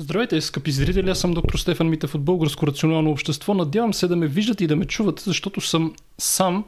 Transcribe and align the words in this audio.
Здравейте, 0.00 0.40
скъпи 0.40 0.70
зрители, 0.70 1.10
аз 1.10 1.20
съм 1.20 1.34
доктор 1.34 1.58
Стефан 1.58 1.88
Митев 1.88 2.14
от 2.14 2.22
Българско 2.22 2.66
рационално 2.66 3.10
общество. 3.10 3.54
Надявам 3.54 3.94
се 3.94 4.08
да 4.08 4.16
ме 4.16 4.26
виждате 4.26 4.64
и 4.64 4.66
да 4.66 4.76
ме 4.76 4.84
чувате, 4.84 5.22
защото 5.26 5.60
съм 5.60 5.94
сам 6.18 6.64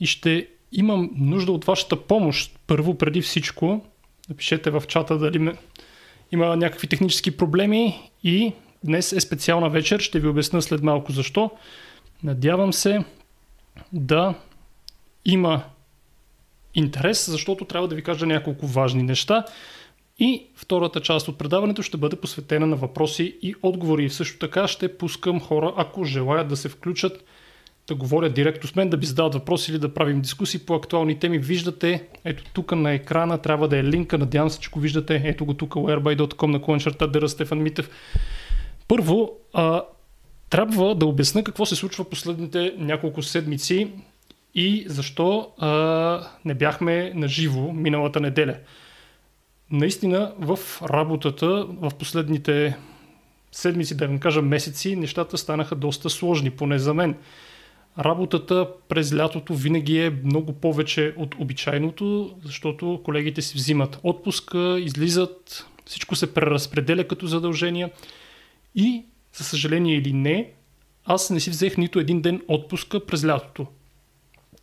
и 0.00 0.06
ще 0.06 0.48
имам 0.72 1.10
нужда 1.16 1.52
от 1.52 1.64
вашата 1.64 2.02
помощ. 2.02 2.58
Първо, 2.66 2.98
преди 2.98 3.22
всичко, 3.22 3.84
напишете 4.28 4.70
в 4.70 4.82
чата 4.88 5.18
дали 5.18 5.38
ме... 5.38 5.52
има 6.32 6.56
някакви 6.56 6.86
технически 6.86 7.36
проблеми 7.36 8.10
и 8.24 8.52
днес 8.84 9.12
е 9.12 9.20
специална 9.20 9.70
вечер, 9.70 10.00
ще 10.00 10.20
ви 10.20 10.28
обясня 10.28 10.62
след 10.62 10.82
малко 10.82 11.12
защо. 11.12 11.50
Надявам 12.22 12.72
се 12.72 13.04
да 13.92 14.34
има 15.24 15.62
интерес, 16.74 17.30
защото 17.30 17.64
трябва 17.64 17.88
да 17.88 17.94
ви 17.94 18.02
кажа 18.02 18.26
няколко 18.26 18.66
важни 18.66 19.02
неща. 19.02 19.44
И 20.18 20.46
втората 20.54 21.00
част 21.00 21.28
от 21.28 21.38
предаването 21.38 21.82
ще 21.82 21.96
бъде 21.96 22.16
посветена 22.16 22.66
на 22.66 22.76
въпроси 22.76 23.38
и 23.42 23.54
отговори. 23.62 24.04
И 24.04 24.10
също 24.10 24.38
така 24.38 24.68
ще 24.68 24.96
пускам 24.96 25.40
хора, 25.40 25.74
ако 25.76 26.04
желаят 26.04 26.48
да 26.48 26.56
се 26.56 26.68
включат, 26.68 27.24
да 27.88 27.94
говорят 27.94 28.34
директно 28.34 28.68
с 28.68 28.76
мен, 28.76 28.90
да 28.90 28.96
би 28.96 29.06
задават 29.06 29.34
въпроси 29.34 29.70
или 29.70 29.78
да 29.78 29.94
правим 29.94 30.20
дискусии 30.20 30.60
по 30.60 30.74
актуални 30.74 31.18
теми. 31.18 31.38
Виждате, 31.38 32.08
ето 32.24 32.44
тук 32.54 32.72
на 32.72 32.92
екрана 32.92 33.38
трябва 33.38 33.68
да 33.68 33.78
е 33.78 33.84
линка, 33.84 34.18
надявам 34.18 34.50
се, 34.50 34.60
че 34.60 34.70
го 34.70 34.80
виждате. 34.80 35.22
Ето 35.24 35.44
го 35.44 35.54
тук, 35.54 35.74
whereby.com 35.74 36.46
на 36.46 36.62
клончерта 36.62 37.08
Дера 37.08 37.28
Стефан 37.28 37.62
Митев. 37.62 37.90
Първо, 38.88 39.32
а, 39.52 39.82
трябва 40.50 40.94
да 40.94 41.06
обясна 41.06 41.44
какво 41.44 41.66
се 41.66 41.76
случва 41.76 42.10
последните 42.10 42.74
няколко 42.78 43.22
седмици 43.22 43.90
и 44.54 44.84
защо 44.88 45.52
а, 45.58 46.28
не 46.44 46.54
бяхме 46.54 47.12
на 47.14 47.28
живо 47.28 47.72
миналата 47.72 48.20
неделя. 48.20 48.56
Наистина 49.70 50.32
в 50.38 50.58
работата 50.82 51.66
в 51.68 51.90
последните 51.98 52.76
седмици, 53.52 53.96
да 53.96 54.08
не 54.08 54.20
кажа 54.20 54.42
месеци, 54.42 54.96
нещата 54.96 55.38
станаха 55.38 55.74
доста 55.74 56.10
сложни, 56.10 56.50
поне 56.50 56.78
за 56.78 56.94
мен. 56.94 57.16
Работата 57.98 58.68
през 58.88 59.14
лятото 59.14 59.54
винаги 59.54 59.98
е 59.98 60.10
много 60.24 60.52
повече 60.52 61.14
от 61.16 61.34
обичайното, 61.38 62.36
защото 62.44 63.00
колегите 63.04 63.42
си 63.42 63.56
взимат 63.56 63.98
отпуска, 64.02 64.76
излизат, 64.80 65.66
всичко 65.86 66.16
се 66.16 66.34
преразпределя 66.34 67.08
като 67.08 67.26
задължения 67.26 67.90
и, 68.74 69.04
за 69.32 69.44
съжаление 69.44 69.96
или 69.96 70.12
не, 70.12 70.50
аз 71.04 71.30
не 71.30 71.40
си 71.40 71.50
взех 71.50 71.76
нито 71.76 71.98
един 71.98 72.20
ден 72.20 72.42
отпуска 72.48 73.06
през 73.06 73.24
лятото. 73.24 73.66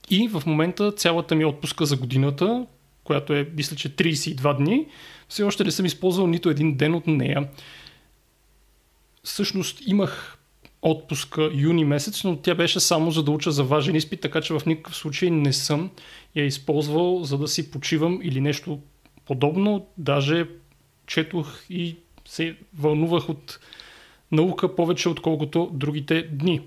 И 0.10 0.28
в 0.28 0.44
момента 0.46 0.92
цялата 0.92 1.36
ми 1.36 1.46
отпуска 1.46 1.86
за 1.86 1.98
годината, 1.98 2.66
която 3.04 3.34
е, 3.34 3.50
мисля, 3.58 3.76
че 3.76 3.96
32 3.96 4.58
дни, 4.58 4.88
все 5.30 5.44
още 5.44 5.64
не 5.64 5.72
съм 5.72 5.86
използвал 5.86 6.28
нито 6.28 6.50
един 6.50 6.78
ден 6.78 6.96
от 6.96 7.08
нея. 7.08 7.50
Всъщност 9.24 9.88
имах 9.88 10.38
отпуска 10.82 11.50
юни 11.54 11.86
месец, 11.86 12.24
но 12.24 12.38
тя 12.38 12.56
беше 12.56 12.80
само 12.80 13.12
за 13.12 13.24
да 13.24 13.32
уча 13.32 13.52
за 13.52 13.64
важен 13.64 13.96
изпит, 13.96 14.22
така 14.22 14.42
че 14.42 14.54
в 14.54 14.66
никакъв 14.66 14.96
случай 14.96 15.30
не 15.30 15.54
съм 15.54 15.92
я 16.36 16.46
използвал 16.46 17.24
за 17.24 17.38
да 17.38 17.48
си 17.48 17.72
почивам 17.72 18.20
или 18.24 18.42
нещо 18.42 18.80
подобно. 19.26 19.88
Даже 19.98 20.48
четох 21.08 21.60
и 21.70 21.96
се 22.26 22.56
вълнувах 22.78 23.30
от 23.30 23.60
наука 24.32 24.76
повече, 24.76 25.10
отколкото 25.10 25.70
другите 25.74 26.22
дни. 26.22 26.62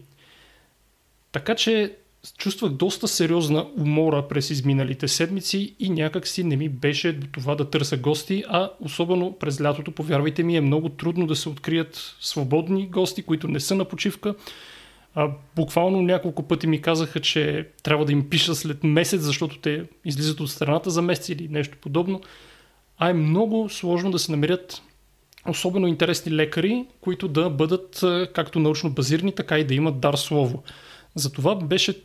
Така 1.33 1.55
че 1.55 1.97
чувствах 2.39 2.73
доста 2.73 3.09
сериозна 3.09 3.67
умора 3.79 4.29
през 4.29 4.51
изминалите 4.51 5.09
седмици 5.09 5.75
и 5.79 5.91
някак 5.91 6.27
си 6.27 6.45
не 6.45 6.57
ми 6.57 6.69
беше 6.69 7.13
до 7.13 7.27
това 7.33 7.55
да 7.55 7.71
търся 7.71 7.97
гости, 7.97 8.45
а 8.49 8.71
особено 8.81 9.33
през 9.33 9.61
лятото, 9.61 9.93
повярвайте 9.93 10.43
ми, 10.43 10.57
е 10.57 10.61
много 10.61 10.89
трудно 10.89 11.27
да 11.27 11.37
се 11.37 11.49
открият 11.49 12.17
свободни 12.21 12.89
гости, 12.89 13.23
които 13.23 13.49
не 13.49 13.61
са 13.61 13.75
на 13.75 13.85
почивка. 13.85 14.35
А, 15.15 15.31
буквално 15.57 16.03
няколко 16.03 16.43
пъти 16.43 16.67
ми 16.67 16.81
казаха, 16.81 17.21
че 17.21 17.69
трябва 17.83 18.05
да 18.05 18.13
им 18.13 18.31
пиша 18.31 18.55
след 18.55 18.85
месец, 18.85 19.21
защото 19.21 19.59
те 19.59 19.85
излизат 20.05 20.41
от 20.41 20.51
страната 20.51 20.91
за 20.91 21.03
месец 21.03 21.29
или 21.29 21.49
нещо 21.49 21.79
подобно. 21.81 22.21
А 22.99 23.11
е 23.11 23.13
много 23.13 23.69
сложно 23.69 24.11
да 24.11 24.19
се 24.19 24.31
намерят 24.31 24.83
особено 25.49 25.87
интересни 25.87 26.33
лекари, 26.33 26.85
които 27.01 27.29
да 27.29 27.51
бъдат 27.51 28.05
както 28.35 28.59
научно 28.59 28.91
базирани, 28.91 29.33
така 29.33 29.59
и 29.59 29.65
да 29.65 29.75
имат 29.75 30.01
дар 30.01 30.15
слово. 30.15 30.63
Затова 31.17 31.55
беше 31.55 32.03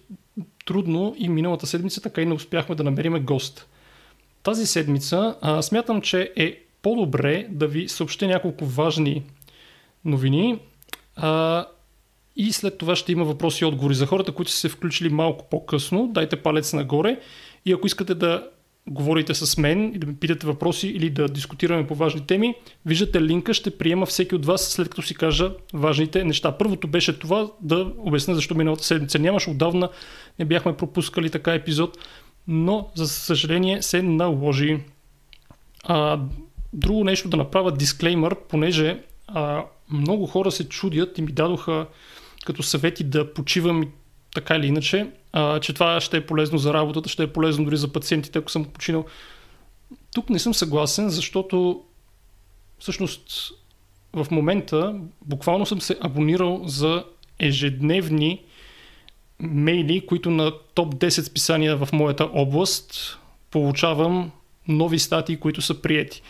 трудно 0.66 1.16
и 1.18 1.30
миналата 1.30 1.68
седмица 1.68 2.02
така 2.02 2.22
и 2.22 2.26
не 2.26 2.34
успяхме 2.34 2.76
да 2.76 2.84
намериме 2.84 3.20
гост. 3.20 3.68
Тази 4.44 4.66
седмица 4.66 5.36
а, 5.42 5.62
смятам, 5.62 6.02
че 6.02 6.34
е 6.36 6.60
по-добре 6.82 7.48
да 7.50 7.68
ви 7.68 7.90
съобщя 7.90 8.28
няколко 8.28 8.66
важни 8.66 9.24
новини 10.06 10.60
а, 11.16 11.66
и 12.36 12.52
след 12.52 12.78
това 12.78 12.96
ще 12.96 13.12
има 13.12 13.24
въпроси 13.24 13.64
и 13.64 13.68
отговори 13.68 13.94
за 13.94 14.06
хората, 14.06 14.32
които 14.32 14.52
са 14.52 14.58
се 14.58 14.70
включили 14.70 15.10
малко 15.10 15.50
по-късно. 15.50 16.08
Дайте 16.08 16.36
палец 16.36 16.74
нагоре 16.74 17.20
и 17.66 17.74
ако 17.74 17.88
искате 17.88 18.16
да 18.16 18.50
говорите 18.88 19.34
с 19.34 19.58
мен 19.58 19.96
и 19.96 19.98
да 19.98 20.08
ми 20.08 20.16
питате 20.16 20.48
въпроси 20.48 20.88
или 20.88 21.10
да 21.10 21.28
дискутираме 21.28 21.88
по 21.88 21.96
важни 21.96 22.28
теми, 22.28 22.56
виждате 22.86 23.22
линка, 23.22 23.54
ще 23.54 23.78
приема 23.78 24.06
всеки 24.06 24.36
от 24.36 24.46
вас 24.46 24.62
след 24.62 24.90
като 24.90 25.02
си 25.02 25.16
кажа 25.16 25.52
важните 25.74 26.24
неща. 26.24 26.58
Първото 26.58 26.88
беше 26.88 27.20
това 27.20 27.48
да 27.62 27.94
обясня 27.98 28.36
защо 28.36 28.56
миналата 28.56 28.84
седмица 28.84 29.20
нямаше. 29.20 29.50
Отдавна 29.50 29.90
не 30.40 30.46
бяхме 30.46 30.78
пропускали 30.78 31.30
така 31.30 31.54
епизод, 31.54 31.98
но 32.48 32.90
за 32.96 33.08
съжаление 33.08 33.82
се 33.82 34.02
наложи. 34.02 34.80
А, 35.84 36.20
друго 36.74 37.04
нещо 37.04 37.30
да 37.30 37.38
направя 37.38 37.72
дисклеймър, 37.72 38.36
понеже 38.50 39.04
а, 39.28 39.66
много 39.92 40.28
хора 40.28 40.52
се 40.52 40.70
чудят 40.70 41.18
и 41.18 41.22
ми 41.22 41.32
дадоха 41.32 41.88
като 42.46 42.64
съвети 42.64 43.04
да 43.04 43.34
почивам 43.34 43.84
така 44.34 44.56
или 44.56 44.68
иначе, 44.68 45.08
а, 45.34 45.60
че 45.60 45.74
това 45.74 46.02
ще 46.02 46.18
е 46.18 46.26
полезно 46.26 46.58
за 46.58 46.74
работата, 46.74 47.10
ще 47.10 47.24
е 47.24 47.34
полезно 47.34 47.66
дори 47.66 47.78
за 47.78 47.94
пациентите, 47.94 48.40
ако 48.40 48.52
съм 48.52 48.66
починал. 48.66 49.06
Тук 50.14 50.30
не 50.30 50.40
съм 50.40 50.54
съгласен, 50.54 51.10
защото 51.10 51.84
всъщност 52.80 53.52
в 54.14 54.28
момента 54.32 54.96
буквално 55.26 55.66
съм 55.66 55.82
се 55.82 55.98
абонирал 56.02 56.62
за 56.66 57.04
ежедневни 57.40 58.42
мейли, 59.40 60.06
които 60.06 60.32
на 60.32 60.52
топ 60.74 60.96
10 60.96 61.22
списания 61.22 61.78
в 61.78 61.90
моята 61.94 62.30
област 62.34 63.20
получавам 63.52 64.32
нови 64.68 65.00
статии, 65.00 65.38
които 65.38 65.62
са 65.62 65.82
приети. 65.82 66.22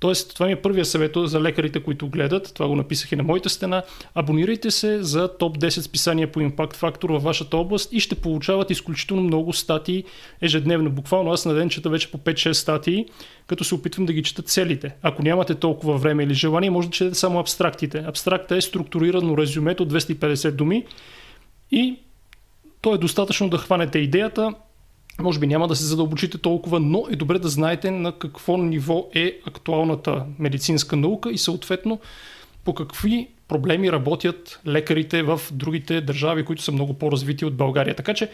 Тоест, 0.00 0.34
това 0.34 0.46
ми 0.46 0.52
е 0.52 0.62
първия 0.62 0.84
съвет 0.84 1.12
за 1.16 1.40
лекарите, 1.40 1.80
които 1.80 2.08
гледат. 2.08 2.54
Това 2.54 2.68
го 2.68 2.76
написах 2.76 3.12
и 3.12 3.16
на 3.16 3.22
моята 3.22 3.50
стена. 3.50 3.82
Абонирайте 4.14 4.70
се 4.70 5.02
за 5.02 5.36
топ 5.38 5.58
10 5.58 5.80
списания 5.80 6.32
по 6.32 6.40
импакт 6.40 6.76
фактор 6.76 7.10
във 7.10 7.22
вашата 7.22 7.56
област 7.56 7.92
и 7.92 8.00
ще 8.00 8.14
получават 8.14 8.70
изключително 8.70 9.22
много 9.22 9.52
статии 9.52 10.04
ежедневно. 10.42 10.90
Буквално 10.90 11.32
аз 11.32 11.46
на 11.46 11.54
ден 11.54 11.68
чета 11.68 11.90
вече 11.90 12.10
по 12.10 12.18
5-6 12.18 12.52
статии, 12.52 13.06
като 13.46 13.64
се 13.64 13.74
опитвам 13.74 14.06
да 14.06 14.12
ги 14.12 14.22
чета 14.22 14.42
целите. 14.42 14.94
Ако 15.02 15.22
нямате 15.22 15.54
толкова 15.54 15.96
време 15.96 16.24
или 16.24 16.34
желание, 16.34 16.70
може 16.70 16.88
да 16.88 16.92
четете 16.92 17.14
само 17.14 17.38
абстрактите. 17.38 18.04
Абстракта 18.06 18.56
е 18.56 18.60
структурирано 18.60 19.36
резюмето 19.36 19.82
от 19.82 19.92
250 19.92 20.50
думи 20.50 20.84
и 21.70 21.96
то 22.80 22.94
е 22.94 22.98
достатъчно 22.98 23.48
да 23.48 23.58
хванете 23.58 23.98
идеята, 23.98 24.54
може 25.18 25.38
би 25.38 25.46
няма 25.46 25.68
да 25.68 25.76
се 25.76 25.84
задълбочите 25.84 26.38
толкова, 26.38 26.80
но 26.80 27.04
е 27.10 27.16
добре 27.16 27.38
да 27.38 27.48
знаете 27.48 27.90
на 27.90 28.18
какво 28.18 28.56
ниво 28.56 29.08
е 29.14 29.38
актуалната 29.46 30.24
медицинска 30.38 30.96
наука 30.96 31.30
и 31.30 31.38
съответно 31.38 32.00
по 32.64 32.74
какви 32.74 33.28
проблеми 33.48 33.92
работят 33.92 34.60
лекарите 34.66 35.22
в 35.22 35.40
другите 35.52 36.00
държави, 36.00 36.44
които 36.44 36.62
са 36.62 36.72
много 36.72 36.94
по-развити 36.94 37.44
от 37.44 37.54
България. 37.54 37.96
Така 37.96 38.14
че 38.14 38.30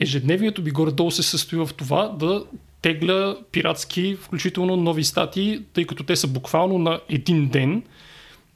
ежедневието 0.00 0.62
би 0.62 0.70
горе-долу 0.70 1.10
се 1.10 1.22
състои 1.22 1.58
в 1.58 1.70
това 1.76 2.08
да 2.08 2.44
тегля 2.82 3.36
пиратски, 3.52 4.16
включително 4.20 4.76
нови 4.76 5.04
статии, 5.04 5.62
тъй 5.72 5.84
като 5.84 6.04
те 6.04 6.16
са 6.16 6.26
буквално 6.26 6.78
на 6.78 7.00
един 7.08 7.48
ден. 7.48 7.82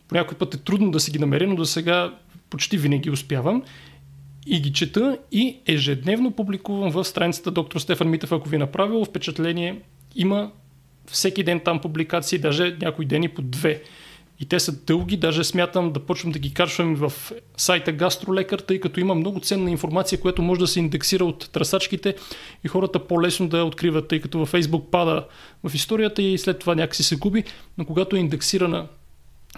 По 0.09 0.15
някой 0.15 0.38
път 0.38 0.55
е 0.55 0.59
трудно 0.59 0.91
да 0.91 1.00
си 1.00 1.11
ги 1.11 1.19
намеря, 1.19 1.47
но 1.47 1.56
до 1.56 1.65
сега 1.65 2.15
почти 2.50 2.76
винаги 2.76 3.11
успявам 3.11 3.62
и 4.47 4.61
ги 4.61 4.73
чета 4.73 5.19
и 5.33 5.59
ежедневно 5.67 6.31
публикувам 6.31 6.91
в 6.91 7.05
страницата 7.05 7.50
доктор 7.50 7.81
Стефан 7.81 8.09
Митев, 8.09 8.33
ако 8.33 8.49
ви 8.49 8.56
е 8.56 8.59
направил 8.59 9.05
впечатление, 9.05 9.81
има 10.17 10.50
всеки 11.06 11.43
ден 11.43 11.61
там 11.61 11.81
публикации, 11.81 12.39
даже 12.39 12.77
някои 12.81 13.06
дени 13.06 13.29
по 13.29 13.43
две. 13.43 13.83
И 14.41 14.47
те 14.47 14.61
са 14.61 14.73
дълги, 14.85 15.17
даже 15.17 15.44
смятам 15.44 15.93
да 15.93 16.00
почвам 16.00 16.33
да 16.33 16.39
ги 16.39 16.55
качвам 16.55 16.94
в 16.94 17.33
сайта 17.56 17.93
Гастролекар, 17.93 18.59
тъй 18.59 18.81
като 18.81 19.00
има 19.00 19.15
много 19.15 19.41
ценна 19.41 19.71
информация, 19.71 20.21
която 20.21 20.43
може 20.43 20.61
да 20.61 20.67
се 20.67 20.79
индексира 20.79 21.25
от 21.25 21.50
трасачките 21.53 22.15
и 22.65 22.69
хората 22.69 23.06
по-лесно 23.06 23.49
да 23.49 23.59
я 23.59 23.65
откриват, 23.65 24.09
тъй 24.09 24.21
като 24.21 24.38
във 24.38 24.53
Facebook 24.53 24.91
пада 24.91 25.27
в 25.65 25.75
историята 25.75 26.23
и 26.23 26.38
след 26.38 26.59
това 26.59 26.75
някакси 26.75 27.03
се 27.03 27.17
губи, 27.17 27.45
но 27.79 27.85
когато 27.85 28.17
е 28.17 28.19
индексирана 28.19 28.87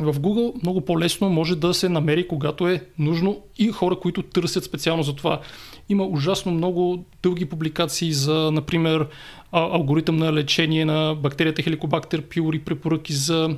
в 0.01 0.15
Google 0.15 0.63
много 0.63 0.81
по-лесно 0.81 1.29
може 1.29 1.57
да 1.57 1.75
се 1.75 1.89
намери, 1.89 2.29
когато 2.29 2.69
е 2.69 2.87
нужно 2.99 3.41
и 3.59 3.69
хора, 3.69 3.97
които 3.97 4.23
търсят 4.23 4.65
специално 4.65 5.03
за 5.03 5.17
това. 5.17 5.41
Има 5.89 6.05
ужасно 6.05 6.53
много 6.53 7.05
дълги 7.23 7.45
публикации 7.45 8.13
за, 8.13 8.51
например, 8.53 9.07
алгоритъм 9.53 10.17
на 10.17 10.33
лечение 10.33 10.85
на 10.85 11.15
бактерията 11.15 11.63
Helicobacter 11.63 12.21
pylori, 12.21 12.65
препоръки 12.65 13.13
за 13.13 13.57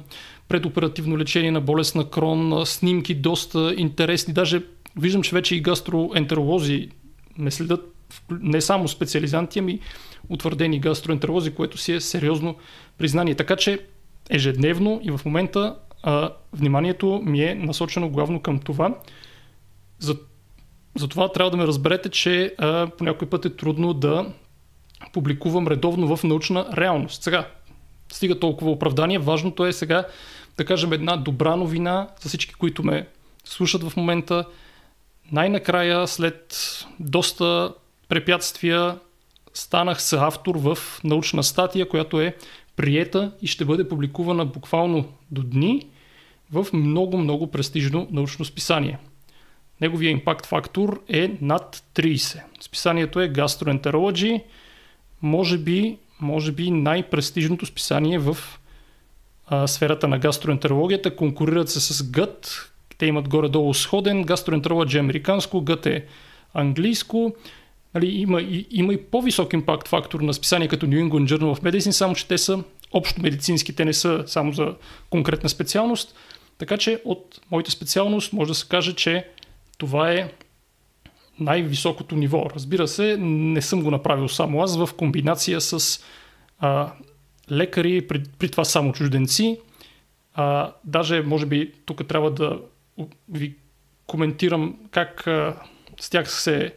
предоперативно 0.49 1.19
лечение 1.19 1.51
на 1.51 1.61
болест 1.61 1.95
на 1.95 2.11
крон, 2.11 2.67
снимки 2.67 3.15
доста 3.15 3.75
интересни. 3.77 4.35
Даже 4.35 4.63
виждам, 4.97 5.23
че 5.23 5.35
вече 5.35 5.57
и 5.57 5.61
гастроентеролози 5.61 6.89
ме 7.39 7.51
следят 7.51 7.95
не 8.31 8.61
само 8.61 8.89
специализанти, 8.89 9.59
ами 9.59 9.81
утвърдени 10.29 10.79
гастроентеролози, 10.79 11.51
което 11.51 11.79
си 11.79 11.93
е 11.93 12.01
сериозно 12.01 12.57
признание. 12.99 13.35
Така 13.35 13.57
че 13.57 13.79
ежедневно 14.31 15.01
и 15.03 15.11
в 15.11 15.21
момента 15.25 15.77
а, 16.07 16.31
вниманието 16.53 17.23
ми 17.25 17.43
е 17.43 17.55
насочено 17.55 18.11
главно 18.11 18.41
към 18.41 18.59
това. 18.59 18.95
За, 19.99 20.17
за 20.97 21.09
това 21.09 21.33
трябва 21.33 21.51
да 21.51 21.57
ме 21.57 21.67
разберете, 21.67 22.09
че 22.09 22.55
а, 22.59 22.87
по 22.87 23.05
някой 23.05 23.29
път 23.29 23.45
е 23.45 23.57
трудно 23.57 23.95
да 23.95 24.33
публикувам 25.13 25.69
редовно 25.69 26.17
в 26.17 26.25
научна 26.25 26.67
реалност. 26.77 27.23
Сега, 27.23 27.49
стига 28.13 28.39
толкова 28.39 28.71
оправдание. 28.71 29.19
Важното 29.19 29.67
е 29.67 29.73
сега 29.73 30.07
да 30.57 30.65
кажем 30.65 30.93
една 30.93 31.17
добра 31.17 31.57
новина 31.57 32.09
за 32.21 32.29
всички, 32.29 32.55
които 32.55 32.83
ме 32.83 33.09
слушат 33.45 33.83
в 33.83 33.97
момента. 33.97 34.45
Най-накрая, 35.33 36.07
след 36.07 36.57
доста 37.01 37.75
препятствия, 38.09 38.99
станах 39.55 40.03
съавтор 40.03 40.55
в 40.55 40.79
научна 41.05 41.43
статия, 41.43 41.89
която 41.89 42.21
е 42.21 42.37
приета 42.77 43.33
и 43.43 43.47
ще 43.47 43.65
бъде 43.65 43.89
публикувана 43.89 44.47
буквално 44.47 45.05
до 45.31 45.43
дни 45.43 45.87
в 46.53 46.67
много-много 46.73 47.47
престижно 47.47 48.09
научно 48.11 48.45
списание. 48.45 48.99
Неговия 49.81 50.11
импакт 50.11 50.47
фактор 50.47 51.03
е 51.09 51.37
над 51.41 51.83
30. 51.95 52.41
Списанието 52.61 53.21
е 53.21 53.33
Gastroenterology, 53.33 54.43
може 55.23 55.59
би, 55.59 55.99
може 56.21 56.53
би 56.53 56.71
най-престижното 56.71 57.67
списание 57.67 58.19
в 58.19 58.37
а, 59.47 59.67
сферата 59.67 60.09
на 60.09 60.19
гастроентерологията. 60.19 61.17
Конкурират 61.17 61.71
се 61.71 61.81
с 61.81 62.11
Гът. 62.11 62.71
Те 62.99 63.07
имат 63.07 63.29
горе-долу 63.29 63.75
сходен. 63.75 64.23
Гастроентерология 64.23 64.99
е 64.99 65.01
американско, 65.01 65.61
Гът 65.61 65.87
е 65.87 66.05
английско. 66.55 67.35
Нали, 67.95 68.07
има, 68.07 68.41
и, 68.41 68.67
има 68.71 68.93
и 68.93 69.03
по-висок 69.05 69.53
импакт 69.53 69.89
фактор 69.89 70.21
на 70.21 70.35
списания 70.35 70.69
като 70.69 70.87
New 70.87 71.09
England 71.09 71.37
Journal 71.37 71.59
of 71.59 71.63
Medicine, 71.63 71.91
само 71.91 72.15
че 72.15 72.29
те 72.29 72.39
са 72.39 72.65
общо 72.93 73.23
медицински, 73.23 73.77
те 73.77 73.85
не 73.85 73.93
са 73.93 74.25
само 74.27 74.53
за 74.53 74.75
конкретна 75.11 75.49
специалност. 75.49 76.15
Така 76.59 76.77
че 76.77 77.03
от 77.05 77.41
моята 77.51 77.71
специалност 77.71 78.33
може 78.33 78.49
да 78.49 78.55
се 78.55 78.69
каже, 78.69 78.93
че 78.93 79.29
това 79.79 80.13
е 80.13 80.33
най-високото 81.41 82.17
ниво. 82.17 82.47
Разбира 82.55 82.89
се, 82.89 83.17
не 83.21 83.63
съм 83.63 83.83
го 83.83 83.91
направил 83.91 84.29
само 84.29 84.63
аз 84.63 84.77
в 84.77 84.89
комбинация 84.97 85.61
с 85.61 86.05
а, 86.59 86.93
лекари, 87.51 88.07
при, 88.07 88.23
при 88.39 88.49
това 88.49 88.65
само 88.65 88.93
чужденци. 88.93 89.61
А, 90.35 90.73
даже, 90.85 91.23
може 91.23 91.47
би, 91.47 91.73
тук 91.87 92.09
трябва 92.09 92.31
да 92.31 92.61
ви 93.29 93.55
коментирам 94.07 94.77
как 94.91 95.27
а, 95.27 95.57
с 96.01 96.11
тях 96.11 96.33
се 96.33 96.75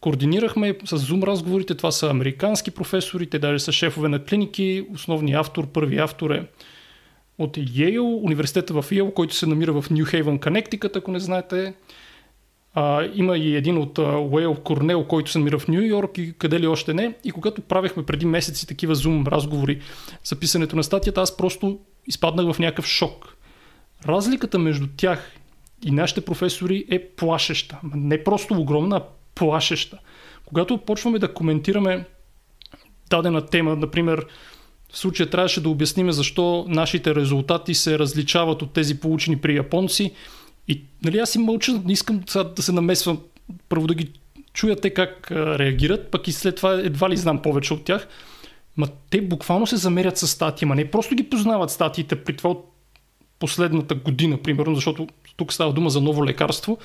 координирахме 0.00 0.76
с 0.84 0.98
Zoom 0.98 1.26
разговорите. 1.26 1.74
Това 1.74 1.90
са 1.90 2.10
американски 2.10 2.70
професори, 2.70 3.30
те 3.30 3.38
даже 3.38 3.58
са 3.58 3.72
шефове 3.72 4.08
на 4.08 4.24
клиники. 4.24 4.86
Основният 4.94 5.40
автор, 5.40 5.66
първи 5.66 5.98
автор 5.98 6.30
е 6.30 6.46
от 7.42 7.58
Йейл, 7.74 8.16
университета 8.16 8.82
в 8.82 8.92
Йейл, 8.92 9.10
който 9.10 9.34
се 9.34 9.46
намира 9.46 9.80
в 9.80 9.90
Нью 9.90 10.04
Хейвън, 10.04 10.38
Коннектикът, 10.38 10.96
ако 10.96 11.10
не 11.10 11.20
знаете. 11.20 11.74
А, 12.74 13.08
има 13.14 13.38
и 13.38 13.56
един 13.56 13.78
от 13.78 13.98
Уейл 13.98 14.54
Корнел, 14.54 15.04
който 15.04 15.30
се 15.30 15.38
намира 15.38 15.58
в 15.58 15.68
Нью 15.68 15.82
Йорк 15.82 16.18
и 16.18 16.32
къде 16.38 16.60
ли 16.60 16.66
още 16.66 16.94
не. 16.94 17.14
И 17.24 17.30
когато 17.30 17.62
правихме 17.62 18.06
преди 18.06 18.26
месеци 18.26 18.66
такива 18.66 18.94
зум 18.94 19.26
разговори 19.26 19.80
за 20.24 20.36
писането 20.36 20.76
на 20.76 20.84
статията, 20.84 21.20
аз 21.20 21.36
просто 21.36 21.78
изпаднах 22.06 22.54
в 22.54 22.58
някакъв 22.58 22.86
шок. 22.86 23.36
Разликата 24.06 24.58
между 24.58 24.86
тях 24.96 25.32
и 25.84 25.90
нашите 25.90 26.20
професори 26.20 26.84
е 26.90 27.06
плашеща. 27.06 27.78
Не 27.94 28.24
просто 28.24 28.54
огромна, 28.54 28.96
а 28.96 29.02
плашеща. 29.34 29.98
Когато 30.44 30.78
почваме 30.78 31.18
да 31.18 31.34
коментираме 31.34 32.04
дадена 33.10 33.46
тема, 33.46 33.76
например, 33.76 34.26
в 34.92 34.98
случая 34.98 35.30
трябваше 35.30 35.60
да 35.60 35.68
обясним 35.68 36.12
защо 36.12 36.64
нашите 36.68 37.14
резултати 37.14 37.74
се 37.74 37.98
различават 37.98 38.62
от 38.62 38.72
тези 38.72 39.00
получени 39.00 39.38
при 39.38 39.56
японци. 39.56 40.12
И 40.68 40.82
нали, 41.04 41.18
аз 41.18 41.34
им 41.34 41.42
мълча, 41.42 41.72
не 41.84 41.92
искам 41.92 42.20
да 42.56 42.62
се 42.62 42.72
намесвам, 42.72 43.20
първо 43.68 43.86
да 43.86 43.94
ги 43.94 44.12
чуя 44.52 44.76
те 44.76 44.90
как 44.90 45.30
реагират, 45.30 46.10
пък 46.10 46.28
и 46.28 46.32
след 46.32 46.56
това 46.56 46.72
едва 46.72 47.10
ли 47.10 47.16
знам 47.16 47.42
повече 47.42 47.74
от 47.74 47.84
тях. 47.84 48.08
Ма 48.76 48.88
те 49.10 49.22
буквално 49.22 49.66
се 49.66 49.76
замерят 49.76 50.18
с 50.18 50.28
статии, 50.28 50.66
ма 50.66 50.74
не 50.74 50.90
просто 50.90 51.14
ги 51.14 51.30
познават 51.30 51.70
статиите 51.70 52.24
при 52.24 52.36
това 52.36 52.50
от 52.50 52.72
последната 53.38 53.94
година, 53.94 54.38
примерно, 54.42 54.74
защото 54.74 55.06
тук 55.36 55.52
става 55.52 55.72
дума 55.72 55.90
за 55.90 56.00
ново 56.00 56.26
лекарство, 56.26 56.78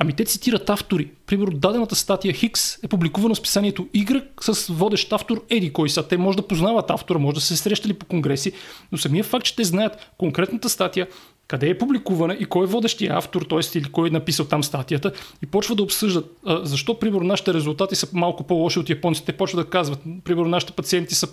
Ами 0.00 0.12
те 0.12 0.24
цитират 0.24 0.70
автори. 0.70 1.10
Примерно 1.26 1.58
дадената 1.58 1.94
статия 1.94 2.34
Хикс 2.34 2.84
е 2.84 2.88
публикувана 2.88 3.34
в 3.34 3.38
списанието 3.38 3.86
Y 3.94 4.24
с 4.40 4.66
водещ 4.72 5.12
автор 5.12 5.44
Еди 5.50 5.72
кой 5.72 5.88
са. 5.88 6.08
Те 6.08 6.16
може 6.16 6.36
да 6.36 6.46
познават 6.46 6.90
автора, 6.90 7.18
може 7.18 7.34
да 7.34 7.40
се 7.40 7.56
срещали 7.56 7.92
по 7.92 8.06
конгреси, 8.06 8.52
но 8.92 8.98
самия 8.98 9.24
факт, 9.24 9.44
че 9.44 9.56
те 9.56 9.64
знаят 9.64 10.10
конкретната 10.18 10.68
статия, 10.68 11.06
къде 11.48 11.68
е 11.68 11.78
публикувана 11.78 12.34
и 12.34 12.44
кой 12.44 12.64
е 12.64 12.68
водещия 12.68 13.16
автор, 13.16 13.42
т.е. 13.42 13.78
или 13.78 13.84
кой 13.84 14.08
е 14.08 14.12
написал 14.12 14.46
там 14.46 14.64
статията 14.64 15.12
и 15.42 15.46
почва 15.46 15.74
да 15.74 15.82
обсъждат 15.82 16.38
а, 16.46 16.64
защо, 16.64 16.98
примерно, 16.98 17.26
нашите 17.26 17.54
резултати 17.54 17.96
са 17.96 18.08
малко 18.12 18.44
по-лоши 18.44 18.78
от 18.78 18.90
японците. 18.90 19.32
Почва 19.32 19.64
да 19.64 19.70
казват, 19.70 20.00
примерно, 20.24 20.48
нашите 20.48 20.72
пациенти 20.72 21.14
са 21.14 21.28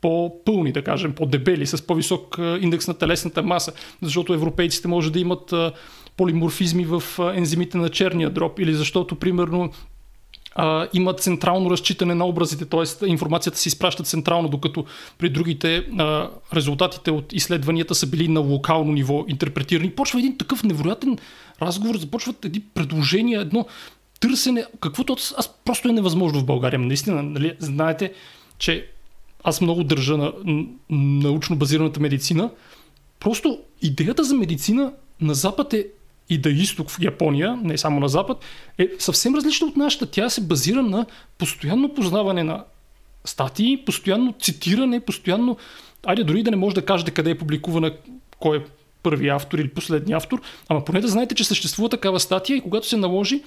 по-пълни, 0.00 0.72
да 0.72 0.84
кажем, 0.84 1.12
по-дебели, 1.12 1.66
с 1.66 1.86
по-висок 1.86 2.38
индекс 2.60 2.88
на 2.88 2.94
телесната 2.94 3.42
маса, 3.42 3.72
защото 4.02 4.34
европейците 4.34 4.88
може 4.88 5.12
да 5.12 5.20
имат 5.20 5.54
полиморфизми 6.16 6.84
в 6.84 7.02
ензимите 7.34 7.78
на 7.78 7.88
черния 7.88 8.30
дроб 8.30 8.58
или 8.58 8.74
защото, 8.74 9.14
примерно, 9.14 9.70
а, 10.54 10.88
има 10.92 11.14
централно 11.14 11.70
разчитане 11.70 12.14
на 12.14 12.26
образите, 12.26 12.64
т.е. 12.64 13.06
информацията 13.06 13.58
се 13.58 13.68
изпраща 13.68 14.02
централно, 14.02 14.48
докато 14.48 14.84
при 15.18 15.28
другите 15.28 15.86
резултатите 16.54 17.10
от 17.10 17.32
изследванията 17.32 17.94
са 17.94 18.06
били 18.06 18.28
на 18.28 18.40
локално 18.40 18.92
ниво 18.92 19.24
интерпретирани. 19.28 19.90
Почва 19.90 20.18
един 20.18 20.38
такъв 20.38 20.62
невероятен 20.62 21.18
разговор, 21.62 21.96
започват 21.96 22.44
едни 22.44 22.60
предложения, 22.60 23.40
едно 23.40 23.66
търсене, 24.20 24.64
каквото 24.80 25.16
аз 25.36 25.54
просто 25.64 25.88
е 25.88 25.92
невъзможно 25.92 26.40
в 26.40 26.44
България. 26.44 26.78
Наистина, 26.78 27.22
нали, 27.22 27.52
знаете, 27.58 28.12
че 28.58 28.86
аз 29.44 29.60
много 29.60 29.84
държа 29.84 30.16
на 30.16 30.32
научно 30.90 31.56
базираната 31.56 32.00
медицина. 32.00 32.50
Просто 33.20 33.58
идеята 33.82 34.24
за 34.24 34.34
медицина 34.34 34.92
на 35.20 35.34
Запад 35.34 35.72
е 35.72 35.86
и 36.28 36.38
да 36.38 36.50
изток 36.50 36.90
в 36.90 36.98
Япония, 37.00 37.58
не 37.62 37.78
само 37.78 38.00
на 38.00 38.08
Запад, 38.08 38.44
е 38.78 38.88
съвсем 38.98 39.34
различна 39.34 39.66
от 39.66 39.76
нашата. 39.76 40.06
Тя 40.06 40.30
се 40.30 40.40
базира 40.40 40.82
на 40.82 41.06
постоянно 41.38 41.94
познаване 41.94 42.42
на 42.42 42.64
статии, 43.24 43.82
постоянно 43.86 44.34
цитиране, 44.40 45.00
постоянно... 45.00 45.56
Айде, 46.06 46.24
дори 46.24 46.42
да 46.42 46.50
не 46.50 46.56
може 46.56 46.74
да 46.74 46.84
кажете 46.84 47.10
къде 47.10 47.30
е 47.30 47.38
публикувана, 47.38 47.92
кой 48.38 48.58
е 48.58 48.64
първи 49.02 49.28
автор 49.28 49.58
или 49.58 49.68
последния 49.68 50.16
автор, 50.16 50.40
ама 50.68 50.84
поне 50.84 51.00
да 51.00 51.08
знаете, 51.08 51.34
че 51.34 51.44
съществува 51.44 51.88
такава 51.88 52.20
статия 52.20 52.56
и 52.56 52.60
когато 52.60 52.88
се 52.88 52.96
наложи, 52.96 53.42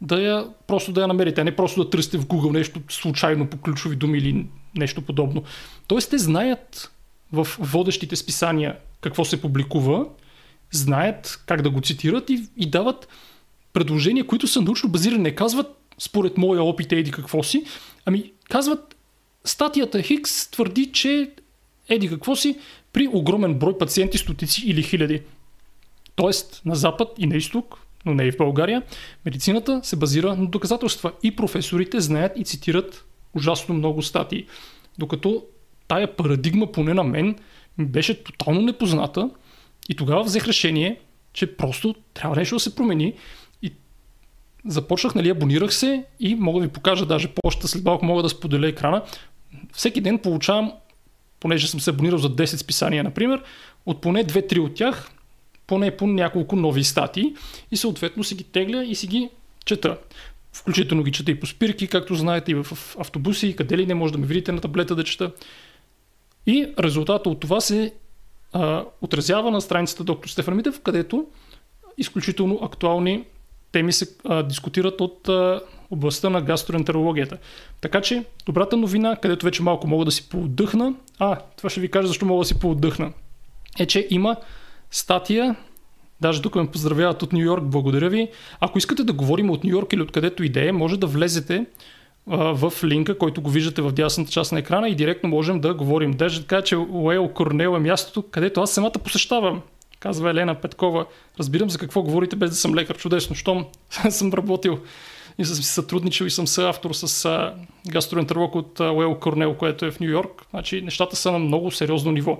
да 0.00 0.22
я, 0.22 0.46
просто 0.66 0.92
да 0.92 1.00
я 1.00 1.06
намерите, 1.06 1.40
а 1.40 1.44
не 1.44 1.56
просто 1.56 1.84
да 1.84 1.90
търсите 1.90 2.18
в 2.18 2.26
Google 2.26 2.52
нещо 2.52 2.80
случайно 2.88 3.46
по 3.46 3.56
ключови 3.56 3.96
думи 3.96 4.18
или 4.18 4.46
нещо 4.76 5.02
подобно. 5.02 5.42
Тоест 5.86 6.10
те 6.10 6.18
знаят 6.18 6.90
в 7.32 7.48
водещите 7.58 8.16
списания 8.16 8.76
какво 9.00 9.24
се 9.24 9.40
публикува, 9.40 10.06
знаят 10.70 11.42
как 11.46 11.62
да 11.62 11.70
го 11.70 11.80
цитират 11.80 12.30
и, 12.30 12.42
и 12.56 12.70
дават 12.70 13.08
предложения, 13.72 14.26
които 14.26 14.46
са 14.46 14.60
научно 14.60 14.88
базирани. 14.88 15.22
Не 15.22 15.34
казват 15.34 15.76
според 15.98 16.38
моя 16.38 16.62
опит 16.62 16.92
еди 16.92 17.10
какво 17.10 17.42
си, 17.42 17.64
ами 18.06 18.32
казват 18.50 18.96
статията 19.44 20.02
Хикс 20.02 20.50
твърди, 20.50 20.92
че 20.92 21.30
еди 21.88 22.08
какво 22.08 22.36
си 22.36 22.58
при 22.92 23.08
огромен 23.12 23.54
брой 23.54 23.78
пациенти, 23.78 24.18
стотици 24.18 24.62
или 24.66 24.82
хиляди. 24.82 25.22
Тоест 26.16 26.62
на 26.64 26.74
запад 26.74 27.08
и 27.18 27.26
на 27.26 27.36
изток, 27.36 27.78
но 28.06 28.14
не 28.14 28.24
и 28.24 28.32
в 28.32 28.36
България, 28.36 28.82
медицината 29.24 29.80
се 29.82 29.96
базира 29.96 30.36
на 30.36 30.46
доказателства 30.46 31.12
и 31.22 31.36
професорите 31.36 32.00
знаят 32.00 32.32
и 32.36 32.44
цитират 32.44 33.04
ужасно 33.34 33.74
много 33.74 34.02
статии. 34.02 34.46
Докато 34.98 35.44
тая 35.88 36.16
парадигма, 36.16 36.72
поне 36.72 36.94
на 36.94 37.04
мен, 37.04 37.36
беше 37.78 38.24
тотално 38.24 38.60
непозната 38.60 39.30
и 39.90 39.94
тогава 39.94 40.22
взех 40.22 40.48
решение, 40.48 41.00
че 41.32 41.56
просто 41.56 41.94
трябва 42.14 42.36
нещо 42.36 42.56
да 42.56 42.60
се 42.60 42.74
промени. 42.74 43.14
И 43.62 43.72
започнах, 44.66 45.14
нали, 45.14 45.30
абонирах 45.30 45.74
се 45.74 46.04
и 46.20 46.34
мога 46.34 46.60
да 46.60 46.66
ви 46.66 46.72
покажа 46.72 47.06
даже 47.06 47.28
почта, 47.28 47.68
след 47.68 47.84
малко 47.84 48.04
мога 48.04 48.22
да 48.22 48.28
споделя 48.28 48.68
екрана. 48.68 49.02
Всеки 49.72 50.00
ден 50.00 50.18
получавам, 50.18 50.72
понеже 51.40 51.68
съм 51.68 51.80
се 51.80 51.90
абонирал 51.90 52.18
за 52.18 52.36
10 52.36 52.44
списания, 52.56 53.04
например, 53.04 53.42
от 53.86 54.00
поне 54.00 54.24
2-3 54.24 54.58
от 54.58 54.74
тях 54.74 55.10
поне 55.66 55.96
по 55.96 56.06
няколко 56.06 56.56
нови 56.56 56.84
статии 56.84 57.34
и 57.70 57.76
съответно 57.76 58.24
си 58.24 58.34
ги 58.34 58.44
тегля 58.44 58.84
и 58.84 58.94
си 58.94 59.06
ги 59.06 59.30
чета. 59.64 59.98
Включително 60.52 61.02
ги 61.02 61.12
чета 61.12 61.30
и 61.30 61.40
по 61.40 61.46
спирки, 61.46 61.86
както 61.86 62.14
знаете, 62.14 62.50
и 62.50 62.54
в 62.54 62.78
автобуси, 62.98 63.56
къде 63.56 63.78
ли 63.78 63.86
не 63.86 63.94
може 63.94 64.12
да 64.12 64.18
ме 64.18 64.26
видите 64.26 64.52
на 64.52 64.60
таблета 64.60 64.94
да 64.94 65.04
чета. 65.04 65.32
И 66.46 66.66
резултата 66.78 67.28
от 67.28 67.40
това 67.40 67.60
се 67.60 67.92
а, 68.52 68.84
отразява 69.00 69.50
на 69.50 69.60
страницата 69.60 70.04
доктор 70.04 70.28
Стефан 70.28 70.56
Митев, 70.56 70.80
където 70.80 71.26
изключително 71.98 72.58
актуални 72.62 73.24
теми 73.72 73.92
се 73.92 74.16
а, 74.24 74.42
дискутират 74.42 75.00
от 75.00 75.28
а, 75.28 75.60
областта 75.90 76.30
на 76.30 76.42
гастроентерологията. 76.42 77.38
Така 77.80 78.00
че, 78.00 78.24
добрата 78.46 78.76
новина, 78.76 79.16
където 79.16 79.46
вече 79.46 79.62
малко 79.62 79.86
мога 79.86 80.04
да 80.04 80.10
си 80.10 80.28
поотдъхна, 80.28 80.94
а, 81.18 81.38
това 81.56 81.70
ще 81.70 81.80
ви 81.80 81.90
кажа 81.90 82.08
защо 82.08 82.26
мога 82.26 82.40
да 82.40 82.44
си 82.44 82.58
поотдъхна, 82.58 83.12
е, 83.78 83.86
че 83.86 84.06
има 84.10 84.36
статия, 84.90 85.56
даже 86.20 86.42
тук 86.42 86.54
ме 86.54 86.70
поздравяват 86.70 87.22
от 87.22 87.32
Нью 87.32 87.44
Йорк, 87.44 87.64
благодаря 87.64 88.08
ви. 88.08 88.28
Ако 88.60 88.78
искате 88.78 89.04
да 89.04 89.12
говорим 89.12 89.50
от 89.50 89.64
Нью 89.64 89.70
Йорк 89.70 89.92
или 89.92 90.02
откъдето 90.02 90.42
идея, 90.42 90.72
може 90.72 90.96
да 90.96 91.06
влезете 91.06 91.66
в 92.26 92.72
линка, 92.84 93.18
който 93.18 93.42
го 93.42 93.50
виждате 93.50 93.82
в 93.82 93.92
дясната 93.92 94.30
част 94.30 94.52
на 94.52 94.58
екрана 94.58 94.88
и 94.88 94.94
директно 94.94 95.28
можем 95.28 95.60
да 95.60 95.74
говорим. 95.74 96.12
Даже 96.12 96.40
така, 96.40 96.62
че 96.62 96.76
Уейл 96.76 97.28
Корнел 97.28 97.76
е 97.76 97.78
мястото, 97.78 98.22
където 98.22 98.60
аз 98.60 98.70
самата 98.70 98.92
посещавам 98.92 99.62
казва 100.00 100.30
Елена 100.30 100.54
Петкова. 100.54 101.06
Разбирам 101.38 101.70
за 101.70 101.78
какво 101.78 102.02
говорите 102.02 102.36
без 102.36 102.50
да 102.50 102.56
съм 102.56 102.74
лекар. 102.74 102.96
Чудесно. 102.96 103.36
Щом 103.36 103.66
съм 104.10 104.32
работил 104.32 104.78
и 105.38 105.44
съм 105.44 105.56
си 105.56 105.62
сътрудничал 105.62 106.24
и 106.24 106.30
съм 106.30 106.46
съавтор 106.46 106.92
с 106.92 107.24
а, 107.24 107.54
гастроентеролог 107.90 108.54
от 108.54 108.80
Уел 108.80 109.14
Корнел, 109.14 109.54
което 109.54 109.86
е 109.86 109.90
в 109.90 110.00
Нью 110.00 110.10
Йорк. 110.10 110.46
Значи 110.50 110.82
нещата 110.82 111.16
са 111.16 111.32
на 111.32 111.38
много 111.38 111.70
сериозно 111.70 112.12
ниво. 112.12 112.38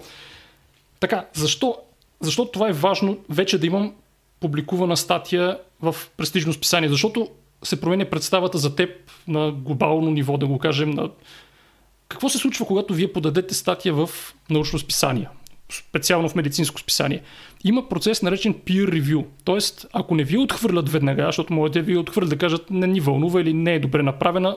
Така, 1.00 1.26
защо, 1.32 1.76
защо 2.20 2.46
това 2.46 2.68
е 2.68 2.72
важно 2.72 3.18
вече 3.28 3.58
да 3.58 3.66
имам 3.66 3.94
публикувана 4.40 4.96
статия 4.96 5.58
в 5.82 5.96
престижно 6.16 6.52
списание? 6.52 6.88
Защото 6.88 7.28
се 7.62 7.80
променя 7.80 8.04
представата 8.04 8.58
за 8.58 8.76
теб 8.76 8.90
на 9.28 9.52
глобално 9.52 10.10
ниво, 10.10 10.36
да 10.36 10.46
го 10.46 10.58
кажем. 10.58 10.90
На... 10.90 11.10
Какво 12.08 12.28
се 12.28 12.38
случва, 12.38 12.66
когато 12.66 12.94
вие 12.94 13.12
подадете 13.12 13.54
статия 13.54 13.94
в 13.94 14.10
научно 14.50 14.78
списание? 14.78 15.28
специално 15.72 16.28
в 16.28 16.34
медицинско 16.34 16.80
списание. 16.80 17.22
Има 17.64 17.88
процес 17.88 18.22
наречен 18.22 18.54
peer 18.54 19.00
review. 19.00 19.24
Тоест, 19.44 19.86
ако 19.92 20.14
не 20.14 20.24
ви 20.24 20.38
отхвърлят 20.38 20.88
веднага, 20.88 21.26
защото 21.26 21.52
могат 21.52 21.72
да 21.72 21.82
ви 21.82 21.96
отхвърлят 21.96 22.30
да 22.30 22.38
кажат 22.38 22.70
не 22.70 22.86
ни 22.86 23.00
вълнува 23.00 23.40
или 23.40 23.54
не 23.54 23.74
е 23.74 23.80
добре 23.80 24.02
направена, 24.02 24.56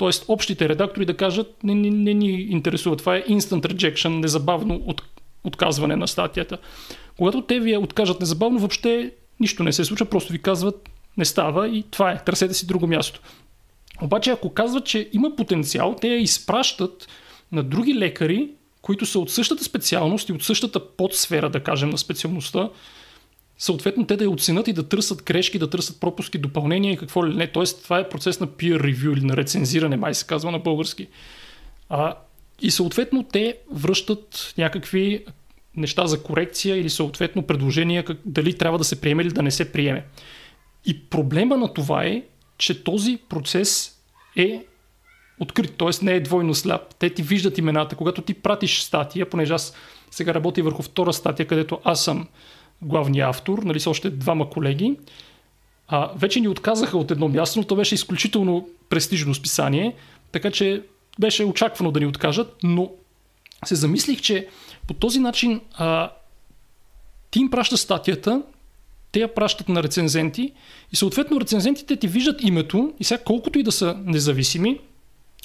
Тоест, 0.00 0.24
общите 0.28 0.68
редактори 0.68 1.04
да 1.04 1.16
кажат 1.16 1.56
не, 1.64 1.74
не, 1.74 1.90
не 1.90 2.14
ни 2.14 2.30
интересува. 2.30 2.96
Това 2.96 3.16
е 3.16 3.22
instant 3.22 3.72
rejection, 3.72 4.08
незабавно 4.08 4.74
от, 4.86 5.02
отказване 5.44 5.96
на 5.96 6.08
статията. 6.08 6.58
Когато 7.16 7.42
те 7.42 7.60
ви 7.60 7.76
откажат 7.76 8.20
незабавно, 8.20 8.58
въобще 8.58 9.12
нищо 9.40 9.62
не 9.62 9.72
се 9.72 9.84
случва, 9.84 10.06
просто 10.06 10.32
ви 10.32 10.42
казват 10.42 10.88
не 11.16 11.24
става 11.24 11.68
и 11.68 11.84
това 11.90 12.10
е, 12.10 12.24
търсете 12.24 12.54
си 12.54 12.66
друго 12.66 12.86
място. 12.86 13.20
Обаче, 14.02 14.30
ако 14.30 14.54
казват, 14.54 14.86
че 14.86 15.08
има 15.12 15.36
потенциал, 15.36 15.96
те 16.00 16.08
я 16.08 16.20
изпращат 16.20 17.08
на 17.52 17.62
други 17.62 17.94
лекари, 17.94 18.50
които 18.82 19.06
са 19.06 19.18
от 19.18 19.30
същата 19.30 19.64
специалност 19.64 20.28
и 20.28 20.32
от 20.32 20.42
същата 20.42 20.88
подсфера, 20.96 21.50
да 21.50 21.60
кажем, 21.60 21.90
на 21.90 21.98
специалността, 21.98 22.68
съответно 23.58 24.06
те 24.06 24.16
да 24.16 24.24
я 24.24 24.30
оценят 24.30 24.68
и 24.68 24.72
да 24.72 24.88
търсят 24.88 25.22
грешки, 25.22 25.58
да 25.58 25.70
търсят 25.70 26.00
пропуски, 26.00 26.38
допълнения 26.38 26.92
и 26.92 26.96
какво 26.96 27.26
ли 27.26 27.34
не. 27.34 27.46
Тоест, 27.46 27.82
това 27.82 27.98
е 27.98 28.08
процес 28.08 28.40
на 28.40 28.46
peer 28.46 28.80
review 28.80 29.12
или 29.12 29.24
на 29.24 29.36
рецензиране, 29.36 29.96
май 29.96 30.14
се 30.14 30.26
казва 30.26 30.50
на 30.50 30.58
български. 30.58 31.06
А, 31.88 32.14
и 32.62 32.70
съответно 32.70 33.22
те 33.22 33.56
връщат 33.72 34.54
някакви 34.58 35.24
неща 35.76 36.06
за 36.06 36.22
корекция 36.22 36.76
или 36.76 36.90
съответно 36.90 37.42
предложения 37.42 38.04
как, 38.04 38.18
дали 38.24 38.58
трябва 38.58 38.78
да 38.78 38.84
се 38.84 39.00
приеме 39.00 39.22
или 39.22 39.30
да 39.30 39.42
не 39.42 39.50
се 39.50 39.72
приеме. 39.72 40.04
И 40.84 41.00
проблема 41.04 41.56
на 41.56 41.74
това 41.74 42.04
е, 42.04 42.22
че 42.58 42.84
този 42.84 43.18
процес 43.28 43.96
е 44.36 44.64
открит, 45.40 45.76
т.е. 45.76 46.04
не 46.04 46.12
е 46.12 46.20
двойно 46.20 46.54
сляп. 46.54 46.94
Те 46.94 47.10
ти 47.10 47.22
виждат 47.22 47.58
имената. 47.58 47.96
Когато 47.96 48.22
ти 48.22 48.34
пратиш 48.34 48.80
статия, 48.80 49.30
понеже 49.30 49.54
аз 49.54 49.74
сега 50.10 50.34
работя 50.34 50.62
върху 50.62 50.82
втора 50.82 51.12
статия, 51.12 51.46
където 51.46 51.80
аз 51.84 52.04
съм 52.04 52.28
главният 52.82 53.28
автор, 53.28 53.58
нали 53.58 53.80
са 53.80 53.90
още 53.90 54.10
двама 54.10 54.50
колеги, 54.50 54.98
а, 55.88 56.10
вече 56.16 56.40
ни 56.40 56.48
отказаха 56.48 56.98
от 56.98 57.10
едно 57.10 57.28
място, 57.28 57.58
но 57.58 57.66
то 57.66 57.76
беше 57.76 57.94
изключително 57.94 58.68
престижно 58.88 59.34
списание, 59.34 59.94
така 60.32 60.50
че 60.50 60.82
беше 61.20 61.44
очаквано 61.44 61.90
да 61.90 62.00
ни 62.00 62.06
откажат, 62.06 62.56
но 62.62 62.90
се 63.64 63.74
замислих, 63.74 64.20
че 64.20 64.48
по 64.86 64.94
този 64.94 65.18
начин 65.18 65.60
а, 65.74 66.10
ти 67.30 67.38
им 67.38 67.50
праща 67.50 67.76
статията, 67.76 68.42
те 69.12 69.20
я 69.20 69.34
пращат 69.34 69.68
на 69.68 69.82
рецензенти 69.82 70.52
и 70.92 70.96
съответно 70.96 71.40
рецензентите 71.40 71.96
ти 71.96 72.08
виждат 72.08 72.42
името 72.42 72.92
и 73.00 73.04
сега 73.04 73.22
колкото 73.24 73.58
и 73.58 73.62
да 73.62 73.72
са 73.72 73.96
независими, 74.04 74.78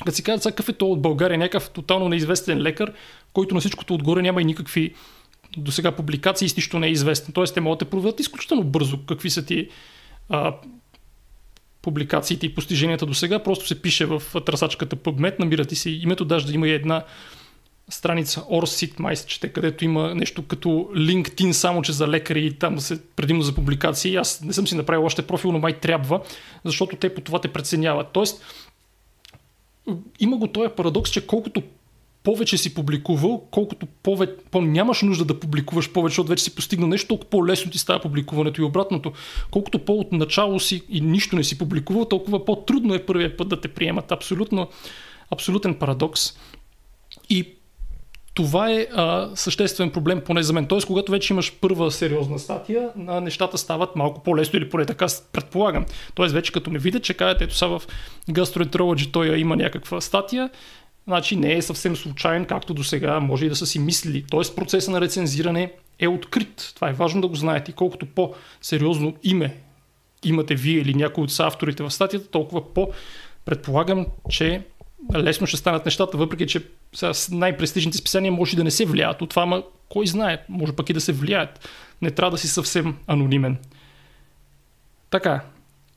като 0.06 0.16
си 0.16 0.24
казват, 0.24 0.56
какъв 0.56 0.70
е 0.70 0.74
то 0.74 0.88
от 0.92 1.02
България, 1.02 1.38
някакъв 1.38 1.70
тотално 1.70 2.10
неизвестен 2.10 2.62
лекар, 2.62 2.94
който 3.34 3.56
на 3.56 3.60
всичкото 3.60 3.94
отгоре 3.94 4.22
няма 4.22 4.42
и 4.42 4.46
никакви 4.46 4.94
до 5.58 5.72
сега 5.72 5.92
публикации 5.92 6.50
с 6.50 6.56
нищо 6.56 6.80
не 6.80 6.88
е 6.88 6.92
известен. 6.92 7.34
Тоест, 7.34 7.54
те 7.54 7.62
могат 7.62 7.80
да 7.80 7.86
проверят 7.86 8.20
изключително 8.20 8.64
бързо 8.64 9.06
какви 9.06 9.30
са 9.30 9.46
ти 9.46 9.70
а, 10.30 10.56
публикациите 11.82 12.46
и 12.46 12.56
постиженията 12.56 13.06
до 13.06 13.14
сега. 13.14 13.44
Просто 13.44 13.68
се 13.68 13.82
пише 13.82 14.06
в 14.06 14.24
търсачката 14.46 14.96
PubMed, 14.96 15.40
намирате 15.40 15.76
си 15.76 15.90
името, 15.90 16.26
даже 16.26 16.46
да 16.46 16.54
има 16.54 16.68
и 16.68 16.72
една 16.72 17.04
страница 17.90 18.42
Orsit, 18.42 19.00
май 19.00 19.16
се 19.16 19.28
чете, 19.28 19.50
където 19.50 19.86
има 19.86 20.16
нещо 20.16 20.48
като 20.48 20.70
LinkedIn, 20.96 21.52
само 21.52 21.82
че 21.82 21.92
за 21.92 22.08
лекари 22.08 22.46
и 22.46 22.54
там 22.54 22.80
се 22.80 23.02
предимно 23.16 23.44
за 23.44 23.56
публикации. 23.56 24.16
Аз 24.16 24.42
не 24.42 24.54
съм 24.54 24.68
си 24.68 24.76
направил 24.76 25.06
още 25.06 25.28
профил, 25.28 25.52
но 25.52 25.60
май 25.60 25.80
трябва, 25.80 26.22
защото 26.64 26.96
те 26.96 27.16
по 27.16 27.22
това 27.22 27.40
те 27.40 27.48
преценяват. 27.48 28.08
Тоест, 28.14 28.44
има 30.20 30.38
го 30.38 30.48
този 30.48 30.70
парадокс, 30.70 31.12
че 31.12 31.28
колкото 31.28 31.64
повече 32.24 32.58
си 32.58 32.74
публикувал, 32.74 33.48
колкото 33.52 33.86
повече, 33.86 34.34
по 34.52 34.62
нямаш 34.62 35.02
нужда 35.02 35.26
да 35.26 35.40
публикуваш 35.40 35.92
повече, 35.92 36.12
защото 36.12 36.30
вече 36.30 36.44
си 36.44 36.56
постигнал 36.56 36.90
нещо, 36.90 37.08
толкова 37.08 37.30
по-лесно 37.30 37.72
ти 37.72 37.78
става 37.78 38.00
публикуването 38.00 38.62
и 38.62 38.64
обратното. 38.64 39.12
Колкото 39.52 39.80
по-от 39.80 40.62
си 40.62 40.84
и 40.90 41.02
нищо 41.02 41.36
не 41.36 41.44
си 41.44 41.58
публикувал, 41.58 42.06
толкова 42.06 42.46
по-трудно 42.46 42.94
е 42.94 43.06
първият 43.06 43.38
път 43.38 43.48
да 43.48 43.62
те 43.62 43.68
приемат. 43.68 44.12
Абсолютно, 44.12 44.70
абсолютен 45.32 45.76
парадокс. 45.76 46.34
И 47.30 47.55
това 48.36 48.72
е 48.72 48.88
а, 48.94 49.30
съществен 49.36 49.92
проблем, 49.92 50.22
поне 50.22 50.44
за 50.44 50.54
мен. 50.54 50.66
Тоест, 50.66 50.88
когато 50.88 51.12
вече 51.12 51.34
имаш 51.34 51.54
първа 51.62 51.92
сериозна 51.92 52.40
статия, 52.40 52.90
на 52.96 53.22
нещата 53.22 53.58
стават 53.58 53.96
малко 53.96 54.24
по-лесно 54.24 54.60
или 54.60 54.70
поне 54.70 54.86
така 54.86 55.08
предполагам. 55.32 55.86
Тоест, 56.16 56.34
вече 56.34 56.52
като 56.52 56.72
ме 56.72 56.80
видят, 56.80 57.04
че 57.04 57.14
кажат, 57.14 57.42
ето 57.42 57.56
са 57.56 57.68
в 57.68 57.82
Gastroenterology 58.30 59.12
той 59.12 59.38
има 59.38 59.56
някаква 59.56 60.02
статия, 60.02 60.50
значи 61.08 61.36
не 61.36 61.54
е 61.54 61.62
съвсем 61.62 61.96
случайен, 61.96 62.46
както 62.46 62.74
до 62.74 62.84
сега 62.84 63.20
може 63.20 63.46
и 63.46 63.50
да 63.50 63.56
са 63.56 63.66
си 63.66 63.80
мислили. 63.80 64.26
Тоест, 64.32 64.56
процеса 64.56 64.92
на 64.92 65.02
рецензиране 65.02 65.72
е 66.00 66.08
открит. 66.08 66.72
Това 66.76 66.90
е 66.90 66.94
важно 66.94 67.22
да 67.22 67.28
го 67.28 67.36
знаете. 67.36 67.72
И 67.72 67.74
колкото 67.74 68.06
по-сериозно 68.06 69.16
име 69.24 69.58
имате 70.24 70.56
вие 70.56 70.80
или 70.80 70.94
някой 70.94 71.24
от 71.24 71.40
авторите 71.40 71.84
в 71.84 71.92
статията, 71.92 72.28
толкова 72.28 72.74
по 72.74 72.90
предполагам, 73.46 74.08
че 74.30 74.64
лесно 75.14 75.48
ще 75.48 75.58
станат 75.58 75.86
нещата, 75.86 76.18
въпреки 76.18 76.48
че 76.48 76.64
с 76.94 77.32
най-престижните 77.32 77.98
списания 77.98 78.32
може 78.32 78.56
да 78.56 78.64
не 78.64 78.72
се 78.72 78.86
влияят 78.86 79.22
от 79.22 79.30
това, 79.30 79.42
ама 79.44 79.64
кой 79.90 80.08
знае, 80.08 80.44
може 80.50 80.74
пък 80.74 80.90
и 80.90 80.94
да 80.94 81.02
се 81.02 81.14
влияят. 81.14 81.70
Не 82.02 82.12
трябва 82.12 82.32
да 82.32 82.38
си 82.38 82.48
съвсем 82.48 82.98
анонимен. 83.08 83.58
Така, 85.10 85.42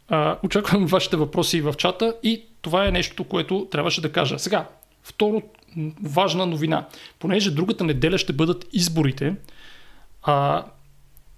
а, 0.08 0.36
очаквам 0.42 0.86
вашите 0.86 1.16
въпроси 1.16 1.60
в 1.60 1.74
чата 1.78 2.14
и 2.22 2.44
това 2.62 2.86
е 2.86 2.90
нещо, 2.90 3.24
което 3.24 3.68
трябваше 3.70 4.00
да 4.00 4.12
кажа. 4.12 4.38
Сега, 4.38 4.68
второ 5.02 5.42
важна 6.02 6.46
новина. 6.46 6.86
Понеже 7.18 7.50
другата 7.50 7.84
неделя 7.84 8.18
ще 8.18 8.32
бъдат 8.32 8.66
изборите, 8.72 9.34
а, 10.22 10.64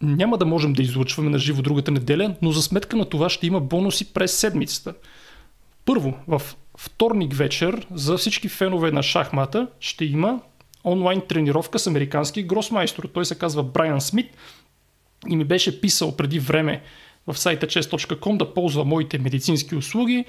няма 0.02 0.38
да 0.38 0.46
можем 0.46 0.72
да 0.72 0.82
излъчваме 0.82 1.30
на 1.30 1.38
живо 1.38 1.62
другата 1.62 1.90
неделя, 1.90 2.34
но 2.42 2.52
за 2.52 2.62
сметка 2.62 2.96
на 2.96 3.04
това 3.04 3.28
ще 3.28 3.46
има 3.46 3.60
бонуси 3.60 4.12
през 4.12 4.32
седмицата. 4.32 4.94
Първо, 5.84 6.14
в 6.28 6.42
вторник 6.80 7.34
вечер 7.34 7.86
за 7.94 8.16
всички 8.16 8.48
фенове 8.48 8.90
на 8.90 9.02
шахмата 9.02 9.68
ще 9.80 10.04
има 10.04 10.40
онлайн 10.84 11.22
тренировка 11.28 11.78
с 11.78 11.86
американски 11.86 12.42
гросмайстор. 12.42 13.04
Той 13.14 13.24
се 13.24 13.38
казва 13.38 13.62
Брайан 13.62 14.00
Смит 14.00 14.36
и 15.28 15.36
ми 15.36 15.44
беше 15.44 15.80
писал 15.80 16.16
преди 16.16 16.38
време 16.38 16.82
в 17.26 17.38
сайта 17.38 17.66
chess.com 17.66 18.36
да 18.36 18.54
ползва 18.54 18.84
моите 18.84 19.18
медицински 19.18 19.74
услуги. 19.74 20.24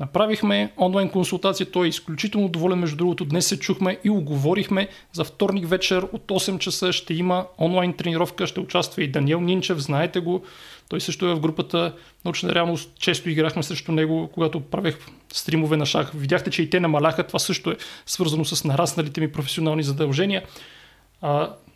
Направихме 0.00 0.72
онлайн 0.78 1.08
консултация, 1.08 1.70
той 1.70 1.86
е 1.86 1.88
изключително 1.88 2.48
доволен. 2.48 2.78
Между 2.78 2.96
другото, 2.96 3.24
днес 3.24 3.46
се 3.46 3.58
чухме 3.58 3.98
и 4.04 4.10
оговорихме 4.10 4.88
за 5.12 5.24
вторник 5.24 5.68
вечер 5.68 6.06
от 6.12 6.26
8 6.26 6.58
часа 6.58 6.92
ще 6.92 7.14
има 7.14 7.46
онлайн 7.58 7.92
тренировка, 7.92 8.46
ще 8.46 8.60
участва 8.60 9.02
и 9.02 9.08
Даниел 9.08 9.40
Нинчев, 9.40 9.78
знаете 9.78 10.20
го. 10.20 10.42
Той 10.88 11.00
също 11.00 11.26
е 11.26 11.34
в 11.34 11.40
групата 11.40 11.94
научна 12.24 12.54
реалност. 12.54 12.90
Често 12.98 13.30
играхме 13.30 13.62
срещу 13.62 13.92
него, 13.92 14.30
когато 14.34 14.60
правех 14.60 14.98
стримове 15.32 15.76
на 15.76 15.86
шах. 15.86 16.10
Видяхте, 16.14 16.50
че 16.50 16.62
и 16.62 16.70
те 16.70 16.80
намаляха. 16.80 17.26
Това 17.26 17.38
също 17.38 17.70
е 17.70 17.76
свързано 18.06 18.44
с 18.44 18.64
нарасналите 18.64 19.20
ми 19.20 19.32
професионални 19.32 19.82
задължения. 19.82 20.42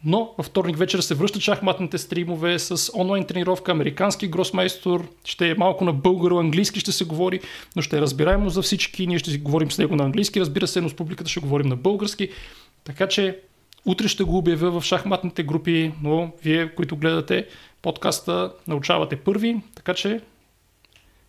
Но 0.05 0.35
във 0.39 0.47
вторник 0.47 0.77
вечер 0.77 0.99
се 0.99 1.15
връщат 1.15 1.43
шахматните 1.43 1.99
стримове 1.99 2.59
с 2.59 2.93
онлайн 2.95 3.25
тренировка, 3.25 3.73
американски 3.73 4.29
гросмейстор, 4.29 5.09
ще 5.25 5.51
е 5.51 5.55
малко 5.55 5.85
на 5.85 5.93
българо, 5.93 6.39
английски 6.39 6.81
ще 6.81 6.93
се 6.93 7.05
говори, 7.05 7.41
но 7.77 7.83
ще 7.83 7.97
е 7.97 8.01
разбираемо 8.01 8.51
за 8.51 8.63
всички. 8.63 9.07
Ние 9.07 9.19
ще 9.19 9.31
си 9.31 9.39
говорим 9.39 9.71
с 9.71 9.79
него 9.79 9.97
на 9.97 10.05
английски, 10.05 10.41
разбира 10.41 10.67
се, 10.67 10.81
но 10.81 10.89
с 10.89 10.95
публиката 10.95 11.31
ще 11.31 11.41
говорим 11.41 11.69
на 11.69 11.77
български. 11.77 12.29
Така 12.85 13.09
че 13.09 13.39
утре 13.85 14.09
ще 14.09 14.25
го 14.25 14.39
обявя 14.39 14.81
в 14.81 14.85
шахматните 14.85 15.43
групи, 15.43 15.93
но 16.03 16.33
вие, 16.43 16.75
които 16.75 16.97
гледате 16.97 17.47
подкаста, 17.83 18.53
научавате 18.69 19.17
първи. 19.17 19.57
Така 19.75 19.95
че 19.95 20.21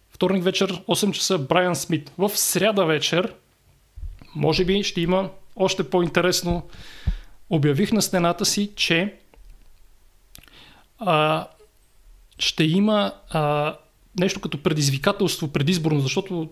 вторник 0.09 0.43
вечер, 0.43 0.81
8 0.87 1.11
часа, 1.11 1.37
Брайан 1.37 1.75
Смит. 1.75 2.11
В 2.17 2.29
сряда 2.29 2.85
вечер, 2.85 3.33
може 4.35 4.65
би 4.65 4.83
ще 4.83 5.01
има 5.01 5.29
още 5.55 5.89
по-интересно 5.89 6.63
обявих 7.49 7.91
на 7.91 8.01
стената 8.01 8.45
си, 8.45 8.71
че 8.75 9.13
а, 10.99 11.47
ще 12.39 12.63
има 12.63 13.13
а, 13.29 13.75
нещо 14.19 14.39
като 14.39 14.63
предизвикателство 14.63 15.47
предизборно, 15.47 15.99
защото 15.99 16.49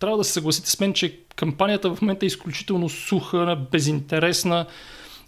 трябва 0.00 0.18
да 0.18 0.24
се 0.24 0.32
съгласите 0.32 0.70
с 0.70 0.80
мен, 0.80 0.92
че 0.92 1.20
кампанията 1.36 1.94
в 1.94 2.02
момента 2.02 2.26
е 2.26 2.32
изключително 2.32 2.88
суха, 2.88 3.66
безинтересна 3.72 4.66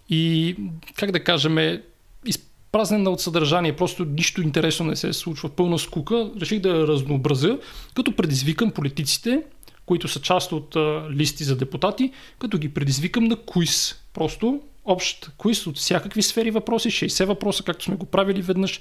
и, 0.09 0.57
как 0.95 1.11
да 1.11 1.25
кажем, 1.25 1.81
изпразнена 2.27 3.11
от 3.11 3.21
съдържание. 3.21 3.77
Просто 3.77 4.05
нищо 4.05 4.43
интересно 4.43 4.87
не 4.87 4.97
се 4.97 5.13
случва. 5.13 5.49
Пълна 5.49 5.79
скука. 5.79 6.31
Реших 6.41 6.61
да 6.61 6.69
я 6.69 6.87
разнообразя, 6.87 7.59
като 7.95 8.17
предизвикам 8.17 8.71
политиците, 8.71 9.43
които 9.87 10.09
са 10.09 10.21
част 10.21 10.53
от 10.53 10.77
а, 10.77 11.07
листи 11.11 11.45
за 11.45 11.57
депутати, 11.57 12.13
като 12.39 12.59
ги 12.59 12.69
предизвикам 12.69 13.25
на 13.25 13.37
куиз. 13.37 14.03
Просто 14.15 14.61
общ 14.91 15.31
квиз 15.43 15.67
от 15.67 15.77
всякакви 15.77 16.23
сфери 16.23 16.51
въпроси, 16.51 16.91
60 16.91 17.25
въпроса, 17.25 17.63
както 17.63 17.85
сме 17.85 17.97
го 17.97 18.07
правили 18.07 18.43
веднъж. 18.43 18.81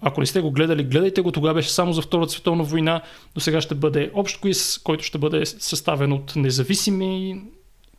Ако 0.00 0.20
не 0.20 0.26
сте 0.26 0.40
го 0.40 0.50
гледали, 0.50 0.84
гледайте 0.84 1.20
го. 1.20 1.32
Тогава 1.32 1.54
беше 1.54 1.70
само 1.70 1.92
за 1.92 2.02
Втората 2.02 2.32
световна 2.32 2.64
война. 2.64 3.02
До 3.34 3.40
сега 3.40 3.60
ще 3.60 3.74
бъде 3.74 4.10
общ 4.14 4.40
квиз, 4.40 4.78
който 4.78 5.04
ще 5.04 5.18
бъде 5.18 5.46
съставен 5.46 6.12
от 6.12 6.36
независими 6.36 7.40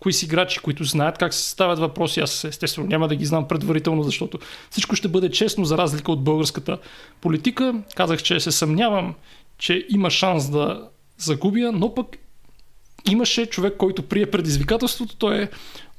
квиз 0.02 0.24
играчи, 0.24 0.60
които 0.60 0.84
знаят 0.84 1.18
как 1.18 1.34
се 1.34 1.44
съставят 1.44 1.80
въпроси. 1.80 2.20
Аз 2.20 2.44
естествено 2.44 2.88
няма 2.88 3.08
да 3.08 3.16
ги 3.16 3.26
знам 3.26 3.48
предварително, 3.48 4.04
защото 4.04 4.40
всичко 4.70 4.96
ще 4.96 5.08
бъде 5.08 5.32
честно, 5.32 5.66
за 5.66 5.78
разлика 5.78 6.12
от 6.12 6.24
българската 6.24 6.78
политика. 7.22 7.76
Казах, 7.96 8.24
че 8.24 8.40
се 8.40 8.52
съмнявам, 8.52 9.16
че 9.58 9.86
има 9.90 10.10
шанс 10.10 10.50
да 10.50 10.90
загубя, 11.18 11.72
но 11.74 11.94
пък 11.94 12.18
имаше 13.12 13.46
човек, 13.46 13.78
който 13.78 14.04
прие 14.04 14.32
предизвикателството. 14.32 15.16
Той 15.16 15.42
е 15.42 15.50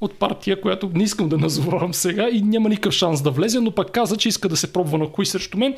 от 0.01 0.13
партия, 0.13 0.61
която 0.61 0.91
не 0.93 1.03
искам 1.03 1.29
да 1.29 1.37
назовавам 1.37 1.93
сега 1.93 2.29
и 2.29 2.41
няма 2.41 2.69
никакъв 2.69 2.93
шанс 2.93 3.21
да 3.21 3.31
влезе, 3.31 3.59
но 3.59 3.71
пък 3.71 3.91
каза, 3.91 4.17
че 4.17 4.29
иска 4.29 4.49
да 4.49 4.57
се 4.57 4.73
пробва 4.73 4.97
на 4.97 5.11
кои 5.11 5.25
срещу 5.25 5.57
мен. 5.57 5.75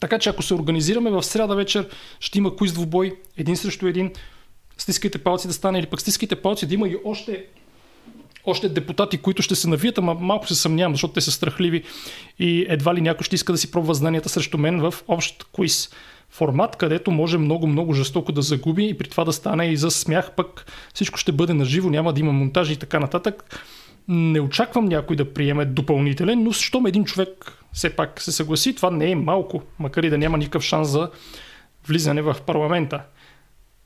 Така 0.00 0.18
че 0.18 0.30
ако 0.30 0.42
се 0.42 0.54
организираме 0.54 1.10
в 1.10 1.22
среда 1.22 1.54
вечер, 1.54 1.88
ще 2.20 2.38
има 2.38 2.56
куиз 2.56 2.72
двубой, 2.72 3.16
един 3.36 3.56
срещу 3.56 3.86
един. 3.86 4.12
Стискайте 4.78 5.18
палци 5.18 5.46
да 5.46 5.52
стане 5.52 5.78
или 5.78 5.86
пък 5.86 6.00
стискайте 6.00 6.36
палци 6.36 6.66
да 6.66 6.74
има 6.74 6.88
и 6.88 6.96
още 7.04 7.44
още 8.50 8.68
депутати, 8.68 9.18
които 9.18 9.42
ще 9.42 9.54
се 9.54 9.68
навият, 9.68 9.98
ама 9.98 10.14
малко 10.14 10.48
се 10.48 10.54
съмнявам, 10.54 10.92
защото 10.92 11.14
те 11.14 11.20
са 11.20 11.32
страхливи 11.32 11.82
и 12.38 12.66
едва 12.68 12.94
ли 12.94 13.00
някой 13.00 13.24
ще 13.24 13.34
иска 13.34 13.52
да 13.52 13.58
си 13.58 13.70
пробва 13.70 13.94
знанията 13.94 14.28
срещу 14.28 14.58
мен 14.58 14.80
в 14.80 14.94
общ 15.08 15.46
квиз 15.54 15.90
формат, 16.30 16.76
където 16.76 17.10
може 17.10 17.38
много-много 17.38 17.94
жестоко 17.94 18.32
да 18.32 18.42
загуби 18.42 18.88
и 18.88 18.94
при 18.94 19.08
това 19.08 19.24
да 19.24 19.32
стане 19.32 19.66
и 19.66 19.76
за 19.76 19.90
смях, 19.90 20.32
пък 20.36 20.66
всичко 20.94 21.18
ще 21.18 21.32
бъде 21.32 21.54
наживо, 21.54 21.90
няма 21.90 22.12
да 22.12 22.20
има 22.20 22.32
монтажи 22.32 22.72
и 22.72 22.76
така 22.76 23.00
нататък. 23.00 23.64
Не 24.08 24.40
очаквам 24.40 24.84
някой 24.84 25.16
да 25.16 25.32
приеме 25.32 25.64
допълнителен, 25.64 26.42
но 26.42 26.52
щом 26.52 26.86
един 26.86 27.04
човек 27.04 27.52
все 27.72 27.96
пак 27.96 28.22
се 28.22 28.32
съгласи, 28.32 28.74
това 28.74 28.90
не 28.90 29.10
е 29.10 29.14
малко, 29.14 29.62
макар 29.78 30.02
и 30.02 30.10
да 30.10 30.18
няма 30.18 30.38
никакъв 30.38 30.62
шанс 30.62 30.88
за 30.88 31.10
влизане 31.86 32.22
в 32.22 32.36
парламента. 32.46 33.02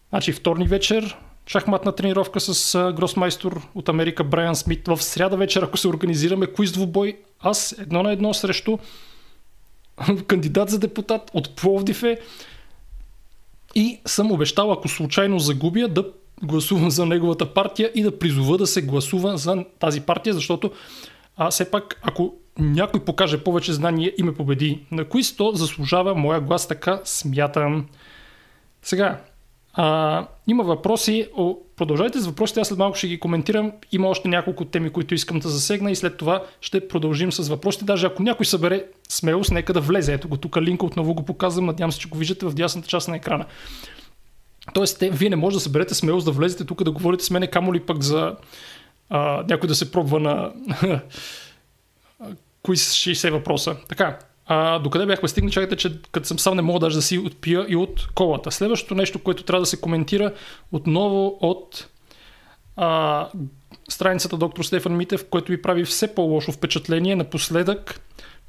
Значи 0.08 0.32
вторник 0.32 0.68
вечер, 0.68 1.16
шахматна 1.52 1.92
тренировка 1.92 2.40
с 2.40 2.92
гросмайстор 2.96 3.60
от 3.74 3.88
Америка 3.88 4.24
Брайан 4.24 4.56
Смит. 4.56 4.88
В 4.88 5.02
сряда 5.02 5.36
вечер, 5.36 5.62
ако 5.62 5.76
се 5.76 5.88
организираме 5.88 6.46
квиз 6.46 6.72
двубой, 6.72 7.18
аз 7.40 7.74
едно 7.78 8.02
на 8.02 8.12
едно 8.12 8.34
срещу 8.34 8.78
кандидат 10.26 10.70
за 10.70 10.78
депутат 10.78 11.30
от 11.34 11.56
Пловдив 11.56 12.02
е 12.02 12.20
и 13.74 14.00
съм 14.06 14.32
обещал, 14.32 14.72
ако 14.72 14.88
случайно 14.88 15.38
загубя, 15.38 15.88
да 15.88 16.04
гласувам 16.42 16.90
за 16.90 17.06
неговата 17.06 17.54
партия 17.54 17.92
и 17.94 18.02
да 18.02 18.18
призова 18.18 18.58
да 18.58 18.66
се 18.66 18.82
гласува 18.82 19.36
за 19.36 19.64
тази 19.78 20.00
партия, 20.00 20.34
защото 20.34 20.70
а, 21.36 21.50
все 21.50 21.70
пак, 21.70 22.00
ако 22.02 22.34
някой 22.58 23.04
покаже 23.04 23.44
повече 23.44 23.72
знание 23.72 24.12
и 24.18 24.22
ме 24.22 24.34
победи 24.34 24.86
на 24.90 25.04
квиз, 25.04 25.36
то 25.36 25.52
заслужава 25.54 26.14
моя 26.14 26.40
глас, 26.40 26.68
така 26.68 27.00
смятам. 27.04 27.86
Сега, 28.82 29.20
а, 29.74 30.26
има 30.46 30.64
въпроси. 30.64 31.28
О, 31.36 31.56
продължайте 31.76 32.20
с 32.20 32.26
въпросите, 32.26 32.60
аз 32.60 32.68
след 32.68 32.78
малко 32.78 32.98
ще 32.98 33.08
ги 33.08 33.20
коментирам. 33.20 33.72
Има 33.92 34.08
още 34.08 34.28
няколко 34.28 34.64
теми, 34.64 34.90
които 34.90 35.14
искам 35.14 35.38
да 35.38 35.48
засегна 35.48 35.90
и 35.90 35.96
след 35.96 36.16
това 36.16 36.42
ще 36.60 36.88
продължим 36.88 37.32
с 37.32 37.48
въпросите. 37.48 37.84
Даже 37.84 38.06
ако 38.06 38.22
някой 38.22 38.46
събере 38.46 38.84
смелост, 39.08 39.50
нека 39.50 39.72
да 39.72 39.80
влезе. 39.80 40.12
Ето 40.12 40.28
го 40.28 40.36
тук 40.36 40.56
линка 40.56 40.86
отново 40.86 41.14
го 41.14 41.24
показвам. 41.24 41.66
Надявам 41.66 41.92
се, 41.92 41.98
че 41.98 42.08
го 42.08 42.18
виждате 42.18 42.46
в 42.46 42.54
дясната 42.54 42.88
част 42.88 43.08
на 43.08 43.16
екрана. 43.16 43.44
Тоест, 44.74 44.98
те, 44.98 45.10
вие 45.10 45.30
не 45.30 45.36
може 45.36 45.56
да 45.56 45.60
съберете 45.60 45.94
смелост 45.94 46.24
да 46.24 46.32
влезете 46.32 46.64
тук 46.64 46.84
да 46.84 46.92
говорите 46.92 47.24
с 47.24 47.30
мене, 47.30 47.46
камо 47.46 47.74
ли 47.74 47.80
пък 47.80 48.02
за 48.02 48.36
а, 49.10 49.44
някой 49.48 49.68
да 49.68 49.74
се 49.74 49.92
пробва 49.92 50.20
на 50.20 50.52
кои 52.62 52.76
60 52.76 53.30
въпроса. 53.30 53.76
Така, 53.88 54.18
а, 54.46 54.78
докъде 54.78 55.06
бяхме 55.06 55.28
стигнали, 55.28 55.52
чакайте, 55.52 55.76
че 55.76 55.98
като 56.12 56.26
съм 56.26 56.38
сам 56.38 56.56
не 56.56 56.62
мога 56.62 56.78
даже 56.78 56.96
да 56.96 57.02
си 57.02 57.18
отпия 57.18 57.66
и 57.68 57.76
от 57.76 58.08
колата. 58.14 58.50
Следващото 58.50 58.94
нещо, 58.94 59.18
което 59.18 59.42
трябва 59.42 59.62
да 59.62 59.66
се 59.66 59.80
коментира 59.80 60.32
отново 60.72 61.38
от 61.40 61.88
а, 62.76 63.28
страницата 63.88 64.36
доктор 64.36 64.64
Стефан 64.64 64.96
Митев, 64.96 65.24
което 65.30 65.52
ви 65.52 65.62
прави 65.62 65.84
все 65.84 66.14
по-лошо 66.14 66.52
впечатление. 66.52 67.16
Напоследък 67.16 68.00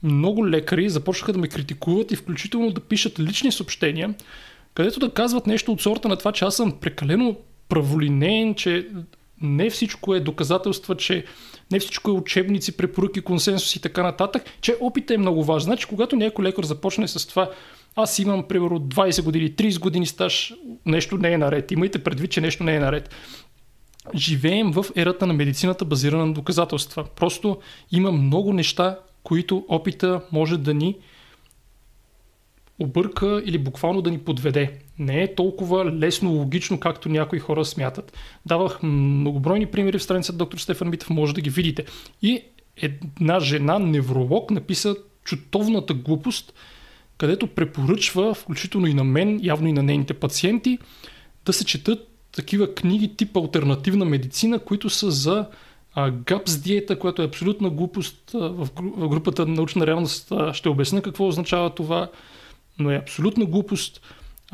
много 0.03 0.49
лекари 0.49 0.89
започнаха 0.89 1.34
да 1.34 1.39
ме 1.39 1.47
критикуват 1.47 2.12
и 2.12 2.15
включително 2.15 2.71
да 2.71 2.82
пишат 2.82 3.19
лични 3.19 3.51
съобщения, 3.51 4.13
където 4.73 4.99
да 4.99 5.13
казват 5.13 5.47
нещо 5.47 5.71
от 5.71 5.82
сорта 5.82 6.08
на 6.08 6.15
това, 6.15 6.32
че 6.32 6.45
аз 6.45 6.56
съм 6.56 6.71
прекалено 6.71 7.36
праволинейен, 7.69 8.56
че 8.56 8.88
не 9.41 9.69
всичко 9.69 10.15
е 10.15 10.19
доказателства, 10.19 10.97
че 10.97 11.25
не 11.73 11.79
всичко 11.79 12.09
е 12.09 12.13
учебници, 12.13 12.77
препоръки, 12.77 13.21
консенсус 13.21 13.75
и 13.75 13.81
така 13.81 14.03
нататък, 14.03 14.43
че 14.62 14.75
опитът 14.81 15.15
е 15.15 15.17
много 15.17 15.43
важен. 15.43 15.65
Значи, 15.65 15.86
когато 15.86 16.15
някой 16.15 16.45
лекар 16.45 16.63
започне 16.63 17.07
с 17.07 17.27
това, 17.27 17.49
аз 17.95 18.19
имам 18.19 18.43
примерно 18.47 18.79
20 18.79 19.23
години, 19.23 19.51
30 19.51 19.79
години 19.79 20.05
стаж, 20.05 20.53
нещо 20.86 21.17
не 21.17 21.33
е 21.33 21.38
наред. 21.38 21.71
Имайте 21.71 22.03
предвид, 22.03 22.31
че 22.31 22.41
нещо 22.41 22.63
не 22.63 22.75
е 22.75 22.79
наред. 22.79 23.15
Живеем 24.15 24.71
в 24.71 24.86
ерата 24.95 25.27
на 25.27 25.33
медицината, 25.33 25.86
базирана 25.86 26.25
на 26.25 26.33
доказателства. 26.33 27.05
Просто 27.15 27.57
има 27.91 28.12
много 28.12 28.53
неща, 28.53 28.99
които 29.23 29.65
опита 29.67 30.21
може 30.31 30.57
да 30.57 30.73
ни 30.73 30.95
обърка 32.79 33.41
или 33.45 33.57
буквално 33.57 34.01
да 34.01 34.12
ни 34.12 34.19
подведе. 34.19 34.79
Не 34.99 35.23
е 35.23 35.36
толкова 35.36 35.86
лесно, 35.86 36.32
логично, 36.32 36.79
както 36.79 37.10
някои 37.10 37.39
хора 37.39 37.65
смятат. 37.65 38.13
Давах 38.45 38.84
многобройни 38.84 39.65
примери 39.65 39.97
в 39.97 40.03
страницата 40.03 40.38
доктор 40.38 40.58
Стефан 40.58 40.89
Митев, 40.89 41.10
може 41.10 41.34
да 41.34 41.41
ги 41.41 41.49
видите. 41.49 41.86
И 42.21 42.41
една 42.77 43.39
жена, 43.39 43.79
невролог, 43.79 44.51
написа 44.51 44.95
чутовната 45.23 45.93
глупост, 45.93 46.53
където 47.17 47.47
препоръчва, 47.47 48.34
включително 48.34 48.88
и 48.88 48.93
на 48.93 49.03
мен, 49.03 49.39
явно 49.43 49.67
и 49.67 49.73
на 49.73 49.84
нейните 49.84 50.13
пациенти, 50.13 50.77
да 51.45 51.53
се 51.53 51.65
четат 51.65 52.08
такива 52.32 52.75
книги 52.75 53.15
тип 53.15 53.38
альтернативна 53.38 54.06
медицина, 54.06 54.60
които 54.60 54.89
са 54.89 55.12
за 55.12 55.47
ГАПС 56.12 56.58
диета, 56.58 56.99
която 56.99 57.21
е 57.21 57.25
абсолютна 57.25 57.69
глупост. 57.69 58.32
В 58.34 58.67
групата 59.10 59.45
научна 59.45 59.88
реалност 59.88 60.34
ще 60.53 60.69
обясня 60.69 61.01
какво 61.01 61.27
означава 61.27 61.69
това 61.69 62.10
но 62.79 62.91
е 62.91 62.95
абсолютна 62.95 63.45
глупост. 63.45 64.01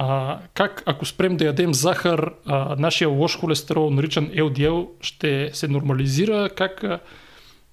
А, 0.01 0.39
как 0.53 0.83
ако 0.85 1.05
спрем 1.05 1.37
да 1.37 1.45
ядем 1.45 1.73
захар, 1.73 2.33
а, 2.45 2.75
нашия 2.79 3.09
лош 3.09 3.37
холестерол, 3.39 3.89
наричан 3.89 4.29
LDL, 4.29 4.87
ще 5.01 5.49
се 5.53 5.67
нормализира, 5.67 6.49
как 6.55 6.83
а, 6.83 6.99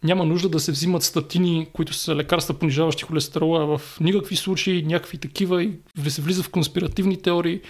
няма 0.05 0.25
нужда 0.25 0.49
да 0.49 0.61
се 0.61 0.73
взимат 0.73 1.03
статини, 1.03 1.69
които 1.73 1.95
са 1.95 2.17
лекарства 2.17 2.55
понижаващи 2.55 3.05
холестерола 3.05 3.79
в 3.79 4.01
никакви 4.01 4.37
случаи, 4.37 4.83
някакви 4.83 5.19
такива 5.19 5.65
и 5.65 5.73
се 6.09 6.23
влиза 6.23 6.43
в 6.43 6.51
конспиративни 6.51 7.23
теории. 7.23 7.61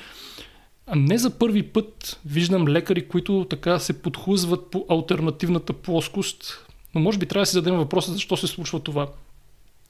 А 0.86 0.96
не 0.96 1.18
за 1.18 1.38
първи 1.38 1.62
път 1.62 2.20
виждам 2.26 2.68
лекари, 2.68 3.08
които 3.08 3.46
така 3.50 3.78
се 3.78 4.02
подхлъзват 4.02 4.70
по 4.70 4.86
альтернативната 4.88 5.72
плоскост, 5.72 6.66
но 6.94 7.00
може 7.00 7.18
би 7.18 7.26
трябва 7.26 7.42
да 7.42 7.46
си 7.46 7.52
зададем 7.52 7.78
въпроса 7.78 8.12
защо 8.12 8.36
се 8.36 8.46
случва 8.46 8.80
това. 8.80 9.08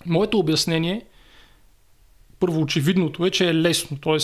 Моето 0.06 0.38
обяснение 0.38 0.92
е, 0.94 1.04
първо 2.40 2.60
очевидното 2.60 3.26
е, 3.26 3.30
че 3.30 3.48
е 3.48 3.54
лесно, 3.54 3.96
т.е. 3.96 4.16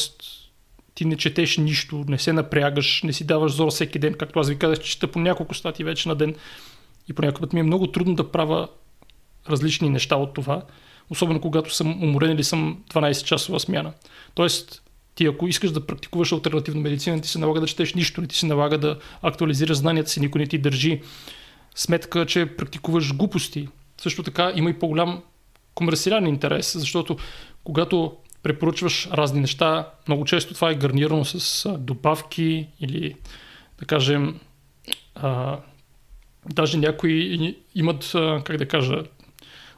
ти 0.94 1.04
не 1.04 1.16
четеш 1.16 1.56
нищо, 1.56 2.04
не 2.08 2.18
се 2.18 2.32
напрягаш, 2.32 3.02
не 3.02 3.12
си 3.12 3.24
даваш 3.24 3.52
зор 3.52 3.70
всеки 3.70 3.98
ден, 3.98 4.14
както 4.14 4.40
аз 4.40 4.48
ви 4.48 4.58
казах, 4.58 4.78
че 4.78 4.90
чета 4.90 5.06
по 5.06 5.18
няколко 5.20 5.54
стати 5.54 5.84
вече 5.84 6.08
на 6.08 6.14
ден 6.14 6.34
и 7.08 7.12
по 7.12 7.22
ми 7.52 7.60
е 7.60 7.62
много 7.62 7.86
трудно 7.86 8.14
да 8.14 8.30
правя 8.30 8.68
различни 9.50 9.90
неща 9.90 10.16
от 10.16 10.34
това, 10.34 10.62
особено 11.10 11.40
когато 11.40 11.74
съм 11.74 12.02
уморен 12.02 12.30
или 12.30 12.44
съм 12.44 12.82
12 12.94 13.24
часова 13.24 13.60
смяна. 13.60 13.92
Тоест, 14.34 14.82
ти 15.14 15.26
ако 15.26 15.48
искаш 15.48 15.70
да 15.70 15.86
практикуваш 15.86 16.32
альтернативна 16.32 16.80
медицина, 16.80 17.20
ти 17.20 17.28
се 17.28 17.38
налага 17.38 17.60
да 17.60 17.66
четеш 17.66 17.94
нищо, 17.94 18.20
не 18.20 18.26
ти 18.26 18.36
се 18.36 18.46
налага 18.46 18.78
да 18.78 18.98
актуализираш 19.22 19.76
знанията 19.76 20.10
си, 20.10 20.20
никой 20.20 20.38
не 20.38 20.46
ти 20.46 20.58
държи 20.58 21.02
сметка, 21.74 22.26
че 22.26 22.46
практикуваш 22.46 23.14
глупости. 23.14 23.68
Също 24.00 24.22
така 24.22 24.52
има 24.56 24.70
и 24.70 24.78
по-голям 24.78 25.22
комерциален 25.74 26.26
интерес, 26.26 26.78
защото 26.78 27.16
когато 27.64 28.16
препоръчваш 28.42 29.08
разни 29.12 29.40
неща, 29.40 29.90
много 30.08 30.24
често 30.24 30.54
това 30.54 30.70
е 30.70 30.74
гарнирано 30.74 31.24
с 31.24 31.68
добавки 31.78 32.68
или 32.80 33.14
да 33.78 33.86
кажем 33.86 34.40
а, 35.14 35.58
даже 36.50 36.78
някои 36.78 37.56
имат, 37.74 38.10
как 38.44 38.56
да 38.56 38.68
кажа, 38.68 39.02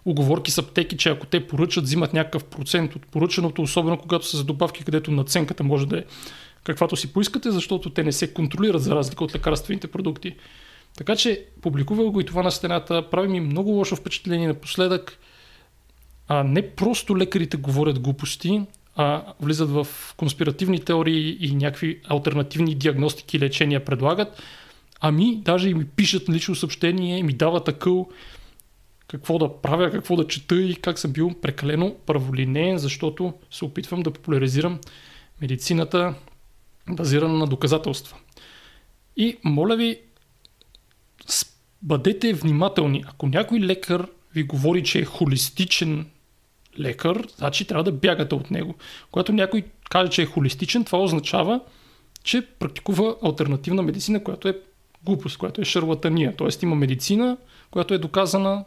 оговорки 0.04 0.50
с 0.50 0.58
аптеки, 0.58 0.96
че 0.96 1.08
ако 1.08 1.26
те 1.26 1.46
поръчат, 1.46 1.84
взимат 1.84 2.12
някакъв 2.12 2.44
процент 2.44 2.96
от 2.96 3.06
поръчаното, 3.06 3.62
особено 3.62 3.98
когато 3.98 4.26
са 4.26 4.36
за 4.36 4.44
добавки, 4.44 4.84
където 4.84 5.10
наценката 5.10 5.64
може 5.64 5.86
да 5.86 5.98
е 5.98 6.04
каквато 6.64 6.96
си 6.96 7.12
поискате, 7.12 7.50
защото 7.50 7.90
те 7.90 8.02
не 8.02 8.12
се 8.12 8.34
контролират 8.34 8.82
за 8.82 8.94
разлика 8.94 9.24
от 9.24 9.34
лекарствените 9.34 9.86
продукти. 9.86 10.36
Така 10.96 11.16
че 11.16 11.44
публикувал 11.62 12.10
го 12.10 12.20
и 12.20 12.24
това 12.24 12.42
на 12.42 12.50
стената, 12.50 13.10
прави 13.10 13.28
ми 13.28 13.40
много 13.40 13.70
лошо 13.70 13.96
впечатление 13.96 14.48
напоследък. 14.48 15.18
А 16.28 16.44
не 16.44 16.70
просто 16.70 17.18
лекарите 17.18 17.56
говорят 17.56 18.00
глупости, 18.00 18.62
а 18.96 19.22
влизат 19.40 19.70
в 19.70 19.86
конспиративни 20.16 20.80
теории 20.80 21.36
и 21.40 21.54
някакви 21.54 22.00
альтернативни 22.08 22.74
диагностики 22.74 23.36
и 23.36 23.40
лечения 23.40 23.84
предлагат, 23.84 24.42
ами 25.00 25.36
даже 25.36 25.68
и 25.68 25.74
ми 25.74 25.84
пишат 25.84 26.28
лично 26.28 26.54
съобщение, 26.54 27.22
ми 27.22 27.32
дават 27.32 27.68
акъл 27.68 28.08
какво 29.08 29.38
да 29.38 29.60
правя, 29.62 29.90
какво 29.90 30.16
да 30.16 30.26
чета 30.26 30.62
и 30.62 30.74
как 30.74 30.98
съм 30.98 31.12
бил 31.12 31.34
прекалено 31.42 31.94
праволинеен, 32.06 32.78
защото 32.78 33.34
се 33.50 33.64
опитвам 33.64 34.02
да 34.02 34.10
популяризирам 34.10 34.80
медицината 35.40 36.14
базирана 36.90 37.34
на 37.34 37.46
доказателства. 37.46 38.16
И 39.16 39.36
моля 39.44 39.76
ви, 39.76 39.98
бъдете 41.82 42.32
внимателни. 42.32 43.04
Ако 43.06 43.26
някой 43.26 43.60
лекар 43.60 44.06
ви 44.34 44.42
говори, 44.42 44.84
че 44.84 44.98
е 44.98 45.04
холистичен 45.04 46.06
лекар, 46.80 47.26
значи 47.36 47.64
трябва 47.64 47.84
да 47.84 47.92
бягате 47.92 48.34
от 48.34 48.50
него. 48.50 48.74
Когато 49.10 49.32
някой 49.32 49.64
каже, 49.90 50.10
че 50.10 50.22
е 50.22 50.26
холистичен, 50.26 50.84
това 50.84 50.98
означава, 50.98 51.60
че 52.24 52.46
практикува 52.46 53.16
альтернативна 53.22 53.82
медицина, 53.82 54.24
която 54.24 54.48
е 54.48 54.58
глупост, 55.04 55.38
която 55.38 55.60
е 55.60 55.64
шарлатания. 55.64 56.34
Тоест 56.36 56.62
има 56.62 56.74
медицина, 56.74 57.36
която 57.70 57.94
е 57.94 57.98
доказана 57.98 58.64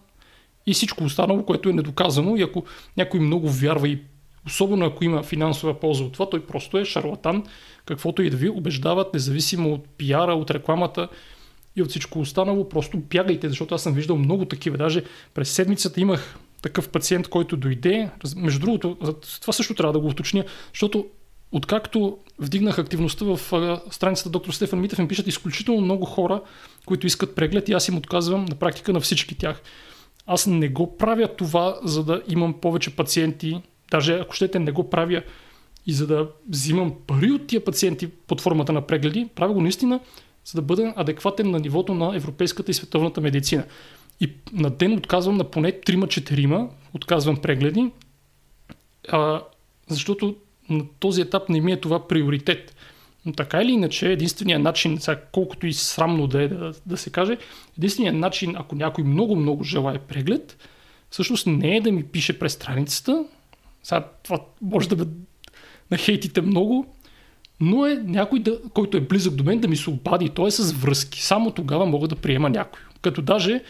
и 0.65 0.73
всичко 0.73 1.03
останало, 1.03 1.45
което 1.45 1.69
е 1.69 1.73
недоказано. 1.73 2.35
И 2.35 2.41
ако 2.41 2.63
някой 2.97 3.19
много 3.19 3.49
вярва 3.49 3.89
и 3.89 3.99
особено 4.45 4.85
ако 4.85 5.03
има 5.03 5.23
финансова 5.23 5.79
полза 5.79 6.03
от 6.03 6.13
това, 6.13 6.29
той 6.29 6.45
просто 6.45 6.77
е 6.77 6.85
шарлатан, 6.85 7.43
каквото 7.85 8.21
и 8.21 8.29
да 8.29 8.37
ви 8.37 8.49
убеждават, 8.49 9.13
независимо 9.13 9.73
от 9.73 9.87
пиара, 9.97 10.33
от 10.33 10.51
рекламата 10.51 11.07
и 11.75 11.81
от 11.81 11.89
всичко 11.89 12.19
останало, 12.19 12.69
просто 12.69 12.97
бягайте, 12.97 13.49
защото 13.49 13.75
аз 13.75 13.83
съм 13.83 13.93
виждал 13.93 14.17
много 14.17 14.45
такива. 14.45 14.77
Даже 14.77 15.03
през 15.33 15.49
седмицата 15.51 16.01
имах 16.01 16.37
такъв 16.61 16.89
пациент, 16.89 17.27
който 17.27 17.57
дойде. 17.57 18.09
Между 18.35 18.59
другото, 18.59 18.97
това 19.41 19.53
също 19.53 19.73
трябва 19.73 19.93
да 19.93 19.99
го 19.99 20.07
уточня, 20.07 20.45
защото 20.73 21.05
откакто 21.51 22.17
вдигнах 22.39 22.79
активността 22.79 23.25
в 23.25 23.39
страницата 23.91 24.29
доктор 24.29 24.53
Стефан 24.53 24.79
Митев, 24.79 24.99
ми 24.99 25.07
пишат 25.07 25.27
изключително 25.27 25.81
много 25.81 26.05
хора, 26.05 26.41
които 26.85 27.07
искат 27.07 27.35
преглед 27.35 27.69
и 27.69 27.73
аз 27.73 27.87
им 27.87 27.97
отказвам 27.97 28.45
на 28.45 28.55
практика 28.55 28.93
на 28.93 28.99
всички 28.99 29.35
тях. 29.35 29.61
Аз 30.25 30.47
не 30.47 30.69
го 30.69 30.97
правя 30.97 31.27
това, 31.27 31.79
за 31.83 32.03
да 32.03 32.21
имам 32.27 32.53
повече 32.53 32.95
пациенти, 32.95 33.61
даже 33.91 34.19
ако 34.19 34.35
щете 34.35 34.59
не 34.59 34.71
го 34.71 34.89
правя 34.89 35.23
и 35.85 35.93
за 35.93 36.07
да 36.07 36.29
взимам 36.49 36.93
пари 37.07 37.31
от 37.31 37.47
тия 37.47 37.65
пациенти 37.65 38.07
под 38.07 38.41
формата 38.41 38.73
на 38.73 38.81
прегледи, 38.81 39.29
правя 39.35 39.53
го 39.53 39.61
наистина, 39.61 39.99
за 40.45 40.55
да 40.55 40.61
бъда 40.61 40.93
адекватен 40.95 41.51
на 41.51 41.59
нивото 41.59 41.93
на 41.93 42.15
европейската 42.15 42.71
и 42.71 42.73
световната 42.73 43.21
медицина. 43.21 43.65
И 44.19 44.31
на 44.53 44.69
ден 44.69 44.93
отказвам 44.93 45.37
на 45.37 45.43
поне 45.43 45.71
3-4, 45.71 46.69
отказвам 46.93 47.37
прегледи, 47.37 47.91
а, 49.09 49.41
защото 49.87 50.35
на 50.69 50.85
този 50.99 51.21
етап 51.21 51.49
не 51.49 51.61
ми 51.61 51.71
е 51.71 51.79
това 51.79 52.07
приоритет. 52.07 52.75
Но 53.25 53.33
така 53.33 53.61
или 53.61 53.71
иначе, 53.71 54.11
единственият 54.11 54.63
начин, 54.63 54.99
сега, 54.99 55.21
колкото 55.31 55.67
и 55.67 55.73
срамно 55.73 56.27
да 56.27 56.41
е 56.41 56.47
да, 56.47 56.73
да 56.85 56.97
се 56.97 57.09
каже, 57.09 57.37
единственият 57.77 58.17
начин, 58.17 58.55
ако 58.57 58.75
някой 58.75 59.03
много-много 59.03 59.63
желая 59.63 59.99
преглед, 59.99 60.57
всъщност 61.09 61.47
не 61.47 61.77
е 61.77 61.81
да 61.81 61.91
ми 61.91 62.03
пише 62.03 62.39
през 62.39 62.53
страницата. 62.53 63.25
Сега 63.83 64.07
това 64.23 64.39
може 64.61 64.89
да 64.89 64.95
ме 64.95 65.11
нахейтите 65.91 66.41
много, 66.41 66.85
но 67.59 67.85
е 67.85 67.95
някой, 67.95 68.39
да, 68.39 68.59
който 68.73 68.97
е 68.97 69.01
близък 69.01 69.35
до 69.35 69.43
мен, 69.43 69.59
да 69.59 69.67
ми 69.67 69.75
се 69.75 69.89
обади. 69.89 70.29
Той 70.29 70.47
е 70.47 70.51
с 70.51 70.71
връзки. 70.71 71.23
Само 71.23 71.51
тогава 71.51 71.85
мога 71.85 72.07
да 72.07 72.15
приема 72.15 72.49
някой. 72.49 72.81
Като 73.01 73.21
даже 73.21 73.63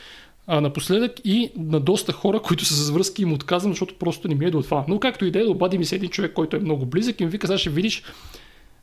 а, 0.47 0.62
напоследък 0.62 1.12
и 1.23 1.51
на 1.55 1.79
доста 1.79 2.13
хора, 2.13 2.39
които 2.39 2.65
са 2.65 2.73
с 2.73 2.89
връзки 2.89 3.21
им 3.21 3.33
отказвам, 3.33 3.71
защото 3.71 3.95
просто 3.95 4.27
не 4.27 4.36
ми 4.36 4.45
е 4.45 4.51
до 4.51 4.62
това. 4.62 4.86
Но 4.88 4.99
както 4.99 5.25
и 5.25 5.31
да 5.31 5.41
е, 5.41 5.45
обади 5.45 5.77
ми 5.77 5.86
се 5.86 5.95
един 5.95 6.10
човек, 6.10 6.33
който 6.33 6.55
е 6.55 6.60
много 6.60 6.86
близък 6.86 7.21
и 7.21 7.25
ми 7.25 7.31
вика, 7.31 7.47
сега 7.47 7.57
ще 7.57 7.69
видиш 7.69 8.03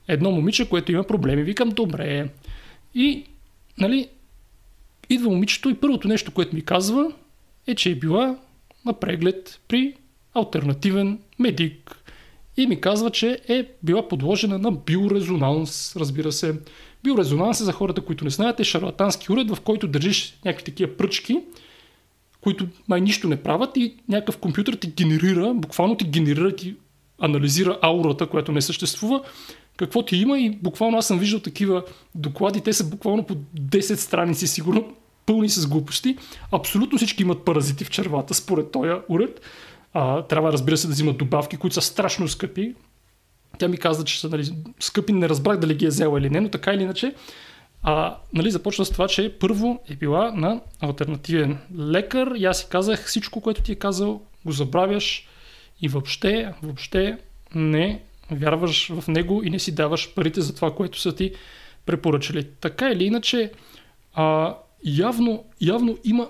едно 0.08 0.30
момиче, 0.30 0.68
което 0.68 0.92
има 0.92 1.04
проблеми. 1.04 1.42
Викам, 1.42 1.68
добре. 1.68 2.28
И, 2.94 3.24
нали, 3.78 4.08
идва 5.10 5.30
момичето 5.30 5.68
и 5.68 5.74
първото 5.74 6.08
нещо, 6.08 6.32
което 6.32 6.54
ми 6.54 6.62
казва 6.62 7.12
е, 7.66 7.74
че 7.74 7.90
е 7.90 7.94
била 7.94 8.36
на 8.84 8.92
преглед 8.92 9.60
при 9.68 9.94
альтернативен 10.34 11.18
медик. 11.38 11.96
И 12.56 12.66
ми 12.66 12.80
казва, 12.80 13.10
че 13.10 13.38
е 13.48 13.66
била 13.82 14.08
подложена 14.08 14.58
на 14.58 14.72
биорезонанс, 14.72 15.96
разбира 15.96 16.32
се. 16.32 16.54
Биорезонанс 17.04 17.60
е 17.60 17.64
за 17.64 17.72
хората, 17.72 18.00
които 18.00 18.24
не 18.24 18.30
знаят, 18.30 18.60
е 18.60 18.64
шарлатански 18.64 19.32
уред, 19.32 19.50
в 19.50 19.60
който 19.60 19.88
държиш 19.88 20.38
някакви 20.44 20.64
такива 20.64 20.96
пръчки, 20.96 21.40
които 22.40 22.66
май 22.88 23.00
нищо 23.00 23.28
не 23.28 23.42
правят 23.42 23.76
и 23.76 23.94
някакъв 24.08 24.38
компютър 24.38 24.74
ти 24.74 24.86
генерира, 24.86 25.54
буквално 25.54 25.96
ти 25.96 26.04
генерира, 26.04 26.56
ти 26.56 26.74
анализира 27.18 27.78
аурата, 27.82 28.26
която 28.26 28.52
не 28.52 28.62
съществува, 28.62 29.22
какво 29.76 30.02
ти 30.02 30.16
има 30.16 30.38
и 30.38 30.50
буквално 30.50 30.98
аз 30.98 31.06
съм 31.06 31.18
виждал 31.18 31.40
такива 31.40 31.84
доклади, 32.14 32.60
те 32.60 32.72
са 32.72 32.84
буквално 32.84 33.24
по 33.24 33.34
10 33.34 33.94
страници 33.94 34.46
сигурно, 34.46 34.92
пълни 35.26 35.48
с 35.48 35.66
глупости. 35.66 36.16
Абсолютно 36.52 36.98
всички 36.98 37.22
имат 37.22 37.44
паразити 37.44 37.84
в 37.84 37.90
червата, 37.90 38.34
според 38.34 38.70
този 38.70 38.90
уред. 39.08 39.40
А, 39.92 40.22
трябва, 40.22 40.52
разбира 40.52 40.76
се, 40.76 40.86
да 40.86 40.92
взимат 40.92 41.18
добавки, 41.18 41.56
които 41.56 41.74
са 41.74 41.80
страшно 41.80 42.28
скъпи. 42.28 42.74
Тя 43.58 43.68
ми 43.68 43.76
каза, 43.76 44.04
че 44.04 44.20
са 44.20 44.28
нали, 44.28 44.50
скъпи, 44.80 45.12
не 45.12 45.28
разбрах 45.28 45.58
дали 45.58 45.74
ги 45.74 45.84
е 45.84 45.88
взела 45.88 46.18
или 46.18 46.30
не, 46.30 46.40
но 46.40 46.48
така 46.48 46.72
или 46.72 46.82
иначе. 46.82 47.14
А, 47.82 48.16
нали, 48.32 48.50
започва 48.50 48.84
с 48.84 48.90
това, 48.90 49.08
че 49.08 49.38
първо 49.38 49.80
е 49.90 49.94
била 49.94 50.32
на 50.32 50.60
альтернативен 50.80 51.58
лекар 51.78 52.32
и 52.36 52.44
аз 52.44 52.58
си 52.58 52.66
казах 52.70 53.06
всичко, 53.06 53.40
което 53.40 53.62
ти 53.62 53.72
е 53.72 53.74
казал, 53.74 54.22
го 54.44 54.52
забравяш 54.52 55.28
и 55.80 55.88
въобще, 55.88 56.52
въобще 56.62 57.18
не 57.54 58.02
вярваш 58.30 58.92
в 58.92 59.08
него 59.08 59.42
и 59.44 59.50
не 59.50 59.58
си 59.58 59.74
даваш 59.74 60.14
парите 60.14 60.40
за 60.40 60.54
това, 60.54 60.74
което 60.74 61.00
са 61.00 61.14
ти 61.14 61.32
препоръчали. 61.86 62.44
Така 62.60 62.90
или 62.90 63.04
иначе, 63.04 63.52
а, 64.14 64.56
явно, 64.84 65.44
явно 65.60 65.98
има 66.04 66.28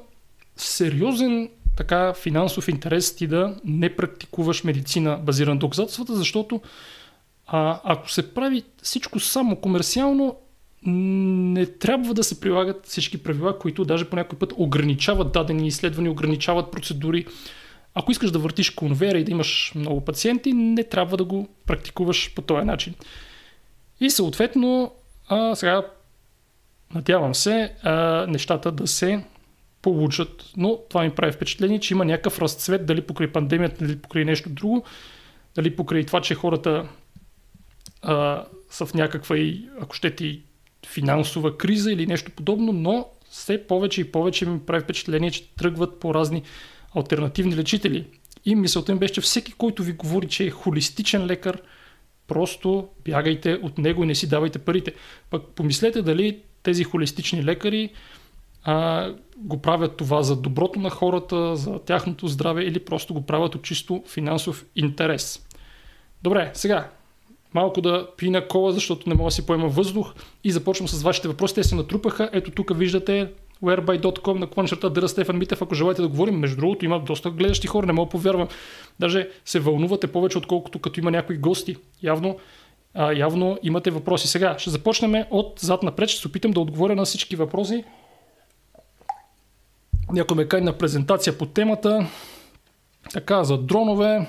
сериозен 0.56 1.48
така 1.76 2.14
финансов 2.14 2.68
интерес 2.68 3.16
ти 3.16 3.26
да 3.26 3.56
не 3.64 3.96
практикуваш 3.96 4.64
медицина 4.64 5.20
базирана 5.22 5.54
на 5.54 5.60
доказателствата, 5.60 6.16
защото 6.16 6.60
а, 7.46 7.80
ако 7.84 8.10
се 8.10 8.34
прави 8.34 8.62
всичко 8.82 9.20
само 9.20 9.56
комерциално, 9.56 10.36
не 10.86 11.66
трябва 11.66 12.14
да 12.14 12.24
се 12.24 12.40
прилагат 12.40 12.86
всички 12.86 13.22
правила, 13.22 13.58
които 13.58 13.84
даже 13.84 14.04
по 14.04 14.16
някой 14.16 14.38
път 14.38 14.52
ограничават 14.56 15.32
дадени 15.32 15.66
изследвания, 15.66 16.12
ограничават 16.12 16.70
процедури. 16.70 17.26
Ако 17.94 18.12
искаш 18.12 18.30
да 18.30 18.38
въртиш 18.38 18.70
конвейера 18.70 19.18
и 19.18 19.24
да 19.24 19.30
имаш 19.30 19.72
много 19.74 20.00
пациенти, 20.00 20.52
не 20.52 20.84
трябва 20.84 21.16
да 21.16 21.24
го 21.24 21.48
практикуваш 21.66 22.34
по 22.34 22.42
този 22.42 22.66
начин. 22.66 22.94
И 24.00 24.10
съответно, 24.10 24.92
а, 25.28 25.54
сега 25.54 25.86
надявам 26.94 27.34
се 27.34 27.74
а, 27.82 28.26
нещата 28.28 28.72
да 28.72 28.86
се 28.86 29.24
получат, 29.82 30.44
но 30.56 30.78
това 30.88 31.02
ми 31.02 31.10
прави 31.10 31.32
впечатление, 31.32 31.80
че 31.80 31.94
има 31.94 32.04
някакъв 32.04 32.38
разцвет, 32.38 32.86
дали 32.86 33.00
покрай 33.00 33.32
пандемията, 33.32 33.84
дали 33.84 33.98
покрай 33.98 34.24
нещо 34.24 34.50
друго, 34.50 34.84
дали 35.54 35.76
покрай 35.76 36.04
това, 36.04 36.20
че 36.20 36.34
хората 36.34 36.88
а, 38.04 38.44
са 38.70 38.86
в 38.86 38.94
някаква 38.94 39.36
и, 39.36 39.68
ако 39.80 39.94
щете, 39.94 40.24
и 40.24 40.42
финансова 40.86 41.58
криза 41.58 41.92
или 41.92 42.06
нещо 42.06 42.30
подобно, 42.36 42.72
но 42.72 43.08
все 43.30 43.66
повече 43.66 44.00
и 44.00 44.12
повече 44.12 44.46
ми 44.46 44.60
прави 44.60 44.82
впечатление, 44.82 45.30
че 45.30 45.48
тръгват 45.48 46.00
по 46.00 46.14
разни 46.14 46.42
альтернативни 46.96 47.56
лечители. 47.56 48.06
И 48.44 48.54
мисълта 48.54 48.92
им 48.92 48.98
беше, 48.98 49.14
че 49.14 49.20
всеки, 49.20 49.52
който 49.52 49.82
ви 49.82 49.92
говори, 49.92 50.28
че 50.28 50.44
е 50.44 50.50
холистичен 50.50 51.26
лекар, 51.26 51.62
просто 52.26 52.88
бягайте 53.04 53.54
от 53.62 53.78
него 53.78 54.04
и 54.04 54.06
не 54.06 54.14
си 54.14 54.28
давайте 54.28 54.58
парите. 54.58 54.94
Пък 55.30 55.46
помислете 55.46 56.02
дали 56.02 56.40
тези 56.62 56.84
холистични 56.84 57.44
лекари 57.44 57.90
а, 58.64 59.10
го 59.36 59.62
правят 59.62 59.96
това 59.96 60.22
за 60.22 60.36
доброто 60.36 60.80
на 60.80 60.90
хората, 60.90 61.56
за 61.56 61.78
тяхното 61.78 62.28
здраве 62.28 62.62
или 62.62 62.84
просто 62.84 63.14
го 63.14 63.26
правят 63.26 63.54
от 63.54 63.62
чисто 63.62 64.04
финансов 64.06 64.64
интерес. 64.76 65.46
Добре, 66.22 66.50
сега 66.54 66.90
малко 67.54 67.80
да 67.80 68.08
пина 68.16 68.48
кола, 68.48 68.72
защото 68.72 69.08
не 69.08 69.14
мога 69.14 69.26
да 69.26 69.34
си 69.34 69.46
поема 69.46 69.68
въздух 69.68 70.14
и 70.44 70.50
започвам 70.50 70.88
с 70.88 71.02
вашите 71.02 71.28
въпроси. 71.28 71.54
Те 71.54 71.64
се 71.64 71.74
натрупаха. 71.74 72.30
Ето 72.32 72.50
тук 72.50 72.76
виждате 72.76 73.28
whereby.com 73.62 74.38
на 74.38 74.46
клончерта 74.46 74.90
Дъра 74.90 75.08
Стефан 75.08 75.38
Митев, 75.38 75.62
ако 75.62 75.74
желаете 75.74 76.02
да 76.02 76.08
говорим. 76.08 76.38
Между 76.38 76.56
другото, 76.56 76.84
има 76.84 77.00
доста 77.00 77.30
гледащи 77.30 77.66
хора, 77.66 77.86
не 77.86 77.92
мога 77.92 78.10
повярвам. 78.10 78.48
Даже 79.00 79.28
се 79.44 79.60
вълнувате 79.60 80.06
повече, 80.06 80.38
отколкото 80.38 80.78
като 80.78 81.00
има 81.00 81.10
някои 81.10 81.36
гости. 81.36 81.76
Явно, 82.02 82.38
а, 82.94 83.12
явно 83.12 83.58
имате 83.62 83.90
въпроси. 83.90 84.28
Сега 84.28 84.58
ще 84.58 84.70
започнем 84.70 85.24
от 85.30 85.60
зад 85.60 85.82
напред. 85.82 86.08
Ще 86.08 86.20
се 86.20 86.28
опитам 86.28 86.50
да 86.50 86.60
отговоря 86.60 86.94
на 86.94 87.04
всички 87.04 87.36
въпроси. 87.36 87.84
Някой 90.12 90.36
ме 90.36 90.48
кай 90.48 90.60
на 90.60 90.72
презентация 90.72 91.38
по 91.38 91.46
темата. 91.46 92.06
Така, 93.12 93.44
за 93.44 93.58
дронове. 93.58 94.26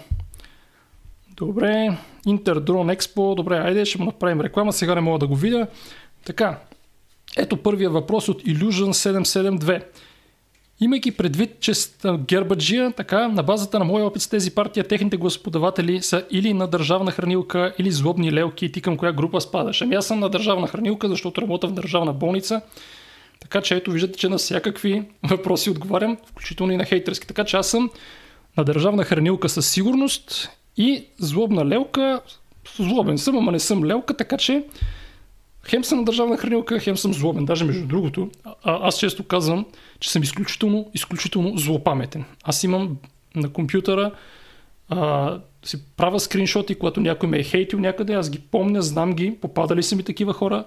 Добре. 1.37 1.97
Интердрон 2.25 2.89
Експо. 2.89 3.35
Добре, 3.35 3.57
айде, 3.57 3.85
ще 3.85 3.97
му 3.97 4.05
направим 4.05 4.41
реклама. 4.41 4.73
Сега 4.73 4.95
не 4.95 5.01
мога 5.01 5.19
да 5.19 5.27
го 5.27 5.35
видя. 5.35 5.67
Така, 6.25 6.59
ето 7.37 7.57
първия 7.57 7.89
въпрос 7.89 8.29
от 8.29 8.43
Illusion 8.43 8.91
772. 8.91 9.83
Имайки 10.79 11.11
предвид, 11.11 11.59
че 11.59 11.71
гербаджия, 12.17 12.91
така, 12.91 13.27
на 13.27 13.43
базата 13.43 13.79
на 13.79 13.85
моя 13.85 14.05
опит 14.05 14.21
с 14.21 14.27
тези 14.27 14.51
партия, 14.51 14.87
техните 14.87 15.17
гласоподаватели 15.17 16.01
са 16.01 16.25
или 16.31 16.53
на 16.53 16.67
държавна 16.67 17.11
хранилка, 17.11 17.73
или 17.77 17.91
злобни 17.91 18.33
лелки, 18.33 18.71
ти 18.71 18.81
към 18.81 18.97
коя 18.97 19.11
група 19.11 19.41
спадаш. 19.41 19.81
Ами 19.81 19.95
аз 19.95 20.07
съм 20.07 20.19
на 20.19 20.29
държавна 20.29 20.67
хранилка, 20.67 21.09
защото 21.09 21.41
работя 21.41 21.67
в 21.67 21.73
държавна 21.73 22.13
болница. 22.13 22.61
Така 23.39 23.61
че 23.61 23.75
ето 23.75 23.91
виждате, 23.91 24.19
че 24.19 24.29
на 24.29 24.37
всякакви 24.37 25.03
въпроси 25.29 25.69
отговарям, 25.69 26.17
включително 26.25 26.73
и 26.73 26.77
на 26.77 26.85
хейтерски. 26.85 27.27
Така 27.27 27.43
че 27.43 27.57
аз 27.57 27.67
съм 27.67 27.89
на 28.57 28.63
държавна 28.63 29.03
хранилка 29.03 29.49
със 29.49 29.69
сигурност 29.69 30.49
и 30.77 31.05
злобна 31.17 31.65
лелка. 31.65 32.21
Злобен 32.77 33.17
съм, 33.17 33.37
ама 33.37 33.51
не 33.51 33.59
съм 33.59 33.85
лелка, 33.85 34.17
така 34.17 34.37
че 34.37 34.63
хем 35.67 35.83
съм 35.83 35.97
на 35.97 36.05
държавна 36.05 36.37
хранилка, 36.37 36.79
хем 36.79 36.97
съм 36.97 37.13
злобен. 37.13 37.45
Даже 37.45 37.65
между 37.65 37.87
другото, 37.87 38.29
а, 38.43 38.53
аз 38.63 38.99
често 38.99 39.23
казвам, 39.23 39.65
че 39.99 40.11
съм 40.11 40.23
изключително, 40.23 40.89
изключително 40.93 41.57
злопаметен. 41.57 42.25
Аз 42.43 42.63
имам 42.63 42.97
на 43.35 43.49
компютъра 43.49 44.11
а, 44.89 45.39
си 45.63 45.77
правя 45.97 46.19
скриншоти, 46.19 46.75
когато 46.75 47.01
някой 47.01 47.29
ме 47.29 47.39
е 47.39 47.43
хейтил 47.43 47.79
някъде, 47.79 48.13
аз 48.13 48.29
ги 48.29 48.39
помня, 48.39 48.81
знам 48.81 49.13
ги, 49.13 49.37
попадали 49.41 49.83
са 49.83 49.95
ми 49.95 50.03
такива 50.03 50.33
хора 50.33 50.65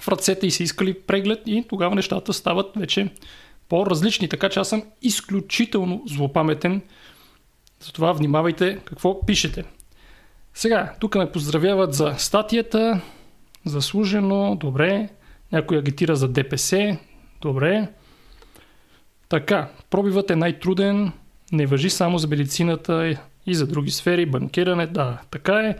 в 0.00 0.08
ръцете 0.08 0.46
и 0.46 0.50
са 0.50 0.62
искали 0.62 0.94
преглед 0.94 1.42
и 1.46 1.64
тогава 1.68 1.94
нещата 1.94 2.32
стават 2.32 2.66
вече 2.76 3.08
по-различни. 3.68 4.28
Така 4.28 4.48
че 4.48 4.60
аз 4.60 4.68
съм 4.68 4.82
изключително 5.02 6.02
злопаметен. 6.06 6.82
Затова 7.80 8.12
внимавайте 8.12 8.78
какво 8.84 9.26
пишете. 9.26 9.64
Сега, 10.54 10.94
тук 11.00 11.14
ме 11.14 11.32
поздравяват 11.32 11.94
за 11.94 12.14
статията. 12.18 13.00
Заслужено, 13.64 14.56
добре. 14.56 15.08
Някой 15.52 15.78
агитира 15.78 16.16
за 16.16 16.28
ДПС, 16.28 16.98
добре. 17.40 17.88
Така, 19.28 19.68
пробивът 19.90 20.30
е 20.30 20.36
най-труден, 20.36 21.12
не 21.52 21.66
въжи 21.66 21.90
само 21.90 22.18
за 22.18 22.28
медицината 22.28 23.16
и 23.46 23.54
за 23.54 23.66
други 23.66 23.90
сфери, 23.90 24.26
банкиране, 24.26 24.86
да, 24.86 25.20
така 25.30 25.60
е. 25.60 25.76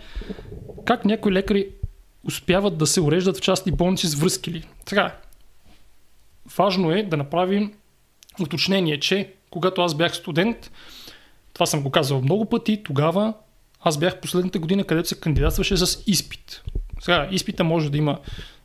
Как 0.85 1.05
някои 1.05 1.33
лекари 1.33 1.69
успяват 2.25 2.79
да 2.79 2.87
се 2.87 3.01
уреждат 3.01 3.37
в 3.37 3.41
частни 3.41 3.73
болници 3.73 4.07
с 4.07 4.15
връзки 4.15 4.51
ли? 4.51 4.69
Така, 4.85 5.17
важно 6.59 6.93
е 6.93 7.03
да 7.03 7.17
направим 7.17 7.73
уточнение, 8.41 9.01
че 9.01 9.33
когато 9.51 9.83
аз 9.83 9.95
бях 9.95 10.17
студент, 10.17 10.71
това 11.59 11.67
съм 11.67 11.83
го 11.83 11.91
казал 11.91 12.23
много 12.23 12.45
пъти, 12.45 12.83
тогава 12.83 13.35
аз 13.81 13.99
бях 13.99 14.21
последната 14.21 14.59
година, 14.59 14.85
където 14.85 15.09
се 15.09 15.21
кандидатстваше 15.21 15.77
с 15.77 16.03
изпит. 16.07 16.63
Сега, 17.01 17.29
изпита 17.31 17.65
може 17.65 17.91
да 17.91 17.99
има 17.99 18.19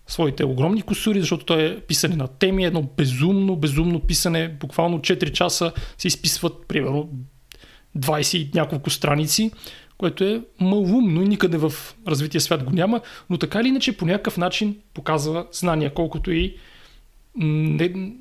своите 0.08 0.46
огромни 0.46 0.82
косури, 0.82 1.20
защото 1.20 1.46
той 1.46 1.64
е 1.64 1.80
писане 1.80 2.16
на 2.16 2.28
теми, 2.28 2.66
едно 2.66 2.82
безумно, 2.98 3.56
безумно 3.56 4.00
писане, 4.00 4.48
буквално 4.48 5.00
4 5.00 5.32
часа 5.32 5.72
се 5.98 6.08
изписват, 6.08 6.68
примерно, 6.68 7.10
20 7.98 8.38
и 8.38 8.52
няколко 8.54 8.90
страници, 8.90 9.52
което 9.98 10.24
е 10.24 10.42
малумно 10.60 11.24
и 11.24 11.28
никъде 11.28 11.58
в 11.58 11.74
развития 12.08 12.42
свят 12.42 12.64
го 12.64 12.72
няма, 12.72 13.02
но 13.30 13.38
така 13.38 13.62
или 13.62 13.68
иначе 13.68 13.98
по 13.98 14.06
някакъв 14.06 14.38
начин 14.38 14.78
показва 14.94 15.46
знания, 15.52 15.94
колкото 15.94 16.32
и 16.32 16.56
не, 17.36 18.14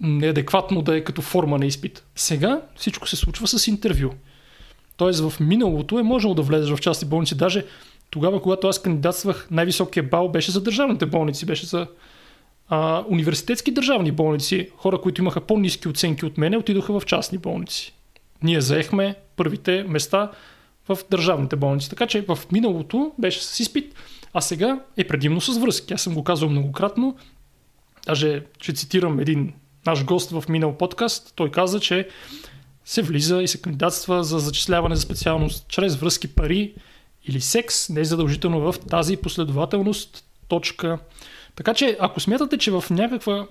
неадекватно 0.00 0.82
да 0.82 0.96
е 0.96 1.04
като 1.04 1.22
форма 1.22 1.58
на 1.58 1.66
изпит. 1.66 2.04
Сега 2.16 2.62
всичко 2.76 3.08
се 3.08 3.16
случва 3.16 3.46
с 3.46 3.66
интервю. 3.66 4.10
Тоест 4.96 5.20
в 5.20 5.40
миналото 5.40 5.98
е 5.98 6.02
можело 6.02 6.34
да 6.34 6.42
влезеш 6.42 6.70
в 6.76 6.80
частни 6.80 7.08
болници. 7.08 7.36
Даже 7.36 7.64
тогава, 8.10 8.42
когато 8.42 8.68
аз 8.68 8.82
кандидатствах, 8.82 9.48
най-високия 9.50 10.02
бал 10.02 10.28
беше 10.28 10.50
за 10.50 10.62
държавните 10.62 11.06
болници, 11.06 11.46
беше 11.46 11.66
за 11.66 11.86
а, 12.68 13.04
университетски 13.08 13.70
държавни 13.70 14.12
болници. 14.12 14.68
Хора, 14.76 15.00
които 15.00 15.20
имаха 15.20 15.40
по-низки 15.40 15.88
оценки 15.88 16.26
от 16.26 16.38
мене, 16.38 16.56
отидоха 16.56 17.00
в 17.00 17.06
частни 17.06 17.38
болници. 17.38 17.94
Ние 18.42 18.60
заехме 18.60 19.14
първите 19.36 19.84
места 19.88 20.30
в 20.88 20.98
държавните 21.10 21.56
болници. 21.56 21.90
Така 21.90 22.06
че 22.06 22.24
в 22.28 22.38
миналото 22.52 23.12
беше 23.18 23.44
с 23.44 23.60
изпит, 23.60 23.94
а 24.34 24.40
сега 24.40 24.80
е 24.96 25.06
предимно 25.06 25.40
с 25.40 25.58
връзки. 25.58 25.94
Аз 25.94 26.02
съм 26.02 26.14
го 26.14 26.24
казал 26.24 26.48
многократно. 26.48 27.16
Даже 28.06 28.44
ще 28.60 28.72
цитирам 28.72 29.20
един 29.20 29.52
наш 29.86 30.04
гост 30.04 30.30
в 30.30 30.44
минал 30.48 30.76
подкаст. 30.76 31.32
Той 31.34 31.50
каза, 31.50 31.80
че 31.80 32.08
се 32.84 33.02
влиза 33.02 33.42
и 33.42 33.48
се 33.48 33.60
кандидатства 33.62 34.24
за 34.24 34.38
зачисляване 34.38 34.94
за 34.94 35.02
специалност 35.02 35.68
чрез 35.68 35.96
връзки 35.96 36.34
пари 36.34 36.74
или 37.24 37.40
секс, 37.40 37.88
не 37.88 38.00
е 38.00 38.04
задължително 38.04 38.72
в 38.72 38.78
тази 38.78 39.16
последователност. 39.16 40.24
Точка. 40.48 40.98
Така 41.56 41.74
че, 41.74 41.96
ако 42.00 42.20
смятате, 42.20 42.58
че 42.58 42.70
в 42.70 42.84
някаква 42.90 43.46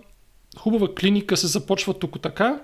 хубава 0.58 0.88
клиника 0.96 1.38
се 1.38 1.48
започва 1.48 1.94
тук 1.94 2.22
така, 2.22 2.62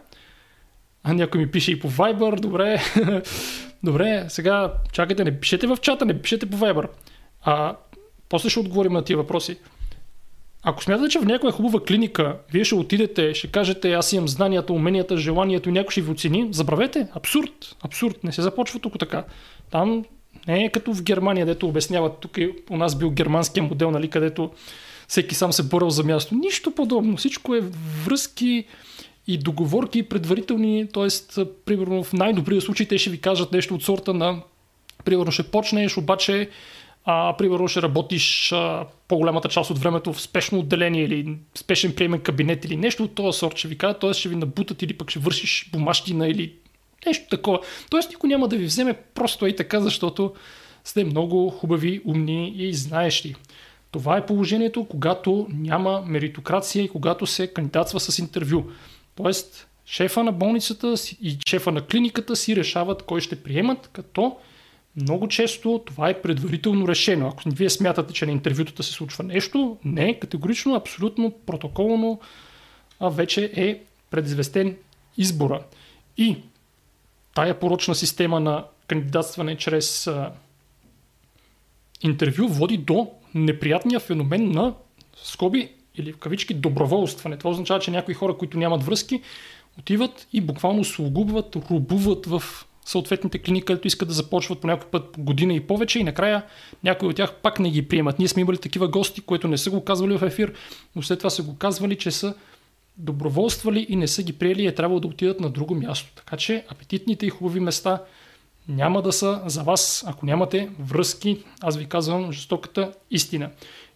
а 1.03 1.13
някой 1.13 1.41
ми 1.41 1.51
пише 1.51 1.71
и 1.71 1.79
по 1.79 1.91
Viber, 1.91 2.39
добре, 2.39 2.81
добре, 3.83 4.25
сега 4.29 4.73
чакайте, 4.91 5.23
не 5.23 5.39
пишете 5.39 5.67
в 5.67 5.77
чата, 5.81 6.05
не 6.05 6.21
пишете 6.21 6.45
по 6.45 6.57
Viber. 6.57 6.87
А 7.41 7.75
после 8.29 8.49
ще 8.49 8.59
отговорим 8.59 8.93
на 8.93 9.03
тия 9.03 9.17
въпроси. 9.17 9.57
Ако 10.67 10.83
смятате, 10.83 11.09
че 11.09 11.19
в 11.19 11.25
някоя 11.25 11.53
хубава 11.53 11.79
клиника 11.79 12.35
вие 12.51 12.63
ще 12.63 12.75
отидете, 12.75 13.33
ще 13.33 13.47
кажете 13.47 13.93
аз 13.93 14.13
имам 14.13 14.27
знанията, 14.27 14.73
уменията, 14.73 15.17
желанието 15.17 15.69
и 15.69 15.71
някой 15.71 15.91
ще 15.91 16.01
ви 16.01 16.11
оцени, 16.11 16.47
забравете. 16.51 17.07
Абсурд. 17.13 17.75
Абсурд. 17.81 18.23
Не 18.23 18.31
се 18.31 18.41
започва 18.41 18.79
тук 18.79 18.99
така. 18.99 19.23
Там 19.71 20.05
не 20.47 20.65
е 20.65 20.69
като 20.69 20.93
в 20.93 21.03
Германия, 21.03 21.45
дето 21.45 21.67
обясняват, 21.67 22.19
тук 22.19 22.37
е, 22.37 22.49
у 22.69 22.77
нас 22.77 22.97
бил 22.97 23.09
германския 23.09 23.63
модел, 23.63 23.91
нали, 23.91 24.09
където 24.09 24.51
всеки 25.07 25.35
сам 25.35 25.53
се 25.53 25.63
борил 25.63 25.89
за 25.89 26.03
място. 26.03 26.35
Нищо 26.35 26.71
подобно. 26.71 27.17
Всичко 27.17 27.55
е 27.55 27.63
връзки 28.05 28.65
и 29.27 29.37
договорки 29.37 30.03
предварителни, 30.03 30.87
т.е. 30.93 31.45
примерно 31.65 32.03
в 32.03 32.13
най-добрия 32.13 32.61
случай 32.61 32.87
те 32.87 32.97
ще 32.97 33.09
ви 33.09 33.21
кажат 33.21 33.51
нещо 33.51 33.75
от 33.75 33.83
сорта 33.83 34.13
на 34.13 34.41
примерно 35.05 35.31
ще 35.31 35.43
почнеш, 35.43 35.97
обаче 35.97 36.49
а, 37.05 37.37
примерно 37.37 37.67
ще 37.67 37.81
работиш 37.81 38.51
а, 38.51 38.85
по-голямата 39.07 39.49
част 39.49 39.71
от 39.71 39.79
времето 39.79 40.13
в 40.13 40.21
спешно 40.21 40.59
отделение 40.59 41.03
или 41.03 41.37
спешен 41.55 41.95
приемен 41.95 42.19
кабинет 42.19 42.65
или 42.65 42.77
нещо 42.77 43.03
от 43.03 43.15
този 43.15 43.39
сорт 43.39 43.57
ще 43.57 43.67
ви 43.67 43.77
кажат, 43.77 43.99
т.е. 43.99 44.13
ще 44.13 44.29
ви 44.29 44.35
набутат 44.35 44.81
или 44.81 44.93
пък 44.93 45.09
ще 45.09 45.19
вършиш 45.19 45.69
бумащина 45.71 46.27
или 46.27 46.53
нещо 47.05 47.25
такова. 47.29 47.59
Тоест 47.89 48.09
никой 48.09 48.29
няма 48.29 48.47
да 48.47 48.57
ви 48.57 48.65
вземе 48.65 48.93
просто 48.93 49.47
и 49.47 49.55
така, 49.55 49.79
защото 49.79 50.33
сте 50.83 51.03
много 51.03 51.49
хубави, 51.49 52.01
умни 52.05 52.53
и 52.55 52.73
знаещи. 52.73 53.35
Това 53.91 54.17
е 54.17 54.25
положението, 54.25 54.85
когато 54.85 55.47
няма 55.49 56.03
меритокрация 56.05 56.83
и 56.83 56.89
когато 56.89 57.25
се 57.25 57.47
кандидатства 57.47 57.99
с 57.99 58.19
интервю. 58.19 58.63
Тоест, 59.15 59.67
шефа 59.85 60.23
на 60.23 60.31
болницата 60.31 60.93
и 61.21 61.37
шефа 61.47 61.71
на 61.71 61.81
клиниката 61.81 62.35
си 62.35 62.55
решават 62.55 63.01
кой 63.03 63.21
ще 63.21 63.43
приемат, 63.43 63.89
като 63.93 64.37
много 65.01 65.27
често 65.27 65.83
това 65.85 66.09
е 66.09 66.21
предварително 66.21 66.87
решено. 66.87 67.27
Ако 67.27 67.41
вие 67.45 67.69
смятате, 67.69 68.13
че 68.13 68.25
на 68.25 68.31
интервютата 68.31 68.83
се 68.83 68.91
случва 68.91 69.23
нещо, 69.23 69.77
не, 69.85 70.19
категорично, 70.19 70.75
абсолютно 70.75 71.31
протоколно 71.45 72.19
а 72.99 73.09
вече 73.09 73.51
е 73.55 73.79
предизвестен 74.11 74.77
избора. 75.17 75.63
И 76.17 76.37
тая 77.35 77.59
порочна 77.59 77.95
система 77.95 78.39
на 78.39 78.65
кандидатстване 78.87 79.57
чрез 79.57 80.07
а, 80.07 80.31
интервю 82.01 82.47
води 82.47 82.77
до 82.77 83.11
неприятния 83.35 83.99
феномен 83.99 84.51
на 84.51 84.73
скоби 85.23 85.71
или 85.95 86.13
в 86.13 86.17
кавички 86.17 86.53
доброволстване. 86.53 87.37
Това 87.37 87.49
означава, 87.49 87.79
че 87.79 87.91
някои 87.91 88.13
хора, 88.13 88.37
които 88.37 88.57
нямат 88.57 88.83
връзки, 88.83 89.21
отиват 89.79 90.27
и 90.33 90.41
буквално 90.41 90.83
слугуват, 90.83 91.55
рубуват 91.55 92.25
в 92.25 92.43
съответните 92.85 93.39
клиники, 93.39 93.65
където 93.65 93.87
искат 93.87 94.07
да 94.07 94.13
започват 94.13 94.59
по 94.59 94.67
някой 94.67 94.89
път 94.89 95.15
година 95.17 95.53
и 95.53 95.59
повече 95.59 95.99
и 95.99 96.03
накрая 96.03 96.43
някои 96.83 97.09
от 97.09 97.15
тях 97.15 97.33
пак 97.33 97.59
не 97.59 97.69
ги 97.71 97.87
приемат. 97.87 98.19
Ние 98.19 98.27
сме 98.27 98.41
имали 98.41 98.57
такива 98.57 98.87
гости, 98.87 99.21
които 99.21 99.47
не 99.47 99.57
са 99.57 99.69
го 99.71 99.83
казвали 99.83 100.17
в 100.17 100.25
ефир, 100.25 100.53
но 100.95 101.01
след 101.01 101.19
това 101.19 101.29
са 101.29 101.43
го 101.43 101.57
казвали, 101.57 101.97
че 101.97 102.11
са 102.11 102.35
доброволствали 102.97 103.85
и 103.89 103.95
не 103.95 104.07
са 104.07 104.23
ги 104.23 104.33
приели, 104.33 104.65
е 104.65 104.75
трябвало 104.75 104.99
да 104.99 105.07
отидат 105.07 105.39
на 105.39 105.49
друго 105.49 105.75
място. 105.75 106.11
Така 106.15 106.37
че 106.37 106.65
апетитните 106.69 107.25
и 107.25 107.29
хубави 107.29 107.59
места 107.59 108.01
няма 108.67 109.01
да 109.01 109.11
са 109.11 109.41
за 109.45 109.63
вас, 109.63 110.03
ако 110.07 110.25
нямате 110.25 110.69
връзки. 110.79 111.43
Аз 111.61 111.77
ви 111.77 111.85
казвам 111.85 112.31
жестоката 112.31 112.91
истина. 113.11 113.49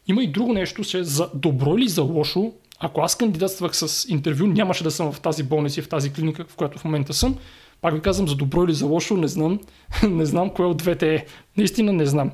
Има 0.07 0.23
и 0.23 0.27
друго 0.27 0.53
нещо, 0.53 0.83
че 0.83 1.03
за 1.03 1.29
добро 1.33 1.77
или 1.77 1.87
за 1.87 2.01
лошо, 2.01 2.53
ако 2.79 3.01
аз 3.01 3.15
кандидатствах 3.15 3.75
с 3.75 4.09
интервю, 4.09 4.47
нямаше 4.47 4.83
да 4.83 4.91
съм 4.91 5.11
в 5.11 5.19
тази 5.19 5.43
болница 5.43 5.79
и 5.79 5.83
в 5.83 5.89
тази 5.89 6.13
клиника, 6.13 6.45
в 6.49 6.55
която 6.55 6.79
в 6.79 6.83
момента 6.83 7.13
съм. 7.13 7.37
Пак 7.81 7.93
ви 7.93 8.01
казвам, 8.01 8.27
за 8.27 8.35
добро 8.35 8.63
или 8.63 8.73
за 8.73 8.85
лошо, 8.85 9.17
не 9.17 9.27
знам. 9.27 9.59
не 10.09 10.25
знам 10.25 10.49
кое 10.49 10.65
от 10.65 10.77
двете 10.77 11.15
е. 11.15 11.25
Наистина 11.57 11.93
не 11.93 12.05
знам. 12.05 12.31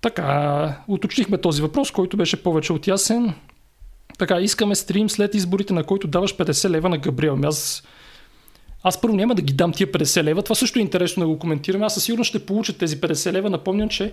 Така, 0.00 0.80
уточнихме 0.88 1.38
този 1.38 1.62
въпрос, 1.62 1.90
който 1.90 2.16
беше 2.16 2.42
повече 2.42 2.72
от 2.72 2.86
ясен. 2.86 3.34
Така, 4.18 4.40
искаме 4.40 4.74
стрим 4.74 5.10
след 5.10 5.34
изборите, 5.34 5.72
на 5.72 5.84
който 5.84 6.08
даваш 6.08 6.36
50 6.36 6.70
лева 6.70 6.88
на 6.88 6.98
Габриел. 6.98 7.32
Ами 7.32 7.46
аз, 7.46 7.82
аз 8.82 9.00
първо 9.00 9.16
няма 9.16 9.34
да 9.34 9.42
ги 9.42 9.52
дам 9.52 9.72
тия 9.72 9.92
50 9.92 10.22
лева. 10.22 10.42
Това 10.42 10.54
също 10.54 10.78
е 10.78 10.82
интересно 10.82 11.22
да 11.22 11.28
го 11.28 11.38
коментираме. 11.38 11.86
Аз 11.86 11.94
със 11.94 12.04
сигурност 12.04 12.28
ще 12.28 12.46
получа 12.46 12.78
тези 12.78 13.00
50 13.00 13.32
лева. 13.32 13.50
Напомням, 13.50 13.88
че 13.88 14.12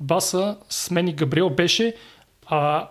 баса 0.00 0.56
с 0.68 0.90
мен 0.90 1.08
и 1.08 1.12
Габриел 1.12 1.50
беше 1.50 1.94
а, 2.46 2.88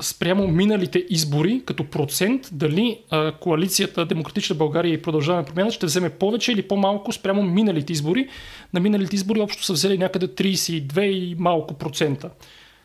спрямо 0.00 0.48
миналите 0.48 1.06
избори, 1.08 1.62
като 1.66 1.84
процент, 1.84 2.48
дали 2.52 2.98
а, 3.10 3.32
коалицията 3.32 4.06
Демократична 4.06 4.56
България 4.56 4.92
и 4.92 5.02
Продължаваме 5.02 5.44
промяна 5.44 5.70
ще 5.70 5.86
вземе 5.86 6.10
повече 6.10 6.52
или 6.52 6.62
по-малко 6.62 7.12
спрямо 7.12 7.42
миналите 7.42 7.92
избори. 7.92 8.28
На 8.74 8.80
миналите 8.80 9.16
избори 9.16 9.40
общо 9.40 9.64
са 9.64 9.72
взели 9.72 9.98
някъде 9.98 10.28
32 10.28 11.00
и 11.00 11.34
малко 11.38 11.74
процента. 11.74 12.30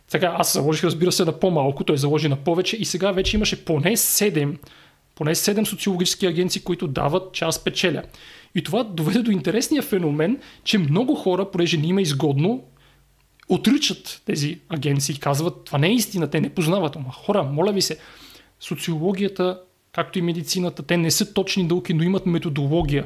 Сега 0.08 0.36
аз 0.38 0.54
заложих, 0.54 0.84
разбира 0.84 1.12
се, 1.12 1.26
на 1.26 1.40
по-малко, 1.40 1.84
той 1.84 1.98
заложи 1.98 2.28
на 2.28 2.36
повече 2.36 2.78
и 2.78 2.86
сега 2.86 3.12
вече 3.12 3.38
имаше 3.38 3.66
поне 3.66 3.98
7, 3.98 4.58
поне 5.16 5.36
7 5.36 5.64
социологически 5.64 6.26
агенции, 6.26 6.62
които 6.62 6.88
дават 6.88 7.34
час 7.34 7.64
печеля. 7.64 8.04
И 8.56 8.64
това 8.64 8.84
доведе 8.84 9.20
до 9.20 9.32
интересния 9.32 9.82
феномен, 9.82 10.40
че 10.64 10.78
много 10.78 11.16
хора, 11.16 11.52
понеже 11.52 11.78
не 11.78 11.88
има 11.88 12.02
изгодно, 12.02 12.64
отричат 13.50 14.22
тези 14.26 14.60
агенции 14.70 15.16
и 15.16 15.20
казват, 15.20 15.64
това 15.64 15.78
не 15.78 15.88
е 15.88 15.94
истина, 15.94 16.30
те 16.30 16.42
не 16.42 16.50
познават. 16.50 16.96
Ама 16.96 17.12
хора, 17.12 17.44
моля 17.44 17.72
ви 17.72 17.82
се, 17.82 17.98
социологията, 18.60 19.60
както 19.92 20.20
и 20.20 20.22
медицината, 20.22 20.84
те 20.84 20.98
не 20.98 21.12
са 21.12 21.34
точни 21.34 21.64
науки, 21.64 21.94
но 21.94 22.04
имат 22.04 22.26
методология. 22.26 23.06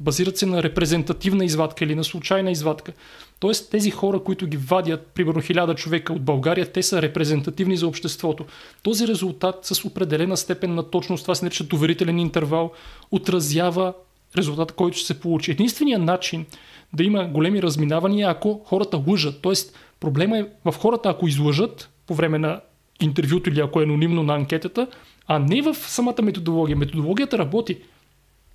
Базират 0.00 0.38
се 0.38 0.46
на 0.46 0.62
репрезентативна 0.62 1.44
извадка 1.44 1.84
или 1.84 1.94
на 1.94 2.04
случайна 2.04 2.50
извадка. 2.50 2.92
Тоест 3.40 3.70
тези 3.70 3.90
хора, 3.90 4.20
които 4.24 4.46
ги 4.46 4.56
вадят, 4.56 5.06
примерно 5.06 5.40
хиляда 5.40 5.74
човека 5.74 6.12
от 6.12 6.22
България, 6.22 6.72
те 6.72 6.82
са 6.82 7.02
репрезентативни 7.02 7.76
за 7.76 7.86
обществото. 7.86 8.44
Този 8.82 9.08
резултат 9.08 9.58
с 9.62 9.84
определена 9.84 10.36
степен 10.36 10.74
на 10.74 10.90
точност, 10.90 11.24
това 11.24 11.34
се 11.34 11.44
нарича 11.44 11.64
доверителен 11.64 12.18
интервал, 12.18 12.72
отразява 13.10 13.94
резултата, 14.36 14.74
който 14.74 14.98
ще 14.98 15.06
се 15.06 15.20
получи. 15.20 15.50
Единственият 15.50 16.02
начин 16.02 16.46
да 16.94 17.04
има 17.04 17.24
големи 17.24 17.62
разминавания, 17.62 18.30
ако 18.30 18.60
хората 18.64 19.02
лъжат. 19.06 19.42
Тоест, 19.42 19.78
проблема 20.00 20.38
е 20.38 20.46
в 20.64 20.74
хората, 20.78 21.08
ако 21.08 21.28
излъжат 21.28 21.90
по 22.06 22.14
време 22.14 22.38
на 22.38 22.60
интервюто 23.00 23.50
или 23.50 23.60
ако 23.60 23.80
е 23.80 23.84
анонимно 23.84 24.22
на 24.22 24.34
анкетата, 24.34 24.86
а 25.26 25.38
не 25.38 25.62
в 25.62 25.74
самата 25.74 26.22
методология. 26.22 26.76
Методологията 26.76 27.38
работи. 27.38 27.78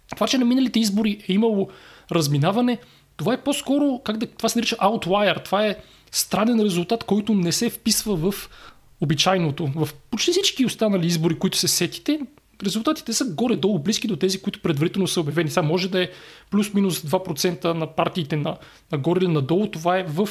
Това, 0.09 0.27
че 0.27 0.37
на 0.37 0.45
миналите 0.45 0.79
избори 0.79 1.23
е 1.29 1.33
имало 1.33 1.69
разминаване, 2.11 2.77
това 3.17 3.33
е 3.33 3.43
по-скоро, 3.43 4.01
как 4.03 4.17
да, 4.17 4.27
това 4.27 4.49
се 4.49 4.59
нарича 4.59 4.75
outlier. 4.75 5.43
Това 5.45 5.65
е 5.67 5.75
странен 6.11 6.59
резултат, 6.59 7.03
който 7.03 7.33
не 7.33 7.51
се 7.51 7.69
вписва 7.69 8.31
в 8.31 8.49
обичайното. 9.01 9.67
В 9.75 9.89
почти 10.11 10.31
всички 10.31 10.65
останали 10.65 11.07
избори, 11.07 11.39
които 11.39 11.57
се 11.57 11.67
сетите, 11.67 12.19
резултатите 12.63 13.13
са 13.13 13.25
горе-долу 13.25 13.79
близки 13.79 14.07
до 14.07 14.15
тези, 14.15 14.41
които 14.41 14.61
предварително 14.61 15.07
са 15.07 15.21
обявени. 15.21 15.49
Сега 15.49 15.67
може 15.67 15.89
да 15.89 16.03
е 16.03 16.09
плюс-минус 16.51 17.01
2% 17.01 17.65
на 17.65 17.87
партиите 17.87 18.35
на, 18.35 18.57
нагоре 18.91 19.19
или 19.19 19.27
надолу. 19.27 19.67
Това 19.67 19.97
е 19.97 20.03
в 20.03 20.29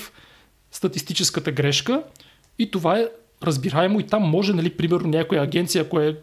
статистическата 0.70 1.52
грешка 1.52 2.02
и 2.58 2.70
това 2.70 2.98
е 2.98 3.08
разбираемо 3.42 4.00
и 4.00 4.06
там 4.06 4.22
може, 4.22 4.52
нали, 4.52 4.70
примерно 4.70 5.08
някоя 5.08 5.42
агенция, 5.42 5.82
ако 5.82 6.00
е 6.00 6.16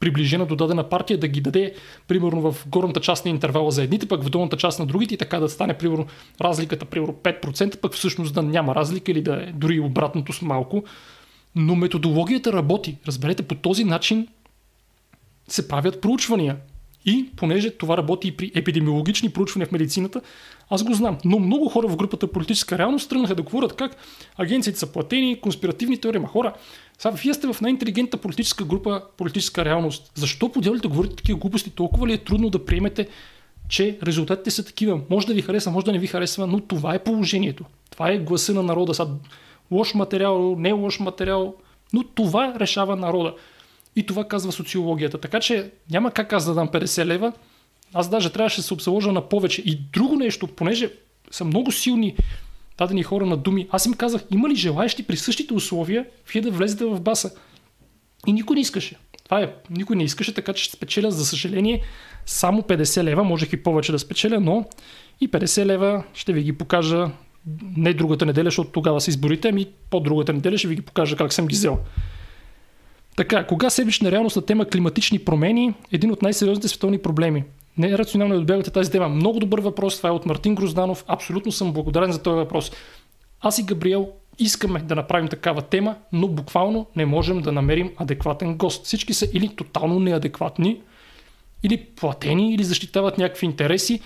приближена 0.00 0.46
до 0.46 0.56
дадена 0.56 0.88
партия, 0.88 1.18
да 1.18 1.28
ги 1.28 1.40
даде 1.40 1.74
примерно 2.08 2.52
в 2.52 2.68
горната 2.68 3.00
част 3.00 3.24
на 3.24 3.30
интервала 3.30 3.70
за 3.70 3.82
едните, 3.82 4.08
пък 4.08 4.22
в 4.22 4.30
долната 4.30 4.56
част 4.56 4.78
на 4.78 4.86
другите 4.86 5.14
и 5.14 5.18
така 5.18 5.40
да 5.40 5.48
стане 5.48 5.74
примерно 5.74 6.06
разликата 6.40 6.84
примерно 6.84 7.14
5%, 7.14 7.80
пък 7.80 7.92
всъщност 7.92 8.34
да 8.34 8.42
няма 8.42 8.74
разлика 8.74 9.12
или 9.12 9.22
да 9.22 9.34
е 9.34 9.52
дори 9.52 9.80
обратното 9.80 10.32
с 10.32 10.42
малко. 10.42 10.84
Но 11.54 11.74
методологията 11.74 12.52
работи. 12.52 12.96
Разберете, 13.06 13.42
по 13.42 13.54
този 13.54 13.84
начин 13.84 14.28
се 15.48 15.68
правят 15.68 16.00
проучвания. 16.00 16.56
И 17.06 17.30
понеже 17.36 17.70
това 17.70 17.96
работи 17.96 18.28
и 18.28 18.36
при 18.36 18.52
епидемиологични 18.54 19.30
проучвания 19.30 19.66
в 19.66 19.72
медицината, 19.72 20.20
аз 20.70 20.84
го 20.84 20.94
знам. 20.94 21.18
Но 21.24 21.38
много 21.38 21.68
хора 21.68 21.88
в 21.88 21.96
групата 21.96 22.26
политическа 22.26 22.78
реалност 22.78 23.10
тръгнаха 23.10 23.34
да 23.34 23.42
говорят 23.42 23.76
как 23.76 23.96
агенциите 24.36 24.78
са 24.78 24.92
платени, 24.92 25.40
конспиративни 25.40 25.98
теории. 26.00 26.20
Ма 26.20 26.28
хора, 26.28 26.52
сега 26.98 27.14
вие 27.14 27.34
сте 27.34 27.46
в 27.46 27.60
най-интелигентната 27.60 28.16
политическа 28.16 28.64
група, 28.64 29.02
политическа 29.16 29.64
реалност. 29.64 30.12
Защо 30.14 30.48
по 30.48 30.60
да 30.60 30.88
говорите 30.88 31.16
такива 31.16 31.38
глупости? 31.38 31.70
Толкова 31.70 32.06
ли 32.06 32.12
е 32.12 32.18
трудно 32.18 32.50
да 32.50 32.64
приемете, 32.64 33.08
че 33.68 33.98
резултатите 34.02 34.50
са 34.50 34.64
такива? 34.64 35.00
Може 35.10 35.26
да 35.26 35.34
ви 35.34 35.42
харесва, 35.42 35.72
може 35.72 35.86
да 35.86 35.92
не 35.92 35.98
ви 35.98 36.06
харесва, 36.06 36.46
но 36.46 36.60
това 36.60 36.94
е 36.94 37.04
положението. 37.04 37.64
Това 37.90 38.10
е 38.10 38.18
гласа 38.18 38.54
на 38.54 38.62
народа. 38.62 38.94
Сега, 38.94 39.08
лош 39.70 39.94
материал, 39.94 40.56
не 40.58 40.72
лош 40.72 41.00
материал, 41.00 41.54
но 41.92 42.02
това 42.02 42.54
решава 42.60 42.96
народа. 42.96 43.34
И 43.96 44.06
това 44.06 44.28
казва 44.28 44.52
социологията. 44.52 45.18
Така 45.18 45.40
че 45.40 45.70
няма 45.90 46.10
как 46.10 46.32
аз 46.32 46.46
да 46.46 46.54
дам 46.54 46.68
50 46.68 47.04
лева. 47.04 47.32
Аз 47.94 48.10
даже 48.10 48.30
трябваше 48.30 48.56
да 48.56 48.62
се 48.62 48.74
обсъложа 48.74 49.12
на 49.12 49.28
повече. 49.28 49.62
И 49.62 49.80
друго 49.92 50.16
нещо, 50.16 50.46
понеже 50.46 50.90
са 51.30 51.44
много 51.44 51.72
силни 51.72 52.16
дадени 52.78 53.02
хора 53.02 53.26
на 53.26 53.36
думи, 53.36 53.68
аз 53.70 53.86
им 53.86 53.94
казах, 53.94 54.24
има 54.30 54.48
ли 54.48 54.54
желаящи 54.54 55.02
при 55.02 55.16
същите 55.16 55.54
условия 55.54 56.06
вие 56.32 56.42
да 56.42 56.50
влезете 56.50 56.84
в 56.84 57.00
баса? 57.00 57.30
И 58.26 58.32
никой 58.32 58.54
не 58.54 58.60
искаше. 58.60 58.96
Това 59.24 59.40
е, 59.40 59.54
никой 59.70 59.96
не 59.96 60.04
искаше, 60.04 60.34
така 60.34 60.52
че 60.52 60.64
ще 60.64 60.76
спечеля, 60.76 61.10
за 61.10 61.26
съжаление, 61.26 61.82
само 62.26 62.62
50 62.62 63.02
лева, 63.02 63.24
можех 63.24 63.52
и 63.52 63.62
повече 63.62 63.92
да 63.92 63.98
спечеля, 63.98 64.40
но 64.40 64.64
и 65.20 65.30
50 65.30 65.64
лева 65.64 66.04
ще 66.14 66.32
ви 66.32 66.42
ги 66.42 66.52
покажа 66.52 67.10
не 67.76 67.94
другата 67.94 68.26
неделя, 68.26 68.44
защото 68.44 68.70
тогава 68.70 69.00
са 69.00 69.10
изборите, 69.10 69.48
ами 69.48 69.66
по-другата 69.90 70.32
неделя 70.32 70.58
ще 70.58 70.68
ви 70.68 70.74
ги 70.74 70.82
покажа 70.82 71.16
как 71.16 71.32
съм 71.32 71.46
ги 71.46 71.54
взел. 71.54 71.78
Така, 73.16 73.46
кога 73.46 73.70
седмична 73.70 74.10
реалност 74.10 74.36
на 74.36 74.42
тема 74.42 74.64
климатични 74.64 75.18
промени 75.18 75.74
един 75.92 76.10
от 76.10 76.22
най-сериозните 76.22 76.68
световни 76.68 76.98
проблеми? 76.98 77.44
Не 77.78 77.90
е 77.90 77.98
рационално 77.98 78.34
да 78.34 78.40
отбягате 78.40 78.70
тази 78.70 78.90
тема. 78.90 79.08
Много 79.08 79.40
добър 79.40 79.60
въпрос. 79.60 79.96
Това 79.96 80.08
е 80.08 80.12
от 80.12 80.26
Мартин 80.26 80.54
Грозданов. 80.54 81.04
Абсолютно 81.06 81.52
съм 81.52 81.72
благодарен 81.72 82.12
за 82.12 82.22
този 82.22 82.36
въпрос. 82.36 82.72
Аз 83.40 83.58
и 83.58 83.62
Габриел 83.62 84.08
искаме 84.38 84.80
да 84.80 84.94
направим 84.94 85.28
такава 85.28 85.62
тема, 85.62 85.96
но 86.12 86.28
буквално 86.28 86.86
не 86.96 87.06
можем 87.06 87.42
да 87.42 87.52
намерим 87.52 87.90
адекватен 87.96 88.56
гост. 88.56 88.84
Всички 88.84 89.14
са 89.14 89.28
или 89.32 89.48
тотално 89.48 90.00
неадекватни, 90.00 90.80
или 91.62 91.84
платени, 91.84 92.54
или 92.54 92.64
защитават 92.64 93.18
някакви 93.18 93.46
интереси, 93.46 94.00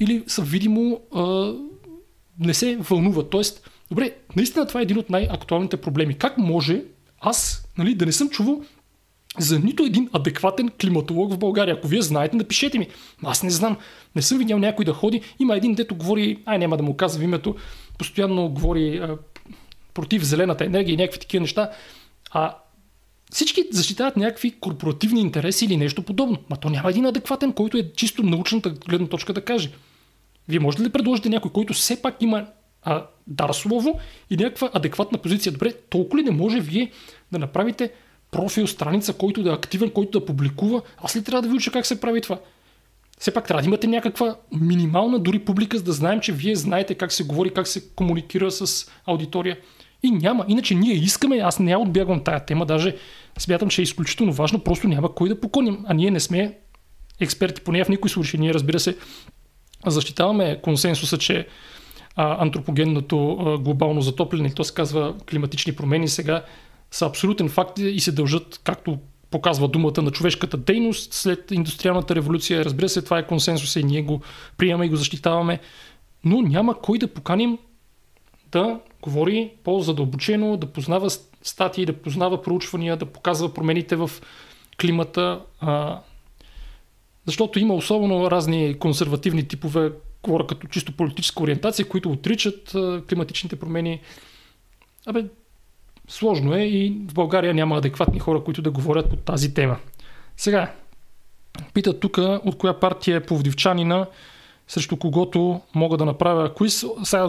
или 0.00 0.24
са 0.26 0.42
видимо 0.42 1.00
а, 1.14 1.52
не 2.38 2.54
се 2.54 2.76
вълнуват. 2.76 3.30
Тоест, 3.30 3.70
добре, 3.90 4.10
наистина 4.36 4.66
това 4.66 4.80
е 4.80 4.82
един 4.82 4.98
от 4.98 5.10
най-актуалните 5.10 5.76
проблеми. 5.76 6.14
Как 6.14 6.38
може 6.38 6.82
аз 7.20 7.68
нали, 7.78 7.94
да 7.94 8.06
не 8.06 8.12
съм 8.12 8.30
чувал 8.30 8.62
за 9.38 9.58
нито 9.58 9.82
един 9.82 10.08
адекватен 10.12 10.68
климатолог 10.80 11.32
в 11.32 11.38
България. 11.38 11.74
Ако 11.74 11.88
вие 11.88 12.02
знаете, 12.02 12.36
напишете 12.36 12.78
ми. 12.78 12.88
Аз 13.24 13.42
не 13.42 13.50
знам. 13.50 13.76
Не 14.16 14.22
съм 14.22 14.38
видял 14.38 14.58
някой 14.58 14.84
да 14.84 14.92
ходи. 14.92 15.20
Има 15.38 15.56
един, 15.56 15.74
дето 15.74 15.94
говори, 15.94 16.38
ай 16.46 16.58
няма 16.58 16.76
да 16.76 16.82
му 16.82 16.96
казвам 16.96 17.24
името, 17.24 17.54
постоянно 17.98 18.48
говори 18.48 18.98
а, 18.98 19.16
против 19.94 20.24
зелената 20.24 20.64
енергия 20.64 20.94
и 20.94 20.96
някакви 20.96 21.20
такива 21.20 21.40
неща. 21.40 21.70
А 22.30 22.54
всички 23.32 23.64
защитават 23.70 24.16
някакви 24.16 24.50
корпоративни 24.60 25.20
интереси 25.20 25.64
или 25.64 25.76
нещо 25.76 26.02
подобно. 26.02 26.38
Ма 26.50 26.56
то 26.56 26.70
няма 26.70 26.90
един 26.90 27.06
адекватен, 27.06 27.52
който 27.52 27.78
е 27.78 27.92
чисто 27.96 28.22
научната 28.22 28.70
гледна 28.70 29.06
точка 29.06 29.32
да 29.32 29.44
каже. 29.44 29.70
Вие 30.48 30.60
можете 30.60 30.82
ли 30.82 30.86
да 30.86 30.92
предложите 30.92 31.28
някой, 31.28 31.52
който 31.52 31.72
все 31.72 32.02
пак 32.02 32.22
има 32.22 32.46
а, 32.86 33.06
дар 33.26 33.52
слово 33.52 34.00
и 34.30 34.36
някаква 34.36 34.70
адекватна 34.72 35.18
позиция. 35.18 35.52
Добре, 35.52 35.72
толкова 35.90 36.18
ли 36.18 36.24
не 36.24 36.30
може 36.30 36.60
вие 36.60 36.90
да 37.32 37.38
направите 37.38 37.92
профил, 38.30 38.66
страница, 38.66 39.12
който 39.12 39.42
да 39.42 39.50
е 39.50 39.54
активен, 39.54 39.90
който 39.90 40.20
да 40.20 40.26
публикува? 40.26 40.82
Аз 40.98 41.16
ли 41.16 41.24
трябва 41.24 41.42
да 41.42 41.48
ви 41.48 41.54
уча 41.54 41.70
как 41.70 41.86
се 41.86 42.00
прави 42.00 42.20
това? 42.20 42.38
Все 43.18 43.34
пак 43.34 43.46
трябва 43.46 43.62
да 43.62 43.68
имате 43.68 43.86
някаква 43.86 44.36
минимална 44.60 45.18
дори 45.18 45.38
публика, 45.38 45.78
за 45.78 45.84
да 45.84 45.92
знаем, 45.92 46.20
че 46.20 46.32
вие 46.32 46.56
знаете 46.56 46.94
как 46.94 47.12
се 47.12 47.24
говори, 47.24 47.50
как 47.54 47.68
се 47.68 47.88
комуникира 47.88 48.50
с 48.50 48.90
аудитория. 49.06 49.58
И 50.02 50.10
няма. 50.10 50.44
Иначе 50.48 50.74
ние 50.74 50.94
искаме, 50.94 51.36
аз 51.36 51.58
не 51.58 51.70
я 51.70 51.78
отбягвам 51.78 52.24
тая 52.24 52.44
тема, 52.44 52.66
даже 52.66 52.96
смятам, 53.38 53.68
че 53.68 53.82
е 53.82 53.82
изключително 53.82 54.32
важно, 54.32 54.58
просто 54.58 54.88
няма 54.88 55.14
кой 55.14 55.28
да 55.28 55.40
поконим. 55.40 55.84
А 55.86 55.94
ние 55.94 56.10
не 56.10 56.20
сме 56.20 56.58
експерти, 57.20 57.60
поне 57.60 57.84
в 57.84 57.88
никой 57.88 58.10
случай. 58.10 58.40
Ние, 58.40 58.54
разбира 58.54 58.80
се, 58.80 58.96
защитаваме 59.86 60.60
консенсуса, 60.62 61.18
че 61.18 61.46
а, 62.16 62.42
антропогенното 62.42 63.32
а, 63.32 63.58
глобално 63.58 64.00
затопляне, 64.00 64.54
то 64.54 64.64
се 64.64 64.74
казва 64.74 65.14
климатични 65.30 65.76
промени 65.76 66.08
сега, 66.08 66.44
са 66.90 67.06
абсолютен 67.06 67.48
факт 67.48 67.78
и 67.78 68.00
се 68.00 68.12
дължат, 68.12 68.60
както 68.64 68.98
показва 69.30 69.68
думата 69.68 70.02
на 70.02 70.10
човешката 70.10 70.56
дейност 70.56 71.12
след 71.12 71.50
индустриалната 71.50 72.14
революция. 72.14 72.64
Разбира 72.64 72.88
се, 72.88 73.02
това 73.02 73.18
е 73.18 73.26
консенсус 73.26 73.76
и 73.76 73.84
ние 73.84 74.02
го 74.02 74.20
приемаме 74.56 74.86
и 74.86 74.88
го 74.88 74.96
защитаваме. 74.96 75.60
Но 76.24 76.42
няма 76.42 76.80
кой 76.80 76.98
да 76.98 77.08
поканим 77.08 77.58
да 78.52 78.80
говори 79.02 79.50
по-задълбочено, 79.64 80.56
да 80.56 80.66
познава 80.66 81.10
статии, 81.42 81.86
да 81.86 81.92
познава 81.92 82.42
проучвания, 82.42 82.96
да 82.96 83.06
показва 83.06 83.54
промените 83.54 83.96
в 83.96 84.10
климата. 84.80 85.40
А, 85.60 86.00
защото 87.26 87.58
има 87.58 87.74
особено 87.74 88.30
разни 88.30 88.78
консервативни 88.78 89.48
типове, 89.48 89.92
говоря 90.22 90.46
като 90.46 90.66
чисто 90.66 90.92
политическа 90.92 91.42
ориентация, 91.42 91.88
които 91.88 92.10
отричат 92.10 92.76
климатичните 93.08 93.56
промени. 93.56 94.00
Абе, 95.06 95.24
сложно 96.08 96.54
е 96.54 96.62
и 96.62 97.02
в 97.08 97.14
България 97.14 97.54
няма 97.54 97.78
адекватни 97.78 98.18
хора, 98.18 98.44
които 98.44 98.62
да 98.62 98.70
говорят 98.70 99.10
по 99.10 99.16
тази 99.16 99.54
тема. 99.54 99.76
Сега, 100.36 100.72
питат 101.74 102.00
тук 102.00 102.18
от 102.18 102.58
коя 102.58 102.80
партия 102.80 103.16
е 103.16 103.26
повдивчанина, 103.26 104.06
срещу 104.68 104.96
когото 104.96 105.60
мога 105.74 105.96
да 105.96 106.04
направя 106.04 106.54
квиз. 106.54 106.84
Сега 107.04 107.28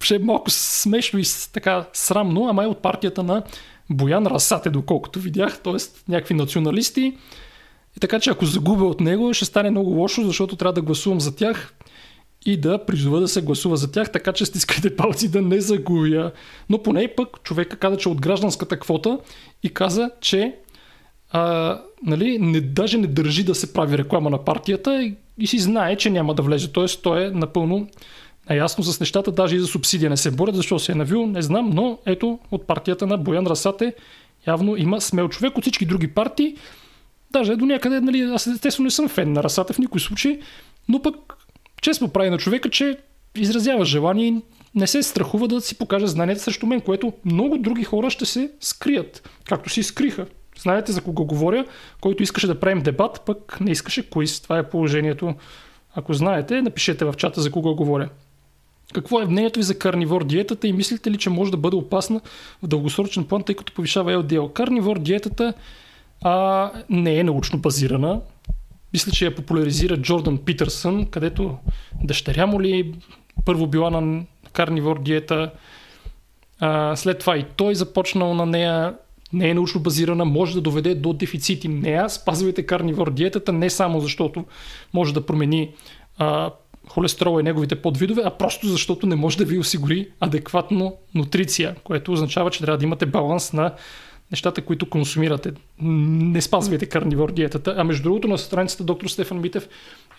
ще 0.00 0.14
е 0.14 0.18
малко 0.18 0.50
смешно 0.50 1.18
и 1.18 1.24
така 1.52 1.86
срамно, 1.92 2.48
ама 2.48 2.64
е 2.64 2.66
от 2.66 2.82
партията 2.82 3.22
на 3.22 3.42
Боян 3.90 4.26
Расате, 4.26 4.70
доколкото 4.70 5.20
видях, 5.20 5.60
т.е. 5.60 5.76
някакви 6.08 6.34
националисти. 6.34 7.16
И 7.96 8.00
така 8.00 8.20
че 8.20 8.30
ако 8.30 8.46
загубя 8.46 8.84
от 8.84 9.00
него, 9.00 9.34
ще 9.34 9.44
стане 9.44 9.70
много 9.70 9.90
лошо, 9.90 10.22
защото 10.22 10.56
трябва 10.56 10.72
да 10.72 10.82
гласувам 10.82 11.20
за 11.20 11.36
тях 11.36 11.74
и 12.46 12.56
да 12.56 12.84
призова 12.84 13.20
да 13.20 13.28
се 13.28 13.42
гласува 13.42 13.76
за 13.76 13.92
тях, 13.92 14.12
така 14.12 14.32
че 14.32 14.44
стискайте 14.44 14.96
палци 14.96 15.30
да 15.30 15.42
не 15.42 15.60
загубя. 15.60 16.32
Но 16.70 16.82
поне 16.82 17.14
пък 17.16 17.42
човека 17.42 17.76
каза, 17.76 17.96
че 17.96 18.08
от 18.08 18.20
гражданската 18.20 18.78
квота 18.78 19.18
и 19.62 19.68
каза, 19.68 20.10
че 20.20 20.56
а, 21.30 21.80
нали, 22.06 22.38
не, 22.38 22.60
даже 22.60 22.98
не 22.98 23.06
държи 23.06 23.44
да 23.44 23.54
се 23.54 23.72
прави 23.72 23.98
реклама 23.98 24.30
на 24.30 24.44
партията 24.44 25.02
и, 25.02 25.14
и 25.38 25.46
си 25.46 25.58
знае, 25.58 25.96
че 25.96 26.10
няма 26.10 26.34
да 26.34 26.42
влезе. 26.42 26.72
Тоест 26.72 27.02
той 27.02 27.24
е 27.24 27.30
напълно 27.30 27.88
наясно 28.50 28.84
с 28.84 29.00
нещата, 29.00 29.32
даже 29.32 29.56
и 29.56 29.60
за 29.60 29.66
субсидия 29.66 30.10
не 30.10 30.16
се 30.16 30.30
борят, 30.30 30.56
защо 30.56 30.78
се 30.78 30.92
е 30.92 30.94
навил, 30.94 31.26
не 31.26 31.42
знам, 31.42 31.70
но 31.70 31.98
ето 32.06 32.38
от 32.50 32.66
партията 32.66 33.06
на 33.06 33.18
Боян 33.18 33.46
Расате 33.46 33.94
явно 34.46 34.76
има 34.76 35.00
смел 35.00 35.28
човек 35.28 35.58
от 35.58 35.64
всички 35.64 35.86
други 35.86 36.08
партии. 36.08 36.56
Даже 37.30 37.56
до 37.56 37.66
някъде, 37.66 38.00
нали, 38.00 38.20
аз 38.20 38.46
естествено 38.46 38.84
не 38.84 38.90
съм 38.90 39.08
фен 39.08 39.32
на 39.32 39.42
Расате 39.42 39.72
в 39.72 39.78
никой 39.78 40.00
случай, 40.00 40.40
но 40.88 41.02
пък 41.02 41.16
чест 41.84 42.00
му 42.00 42.08
прави 42.08 42.30
на 42.30 42.38
човека, 42.38 42.70
че 42.70 42.96
изразява 43.36 43.84
желание 43.84 44.26
и 44.26 44.42
не 44.74 44.86
се 44.86 45.02
страхува 45.02 45.48
да 45.48 45.60
си 45.60 45.78
покаже 45.78 46.06
знанията 46.06 46.42
срещу 46.42 46.66
мен, 46.66 46.80
което 46.80 47.12
много 47.24 47.58
други 47.58 47.84
хора 47.84 48.10
ще 48.10 48.26
се 48.26 48.50
скрият, 48.60 49.30
както 49.48 49.70
си 49.70 49.82
скриха. 49.82 50.26
Знаете 50.58 50.92
за 50.92 51.02
кого 51.02 51.24
говоря, 51.24 51.64
който 52.00 52.22
искаше 52.22 52.46
да 52.46 52.60
правим 52.60 52.82
дебат, 52.82 53.22
пък 53.26 53.60
не 53.60 53.70
искаше 53.70 54.10
коиз. 54.10 54.40
Това 54.40 54.58
е 54.58 54.70
положението. 54.70 55.34
Ако 55.94 56.14
знаете, 56.14 56.62
напишете 56.62 57.04
в 57.04 57.14
чата 57.16 57.40
за 57.40 57.50
кого 57.50 57.74
говоря. 57.74 58.08
Какво 58.94 59.20
е 59.20 59.26
мнението 59.26 59.58
ви 59.58 59.62
за 59.62 59.78
карнивор 59.78 60.24
диетата 60.24 60.68
и 60.68 60.72
мислите 60.72 61.10
ли, 61.10 61.18
че 61.18 61.30
може 61.30 61.50
да 61.50 61.56
бъде 61.56 61.76
опасна 61.76 62.20
в 62.62 62.66
дългосрочен 62.66 63.24
план, 63.24 63.42
тъй 63.42 63.54
като 63.54 63.72
повишава 63.72 64.12
LDL? 64.12 64.52
Карнивор 64.52 64.98
диетата 64.98 65.54
а, 66.22 66.70
не 66.90 67.18
е 67.18 67.24
научно 67.24 67.58
базирана. 67.58 68.20
Мисля, 68.94 69.12
че 69.12 69.24
я 69.24 69.34
популяризира 69.34 69.96
Джордан 69.96 70.38
Питърсън, 70.38 71.06
където 71.06 71.58
дъщеря 72.02 72.46
му 72.46 72.62
ли 72.62 72.94
първо 73.44 73.66
била 73.66 73.90
на 73.90 74.22
карнивор 74.52 75.02
диета, 75.02 75.50
а, 76.60 76.96
след 76.96 77.18
това 77.18 77.36
и 77.36 77.44
той 77.56 77.74
започнал 77.74 78.34
на 78.34 78.46
нея, 78.46 78.94
не 79.32 79.50
е 79.50 79.54
научно 79.54 79.80
базирана, 79.80 80.24
може 80.24 80.54
да 80.54 80.60
доведе 80.60 80.94
до 80.94 81.12
дефицити. 81.12 81.68
Нея 81.68 82.10
спазвайте 82.10 82.66
карнивор 82.66 83.10
диетата 83.10 83.52
не 83.52 83.70
само 83.70 84.00
защото 84.00 84.44
може 84.92 85.14
да 85.14 85.26
промени 85.26 85.70
а, 86.18 86.50
холестерола 86.88 87.40
и 87.40 87.44
неговите 87.44 87.82
подвидове, 87.82 88.22
а 88.24 88.30
просто 88.30 88.66
защото 88.66 89.06
не 89.06 89.16
може 89.16 89.38
да 89.38 89.44
ви 89.44 89.58
осигури 89.58 90.08
адекватно 90.20 90.96
нутриция, 91.14 91.76
което 91.84 92.12
означава, 92.12 92.50
че 92.50 92.60
трябва 92.60 92.78
да 92.78 92.84
имате 92.84 93.06
баланс 93.06 93.52
на 93.52 93.72
нещата, 94.34 94.62
които 94.62 94.90
консумирате. 94.90 95.52
Не 95.80 96.40
спазвайте 96.40 96.86
карнивор 96.86 97.32
диетата. 97.32 97.74
А 97.78 97.84
между 97.84 98.02
другото 98.02 98.28
на 98.28 98.38
страницата 98.38 98.84
доктор 98.84 99.08
Стефан 99.08 99.40
Митев 99.40 99.68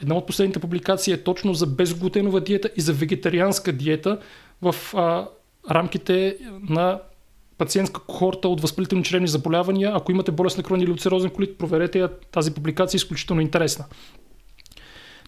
една 0.02 0.16
от 0.16 0.28
последните 0.28 0.60
публикации 0.60 1.14
е 1.14 1.24
точно 1.24 1.54
за 1.54 1.68
безглутенова 1.68 2.40
диета 2.40 2.70
и 2.78 2.82
за 2.82 2.94
вегетарианска 2.94 3.72
диета 3.72 4.20
в 4.62 4.76
а, 4.94 5.28
рамките 5.72 6.38
на 6.70 7.00
пациентска 7.58 8.02
кохорта 8.02 8.48
от 8.48 8.62
възпалителни 8.62 9.04
чревни 9.04 9.28
заболявания. 9.28 9.92
Ако 9.96 10.12
имате 10.12 10.32
болест 10.32 10.58
на 10.58 10.64
крон 10.64 10.82
или 10.82 10.92
улцерозен 10.92 11.30
колит, 11.30 11.58
проверете 11.58 12.00
я. 12.00 12.10
Тази 12.32 12.54
публикация 12.54 12.98
е 12.98 13.02
изключително 13.04 13.42
интересна. 13.42 13.86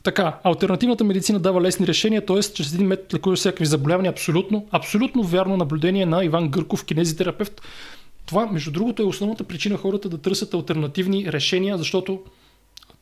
Така, 0.03 0.39
альтернативната 0.43 1.03
медицина 1.03 1.39
дава 1.39 1.61
лесни 1.61 1.87
решения, 1.87 2.25
т.е. 2.25 2.41
чрез 2.41 2.73
един 2.73 2.87
метод 2.87 3.07
лекува 3.13 3.35
всякакви 3.35 3.65
заболявания. 3.65 4.09
Абсолютно, 4.11 4.67
абсолютно 4.71 5.23
вярно 5.23 5.57
наблюдение 5.57 6.05
на 6.05 6.23
Иван 6.23 6.49
Гърков, 6.49 6.85
кинезитерапевт. 6.85 7.61
Това, 8.27 8.45
между 8.45 8.71
другото, 8.71 9.01
е 9.01 9.05
основната 9.05 9.43
причина 9.43 9.77
хората 9.77 10.09
да 10.09 10.17
търсят 10.17 10.53
альтернативни 10.53 11.31
решения, 11.31 11.77
защото 11.77 12.23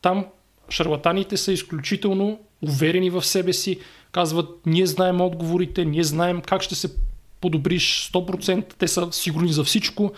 там 0.02 0.26
шарлатаните 0.70 1.36
са 1.36 1.52
изключително 1.52 2.38
уверени 2.62 3.10
в 3.10 3.24
себе 3.24 3.52
си, 3.52 3.80
казват, 4.12 4.48
ние 4.66 4.86
знаем 4.86 5.20
отговорите, 5.20 5.84
ние 5.84 6.04
знаем 6.04 6.40
как 6.40 6.62
ще 6.62 6.74
се 6.74 6.94
подобриш 7.40 8.10
100%, 8.12 8.74
те 8.78 8.88
са 8.88 9.08
сигурни 9.12 9.52
за 9.52 9.64
всичко, 9.64 10.12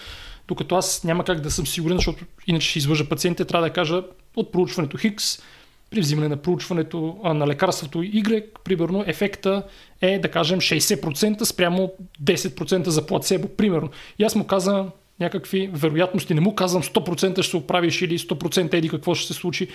докато 0.49 0.77
аз 0.77 1.05
няма 1.05 1.25
как 1.25 1.41
да 1.41 1.51
съм 1.51 1.67
сигурен, 1.67 1.97
защото 1.97 2.25
иначе 2.47 2.69
ще 2.69 2.79
излъжа 2.79 3.09
пациентите, 3.09 3.45
трябва 3.45 3.69
да 3.69 3.73
кажа 3.73 4.03
от 4.37 4.53
проучването 4.53 4.97
Хикс, 4.97 5.39
при 5.91 6.01
взимане 6.01 6.29
на 6.29 6.37
проучването 6.37 7.17
на 7.25 7.47
лекарството 7.47 7.99
Y, 7.99 8.45
примерно 8.65 9.05
ефекта 9.07 9.63
е 10.01 10.19
да 10.19 10.31
кажем 10.31 10.61
60% 10.61 11.45
спрямо 11.45 11.93
10% 12.23 12.89
за 12.89 13.07
плацебо, 13.07 13.49
примерно. 13.49 13.91
И 14.19 14.25
аз 14.25 14.35
му 14.35 14.47
казвам 14.47 14.91
някакви 15.21 15.71
вероятности, 15.73 16.35
не 16.35 16.41
му 16.41 16.55
казвам 16.55 16.83
100% 16.83 17.43
ще 17.43 17.51
се 17.51 17.57
оправиш 17.57 18.03
или 18.03 18.19
100% 18.19 18.75
еди 18.75 18.89
какво 18.89 19.15
ще 19.15 19.27
се 19.27 19.41
случи, 19.41 19.69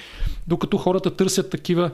докато 0.47 0.77
хората 0.77 1.15
търсят 1.15 1.49
такива 1.49 1.91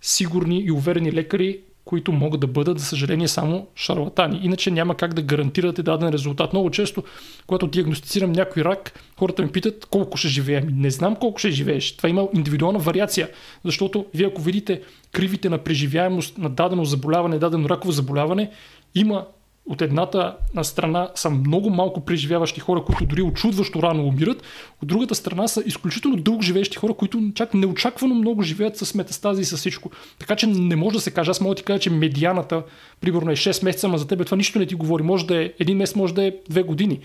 сигурни 0.00 0.60
и 0.60 0.70
уверени 0.70 1.12
лекари, 1.12 1.60
които 1.84 2.12
могат 2.12 2.40
да 2.40 2.46
бъдат, 2.46 2.78
за 2.78 2.84
съжаление, 2.84 3.28
само 3.28 3.66
шарлатани. 3.76 4.40
Иначе 4.42 4.70
няма 4.70 4.94
как 4.94 5.14
да 5.14 5.22
гарантирате 5.22 5.82
даден 5.82 6.08
резултат. 6.08 6.52
Много 6.52 6.70
често, 6.70 7.02
когато 7.46 7.66
диагностицирам 7.66 8.32
някой 8.32 8.64
рак, 8.64 9.00
хората 9.18 9.42
ми 9.42 9.52
питат 9.52 9.86
колко 9.86 10.16
ще 10.16 10.28
живеем. 10.28 10.68
Не 10.72 10.90
знам 10.90 11.16
колко 11.16 11.38
ще 11.38 11.50
живееш. 11.50 11.96
Това 11.96 12.08
има 12.08 12.28
индивидуална 12.34 12.78
вариация, 12.78 13.28
защото 13.64 14.06
вие 14.14 14.26
ако 14.26 14.40
видите 14.40 14.82
кривите 15.12 15.48
на 15.48 15.58
преживяемост 15.58 16.38
на 16.38 16.48
дадено 16.48 16.84
заболяване, 16.84 17.38
дадено 17.38 17.68
раково 17.68 17.92
заболяване, 17.92 18.50
има 18.94 19.26
от 19.66 19.82
едната 19.82 20.36
страна 20.62 21.10
са 21.14 21.30
много 21.30 21.70
малко 21.70 22.04
преживяващи 22.04 22.60
хора, 22.60 22.84
които 22.84 23.06
дори 23.06 23.22
очудващо 23.22 23.82
рано 23.82 24.06
умират, 24.06 24.42
от 24.82 24.88
другата 24.88 25.14
страна 25.14 25.48
са 25.48 25.62
изключително 25.66 26.16
дълго 26.16 26.42
живеещи 26.42 26.76
хора, 26.76 26.94
които 26.94 27.32
чак 27.34 27.54
неочаквано 27.54 28.14
много 28.14 28.42
живеят 28.42 28.76
с 28.76 28.94
метастази 28.94 29.42
и 29.42 29.44
с 29.44 29.56
всичко. 29.56 29.90
Така 30.18 30.36
че 30.36 30.46
не 30.46 30.76
може 30.76 30.94
да 30.94 31.00
се 31.00 31.10
каже. 31.10 31.30
Аз 31.30 31.40
мога 31.40 31.54
да 31.54 31.58
ти 31.58 31.64
кажа, 31.64 31.80
че 31.80 31.90
медианата, 31.90 32.62
примерно 33.00 33.30
е 33.30 33.36
6 33.36 33.64
месеца, 33.64 33.86
ама 33.86 33.98
за 33.98 34.06
теб 34.06 34.24
това 34.24 34.36
нищо 34.36 34.58
не 34.58 34.66
ти 34.66 34.74
говори. 34.74 35.02
Може 35.02 35.26
да 35.26 35.42
е 35.42 35.52
един 35.58 35.76
месец, 35.76 35.96
може 35.96 36.14
да 36.14 36.24
е 36.24 36.32
2 36.50 36.64
години. 36.64 37.00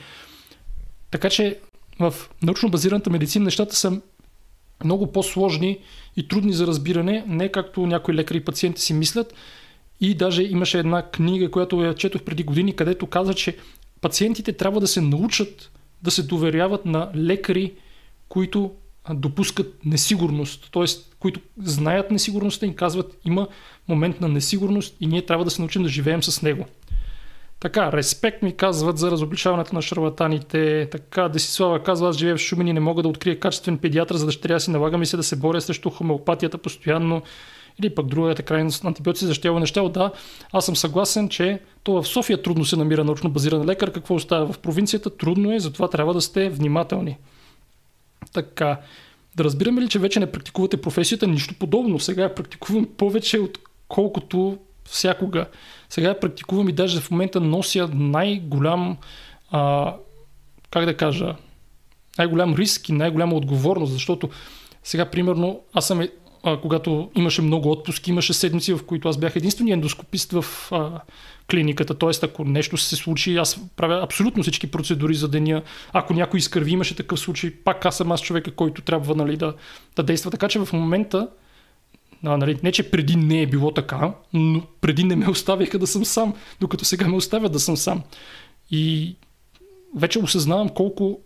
Така 1.12 1.30
че 1.30 1.60
в 2.00 2.14
научно 2.44 2.70
базираната 2.70 3.10
медицина 3.10 3.46
нещата 3.46 3.76
са 3.76 4.02
много 4.84 5.12
по-сложни 5.12 5.78
и 6.18 6.28
трудни 6.28 6.54
за 6.54 6.68
разбиране, 6.68 7.24
не 7.28 7.52
както 7.52 7.88
някои 7.88 8.14
лекари 8.14 8.38
и 8.38 8.44
пациенти 8.44 8.82
си 8.82 8.94
мислят. 8.94 9.34
И 10.02 10.14
даже 10.14 10.44
имаше 10.44 10.80
една 10.80 11.02
книга, 11.02 11.52
която 11.52 11.84
я 11.84 11.94
четох 11.94 12.22
преди 12.22 12.44
години, 12.44 12.76
където 12.76 13.08
каза, 13.08 13.34
че 13.34 13.58
пациентите 14.02 14.54
трябва 14.54 14.80
да 14.80 14.88
се 14.88 15.02
научат 15.02 15.72
да 16.02 16.12
се 16.12 16.24
доверяват 16.24 16.86
на 16.86 17.12
лекари, 17.16 17.74
които 18.30 18.72
допускат 19.14 19.86
несигурност, 19.86 20.70
т.е. 20.72 20.86
които 21.20 21.40
знаят 21.64 22.12
несигурността 22.12 22.66
и 22.66 22.76
казват 22.76 23.18
има 23.26 23.48
момент 23.88 24.22
на 24.22 24.28
несигурност 24.28 24.96
и 25.00 25.08
ние 25.08 25.26
трябва 25.26 25.46
да 25.46 25.52
се 25.52 25.62
научим 25.62 25.84
да 25.84 25.90
живеем 25.90 26.24
с 26.24 26.42
него. 26.42 26.66
Така, 27.60 27.92
респект 27.92 28.42
ми 28.42 28.58
казват 28.58 28.98
за 28.98 29.12
разобличаването 29.12 29.76
на 29.76 29.82
шарлатаните. 29.82 30.90
Така, 30.92 31.30
Десислава 31.30 31.84
казва, 31.84 32.10
аз 32.10 32.18
живея 32.18 32.36
в 32.36 32.40
Шумен 32.40 32.68
и 32.68 32.74
не 32.74 32.80
мога 32.80 33.02
да 33.04 33.10
открия 33.10 33.40
качествен 33.40 33.78
педиатър 33.78 34.16
за 34.16 34.26
дъщеря 34.26 34.60
си. 34.60 34.72
Налага 34.72 34.98
ми 34.98 35.06
се 35.06 35.18
да 35.18 35.24
се 35.24 35.36
боря 35.36 35.62
срещу 35.62 35.90
хомеопатията 35.90 36.58
постоянно 36.58 37.22
или 37.80 37.96
пък 37.96 38.08
другата 38.08 38.44
крайност 38.44 38.84
на 38.84 38.88
антибиотици 38.88 39.26
защитава 39.26 39.60
неща. 39.60 39.90
Да, 39.90 40.12
аз 40.52 40.66
съм 40.66 40.76
съгласен, 40.76 41.30
че 41.30 41.60
то 41.84 42.02
в 42.02 42.08
София 42.08 42.42
трудно 42.42 42.66
се 42.66 42.76
намира 42.76 43.04
научно 43.04 43.30
базиран 43.30 43.66
лекар. 43.66 43.92
Какво 43.92 44.16
остава 44.16 44.54
в 44.54 44.60
провинцията? 44.60 45.10
Трудно 45.10 45.54
е, 45.54 45.60
затова 45.60 45.90
трябва 45.90 46.14
да 46.14 46.22
сте 46.22 46.50
внимателни. 46.50 47.18
Така. 48.34 48.80
Да 49.36 49.44
разбираме 49.44 49.82
ли, 49.82 49.90
че 49.90 50.00
вече 50.00 50.20
не 50.20 50.32
практикувате 50.32 50.82
професията? 50.82 51.28
Нищо 51.28 51.54
подобно. 51.60 52.00
Сега 52.00 52.24
я 52.24 52.36
практикувам 52.36 52.86
повече, 52.98 53.40
отколкото 53.40 54.58
всякога. 54.86 55.46
Сега 55.90 56.08
я 56.08 56.20
практикувам 56.20 56.70
и 56.70 56.74
даже 56.74 57.00
в 57.00 57.12
момента 57.12 57.40
нося 57.40 57.90
най-голям 57.94 58.98
а, 59.52 59.94
как 60.72 60.86
да 60.86 60.98
кажа, 60.98 61.36
най-голям 62.18 62.56
риск 62.56 62.90
и 62.90 62.92
най-голяма 62.92 63.36
отговорност, 63.36 63.94
защото 63.94 64.30
сега, 64.84 65.06
примерно, 65.06 65.62
аз 65.74 65.88
съм, 65.88 66.08
а, 66.48 66.62
когато 66.62 67.10
имаше 67.16 67.42
много 67.42 67.72
отпуски, 67.72 68.10
имаше 68.10 68.34
седмици, 68.34 68.74
в 68.74 68.84
които 68.86 69.10
аз 69.10 69.18
бях 69.18 69.36
единствения 69.36 69.74
ендоскопист 69.74 70.32
в 70.32 70.46
а, 70.72 71.02
клиниката. 71.52 71.94
Тоест, 71.94 72.24
ако 72.24 72.44
нещо 72.44 72.78
се 72.78 72.96
случи, 72.96 73.38
аз 73.38 73.60
правя 73.76 74.04
абсолютно 74.04 74.44
всички 74.44 74.72
процедури 74.72 75.14
за 75.14 75.28
деня. 75.28 75.64
Ако 75.94 76.14
някой 76.14 76.38
изкърви, 76.38 76.72
имаше 76.72 76.96
такъв 76.96 77.20
случай, 77.20 77.52
пак 77.52 77.86
аз 77.86 77.98
съм 77.98 78.12
аз 78.12 78.22
човека, 78.22 78.52
който 78.52 78.82
трябва 78.82 79.16
нали, 79.16 79.38
да, 79.38 79.54
да 79.96 80.04
действа. 80.04 80.32
Така 80.32 80.48
че 80.48 80.60
в 80.60 80.74
момента, 80.74 81.28
а, 82.24 82.38
нали, 82.38 82.60
не 82.64 82.72
че 82.72 82.92
преди 82.92 83.16
не 83.16 83.42
е 83.42 83.48
било 83.48 83.72
така, 83.72 84.14
но 84.34 84.62
преди 84.82 85.04
не 85.04 85.16
ме 85.16 85.30
оставяха 85.30 85.80
да 85.80 85.88
съм 85.88 86.06
сам, 86.06 86.34
докато 86.62 86.86
сега 86.86 87.08
ме 87.08 87.16
оставят 87.16 87.52
да 87.52 87.60
съм 87.60 87.78
сам. 87.78 88.04
И 88.72 89.16
вече 89.96 90.20
осъзнавам 90.20 90.70
колко 90.70 91.20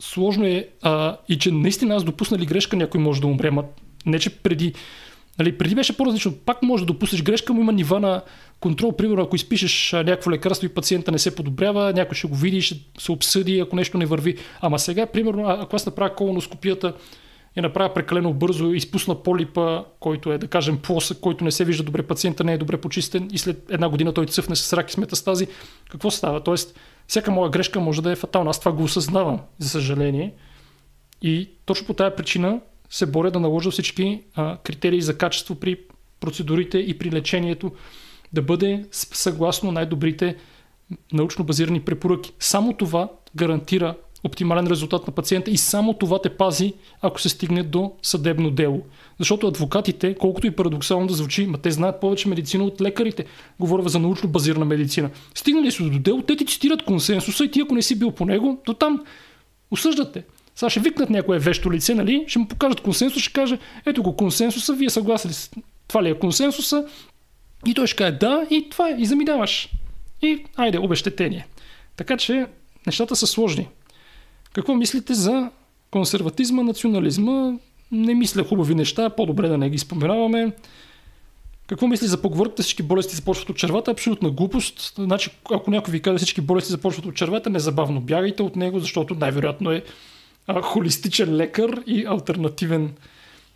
сложно 0.00 0.44
е 0.44 0.68
а, 0.82 1.16
и 1.28 1.38
че 1.38 1.50
наистина 1.50 1.94
аз 1.94 2.04
допусна 2.04 2.38
грешка, 2.38 2.76
някой 2.76 3.00
може 3.00 3.20
да 3.20 3.26
умре. 3.26 3.50
Ма 3.50 3.64
не, 4.06 4.18
че 4.18 4.30
преди, 4.30 4.72
нали, 5.38 5.58
преди 5.58 5.74
беше 5.74 5.96
по-различно. 5.96 6.32
Пак 6.32 6.62
може 6.62 6.82
да 6.82 6.92
допуснеш 6.92 7.22
грешка, 7.22 7.54
но 7.54 7.60
има 7.60 7.72
нива 7.72 8.00
на 8.00 8.22
контрол. 8.60 8.96
Примерно, 8.96 9.22
ако 9.22 9.36
изпишеш 9.36 9.92
някакво 9.92 10.30
лекарство 10.30 10.66
и 10.66 10.74
пациента 10.74 11.12
не 11.12 11.18
се 11.18 11.34
подобрява, 11.34 11.92
някой 11.92 12.14
ще 12.14 12.28
го 12.28 12.34
види, 12.34 12.60
ще 12.60 12.80
се 12.98 13.12
обсъди, 13.12 13.60
ако 13.60 13.76
нещо 13.76 13.98
не 13.98 14.06
върви. 14.06 14.36
Ама 14.60 14.78
сега, 14.78 15.06
примерно, 15.06 15.48
ако 15.48 15.76
аз 15.76 15.86
направя 15.86 16.14
колоноскопията 16.14 16.94
и 17.56 17.60
направя 17.60 17.94
прекалено 17.94 18.32
бързо, 18.32 18.72
изпусна 18.72 19.22
полипа, 19.22 19.84
който 20.00 20.32
е, 20.32 20.38
да 20.38 20.48
кажем, 20.48 20.78
плосък, 20.78 21.20
който 21.20 21.44
не 21.44 21.50
се 21.50 21.64
вижда 21.64 21.82
добре, 21.82 22.02
пациента 22.02 22.44
не 22.44 22.52
е 22.52 22.58
добре 22.58 22.76
почистен 22.76 23.28
и 23.32 23.38
след 23.38 23.70
една 23.70 23.88
година 23.88 24.12
той 24.12 24.26
цъфне 24.26 24.56
с 24.56 24.72
рак 24.72 24.90
и 24.90 24.92
с 24.92 24.96
метастази, 24.96 25.46
какво 25.90 26.10
става? 26.10 26.42
Тоест, 26.42 26.78
всяка 27.06 27.30
моя 27.30 27.50
грешка 27.50 27.80
може 27.80 28.02
да 28.02 28.12
е 28.12 28.16
фатална. 28.16 28.50
Аз 28.50 28.60
това 28.60 28.72
го 28.72 28.82
осъзнавам, 28.82 29.40
за 29.58 29.68
съжаление. 29.68 30.34
И 31.22 31.50
точно 31.64 31.86
по 31.86 31.94
тази 31.94 32.16
причина 32.16 32.60
се 32.90 33.06
боря 33.06 33.30
да 33.30 33.40
наложа 33.40 33.70
всички 33.70 34.20
а, 34.34 34.56
критерии 34.56 35.02
за 35.02 35.18
качество 35.18 35.54
при 35.54 35.76
процедурите 36.20 36.78
и 36.78 36.98
при 36.98 37.12
лечението 37.12 37.72
да 38.32 38.42
бъде 38.42 38.84
съгласно 38.90 39.72
най-добрите 39.72 40.36
научно 41.12 41.44
базирани 41.44 41.80
препоръки. 41.80 42.32
Само 42.38 42.72
това 42.72 43.08
гарантира 43.36 43.94
оптимален 44.24 44.66
резултат 44.66 45.06
на 45.06 45.12
пациента 45.12 45.50
и 45.50 45.56
само 45.56 45.94
това 45.94 46.22
те 46.22 46.28
пази, 46.28 46.74
ако 47.02 47.20
се 47.20 47.28
стигне 47.28 47.62
до 47.62 47.92
съдебно 48.02 48.50
дело. 48.50 48.82
Защото 49.18 49.46
адвокатите, 49.46 50.14
колкото 50.14 50.46
и 50.46 50.50
парадоксално 50.50 51.06
да 51.06 51.14
звучи, 51.14 51.46
ма 51.46 51.58
те 51.58 51.70
знаят 51.70 52.00
повече 52.00 52.28
медицина 52.28 52.64
от 52.64 52.80
лекарите. 52.80 53.24
Говоря 53.60 53.88
за 53.88 53.98
научно 53.98 54.28
базирана 54.28 54.64
медицина. 54.64 55.10
Стигнали 55.34 55.70
си 55.70 55.90
до 55.90 55.98
дело, 55.98 56.22
те 56.22 56.36
ти 56.36 56.46
цитират 56.46 56.82
консенсуса 56.82 57.44
и 57.44 57.50
ти 57.50 57.60
ако 57.60 57.74
не 57.74 57.82
си 57.82 57.98
бил 57.98 58.10
по 58.10 58.24
него, 58.24 58.62
то 58.64 58.74
там 58.74 59.04
осъждате. 59.70 60.24
Сега 60.58 60.70
ще 60.70 60.80
викнат 60.80 61.10
някое 61.10 61.38
вещо 61.38 61.72
лице, 61.72 61.94
нали? 61.94 62.24
Ще 62.26 62.38
му 62.38 62.48
покажат 62.48 62.80
консенсус, 62.80 63.22
ще 63.22 63.32
каже, 63.32 63.58
ето 63.86 64.02
го 64.02 64.16
консенсуса, 64.16 64.74
вие 64.74 64.90
съгласили 64.90 65.32
с 65.32 65.50
това 65.88 66.02
ли 66.02 66.08
е 66.08 66.18
консенсуса? 66.18 66.86
И 67.66 67.74
той 67.74 67.86
ще 67.86 67.96
каже 67.96 68.12
да, 68.12 68.46
и 68.50 68.68
това 68.70 68.88
е, 68.88 68.96
и 68.98 69.06
заминаваш. 69.06 69.68
И 70.22 70.44
айде, 70.56 70.78
обещетение. 70.78 71.46
Така 71.96 72.16
че 72.16 72.46
нещата 72.86 73.16
са 73.16 73.26
сложни. 73.26 73.68
Какво 74.52 74.74
мислите 74.74 75.14
за 75.14 75.50
консерватизма, 75.90 76.62
национализма? 76.62 77.52
Не 77.92 78.14
мисля 78.14 78.44
хубави 78.44 78.74
неща, 78.74 79.10
по-добре 79.10 79.48
да 79.48 79.58
не 79.58 79.70
ги 79.70 79.78
споменаваме. 79.78 80.52
Какво 81.66 81.86
мисли 81.86 82.06
за 82.06 82.22
поговорката 82.22 82.62
всички 82.62 82.82
болести 82.82 83.16
започват 83.16 83.50
от 83.50 83.56
червата? 83.56 83.90
Абсолютна 83.90 84.30
глупост. 84.30 84.94
Значи, 84.96 85.30
ако 85.50 85.70
някой 85.70 85.92
ви 85.92 86.02
каже 86.02 86.18
всички 86.18 86.40
болести 86.40 86.70
започват 86.70 87.06
от 87.06 87.14
червата, 87.14 87.50
незабавно 87.50 88.00
бягайте 88.00 88.42
от 88.42 88.56
него, 88.56 88.78
защото 88.78 89.14
най-вероятно 89.14 89.70
е 89.70 89.82
а, 90.48 90.62
холистичен 90.62 91.36
лекар 91.36 91.82
и 91.86 92.06
альтернативен 92.06 92.92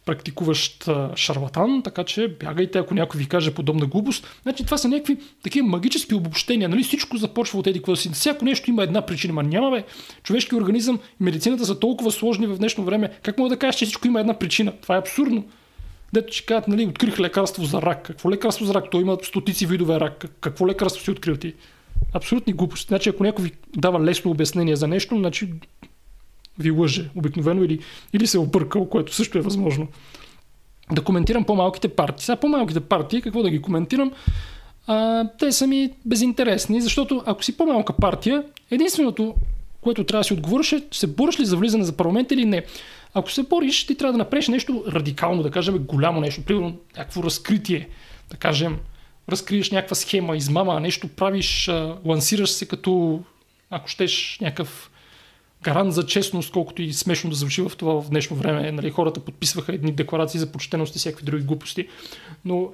практикуващ 0.04 0.88
шарлатан, 1.16 1.82
така 1.82 2.04
че 2.04 2.28
бягайте, 2.28 2.78
ако 2.78 2.94
някой 2.94 3.18
ви 3.18 3.26
каже 3.26 3.54
подобна 3.54 3.86
глупост. 3.86 4.26
Значи 4.42 4.64
това 4.64 4.78
са 4.78 4.88
някакви 4.88 5.16
такива 5.42 5.68
магически 5.68 6.14
обобщения. 6.14 6.68
Нали? 6.68 6.82
Всичко 6.82 7.16
започва 7.16 7.58
от 7.58 7.66
еди 7.66 7.82
си. 7.94 8.10
Всяко 8.12 8.44
нещо 8.44 8.70
има 8.70 8.82
една 8.82 9.06
причина. 9.06 9.32
Ма 9.32 9.42
няма 9.42 9.70
бе. 9.70 9.84
Човешки 10.22 10.54
организъм 10.54 10.98
и 11.20 11.24
медицината 11.24 11.66
са 11.66 11.78
толкова 11.78 12.10
сложни 12.10 12.46
в 12.46 12.58
днешно 12.58 12.84
време. 12.84 13.10
Как 13.22 13.38
мога 13.38 13.50
да 13.50 13.56
кажеш, 13.56 13.78
че 13.78 13.84
всичко 13.84 14.06
има 14.06 14.20
една 14.20 14.38
причина? 14.38 14.72
Това 14.82 14.94
е 14.94 14.98
абсурдно. 14.98 15.44
Дето 16.12 16.32
ще 16.32 16.46
кажат, 16.46 16.68
нали, 16.68 16.86
открих 16.86 17.20
лекарство 17.20 17.64
за 17.64 17.82
рак. 17.82 18.02
Какво 18.02 18.30
лекарство 18.30 18.64
за 18.64 18.74
рак? 18.74 18.90
Той 18.90 19.00
има 19.00 19.18
стотици 19.22 19.66
видове 19.66 20.00
рак. 20.00 20.24
Какво 20.40 20.68
лекарство 20.68 21.04
си 21.04 21.10
открил 21.10 21.36
ти? 21.36 21.54
Абсолютни 22.12 22.52
глупости. 22.52 22.88
Значи, 22.88 23.08
ако 23.08 23.24
някой 23.24 23.44
ви 23.44 23.52
дава 23.76 24.04
лесно 24.04 24.30
обяснение 24.30 24.76
за 24.76 24.88
нещо, 24.88 25.16
значи 25.18 25.48
ви 26.58 26.70
лъже 26.70 27.10
обикновено 27.14 27.64
или, 27.64 27.78
или 28.12 28.26
се 28.26 28.36
е 28.36 28.40
объркал, 28.40 28.88
което 28.88 29.14
също 29.14 29.38
е 29.38 29.42
възможно. 29.42 29.88
Да 30.92 31.02
коментирам 31.02 31.44
по-малките 31.44 31.88
партии. 31.88 32.24
Сега 32.24 32.36
по-малките 32.36 32.80
партии, 32.80 33.22
какво 33.22 33.42
да 33.42 33.50
ги 33.50 33.62
коментирам? 33.62 34.12
А, 34.86 35.28
те 35.38 35.52
са 35.52 35.66
ми 35.66 35.90
безинтересни, 36.04 36.80
защото 36.80 37.22
ако 37.26 37.44
си 37.44 37.56
по-малка 37.56 37.92
партия, 37.92 38.44
единственото, 38.70 39.34
което 39.80 40.04
трябва 40.04 40.20
да 40.20 40.24
си 40.24 40.32
отговориш 40.32 40.72
е, 40.72 40.82
се 40.92 41.06
бориш 41.06 41.40
ли 41.40 41.44
за 41.44 41.56
влизане 41.56 41.84
за 41.84 41.92
парламент 41.92 42.32
или 42.32 42.44
не. 42.44 42.64
Ако 43.14 43.30
се 43.30 43.42
бориш, 43.42 43.86
ти 43.86 43.94
трябва 43.94 44.12
да 44.12 44.18
направиш 44.18 44.48
нещо 44.48 44.84
радикално, 44.88 45.42
да 45.42 45.50
кажем 45.50 45.78
голямо 45.78 46.20
нещо, 46.20 46.44
примерно 46.44 46.76
някакво 46.96 47.22
разкритие, 47.22 47.88
да 48.30 48.36
кажем, 48.36 48.78
разкриеш 49.28 49.70
някаква 49.70 49.94
схема, 49.94 50.36
измама, 50.36 50.80
нещо 50.80 51.08
правиш, 51.08 51.70
лансираш 52.04 52.50
се 52.50 52.66
като, 52.66 53.20
ако 53.70 53.88
щеш, 53.88 54.38
някакъв 54.40 54.90
гарант 55.62 55.92
за 55.92 56.06
честност, 56.06 56.52
колкото 56.52 56.82
и 56.82 56.92
смешно 56.92 57.30
да 57.30 57.36
звучи 57.36 57.62
в 57.62 57.72
това 57.76 58.02
в 58.02 58.10
днешно 58.10 58.36
време. 58.36 58.72
Нали, 58.72 58.90
хората 58.90 59.20
подписваха 59.20 59.74
едни 59.74 59.92
декларации 59.92 60.40
за 60.40 60.52
почтеност 60.52 60.96
и 60.96 60.98
всякакви 60.98 61.24
други 61.24 61.44
глупости. 61.44 61.88
Но 62.44 62.68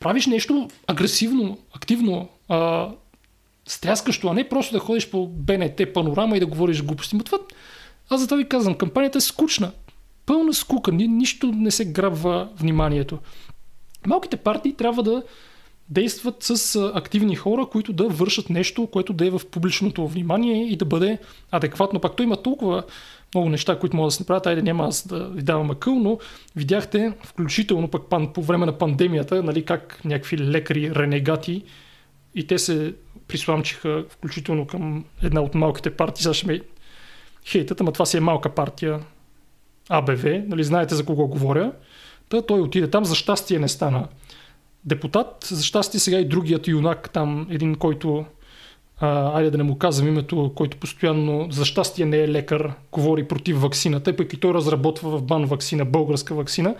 правиш 0.00 0.26
нещо 0.26 0.70
агресивно, 0.86 1.58
активно, 1.72 2.28
а, 2.48 2.88
стряскащо, 3.66 4.28
а 4.28 4.34
не 4.34 4.48
просто 4.48 4.72
да 4.72 4.78
ходиш 4.78 5.10
по 5.10 5.26
БНТ, 5.26 5.80
панорама 5.94 6.36
и 6.36 6.40
да 6.40 6.46
говориш 6.46 6.82
глупости. 6.82 7.16
Но 7.16 7.24
това, 7.24 7.38
аз 8.10 8.20
за 8.20 8.26
това 8.26 8.36
ви 8.36 8.48
казвам, 8.48 8.74
кампанията 8.74 9.18
е 9.18 9.20
скучна. 9.20 9.72
Пълна 10.26 10.54
скука, 10.54 10.92
ни, 10.92 11.08
нищо 11.08 11.46
не 11.46 11.70
се 11.70 11.84
грабва 11.84 12.48
вниманието. 12.56 13.18
Малките 14.06 14.36
партии 14.36 14.72
трябва 14.72 15.02
да 15.02 15.22
действат 15.88 16.36
с 16.42 16.76
активни 16.94 17.36
хора, 17.36 17.66
които 17.66 17.92
да 17.92 18.08
вършат 18.08 18.50
нещо, 18.50 18.86
което 18.86 19.12
да 19.12 19.26
е 19.26 19.30
в 19.30 19.40
публичното 19.50 20.08
внимание 20.08 20.68
и 20.68 20.76
да 20.76 20.84
бъде 20.84 21.18
адекватно. 21.50 22.00
Пак 22.00 22.16
той 22.16 22.24
има 22.24 22.42
толкова 22.42 22.82
много 23.34 23.48
неща, 23.48 23.78
които 23.78 23.96
могат 23.96 24.08
да 24.08 24.12
се 24.12 24.22
направят. 24.22 24.46
Айде 24.46 24.62
няма 24.62 24.86
аз 24.86 25.06
да 25.06 25.28
ви 25.28 25.42
давам 25.42 25.70
акъл, 25.70 25.94
но 25.94 26.18
видяхте, 26.56 27.12
включително 27.24 27.88
пък 27.88 28.02
пан, 28.10 28.32
по 28.32 28.42
време 28.42 28.66
на 28.66 28.78
пандемията, 28.78 29.42
нали, 29.42 29.64
как 29.64 30.00
някакви 30.04 30.38
лекари, 30.38 30.94
ренегати 30.94 31.62
и 32.34 32.46
те 32.46 32.58
се 32.58 32.94
присламчиха 33.28 34.04
включително 34.08 34.66
към 34.66 35.04
една 35.22 35.40
от 35.40 35.54
малките 35.54 35.90
партии. 35.90 36.22
Сега 36.22 36.34
ще 36.34 36.46
ме 36.46 36.60
хейтът, 37.46 37.80
ама 37.80 37.92
това 37.92 38.06
си 38.06 38.16
е 38.16 38.20
малка 38.20 38.54
партия 38.54 39.00
АБВ, 39.88 40.42
нали, 40.46 40.64
знаете 40.64 40.94
за 40.94 41.04
кого 41.04 41.26
говоря. 41.26 41.72
Та 42.28 42.42
той 42.42 42.60
отиде 42.60 42.90
там, 42.90 43.04
за 43.04 43.14
щастие 43.14 43.58
не 43.58 43.68
стана 43.68 44.08
депутат. 44.84 45.46
За 45.50 45.64
щастие 45.64 46.00
сега 46.00 46.18
и 46.18 46.28
другият 46.28 46.68
юнак, 46.68 47.10
там 47.10 47.46
един, 47.50 47.74
който, 47.74 48.24
а, 48.98 49.38
айде 49.38 49.50
да 49.50 49.58
не 49.58 49.64
му 49.64 49.78
казвам 49.78 50.08
името, 50.08 50.52
който 50.54 50.76
постоянно, 50.76 51.48
за 51.50 51.64
щастие 51.64 52.06
не 52.06 52.16
е 52.16 52.28
лекар, 52.28 52.72
говори 52.92 53.28
против 53.28 53.60
вакцината, 53.60 54.16
пък 54.16 54.32
и 54.32 54.40
той 54.40 54.54
разработва 54.54 55.10
в 55.10 55.22
бан 55.22 55.44
вакцина, 55.44 55.84
българска 55.84 56.34
вакцина. 56.34 56.74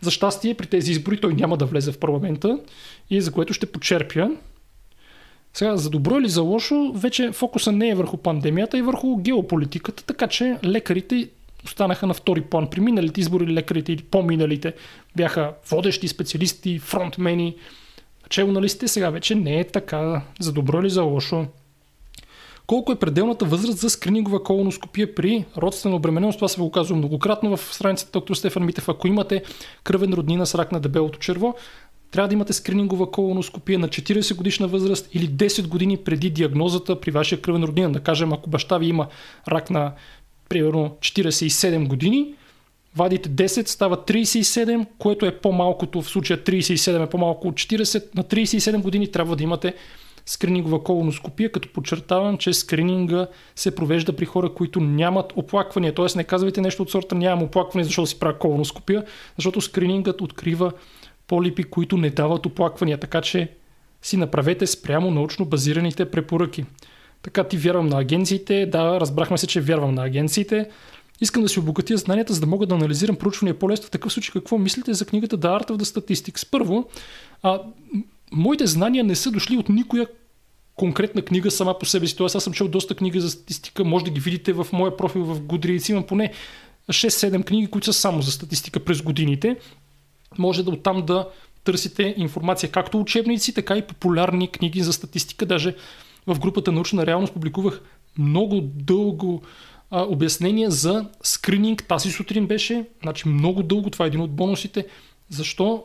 За 0.00 0.10
щастие 0.10 0.54
при 0.54 0.66
тези 0.66 0.92
избори 0.92 1.20
той 1.20 1.34
няма 1.34 1.56
да 1.56 1.66
влезе 1.66 1.92
в 1.92 1.98
парламента 1.98 2.58
и 3.10 3.20
за 3.20 3.32
което 3.32 3.54
ще 3.54 3.66
почерпя. 3.66 4.30
Сега, 5.54 5.76
за 5.76 5.90
добро 5.90 6.18
или 6.18 6.28
за 6.28 6.42
лошо, 6.42 6.92
вече 6.94 7.32
фокуса 7.32 7.72
не 7.72 7.88
е 7.88 7.94
върху 7.94 8.16
пандемията 8.16 8.78
и 8.78 8.82
върху 8.82 9.16
геополитиката, 9.16 10.04
така 10.04 10.26
че 10.26 10.56
лекарите 10.64 11.28
останаха 11.64 12.06
на 12.06 12.14
втори 12.14 12.40
план. 12.40 12.70
При 12.70 12.80
миналите 12.80 13.20
избори 13.20 13.46
лекарите 13.46 13.92
или 13.92 14.02
по-миналите 14.02 14.74
бяха 15.16 15.52
водещи 15.70 16.08
специалисти, 16.08 16.78
фронтмени. 16.78 17.54
Чело 18.28 18.52
на 18.52 18.62
листите 18.62 18.88
сега 18.88 19.10
вече 19.10 19.34
не 19.34 19.60
е 19.60 19.64
така, 19.64 20.22
за 20.40 20.52
добро 20.52 20.80
или 20.80 20.90
за 20.90 21.02
лошо. 21.02 21.46
Колко 22.66 22.92
е 22.92 22.98
пределната 22.98 23.44
възраст 23.44 23.78
за 23.78 23.90
скринингова 23.90 24.42
колоноскопия 24.42 25.14
при 25.14 25.44
родствена 25.56 25.96
обремененост? 25.96 26.38
Това 26.38 26.48
се 26.48 26.60
го 26.60 26.70
казва 26.70 26.96
многократно 26.96 27.56
в 27.56 27.74
страницата 27.74 28.10
доктор 28.12 28.34
Стефан 28.34 28.64
Митев. 28.64 28.88
Ако 28.88 29.08
имате 29.08 29.42
кръвен 29.84 30.12
роднина 30.12 30.46
с 30.46 30.54
рак 30.54 30.72
на 30.72 30.80
дебелото 30.80 31.18
черво, 31.18 31.54
трябва 32.10 32.28
да 32.28 32.34
имате 32.34 32.52
скринингова 32.52 33.10
колоноскопия 33.10 33.78
на 33.78 33.88
40 33.88 34.36
годишна 34.36 34.68
възраст 34.68 35.08
или 35.12 35.28
10 35.28 35.68
години 35.68 35.96
преди 35.96 36.30
диагнозата 36.30 37.00
при 37.00 37.10
вашия 37.10 37.40
кръвен 37.40 37.64
роднина. 37.64 37.92
Да 37.92 38.00
кажем, 38.00 38.32
ако 38.32 38.50
баща 38.50 38.78
ви 38.78 38.86
има 38.86 39.06
рак 39.48 39.70
на 39.70 39.92
примерно 40.52 40.96
47 41.00 41.88
години, 41.88 42.34
вадите 42.96 43.28
10, 43.28 43.68
става 43.68 43.96
37, 43.96 44.86
което 44.98 45.26
е 45.26 45.38
по-малкото, 45.38 46.02
в 46.02 46.08
случая 46.08 46.38
37 46.38 47.04
е 47.04 47.08
по-малко 47.08 47.48
от 47.48 47.54
40, 47.54 48.16
на 48.16 48.24
37 48.24 48.82
години 48.82 49.10
трябва 49.10 49.36
да 49.36 49.42
имате 49.42 49.74
скринингова 50.26 50.82
колоноскопия, 50.82 51.52
като 51.52 51.72
подчертавам, 51.72 52.38
че 52.38 52.52
скрининга 52.52 53.26
се 53.56 53.74
провежда 53.74 54.16
при 54.16 54.24
хора, 54.24 54.54
които 54.54 54.80
нямат 54.80 55.32
оплаквания. 55.36 55.94
Тоест 55.94 56.16
не 56.16 56.24
казвайте 56.24 56.60
нещо 56.60 56.82
от 56.82 56.90
сорта 56.90 57.14
нямам 57.14 57.44
оплакване, 57.44 57.84
защото 57.84 58.06
си 58.06 58.18
правя 58.18 58.38
колоноскопия, 58.38 59.04
защото 59.36 59.60
скринингът 59.60 60.20
открива 60.20 60.72
полипи, 61.28 61.64
които 61.64 61.96
не 61.96 62.10
дават 62.10 62.46
оплаквания, 62.46 62.98
така 62.98 63.20
че 63.20 63.48
си 64.02 64.16
направете 64.16 64.66
спрямо 64.66 65.10
научно 65.10 65.44
базираните 65.44 66.10
препоръки. 66.10 66.64
Така 67.22 67.44
ти 67.44 67.56
вярвам 67.56 67.86
на 67.86 68.00
агенциите, 68.00 68.66
да, 68.66 69.00
разбрахме 69.00 69.38
се, 69.38 69.46
че 69.46 69.60
вярвам 69.60 69.94
на 69.94 70.04
агенциите. 70.04 70.68
Искам 71.20 71.42
да 71.42 71.48
си 71.48 71.60
обогатя 71.60 71.96
знанията, 71.96 72.32
за 72.32 72.40
да 72.40 72.46
мога 72.46 72.66
да 72.66 72.74
анализирам 72.74 73.16
проучвания 73.16 73.58
по-лесно. 73.58 73.86
В 73.86 73.90
такъв 73.90 74.12
случай 74.12 74.32
какво 74.32 74.58
мислите 74.58 74.94
за 74.94 75.06
книгата 75.06 75.38
The 75.38 75.60
Art 75.60 75.70
of 75.70 75.76
the 75.76 75.82
Statistics? 75.82 76.50
Първо, 76.50 76.88
а, 77.42 77.60
моите 78.32 78.66
знания 78.66 79.04
не 79.04 79.16
са 79.16 79.30
дошли 79.30 79.56
от 79.56 79.68
никоя 79.68 80.06
конкретна 80.74 81.22
книга 81.22 81.50
сама 81.50 81.78
по 81.78 81.86
себе 81.86 82.06
си. 82.06 82.16
Тоест 82.16 82.34
аз 82.34 82.44
съм 82.44 82.52
чел 82.52 82.68
доста 82.68 82.94
книги 82.94 83.20
за 83.20 83.30
статистика, 83.30 83.84
може 83.84 84.04
да 84.04 84.10
ги 84.10 84.20
видите 84.20 84.52
в 84.52 84.66
моя 84.72 84.96
профил 84.96 85.24
в 85.24 85.40
Goodreads. 85.40 85.90
Имам 85.90 86.06
поне 86.06 86.32
6-7 86.88 87.44
книги, 87.44 87.66
които 87.66 87.84
са 87.84 87.92
само 87.92 88.22
за 88.22 88.32
статистика 88.32 88.80
през 88.80 89.02
годините. 89.02 89.56
Може 90.38 90.62
да 90.62 90.70
оттам 90.70 91.06
да 91.06 91.28
търсите 91.64 92.14
информация, 92.16 92.70
както 92.70 93.00
учебници, 93.00 93.54
така 93.54 93.76
и 93.76 93.82
популярни 93.82 94.48
книги 94.48 94.80
за 94.80 94.92
статистика. 94.92 95.46
Даже 95.46 95.74
в 96.26 96.38
групата 96.38 96.72
Научна 96.72 97.06
реалност 97.06 97.32
публикувах 97.32 97.82
много 98.18 98.60
дълго 98.60 99.42
а, 99.90 100.02
обяснение 100.02 100.70
за 100.70 101.08
скрининг. 101.22 101.84
Тази 101.88 102.10
сутрин 102.10 102.46
беше, 102.46 102.84
значи 103.02 103.28
много 103.28 103.62
дълго, 103.62 103.90
това 103.90 104.04
е 104.04 104.08
един 104.08 104.20
от 104.20 104.30
бонусите, 104.30 104.86
защо 105.28 105.84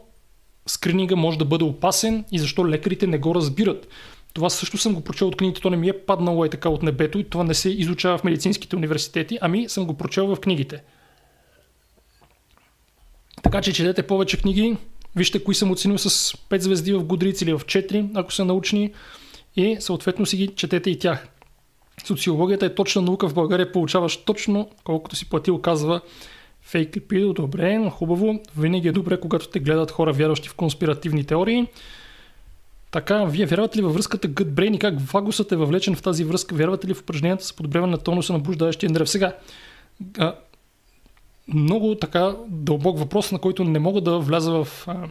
скрининга 0.67 1.15
може 1.15 1.37
да 1.37 1.45
бъде 1.45 1.63
опасен 1.63 2.25
и 2.31 2.39
защо 2.39 2.67
лекарите 2.67 3.07
не 3.07 3.17
го 3.17 3.35
разбират. 3.35 3.87
Това 4.33 4.49
също 4.49 4.77
съм 4.77 4.93
го 4.93 5.01
прочел 5.01 5.27
от 5.27 5.35
книгите, 5.35 5.61
то 5.61 5.69
не 5.69 5.77
ми 5.77 5.89
е 5.89 5.99
паднало 6.05 6.45
е 6.45 6.49
така 6.49 6.69
от 6.69 6.83
небето 6.83 7.19
и 7.19 7.23
това 7.23 7.43
не 7.43 7.53
се 7.53 7.69
изучава 7.69 8.17
в 8.17 8.23
медицинските 8.23 8.75
университети, 8.75 9.37
ами 9.41 9.69
съм 9.69 9.85
го 9.85 9.93
прочел 9.93 10.35
в 10.35 10.39
книгите. 10.39 10.83
Така 13.43 13.61
че 13.61 13.73
четете 13.73 14.03
повече 14.03 14.37
книги, 14.37 14.77
вижте 15.15 15.43
кои 15.43 15.55
съм 15.55 15.71
оценил 15.71 15.97
с 15.97 16.33
5 16.33 16.57
звезди 16.57 16.93
в 16.93 17.03
Goodreads 17.03 17.43
или 17.43 17.53
в 17.53 17.59
4, 17.59 18.09
ако 18.13 18.33
са 18.33 18.45
научни 18.45 18.91
и 19.57 19.77
съответно 19.79 20.25
си 20.25 20.37
ги 20.37 20.47
четете 20.47 20.89
и 20.89 20.99
тях. 20.99 21.27
Социологията 22.05 22.65
е 22.65 22.75
точна 22.75 23.01
наука 23.01 23.29
в 23.29 23.33
България, 23.33 23.71
получаваш 23.71 24.17
точно 24.17 24.69
колкото 24.83 25.15
си 25.15 25.29
платил, 25.29 25.61
казва 25.61 26.01
Фейкипидо. 26.61 27.33
Добре, 27.33 27.77
но 27.77 27.89
хубаво. 27.89 28.39
Винаги 28.57 28.87
е 28.87 28.91
добре, 28.91 29.19
когато 29.19 29.49
те 29.49 29.59
гледат 29.59 29.91
хора, 29.91 30.13
вярващи 30.13 30.49
в 30.49 30.55
конспиративни 30.55 31.23
теории. 31.23 31.67
Така, 32.91 33.25
вие 33.25 33.45
вярвате 33.45 33.77
ли 33.77 33.81
във 33.81 33.93
връзката 33.93 34.29
gut 34.29 34.49
brain 34.49 34.75
и 34.75 34.79
как 34.79 35.01
вагусът 35.01 35.51
е 35.51 35.55
въвлечен 35.55 35.95
в 35.95 36.01
тази 36.01 36.23
връзка? 36.23 36.55
Вярвате 36.55 36.87
ли 36.87 36.93
в 36.93 37.01
упражненията 37.01 37.45
за 37.45 37.53
подобряване 37.53 37.91
на 37.91 37.97
тонуса 37.97 38.33
на 38.33 38.39
блуждаещия 38.39 38.89
нерв? 38.89 39.09
Сега, 39.09 39.37
а, 40.17 40.35
много 41.47 41.95
така 41.95 42.35
дълбок 42.47 42.99
въпрос, 42.99 43.31
на 43.31 43.39
който 43.39 43.63
не 43.63 43.79
мога 43.79 44.01
да 44.01 44.19
вляза 44.19 44.51
в 44.51 44.87
а, 44.87 45.07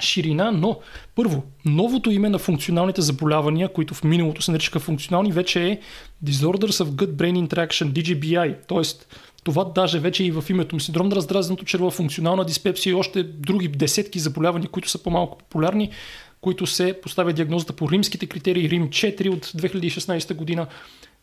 ширина, 0.00 0.50
но 0.50 0.80
първо, 1.14 1.42
новото 1.64 2.10
име 2.10 2.28
на 2.28 2.38
функционалните 2.38 3.02
заболявания, 3.02 3.72
които 3.72 3.94
в 3.94 4.04
миналото 4.04 4.42
се 4.42 4.50
наричаха 4.50 4.80
функционални, 4.80 5.32
вече 5.32 5.68
е 5.68 5.80
Disorders 6.24 6.84
of 6.84 6.90
Gut 6.90 7.12
Brain 7.12 7.48
Interaction, 7.48 7.92
DGBI, 7.92 8.56
т.е. 8.68 9.06
това 9.44 9.64
даже 9.64 9.98
вече 9.98 10.24
и 10.24 10.30
в 10.30 10.44
името 10.50 10.76
му 10.76 10.80
синдром 10.80 11.08
на 11.08 11.16
раздразненото 11.16 11.64
черво, 11.64 11.90
функционална 11.90 12.44
диспепсия 12.44 12.90
и 12.90 12.94
още 12.94 13.22
други 13.22 13.68
десетки 13.68 14.18
заболявания, 14.18 14.68
които 14.68 14.90
са 14.90 15.02
по-малко 15.02 15.38
популярни, 15.38 15.90
които 16.40 16.66
се 16.66 17.00
поставя 17.02 17.32
диагнозата 17.32 17.72
по 17.72 17.90
римските 17.90 18.26
критерии, 18.26 18.70
Рим 18.70 18.88
4 18.88 19.28
от 19.28 19.46
2016 19.46 20.34
година. 20.34 20.66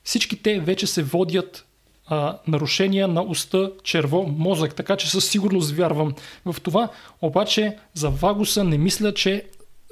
Всички 0.04 0.44
те 0.44 0.60
вече 0.60 0.88
се 0.88 1.04
водят 1.04 1.66
а, 2.08 2.38
нарушения 2.48 3.08
на 3.08 3.22
уста, 3.22 3.72
черво, 3.84 4.24
мозък, 4.38 4.76
така 4.76 4.96
че 4.96 5.10
със 5.10 5.30
сигурност 5.30 5.72
вярвам 5.72 6.14
в 6.46 6.56
това. 6.62 6.90
Обаче 7.22 7.78
за 7.94 8.10
вагуса 8.10 8.64
не 8.64 8.78
мисля, 8.78 9.14
че 9.14 9.46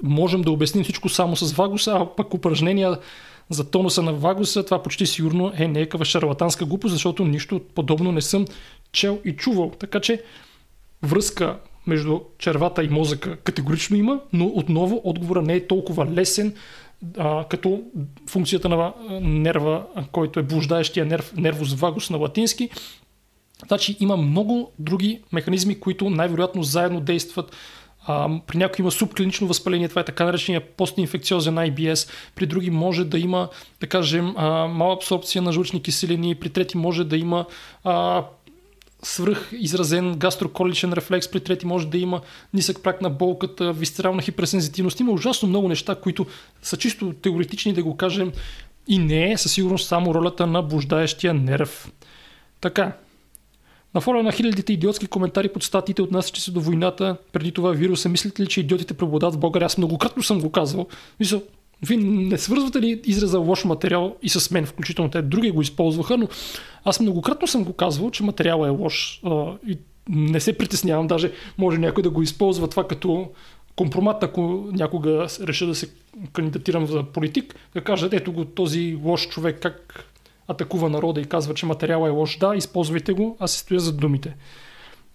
можем 0.04 0.42
да 0.42 0.52
обясним 0.52 0.84
всичко 0.84 1.10
само 1.10 1.36
с 1.36 1.54
вагуса, 1.54 1.92
а 1.92 2.16
пък 2.16 2.34
упражнения 2.34 2.98
за 3.50 3.72
тонуса 3.72 4.02
на 4.02 4.14
вагуса, 4.14 4.66
това 4.66 4.84
почти 4.84 5.06
сигурно 5.06 5.54
е 5.58 5.68
някаква 5.68 6.06
шарлатанска 6.06 6.66
глупост, 6.66 6.94
защото 6.94 7.26
нищо 7.26 7.62
подобно 7.76 8.12
не 8.12 8.22
съм 8.22 8.46
чел 8.92 9.20
и 9.26 9.36
чувал. 9.36 9.72
Така 9.80 10.00
че 10.00 10.24
връзка 11.04 11.58
между 11.88 12.20
червата 12.38 12.84
и 12.84 12.90
мозъка 12.90 13.38
категорично 13.38 13.98
има, 13.98 14.20
но 14.34 14.48
отново 14.48 15.02
отговора 15.04 15.42
не 15.42 15.54
е 15.54 15.68
толкова 15.68 16.06
лесен, 16.06 16.56
а, 17.18 17.44
като 17.44 17.84
функцията 18.30 18.70
на 18.70 18.94
нерва, 19.22 19.86
който 20.12 20.40
е 20.40 20.44
блуждаещия 20.44 21.06
нерв, 21.06 21.34
нервус 21.36 21.74
вагус 21.74 22.10
на 22.10 22.18
латински. 22.18 22.70
Значи 23.68 23.98
има 24.00 24.18
много 24.18 24.72
други 24.80 25.22
механизми, 25.32 25.80
които 25.80 26.10
най-вероятно 26.10 26.64
заедно 26.64 27.02
действат. 27.02 27.56
А, 28.08 28.30
при 28.48 28.58
някои 28.58 28.84
има 28.84 28.92
субклинично 28.92 29.48
възпаление, 29.48 29.90
това 29.90 30.02
е 30.02 30.06
така 30.06 30.26
наречения 30.26 30.62
постинфекциозен 30.62 31.56
IBS, 31.56 32.10
при 32.36 32.46
други 32.46 32.70
може 32.70 33.06
да 33.06 33.20
има, 33.20 33.50
да 33.80 33.88
кажем, 33.88 34.26
мала 34.70 34.94
абсорбция 34.94 35.42
на 35.42 35.52
жлъчни 35.52 35.82
киселини, 35.82 36.36
при 36.36 36.50
трети 36.50 36.78
може 36.78 37.04
да 37.04 37.18
има 37.18 37.46
а, 37.84 38.24
свръх 39.04 39.50
изразен 39.52 40.16
гастроколичен 40.18 40.94
рефлекс, 40.94 41.32
при 41.32 41.40
трети 41.40 41.66
може 41.66 41.88
да 41.88 41.98
има 41.98 42.22
нисък 42.54 42.84
прак 42.84 43.02
на 43.02 43.10
болката, 43.10 43.74
висцерална 43.74 44.22
хиперсензитивност. 44.22 45.00
Има 45.00 45.12
ужасно 45.12 45.50
много 45.50 45.68
неща, 45.68 45.96
които 45.96 46.26
са 46.62 46.78
чисто 46.78 47.14
теоретични 47.14 47.74
да 47.74 47.84
го 47.84 47.98
кажем 47.98 48.32
и 48.88 49.00
не 49.00 49.32
е 49.32 49.38
със 49.38 49.52
сигурност 49.54 49.88
само 49.88 50.14
ролята 50.14 50.48
на 50.48 50.62
блуждаещия 50.62 51.34
нерв. 51.34 51.92
Така, 52.62 52.98
на 53.94 54.02
фона 54.02 54.24
на 54.24 54.32
хилядите 54.32 54.74
идиотски 54.74 55.08
коментари 55.08 55.50
под 55.50 55.64
статиите 55.64 56.02
отнасящи 56.02 56.42
се 56.42 56.52
до 56.52 56.62
войната, 56.62 57.18
преди 57.32 57.52
това 57.52 57.72
вируса, 57.72 58.10
мислите 58.10 58.42
ли, 58.42 58.48
че 58.48 58.60
идиотите 58.60 58.94
преобладават 58.94 59.36
в 59.36 59.40
България? 59.40 59.66
Аз 59.66 59.78
многократно 59.78 60.24
съм 60.24 60.42
го 60.42 60.52
казвал. 60.52 60.88
Мисля, 61.20 61.42
вие 61.88 61.98
не 61.98 62.38
свързвате 62.38 62.82
ли 62.82 63.02
израза 63.06 63.40
лош 63.40 63.66
материал 63.66 64.16
и 64.22 64.30
с 64.30 64.52
мен, 64.52 64.66
включително 64.66 65.12
те 65.12 65.22
други 65.22 65.52
го 65.52 65.62
използваха, 65.62 66.18
но 66.18 66.28
аз 66.86 67.00
многократно 67.00 67.48
съм 67.48 67.64
го 67.64 67.74
казвал, 67.74 68.12
че 68.12 68.24
материалът 68.24 68.68
е 68.68 68.82
лош 68.82 69.22
а, 69.26 69.58
и 69.68 69.78
не 70.10 70.40
се 70.40 70.58
притеснявам, 70.58 71.08
даже 71.08 71.32
може 71.58 71.78
някой 71.78 72.04
да 72.04 72.10
го 72.10 72.22
използва 72.22 72.68
това 72.68 72.88
като 72.88 73.30
компромат, 73.76 74.24
ако 74.24 74.42
някога 74.72 75.28
реша 75.42 75.66
да 75.66 75.76
се 75.76 75.90
кандидатирам 76.34 76.86
за 76.86 77.04
политик, 77.04 77.56
да 77.74 77.82
кажа, 77.82 78.10
ето 78.12 78.34
го 78.34 78.46
този 78.46 79.00
лош 79.04 79.28
човек 79.28 79.60
как 79.62 80.06
атакува 80.48 80.90
народа 80.90 81.22
и 81.22 81.26
казва, 81.26 81.54
че 81.54 81.66
материалът 81.66 82.08
е 82.08 82.12
лош. 82.12 82.38
Да, 82.38 82.56
използвайте 82.56 83.14
го, 83.14 83.38
аз 83.40 83.52
се 83.52 83.60
стоя 83.60 83.80
за 83.80 83.94
думите. 83.94 84.36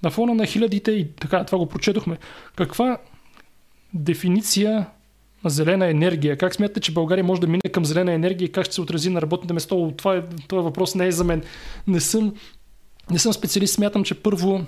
На 0.02 0.10
фона 0.10 0.34
на 0.34 0.46
хилядите 0.46 0.90
и 0.90 1.12
така, 1.12 1.44
това 1.44 1.58
го 1.58 1.66
прочетохме. 1.66 2.18
Каква 2.56 2.98
дефиниция 3.94 4.86
зелена 5.50 5.86
енергия. 5.86 6.36
Как 6.36 6.54
смятате, 6.54 6.80
че 6.80 6.92
България 6.92 7.24
може 7.24 7.40
да 7.40 7.46
мине 7.46 7.70
към 7.72 7.84
зелена 7.84 8.12
енергия 8.12 8.46
и 8.46 8.52
как 8.52 8.64
ще 8.64 8.74
се 8.74 8.80
отрази 8.80 9.10
на 9.10 9.22
работните 9.22 9.54
места? 9.54 9.76
Това 9.96 10.16
е, 10.16 10.22
това 10.48 10.62
въпрос 10.62 10.94
не 10.94 11.06
е 11.06 11.12
за 11.12 11.24
мен. 11.24 11.42
Не 11.86 12.00
съм, 12.00 12.34
не 13.10 13.18
съм 13.18 13.32
специалист. 13.32 13.74
Смятам, 13.74 14.04
че 14.04 14.14
първо 14.14 14.64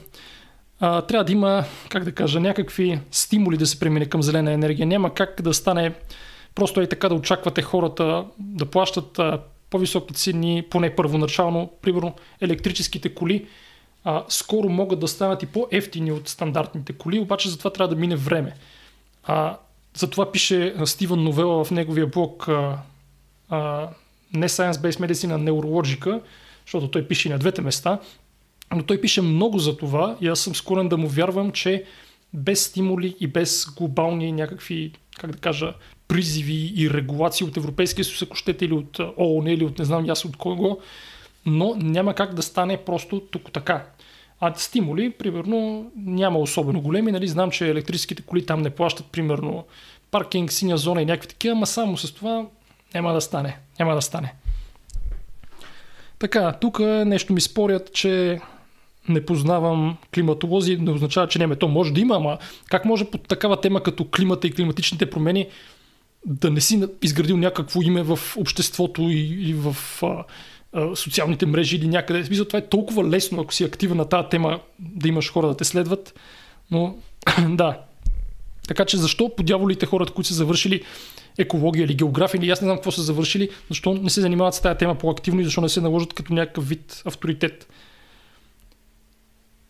а, 0.81 1.03
трябва 1.03 1.25
да 1.25 1.33
има, 1.33 1.65
как 1.89 2.05
да 2.05 2.13
кажа, 2.13 2.41
някакви 2.41 3.01
стимули 3.11 3.57
да 3.57 3.67
се 3.67 3.81
премине 3.81 4.07
към 4.07 4.23
зелена 4.23 4.53
енергия. 4.53 4.87
Няма 4.87 5.15
как 5.15 5.43
да 5.43 5.55
стане 5.55 5.93
просто 6.55 6.83
и 6.83 6.89
така 6.89 7.09
да 7.09 7.15
очаквате 7.15 7.63
хората 7.63 8.25
да 8.39 8.67
плащат 8.67 9.19
а, 9.19 9.41
по-високи 9.71 10.15
цени, 10.15 10.65
поне 10.71 10.97
първоначално, 10.97 11.71
примерно 11.83 12.15
електрическите 12.41 13.15
коли, 13.15 13.47
а, 14.05 14.25
скоро 14.29 14.69
могат 14.69 15.01
да 15.01 15.09
станат 15.09 15.43
и 15.43 15.47
по-ефтини 15.47 16.13
от 16.13 16.29
стандартните 16.29 16.93
коли, 16.93 17.19
обаче 17.19 17.49
за 17.49 17.59
това 17.59 17.73
трябва 17.73 17.95
да 17.95 18.01
мине 18.01 18.17
време. 18.17 18.55
А, 19.25 19.57
затова 19.97 20.33
пише 20.33 20.75
Стивън 20.85 21.25
Новела 21.25 21.65
в 21.65 21.71
неговия 21.71 22.07
блог 22.07 22.49
а, 22.49 22.79
а, 23.49 23.89
не 24.33 24.49
Science-Based 24.49 25.01
Medicine, 25.01 25.35
а 25.35 25.39
Neurologica, 25.39 26.21
защото 26.67 26.91
той 26.91 27.09
пише 27.09 27.29
и 27.29 27.33
на 27.33 27.39
двете 27.39 27.63
места, 27.63 28.01
но 28.75 28.83
той 28.83 29.01
пише 29.01 29.23
много 29.23 29.59
за 29.59 29.77
това 29.77 30.17
и 30.21 30.29
аз 30.29 30.41
съм 30.41 30.55
склонен 30.55 30.89
да 30.89 30.97
му 30.97 31.09
вярвам, 31.09 31.53
че 31.53 31.85
без 32.35 32.65
стимули 32.65 33.17
и 33.21 33.27
без 33.27 33.67
глобални 33.77 34.33
някакви, 34.33 34.93
как 35.19 35.31
да 35.33 35.39
кажа, 35.39 35.75
призиви 36.09 36.73
и 36.77 36.91
регулации 36.91 37.47
от 37.47 37.57
Европейския 37.57 38.05
съюз, 38.05 38.23
ако 38.23 38.37
щете, 38.37 38.65
или 38.65 38.73
от 38.73 38.99
ООН, 38.99 39.51
или 39.51 39.65
от 39.65 39.79
не 39.79 39.85
знам 39.85 40.11
аз 40.11 40.25
от 40.25 40.37
кого, 40.37 40.79
но 41.47 41.75
няма 41.77 42.15
как 42.15 42.35
да 42.35 42.43
стане 42.43 42.77
просто 42.77 43.21
тук 43.21 43.53
така. 43.53 43.87
А 44.41 44.55
стимули, 44.57 45.11
примерно, 45.11 45.91
няма 45.97 46.39
особено 46.39 46.81
големи. 46.81 47.13
Нали? 47.13 47.29
Знам, 47.29 47.51
че 47.51 47.71
електрическите 47.71 48.23
коли 48.23 48.47
там 48.47 48.63
не 48.63 48.71
плащат, 48.71 49.07
примерно, 49.07 49.65
паркинг, 50.11 50.53
синя 50.53 50.77
зона 50.77 51.03
и 51.03 51.07
някакви 51.07 51.29
такива, 51.29 51.53
ама 51.53 51.67
само 51.67 51.97
с 51.97 52.15
това 52.15 52.47
няма 52.95 53.13
да 53.13 53.21
стане. 53.21 53.59
Няма 53.79 53.95
да 53.95 54.03
стане. 54.03 54.35
Така, 56.19 56.53
тук 56.53 56.79
нещо 56.81 57.33
ми 57.33 57.41
спорят, 57.41 57.93
че 57.93 58.41
не 59.09 59.27
познавам 59.27 59.97
климатолози, 60.15 60.77
не 60.77 60.91
означава, 60.91 61.29
че 61.29 61.39
няма. 61.39 61.57
То 61.57 61.69
може 61.69 61.93
да 61.93 62.01
има, 62.01 62.17
ама 62.17 62.39
как 62.71 62.85
може 62.85 63.05
под 63.05 63.29
такава 63.29 63.61
тема 63.61 63.83
като 63.83 64.05
климата 64.05 64.47
и 64.47 64.53
климатичните 64.53 65.11
промени 65.11 65.47
да 66.27 66.51
не 66.51 66.61
си 66.61 66.89
изградил 67.03 67.37
някакво 67.37 67.83
име 67.83 68.03
в 68.03 68.19
обществото 68.37 69.03
или 69.03 69.55
в 69.55 69.77
а, 70.03 70.07
а, 70.07 70.25
социалните 70.95 71.47
мрежи 71.47 71.77
или 71.77 71.89
някъде. 71.89 72.25
Смисъл, 72.25 72.45
това 72.45 72.59
е 72.59 72.69
толкова 72.69 73.09
лесно, 73.09 73.41
ако 73.41 73.55
си 73.55 73.65
активен 73.65 73.97
на 73.97 74.05
тази 74.05 74.29
тема, 74.29 74.61
да 74.79 75.09
имаш 75.09 75.33
хора 75.33 75.47
да 75.47 75.57
те 75.57 75.65
следват. 75.65 76.21
Но 76.71 76.97
да. 77.49 77.81
Така 78.69 78.85
че 78.85 78.97
защо 78.97 79.37
по 79.37 79.43
дяволите 79.43 79.87
хората, 79.87 80.13
които 80.13 80.29
са 80.29 80.35
завършили 80.35 80.83
екология 81.39 81.85
или 81.85 81.95
география, 81.95 82.39
или 82.39 82.51
аз 82.51 82.61
не 82.61 82.65
знам 82.65 82.77
какво 82.77 82.91
са 82.91 83.03
завършили, 83.03 83.49
защо 83.69 83.95
не 83.95 84.11
се 84.11 84.21
занимават 84.21 84.55
с 84.55 84.61
тази 84.61 84.79
тема 84.79 84.95
по-активно 84.95 85.41
и 85.41 85.45
защо 85.45 85.61
не 85.61 85.69
се 85.69 85.81
наложат 85.81 86.15
като 86.15 86.33
някакъв 86.33 86.69
вид 86.69 87.03
авторитет. 87.05 87.69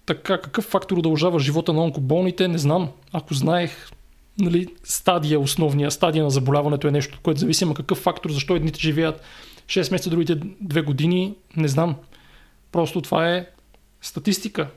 Така, 0.06 0.40
какъв 0.40 0.64
фактор 0.64 0.96
удължава 0.96 1.38
живота 1.38 1.72
на 1.72 1.82
онкоболните, 1.82 2.48
не 2.48 2.58
знам. 2.58 2.88
Ако 3.12 3.34
знаех, 3.34 3.90
нали, 4.38 4.66
стадия, 4.84 5.40
основния 5.40 5.90
стадия 5.90 6.24
на 6.24 6.30
заболяването 6.30 6.88
е 6.88 6.90
нещо, 6.90 7.18
което 7.22 7.40
зависи, 7.40 7.64
ама 7.64 7.74
какъв 7.74 7.98
фактор, 7.98 8.30
защо 8.30 8.56
едните 8.56 8.80
живеят 8.80 9.22
6 9.68 9.92
месеца, 9.92 10.10
другите 10.10 10.36
2 10.36 10.84
години, 10.84 11.34
не 11.56 11.68
знам. 11.68 11.96
Просто 12.72 13.00
това 13.00 13.30
е 13.34 13.46
статистика. 14.02 14.68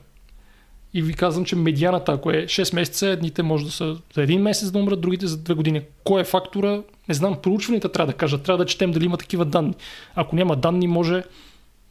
И 0.94 1.02
ви 1.02 1.14
казвам, 1.14 1.44
че 1.44 1.56
медианата, 1.56 2.12
ако 2.12 2.30
е 2.30 2.44
6 2.44 2.74
месеца, 2.74 3.08
едните 3.08 3.42
може 3.42 3.64
да 3.64 3.70
са 3.70 3.96
за 4.14 4.22
един 4.22 4.42
месец 4.42 4.70
да 4.70 4.78
умрат, 4.78 5.00
другите 5.00 5.26
за 5.26 5.38
2 5.38 5.54
години. 5.54 5.82
Кой 6.04 6.20
е 6.20 6.24
фактора? 6.24 6.82
Не 7.08 7.14
знам. 7.14 7.36
Проучванията 7.42 7.92
трябва 7.92 8.12
да 8.12 8.18
кажат. 8.18 8.42
Трябва 8.42 8.64
да 8.64 8.66
четем 8.66 8.92
дали 8.92 9.04
има 9.04 9.16
такива 9.16 9.44
данни. 9.44 9.74
Ако 10.14 10.36
няма 10.36 10.56
данни, 10.56 10.86
може 10.86 11.22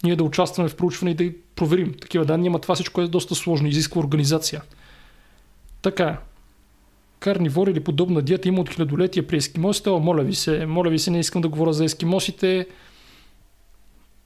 ние 0.04 0.16
да 0.16 0.24
участваме 0.24 0.70
в 0.70 0.76
проучване 0.76 1.12
и 1.12 1.16
да 1.16 1.32
проверим 1.56 1.94
такива 2.02 2.26
данни, 2.26 2.48
ама 2.48 2.60
това 2.60 2.76
всичко 2.76 3.02
е 3.02 3.08
доста 3.08 3.36
сложно, 3.36 3.68
изисква 3.68 4.00
организация. 4.00 4.62
Така, 5.82 6.20
карнивор 7.20 7.68
или 7.68 7.80
подобна 7.80 8.22
диета 8.22 8.48
има 8.48 8.62
от 8.62 8.70
хилядолетия 8.70 9.28
при 9.28 9.38
ескимосите, 9.38 9.90
моля 9.90 10.24
ви 10.24 10.36
се, 10.36 10.66
моля 10.66 10.90
ви 10.90 11.00
се, 11.00 11.12
не 11.12 11.20
искам 11.20 11.42
да 11.42 11.48
говоря 11.48 11.74
за 11.74 11.86
ескимосите, 11.86 12.68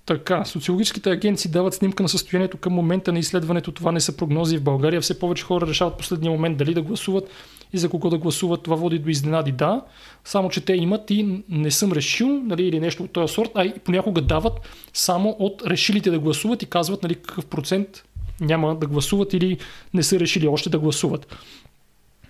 така, 0.05 0.45
социологическите 0.45 1.11
агенции 1.11 1.51
дават 1.51 1.73
снимка 1.73 2.03
на 2.03 2.09
състоянието 2.09 2.57
към 2.57 2.73
момента 2.73 3.13
на 3.13 3.19
изследването. 3.19 3.71
Това 3.71 3.91
не 3.91 4.01
са 4.01 4.17
прогнози 4.17 4.57
в 4.57 4.63
България. 4.63 5.01
Все 5.01 5.19
повече 5.19 5.43
хора 5.43 5.67
решават 5.67 5.97
последния 5.97 6.31
момент 6.31 6.57
дали 6.57 6.73
да 6.73 6.81
гласуват 6.81 7.29
и 7.73 7.77
за 7.77 7.89
кого 7.89 8.09
да 8.09 8.17
гласуват. 8.17 8.63
Това 8.63 8.75
води 8.75 8.99
до 8.99 9.09
изненади, 9.09 9.51
да. 9.51 9.81
Само, 10.23 10.49
че 10.49 10.61
те 10.61 10.73
имат 10.73 11.11
и 11.11 11.43
не 11.49 11.71
съм 11.71 11.91
решил, 11.91 12.27
нали, 12.27 12.63
или 12.63 12.79
нещо 12.79 13.03
от 13.03 13.11
този 13.11 13.33
сорт, 13.33 13.49
а 13.55 13.65
и 13.65 13.73
понякога 13.79 14.21
дават 14.21 14.53
само 14.93 15.35
от 15.39 15.63
решилите 15.67 16.11
да 16.11 16.19
гласуват 16.19 16.63
и 16.63 16.65
казват 16.65 17.03
нали, 17.03 17.15
какъв 17.15 17.45
процент 17.45 18.03
няма 18.41 18.75
да 18.75 18.87
гласуват 18.87 19.33
или 19.33 19.57
не 19.93 20.03
са 20.03 20.19
решили 20.19 20.47
още 20.47 20.69
да 20.69 20.79
гласуват. 20.79 21.35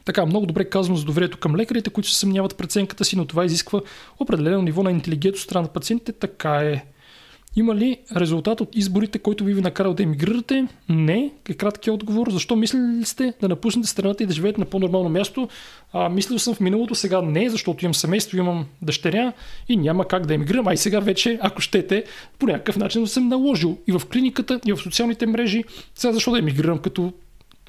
Така, 0.06 0.26
много 0.26 0.46
добре 0.46 0.66
казано 0.66 0.98
за 0.98 1.06
доверието 1.06 1.38
към 1.38 1.56
лекарите, 1.56 1.90
които 1.90 2.10
се 2.10 2.20
съмняват 2.20 2.54
в 2.54 2.56
преценката 2.56 3.06
си, 3.06 3.18
но 3.18 3.26
това 3.26 3.46
изисква 3.46 3.82
определено 4.20 4.62
ниво 4.62 4.84
на 4.84 4.92
интелигент 4.92 5.36
от 5.36 5.42
страна 5.42 5.62
на 5.62 5.68
пациентите. 5.68 6.12
Така 6.12 6.56
е. 6.56 6.86
Има 7.56 7.76
ли 7.76 7.98
резултат 8.16 8.62
от 8.62 8.76
изборите, 8.76 9.20
който 9.20 9.44
ви 9.44 9.54
ви 9.54 9.62
накарал 9.62 9.94
да 9.94 10.04
емигрирате? 10.04 10.68
Не. 10.90 11.32
Е 11.50 11.54
краткият 11.54 11.94
отговор. 11.94 12.32
Защо 12.32 12.56
мислили 12.56 13.06
сте 13.06 13.34
да 13.42 13.50
напуснете 13.50 13.90
страната 13.90 14.24
и 14.24 14.26
да 14.26 14.34
живеете 14.34 14.60
на 14.60 14.66
по-нормално 14.66 15.10
място? 15.10 15.50
А, 15.94 16.10
мислил 16.10 16.40
съм 16.40 16.56
в 16.56 16.60
миналото, 16.60 16.96
сега 16.96 17.22
не, 17.22 17.50
защото 17.50 17.86
имам 17.86 17.94
семейство, 17.94 18.38
имам 18.38 18.66
дъщеря 18.82 19.34
и 19.70 19.78
няма 19.78 20.08
как 20.08 20.26
да 20.26 20.34
емигрирам. 20.34 20.68
А 20.68 20.74
и 20.74 20.78
сега 20.78 21.00
вече, 21.00 21.40
ако 21.42 21.62
щете, 21.62 22.04
по 22.40 22.46
някакъв 22.48 22.78
начин 22.78 23.08
съм 23.08 23.28
наложил 23.28 23.78
и 23.88 23.92
в 23.92 24.02
клиниката, 24.12 24.60
и 24.66 24.74
в 24.74 24.78
социалните 24.78 25.26
мрежи. 25.26 25.64
Сега 25.96 26.14
защо 26.14 26.32
да 26.32 26.40
емигрирам, 26.40 26.78
като 26.78 27.14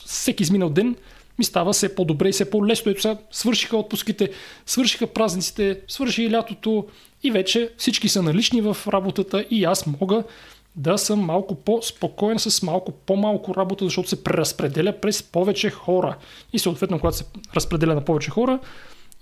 всеки 0.05 0.43
изминал 0.43 0.71
ден 0.71 0.97
ми 1.39 1.45
става 1.45 1.73
все 1.73 1.95
по-добре 1.95 2.29
и 2.29 2.33
все 2.33 2.51
по-лесно. 2.51 2.93
Ето 2.93 3.01
сега 3.01 3.17
свършиха 3.31 3.77
отпуските, 3.77 4.31
свършиха 4.67 5.07
празниците, 5.07 5.81
свърши 5.89 6.23
и 6.23 6.31
лятото 6.31 6.87
и 7.23 7.31
вече 7.31 7.73
всички 7.77 8.09
са 8.09 8.23
налични 8.23 8.61
в 8.61 8.77
работата 8.89 9.45
и 9.51 9.65
аз 9.65 9.87
мога 9.87 10.25
да 10.77 10.99
съм 10.99 11.21
малко 11.21 11.55
по-спокоен 11.55 12.39
с 12.39 12.63
малко 12.63 12.93
по-малко 12.93 13.55
работа, 13.55 13.85
защото 13.85 14.09
се 14.09 14.25
преразпределя 14.25 14.93
през 15.01 15.23
повече 15.23 15.71
хора. 15.71 16.17
И 16.53 16.59
съответно, 16.59 16.99
когато 16.99 17.17
се 17.17 17.25
разпределя 17.57 17.95
на 17.95 18.05
повече 18.05 18.31
хора, 18.31 18.59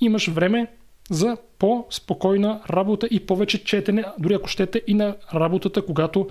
имаш 0.01 0.29
време 0.29 0.67
за 1.11 1.37
по-спокойна 1.59 2.61
работа 2.71 3.09
и 3.11 3.21
повече 3.21 3.65
четене, 3.65 4.05
дори 4.19 4.35
ако 4.35 4.49
щете 4.49 4.83
и 4.87 4.95
на 4.95 5.17
работата, 5.35 5.87
когато 5.87 6.29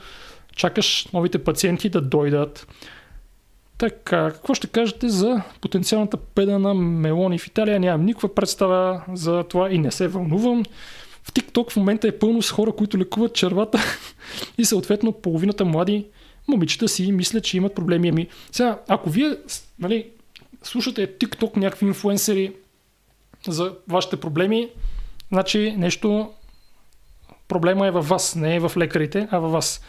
чакаш 0.56 1.08
новите 1.14 1.44
пациенти 1.44 1.90
да 1.90 2.02
дойдат. 2.02 2.68
Така, 3.84 4.32
какво 4.32 4.54
ще 4.54 4.68
кажете 4.68 5.10
за 5.10 5.42
потенциалната 5.62 6.18
педа 6.18 6.60
на 6.60 6.74
мелони 6.74 7.40
в 7.40 7.48
Италия? 7.48 7.80
Нямам 7.80 8.06
никаква 8.06 8.36
представа 8.36 9.02
за 9.14 9.44
това 9.44 9.72
и 9.72 9.78
не 9.78 9.92
се 9.92 10.08
вълнувам. 10.08 10.64
В 11.24 11.34
TikTok 11.34 11.72
в 11.72 11.76
момента 11.76 12.08
е 12.08 12.20
пълно 12.20 12.42
с 12.42 12.52
хора, 12.52 12.72
които 12.72 12.98
лекуват 12.98 13.34
червата 13.34 13.80
и 14.58 14.66
съответно 14.66 15.12
половината 15.12 15.66
млади 15.66 16.06
момичета 16.48 16.88
си 16.88 17.12
мислят, 17.12 17.44
че 17.44 17.58
имат 17.58 17.76
проблеми. 17.76 18.10
Ами, 18.10 18.28
сега, 18.52 18.80
ако 18.88 19.10
вие 19.10 19.38
нали, 19.80 20.10
слушате 20.64 21.18
TikTok 21.18 21.58
някакви 21.58 21.86
инфуенсери 21.86 22.54
за 23.48 23.74
вашите 23.88 24.18
проблеми, 24.18 24.70
значи 25.32 25.76
нещо 25.78 26.32
проблема 27.48 27.88
е 27.88 27.92
във 27.92 28.08
вас, 28.08 28.36
не 28.36 28.56
е 28.56 28.60
в 28.60 28.72
лекарите, 28.78 29.28
а 29.32 29.40
във 29.40 29.52
вас. 29.52 29.82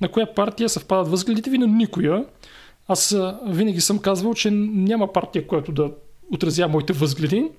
На 0.00 0.08
коя 0.08 0.34
партия 0.34 0.68
съвпадат 0.68 1.08
възгледите 1.08 1.50
ви? 1.50 1.58
На 1.58 1.66
никоя. 1.66 2.24
Аз 2.88 3.16
винаги 3.46 3.80
съм 3.80 3.98
казвал, 3.98 4.34
че 4.34 4.50
няма 4.50 5.12
партия, 5.12 5.46
която 5.46 5.72
да 5.72 5.90
отразява 6.32 6.72
моите 6.72 6.92
възгледи, 6.92 7.50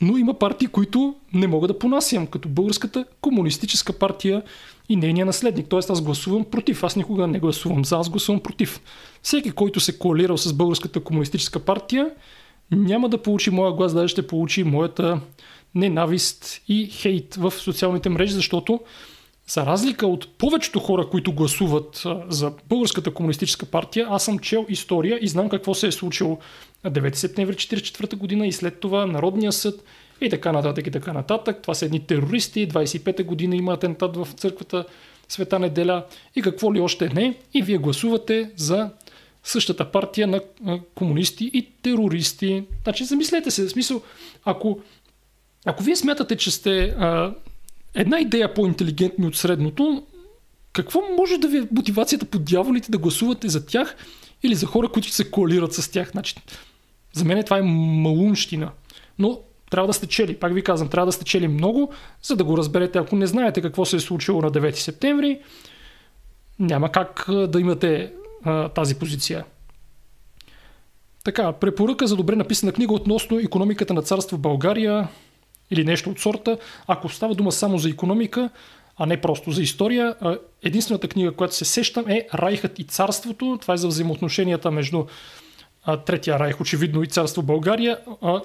но 0.00 0.16
има 0.16 0.34
партии, 0.34 0.68
които 0.68 1.14
не 1.34 1.46
мога 1.46 1.68
да 1.68 1.78
понасям, 1.78 2.26
като 2.26 2.48
Българската 2.48 3.04
комунистическа 3.20 3.92
партия 3.92 4.42
и 4.88 4.96
нейния 4.96 5.26
наследник. 5.26 5.66
Тоест 5.68 5.90
аз 5.90 6.02
гласувам 6.02 6.44
против. 6.44 6.84
Аз 6.84 6.96
никога 6.96 7.26
не 7.26 7.40
гласувам 7.40 7.84
за, 7.84 7.96
аз 7.96 8.10
гласувам 8.10 8.40
против. 8.40 8.80
Всеки, 9.22 9.50
който 9.50 9.80
се 9.80 9.98
коалирал 9.98 10.36
с 10.36 10.52
Българската 10.52 11.00
комунистическа 11.00 11.60
партия, 11.60 12.10
няма 12.70 13.08
да 13.08 13.22
получи 13.22 13.50
моя 13.50 13.72
глас, 13.72 13.94
даже 13.94 14.08
ще 14.08 14.26
получи 14.26 14.64
моята 14.64 15.20
ненавист 15.74 16.62
и 16.68 16.86
хейт 16.86 17.34
в 17.34 17.50
социалните 17.50 18.08
мрежи, 18.08 18.32
защото 18.32 18.80
за 19.48 19.66
разлика 19.66 20.06
от 20.06 20.38
повечето 20.38 20.80
хора, 20.80 21.08
които 21.10 21.32
гласуват 21.32 22.06
за 22.28 22.52
Българската 22.68 23.14
комунистическа 23.14 23.66
партия, 23.66 24.06
аз 24.10 24.24
съм 24.24 24.38
чел 24.38 24.66
история 24.68 25.18
и 25.22 25.28
знам 25.28 25.48
какво 25.48 25.74
се 25.74 25.86
е 25.86 25.92
случило 25.92 26.38
на 26.84 26.92
9 26.92 27.14
септември 27.14 27.54
1944 27.54 28.16
година 28.16 28.46
и 28.46 28.52
след 28.52 28.80
това 28.80 29.06
Народния 29.06 29.52
съд 29.52 29.84
и 30.20 30.30
така 30.30 30.52
нататък 30.52 30.86
и 30.86 30.90
така 30.90 31.12
нататък. 31.12 31.62
Това 31.62 31.74
са 31.74 31.84
едни 31.84 32.06
терористи, 32.06 32.68
25-та 32.68 33.22
година 33.22 33.56
има 33.56 33.72
атентат 33.72 34.16
в 34.16 34.28
църквата 34.36 34.84
Света 35.28 35.58
неделя 35.58 36.04
и 36.36 36.42
какво 36.42 36.74
ли 36.74 36.80
още 36.80 37.08
не. 37.08 37.38
И 37.54 37.62
вие 37.62 37.78
гласувате 37.78 38.50
за 38.56 38.90
същата 39.44 39.90
партия 39.90 40.26
на 40.26 40.40
комунисти 40.94 41.50
и 41.52 41.68
терористи. 41.82 42.64
Значи 42.82 43.04
замислете 43.04 43.50
се, 43.50 43.64
в 43.64 43.70
смисъл, 43.70 44.02
ако, 44.44 44.80
ако 45.64 45.82
вие 45.82 45.96
смятате, 45.96 46.36
че 46.36 46.50
сте 46.50 46.84
а, 46.84 47.34
една 47.96 48.20
идея 48.20 48.54
по-интелигентни 48.54 49.26
от 49.26 49.36
средното, 49.36 50.02
какво 50.72 51.00
може 51.16 51.38
да 51.38 51.48
ви 51.48 51.58
е 51.58 51.68
мотивацията 51.72 52.26
по 52.26 52.38
дяволите 52.38 52.90
да 52.90 52.98
гласувате 52.98 53.48
за 53.48 53.66
тях 53.66 53.96
или 54.42 54.54
за 54.54 54.66
хора, 54.66 54.88
които 54.88 55.10
се 55.10 55.30
коалират 55.30 55.72
с 55.72 55.90
тях? 55.90 56.10
Значи, 56.10 56.34
за 57.12 57.24
мен 57.24 57.44
това 57.44 57.58
е 57.58 57.62
малунщина. 57.62 58.70
Но 59.18 59.40
трябва 59.70 59.86
да 59.86 59.92
сте 59.92 60.06
чели. 60.06 60.36
Пак 60.36 60.54
ви 60.54 60.62
казвам, 60.62 60.88
трябва 60.88 61.06
да 61.06 61.12
сте 61.12 61.24
чели 61.24 61.48
много, 61.48 61.92
за 62.22 62.36
да 62.36 62.44
го 62.44 62.56
разберете. 62.56 62.98
Ако 62.98 63.16
не 63.16 63.26
знаете 63.26 63.62
какво 63.62 63.84
се 63.84 63.96
е 63.96 64.00
случило 64.00 64.42
на 64.42 64.50
9 64.50 64.74
септември, 64.74 65.40
няма 66.58 66.92
как 66.92 67.24
да 67.28 67.60
имате 67.60 68.12
а, 68.44 68.68
тази 68.68 68.94
позиция. 68.94 69.44
Така, 71.24 71.52
препоръка 71.52 72.06
за 72.06 72.16
добре 72.16 72.36
написана 72.36 72.72
книга 72.72 72.94
относно 72.94 73.38
економиката 73.38 73.94
на 73.94 74.02
царство 74.02 74.38
България 74.38 75.08
или 75.70 75.84
нещо 75.84 76.10
от 76.10 76.18
сорта. 76.20 76.58
Ако 76.86 77.08
става 77.08 77.34
дума 77.34 77.52
само 77.52 77.78
за 77.78 77.88
економика, 77.88 78.50
а 78.96 79.06
не 79.06 79.20
просто 79.20 79.50
за 79.50 79.62
история, 79.62 80.14
единствената 80.62 81.08
книга, 81.08 81.32
която 81.32 81.54
се 81.54 81.64
сещам 81.64 82.08
е 82.08 82.26
Райхът 82.34 82.78
и 82.78 82.84
царството. 82.84 83.58
Това 83.60 83.74
е 83.74 83.76
за 83.76 83.88
взаимоотношенията 83.88 84.70
между 84.70 85.04
Третия 86.06 86.38
райх, 86.38 86.60
очевидно 86.60 87.02
и 87.02 87.06
царство 87.06 87.42
България, 87.42 87.98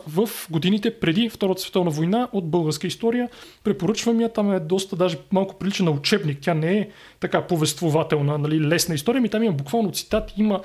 в 0.08 0.30
годините 0.52 1.00
преди 1.00 1.30
Втората 1.30 1.62
световна 1.62 1.92
война 1.92 2.28
от 2.34 2.50
българска 2.50 2.88
история. 2.88 3.30
Препоръчвам 3.64 4.22
я, 4.22 4.30
там 4.30 4.54
е 4.54 4.60
доста 4.60 4.96
даже 4.96 5.18
малко 5.32 5.60
прилича 5.60 5.84
на 5.84 5.92
учебник. 5.92 6.38
Тя 6.42 6.54
не 6.54 6.78
е 6.78 6.90
така 7.20 7.42
повествователна, 7.42 8.38
нали, 8.38 8.68
лесна 8.68 8.96
история, 8.96 9.22
ми 9.22 9.30
там 9.30 9.44
има 9.44 9.54
буквално 9.54 9.92
цитати, 9.92 10.34
има 10.38 10.62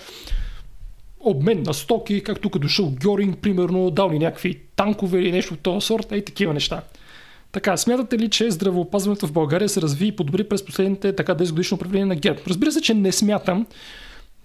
обмен 1.27 1.63
на 1.63 1.75
стоки, 1.75 2.23
как 2.23 2.41
тук 2.41 2.57
е 2.57 2.59
дошъл 2.59 2.93
Гьоринг, 3.03 3.39
примерно, 3.39 3.91
дал 3.91 4.11
ни 4.11 4.19
някакви 4.19 4.61
танкове 4.77 5.19
или 5.19 5.33
нещо 5.33 5.55
от 5.55 5.61
този 5.61 5.87
сорт, 5.87 6.13
и 6.13 6.25
такива 6.25 6.55
неща. 6.55 6.83
Така, 7.53 7.77
смятате 7.77 8.19
ли, 8.19 8.31
че 8.31 8.51
здравеопазването 8.51 9.27
в 9.27 9.33
България 9.33 9.69
се 9.69 9.83
разви 9.83 10.07
и 10.07 10.17
подобри 10.17 10.45
през 10.45 10.65
последните 10.65 11.17
така 11.17 11.35
10 11.35 11.51
годишно 11.51 11.75
управление 11.75 12.07
на 12.07 12.17
ГЕРБ? 12.17 12.41
Разбира 12.49 12.73
се, 12.73 12.81
че 12.81 12.95
не 12.95 13.13
смятам, 13.13 13.67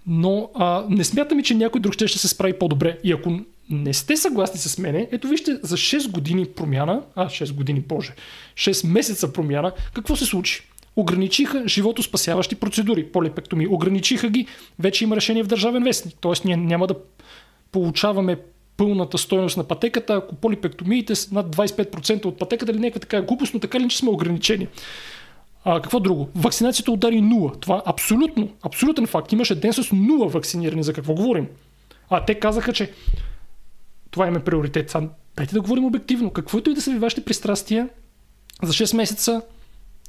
но 0.06 0.50
а, 0.54 0.84
не 0.88 1.04
смятам 1.04 1.38
и, 1.38 1.42
че 1.42 1.54
някой 1.54 1.80
друг 1.80 1.94
ще, 1.94 2.08
ще 2.08 2.18
се 2.18 2.28
справи 2.28 2.52
по-добре. 2.52 2.98
И 3.04 3.12
ако 3.12 3.38
не 3.70 3.94
сте 3.94 4.16
съгласни 4.16 4.60
с 4.60 4.78
мене, 4.78 5.08
ето 5.12 5.28
вижте 5.28 5.58
за 5.62 5.76
6 5.76 6.10
години 6.10 6.46
промяна, 6.46 7.02
а 7.14 7.26
6 7.26 7.52
години, 7.52 7.80
боже, 7.80 8.14
6 8.54 8.86
месеца 8.86 9.32
промяна, 9.32 9.72
какво 9.94 10.16
се 10.16 10.24
случи? 10.24 10.62
Ограничиха 10.96 11.68
живото 11.68 12.02
спасяващи 12.02 12.54
процедури, 12.54 13.12
полипектоми. 13.12 13.66
Ограничиха 13.66 14.28
ги, 14.28 14.46
вече 14.78 15.04
има 15.04 15.16
решение 15.16 15.42
в 15.42 15.46
Държавен 15.46 15.84
вестник. 15.84 16.14
Тоест 16.20 16.44
ние 16.44 16.56
няма 16.56 16.86
да 16.86 16.94
получаваме 17.72 18.36
пълната 18.76 19.18
стоеност 19.18 19.56
на 19.56 19.64
пътеката, 19.64 20.14
ако 20.14 20.34
полипектомиите 20.34 21.14
са 21.14 21.34
над 21.34 21.56
25% 21.56 22.24
от 22.24 22.38
пътеката 22.38 22.72
или 22.72 22.78
някаква 22.78 23.00
така 23.00 23.22
глупост, 23.22 23.54
но 23.54 23.60
така 23.60 23.80
ли 23.80 23.88
че 23.88 23.96
сме 23.96 24.10
ограничени. 24.10 24.68
А, 25.64 25.80
какво 25.80 26.00
друго? 26.00 26.28
Вакцинацията 26.34 26.92
удари 26.92 27.20
нула. 27.20 27.52
Това 27.60 27.76
е 27.76 27.82
абсолютно, 27.86 28.48
абсолютен 28.62 29.06
факт. 29.06 29.32
Имаше 29.32 29.60
ден 29.60 29.72
с 29.72 29.92
нула 29.92 30.28
вакцинирани. 30.28 30.82
За 30.82 30.92
какво 30.92 31.14
говорим? 31.14 31.46
А 32.10 32.24
те 32.24 32.34
казаха, 32.34 32.72
че 32.72 32.92
това 34.10 34.26
им 34.26 34.36
е 34.36 34.44
приоритет. 34.44 34.90
Сам, 34.90 35.10
дайте 35.36 35.54
да 35.54 35.60
говорим 35.60 35.84
обективно. 35.84 36.30
Каквото 36.30 36.70
и 36.70 36.74
да 36.74 36.82
са 36.82 36.90
ви 36.90 36.98
вашите 36.98 37.24
пристрастия, 37.24 37.88
за 38.62 38.72
6 38.72 38.96
месеца 38.96 39.42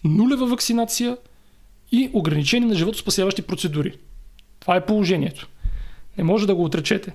нулева 0.04 0.45
вакцинация 0.45 1.18
и 1.91 2.10
ограничение 2.14 2.68
на 2.68 2.76
животоспасяващи 2.76 3.41
процедури. 3.41 3.93
Това 4.60 4.76
е 4.76 4.86
положението. 4.86 5.47
Не 6.18 6.24
може 6.24 6.47
да 6.47 6.56
го 6.56 6.64
отречете. 6.64 7.14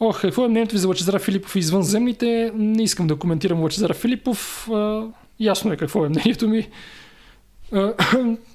Ох, 0.00 0.20
какво 0.20 0.44
е 0.44 0.48
мнението 0.48 0.72
ви 0.72 0.78
за 0.78 0.88
Лачезар 0.88 1.20
Филипов 1.20 1.56
и 1.56 1.58
извънземните? 1.58 2.52
Не 2.54 2.82
искам 2.82 3.06
да 3.06 3.16
коментирам 3.16 3.62
Лачезар 3.62 3.94
Филипов. 3.94 4.68
А, 4.70 5.06
ясно 5.40 5.72
е 5.72 5.76
какво 5.76 6.04
е 6.04 6.08
мнението 6.08 6.48
ми. 6.48 6.68
А, 7.72 7.92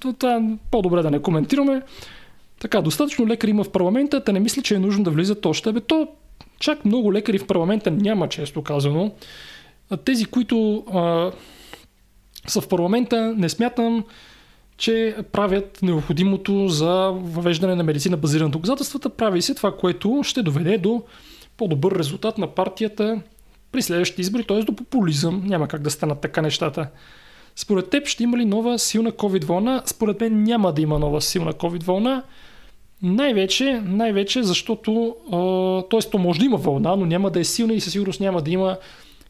това 0.18 0.36
е 0.36 0.40
по-добре 0.70 1.02
да 1.02 1.10
не 1.10 1.22
коментираме. 1.22 1.82
Така, 2.60 2.80
достатъчно 2.80 3.26
лекари 3.26 3.50
има 3.50 3.64
в 3.64 3.72
парламента, 3.72 4.24
та 4.24 4.32
не 4.32 4.40
мисля, 4.40 4.62
че 4.62 4.74
е 4.74 4.78
нужно 4.78 5.04
да 5.04 5.10
влизат 5.10 5.46
още. 5.46 5.72
Бе, 5.72 5.80
то 5.80 6.08
чак 6.58 6.84
много 6.84 7.12
лекари 7.12 7.38
в 7.38 7.46
парламента 7.46 7.90
няма, 7.90 8.28
често 8.28 8.62
казано. 8.62 9.12
Тези, 10.04 10.24
които 10.24 10.84
а, 10.92 11.32
са 12.52 12.60
в 12.60 12.68
парламента, 12.68 13.34
не 13.36 13.48
смятам, 13.48 14.04
че 14.76 15.16
правят 15.32 15.78
необходимото 15.82 16.68
за 16.68 17.10
въвеждане 17.14 17.74
на 17.74 17.82
медицина 17.82 18.16
базирана 18.16 18.48
на 18.48 18.52
доказателствата. 18.52 19.08
Прави 19.10 19.42
се 19.42 19.54
това, 19.54 19.76
което 19.76 20.20
ще 20.24 20.42
доведе 20.42 20.78
до 20.78 21.02
по-добър 21.56 21.98
резултат 21.98 22.38
на 22.38 22.46
партията 22.46 23.20
при 23.72 23.82
следващите 23.82 24.20
избори, 24.20 24.44
т.е. 24.44 24.62
до 24.62 24.76
популизъм. 24.76 25.42
Няма 25.46 25.68
как 25.68 25.82
да 25.82 25.90
станат 25.90 26.20
така 26.20 26.42
нещата. 26.42 26.88
Според 27.56 27.90
теб 27.90 28.06
ще 28.06 28.22
има 28.22 28.38
ли 28.38 28.44
нова 28.44 28.78
силна 28.78 29.12
COVID 29.12 29.44
вълна? 29.44 29.82
Според 29.86 30.20
мен 30.20 30.42
няма 30.42 30.72
да 30.72 30.82
има 30.82 30.98
нова 30.98 31.20
силна 31.20 31.52
COVID 31.52 31.82
вълна. 31.82 32.22
Най-вече, 33.02 33.82
най-вече 33.84 34.42
защото, 34.42 35.16
т.е. 35.90 36.10
то 36.10 36.18
може 36.18 36.40
да 36.40 36.46
има 36.46 36.56
вълна, 36.56 36.96
но 36.96 37.06
няма 37.06 37.30
да 37.30 37.40
е 37.40 37.44
силна 37.44 37.74
и 37.74 37.80
със 37.80 37.92
сигурност 37.92 38.20
няма 38.20 38.42
да 38.42 38.50
има, 38.50 38.76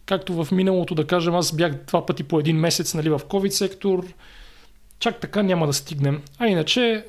както 0.07 0.45
в 0.45 0.53
миналото 0.53 0.95
да 0.95 1.07
кажем, 1.07 1.35
аз 1.35 1.53
бях 1.53 1.85
два 1.87 2.07
пъти 2.07 2.23
по 2.23 2.41
един 2.41 2.57
месец 2.57 2.95
нали, 2.95 3.11
в 3.11 3.19
COVID 3.19 3.51
сектор, 3.51 4.07
чак 4.99 5.21
така 5.21 5.43
няма 5.43 5.67
да 5.67 5.73
стигнем. 5.73 6.23
А 6.39 6.47
иначе, 6.47 7.05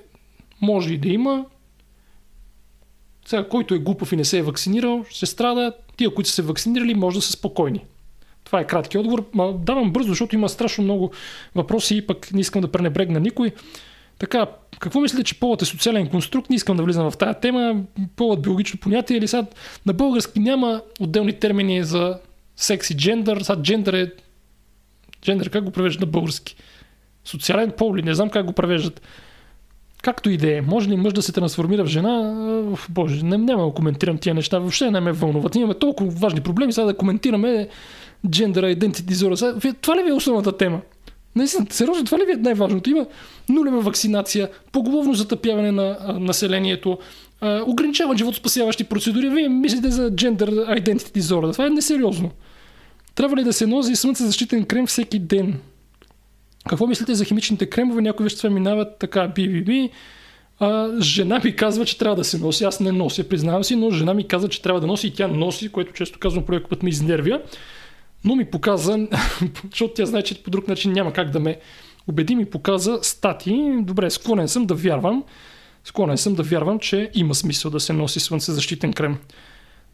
може 0.62 0.94
и 0.94 0.98
да 0.98 1.08
има. 1.08 1.46
Сега, 3.26 3.48
който 3.50 3.74
е 3.74 3.80
глупав 3.80 4.12
и 4.12 4.16
не 4.16 4.26
се 4.26 4.38
е 4.38 4.44
вакцинирал, 4.44 5.06
ще 5.10 5.26
страда. 5.26 5.74
Тия, 5.98 6.14
които 6.14 6.30
са 6.30 6.36
се 6.36 6.42
вакцинирали, 6.42 6.96
може 6.96 7.18
да 7.18 7.22
са 7.22 7.32
спокойни. 7.32 7.86
Това 8.44 8.60
е 8.60 8.68
кратки 8.68 8.98
отговор. 8.98 9.30
Давам 9.54 9.92
бързо, 9.92 10.08
защото 10.08 10.36
има 10.36 10.50
страшно 10.50 10.84
много 10.84 11.12
въпроси 11.56 11.98
и 11.98 12.08
пък 12.08 12.34
не 12.34 12.42
искам 12.42 12.62
да 12.62 12.72
пренебрегна 12.72 13.20
никой. 13.20 13.52
Така, 14.20 14.48
какво 14.80 15.00
мислите, 15.00 15.24
че 15.24 15.40
полът 15.40 15.62
е 15.62 15.66
социален 15.66 16.10
конструкт? 16.10 16.50
Не 16.50 16.56
искам 16.56 16.78
да 16.78 16.84
влизам 16.84 17.12
в 17.12 17.18
тази 17.18 17.40
тема. 17.40 17.84
Полът 18.16 18.42
биологично 18.42 18.80
понятие 18.80 19.18
или 19.18 19.28
сега 19.28 19.46
на 19.86 19.94
български 19.94 20.40
няма 20.40 20.82
отделни 21.00 21.40
термини 21.40 21.84
за 21.84 22.20
секс 22.56 22.90
и 22.90 22.98
джендър. 22.98 23.42
Сега 23.42 23.62
джендър 23.62 23.94
е... 23.94 24.12
Джендър 25.22 25.50
как 25.50 25.64
го 25.64 25.72
превежда 25.72 26.06
на 26.06 26.12
български? 26.12 26.56
Социален 27.26 27.72
пол 27.78 27.96
ли? 27.96 28.02
Не 28.02 28.16
знам 28.16 28.30
как 28.30 28.46
го 28.46 28.54
превеждат. 28.54 29.02
Както 30.02 30.30
и 30.30 30.38
да 30.38 30.58
е, 30.58 30.62
може 30.62 30.90
ли 30.90 30.96
мъж 30.96 31.14
да 31.14 31.22
се 31.22 31.32
трансформира 31.32 31.84
в 31.84 31.88
жена? 31.88 32.34
Боже, 32.90 33.24
не, 33.24 33.38
няма 33.38 33.66
да 33.66 33.74
коментирам 33.74 34.18
тия 34.18 34.36
неща, 34.36 34.60
въобще 34.60 34.92
не 34.92 35.00
ме 35.00 35.12
вълнуват. 35.12 35.56
Имаме 35.56 35.74
толкова 35.74 36.12
важни 36.12 36.42
проблеми, 36.42 36.74
сега 36.74 36.86
да 36.86 36.98
коментираме 36.98 37.68
identity 38.28 38.90
disorder. 38.90 39.76
Това 39.82 39.98
ли 39.98 40.04
ви 40.04 40.10
е 40.10 40.14
основната 40.14 40.58
тема? 40.58 40.82
Наистина, 41.36 41.68
сериозно, 41.70 42.06
това 42.06 42.18
ли 42.18 42.26
ви 42.26 42.32
е 42.32 42.36
най-важното? 42.36 42.90
Има 42.90 43.06
нулева 43.50 43.82
вакцинация, 43.82 44.50
поголовно 44.72 45.14
затъпяване 45.14 45.72
на 45.72 45.98
а, 46.02 46.20
населението, 46.20 46.98
ограничават 47.66 48.18
животоспасяващи 48.18 48.84
процедури. 48.84 49.30
Вие 49.30 49.50
мислите 49.50 49.90
за 49.90 50.12
gender 50.12 50.82
identity 50.82 51.20
disorder. 51.20 51.52
Това 51.52 51.66
е 51.66 51.70
несериозно. 51.70 52.32
Трябва 53.16 53.38
ли 53.38 53.44
да 53.44 53.54
се 53.54 53.68
носи 53.68 53.96
слънцезащитен 53.96 54.66
крем 54.66 54.88
всеки 54.88 55.20
ден? 55.20 55.60
Какво 56.70 56.88
мислите 56.88 57.16
за 57.16 57.26
химичните 57.26 57.70
кремове? 57.70 58.02
Някои 58.02 58.24
вещества 58.24 58.50
минават 58.50 59.00
така, 59.00 59.28
би 59.28 59.90
А, 60.60 60.90
жена 61.02 61.42
ми 61.44 61.56
казва, 61.56 61.86
че 61.86 61.98
трябва 61.98 62.16
да 62.16 62.24
се 62.24 62.38
носи. 62.38 62.64
Аз 62.64 62.80
не 62.80 62.92
нося, 62.92 63.30
признавам 63.30 63.64
си, 63.64 63.76
но 63.76 63.92
жена 63.92 64.14
ми 64.14 64.28
казва, 64.28 64.50
че 64.50 64.62
трябва 64.62 64.82
да 64.82 64.88
носи 64.88 65.08
и 65.08 65.14
тя 65.14 65.28
носи, 65.28 65.70
което 65.70 65.94
често 65.94 66.20
казвам, 66.20 66.46
проект 66.46 66.70
път 66.70 66.84
ми 66.84 66.90
изнервя 66.90 67.42
но 68.26 68.36
ми 68.36 68.46
показа, 68.46 68.98
защото 69.72 69.94
тя 69.94 70.06
знае, 70.06 70.22
че 70.22 70.44
по 70.44 70.52
друг 70.52 70.68
начин 70.68 70.92
няма 70.92 71.14
как 71.14 71.30
да 71.30 71.40
ме 71.40 71.60
убеди, 72.08 72.36
ми 72.36 72.46
показа 72.46 72.98
стати. 73.02 73.72
Добре, 73.80 74.10
склонен 74.10 74.48
съм 74.48 74.66
да 74.66 74.76
вярвам, 74.76 75.24
склонен 75.84 76.18
съм 76.18 76.36
да 76.36 76.44
вярвам, 76.44 76.80
че 76.80 77.12
има 77.14 77.36
смисъл 77.36 77.72
да 77.72 77.80
се 77.80 77.94
носи 77.94 78.20
слънцезащитен 78.20 78.94
крем. 78.94 79.18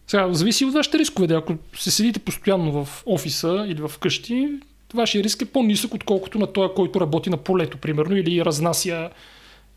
Сега, 0.10 0.34
зависи 0.34 0.66
от 0.66 0.74
вашите 0.74 1.00
рискове. 1.00 1.36
Ако 1.36 1.56
се 1.76 1.92
седите 1.92 2.20
постоянно 2.20 2.86
в 2.86 3.04
офиса 3.06 3.66
или 3.68 3.82
в 3.82 3.92
къщи, 4.00 4.50
вашия 4.94 5.24
риск 5.24 5.42
е 5.42 5.46
по-нисък, 5.46 5.94
отколкото 5.94 6.40
на 6.40 6.54
този, 6.54 6.74
който 6.76 7.02
работи 7.02 7.30
на 7.30 7.38
полето, 7.38 7.78
примерно, 7.78 8.16
или 8.18 8.46
разнася 8.46 9.10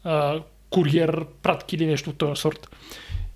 а, 0.05 0.41
куриер, 0.71 1.25
пратки 1.43 1.77
или 1.77 1.87
нещо 1.87 2.11
от 2.11 2.17
този 2.17 2.41
сорт. 2.41 2.77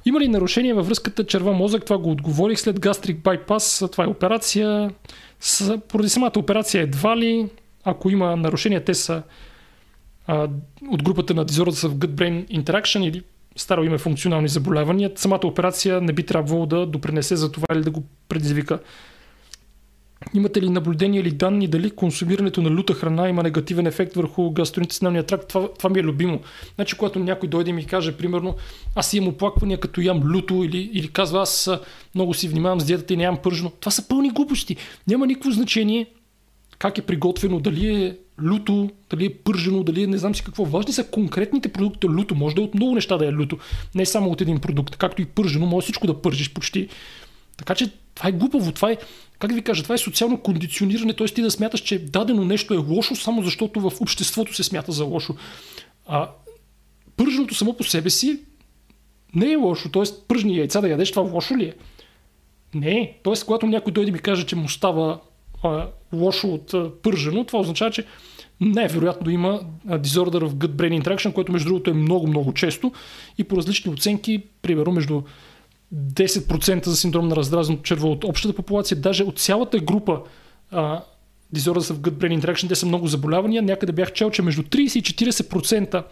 Има 0.04 0.20
ли 0.20 0.28
нарушение 0.28 0.74
във 0.74 0.86
връзката 0.86 1.26
черва-мозък? 1.26 1.84
Това 1.84 1.98
го 1.98 2.10
отговорих 2.10 2.60
след 2.60 2.80
гастрик 2.80 3.18
байпас. 3.18 3.84
Това 3.92 4.04
е 4.04 4.08
операция. 4.08 4.90
С, 5.40 5.78
поради 5.88 6.08
самата 6.08 6.32
операция 6.36 6.82
едва 6.82 7.16
ли. 7.16 7.48
Ако 7.84 8.10
има 8.10 8.36
нарушения, 8.36 8.84
те 8.84 8.94
са 8.94 9.22
а, 10.26 10.48
от 10.88 11.02
групата 11.02 11.34
на 11.34 11.46
Disorders 11.46 11.88
of 11.88 11.92
Gut 11.92 12.14
Brain 12.14 12.62
Interaction 12.62 13.08
или 13.08 13.22
старо 13.56 13.84
име 13.84 13.98
функционални 13.98 14.48
заболявания. 14.48 15.12
Самата 15.14 15.40
операция 15.44 16.00
не 16.00 16.12
би 16.12 16.22
трябвало 16.22 16.66
да 16.66 16.86
допринесе 16.86 17.36
за 17.36 17.52
това 17.52 17.66
или 17.72 17.82
да 17.82 17.90
го 17.90 18.02
предизвика 18.28 18.78
Имате 20.34 20.62
ли 20.62 20.70
наблюдение 20.70 21.20
или 21.20 21.30
данни 21.30 21.68
дали 21.68 21.90
консумирането 21.90 22.62
на 22.62 22.70
люта 22.70 22.94
храна 22.94 23.28
има 23.28 23.42
негативен 23.42 23.86
ефект 23.86 24.14
върху 24.14 24.50
гастроинтестиналния 24.50 25.22
тракт? 25.22 25.48
Това, 25.48 25.68
това 25.78 25.90
ми 25.90 25.98
е 25.98 26.02
любимо. 26.02 26.40
Значи, 26.74 26.96
когато 26.96 27.18
някой 27.18 27.48
дойде 27.48 27.70
и 27.70 27.72
ми 27.72 27.86
каже, 27.86 28.16
примерно, 28.16 28.54
аз 28.94 29.14
имам 29.14 29.28
оплаквания 29.28 29.80
като 29.80 30.00
ям 30.00 30.22
люто 30.24 30.64
или, 30.64 30.90
или 30.92 31.08
казва, 31.08 31.42
аз 31.42 31.70
много 32.14 32.34
си 32.34 32.48
внимавам 32.48 32.80
с 32.80 32.84
диетата 32.84 33.14
и 33.14 33.22
ям 33.22 33.36
пържено. 33.36 33.70
Това 33.80 33.92
са 33.92 34.08
пълни 34.08 34.30
глупости. 34.30 34.76
Няма 35.08 35.26
никакво 35.26 35.50
значение 35.50 36.06
как 36.78 36.98
е 36.98 37.02
приготвено, 37.02 37.60
дали 37.60 38.04
е 38.04 38.16
люто, 38.42 38.90
дали 39.10 39.26
е 39.26 39.34
пържено, 39.34 39.82
дали 39.82 40.02
е 40.02 40.06
не 40.06 40.18
знам 40.18 40.34
си 40.34 40.44
какво. 40.44 40.64
Важни 40.64 40.92
са 40.92 41.04
конкретните 41.04 41.68
продукти 41.68 42.06
люто. 42.08 42.34
Може 42.34 42.54
да 42.54 42.60
е 42.60 42.64
от 42.64 42.74
много 42.74 42.94
неща 42.94 43.16
да 43.16 43.26
е 43.26 43.32
люто. 43.32 43.58
Не 43.94 44.06
само 44.06 44.30
от 44.30 44.40
един 44.40 44.60
продукт. 44.60 44.96
Както 44.96 45.22
и 45.22 45.26
пържено, 45.26 45.66
може 45.66 45.84
всичко 45.84 46.06
да 46.06 46.22
пържиш 46.22 46.52
почти. 46.52 46.88
Така 47.56 47.74
че 47.74 47.92
това 48.14 48.28
е 48.28 48.32
глупаво. 48.32 48.72
Това 48.72 48.90
е 48.90 48.96
как 49.38 49.50
да 49.50 49.56
ви 49.56 49.62
кажа, 49.62 49.82
това 49.82 49.94
е 49.94 49.98
социално 49.98 50.40
кондициониране, 50.40 51.12
т.е. 51.12 51.26
ти 51.26 51.42
да 51.42 51.50
смяташ, 51.50 51.80
че 51.80 51.98
дадено 51.98 52.44
нещо 52.44 52.74
е 52.74 52.76
лошо, 52.76 53.16
само 53.16 53.42
защото 53.42 53.80
в 53.80 54.00
обществото 54.00 54.54
се 54.54 54.62
смята 54.62 54.92
за 54.92 55.04
лошо. 55.04 55.36
А 56.06 56.30
пърженото 57.16 57.54
само 57.54 57.76
по 57.76 57.84
себе 57.84 58.10
си 58.10 58.40
не 59.34 59.52
е 59.52 59.56
лошо, 59.56 59.88
т.е. 59.88 60.02
пържни 60.28 60.56
яйца 60.56 60.80
да 60.80 60.88
ядеш, 60.88 61.10
това 61.10 61.22
лошо 61.22 61.56
ли 61.56 61.64
е? 61.64 61.74
Не, 62.74 63.18
т.е. 63.24 63.34
когато 63.46 63.66
някой 63.66 63.92
дойде 63.92 64.08
и 64.08 64.12
ми 64.12 64.18
каже, 64.18 64.46
че 64.46 64.56
му 64.56 64.68
става 64.68 65.20
лошо 66.12 66.48
от 66.48 66.74
пържено, 67.02 67.44
това 67.44 67.58
означава, 67.58 67.90
че 67.90 68.04
най-вероятно 68.60 69.30
има 69.30 69.60
disorder 69.88 70.44
of 70.44 70.50
gut 70.50 70.72
brain 70.72 71.02
interaction, 71.02 71.32
което 71.32 71.52
между 71.52 71.68
другото 71.68 71.90
е 71.90 71.94
много, 71.94 72.26
много 72.26 72.52
често 72.52 72.92
и 73.38 73.44
по 73.44 73.56
различни 73.56 73.92
оценки, 73.92 74.42
примерно 74.62 74.92
между 74.92 75.22
10% 75.94 76.86
за 76.86 76.96
синдром 76.96 77.28
на 77.28 77.36
раздразнено 77.36 77.82
черво 77.82 78.10
от 78.10 78.24
общата 78.24 78.54
популация, 78.54 78.96
даже 78.96 79.24
от 79.24 79.38
цялата 79.38 79.78
група 79.78 80.20
а, 80.70 81.02
Disorders 81.54 81.94
of 81.94 81.94
Gut 81.94 82.10
Brain 82.10 82.40
Interaction, 82.40 82.68
те 82.68 82.74
са 82.74 82.86
много 82.86 83.06
заболявания. 83.06 83.62
Някъде 83.62 83.92
бях 83.92 84.12
чел, 84.12 84.30
че 84.30 84.42
между 84.42 84.62
30 84.62 84.98
и 84.98 85.32
40% 85.32 86.04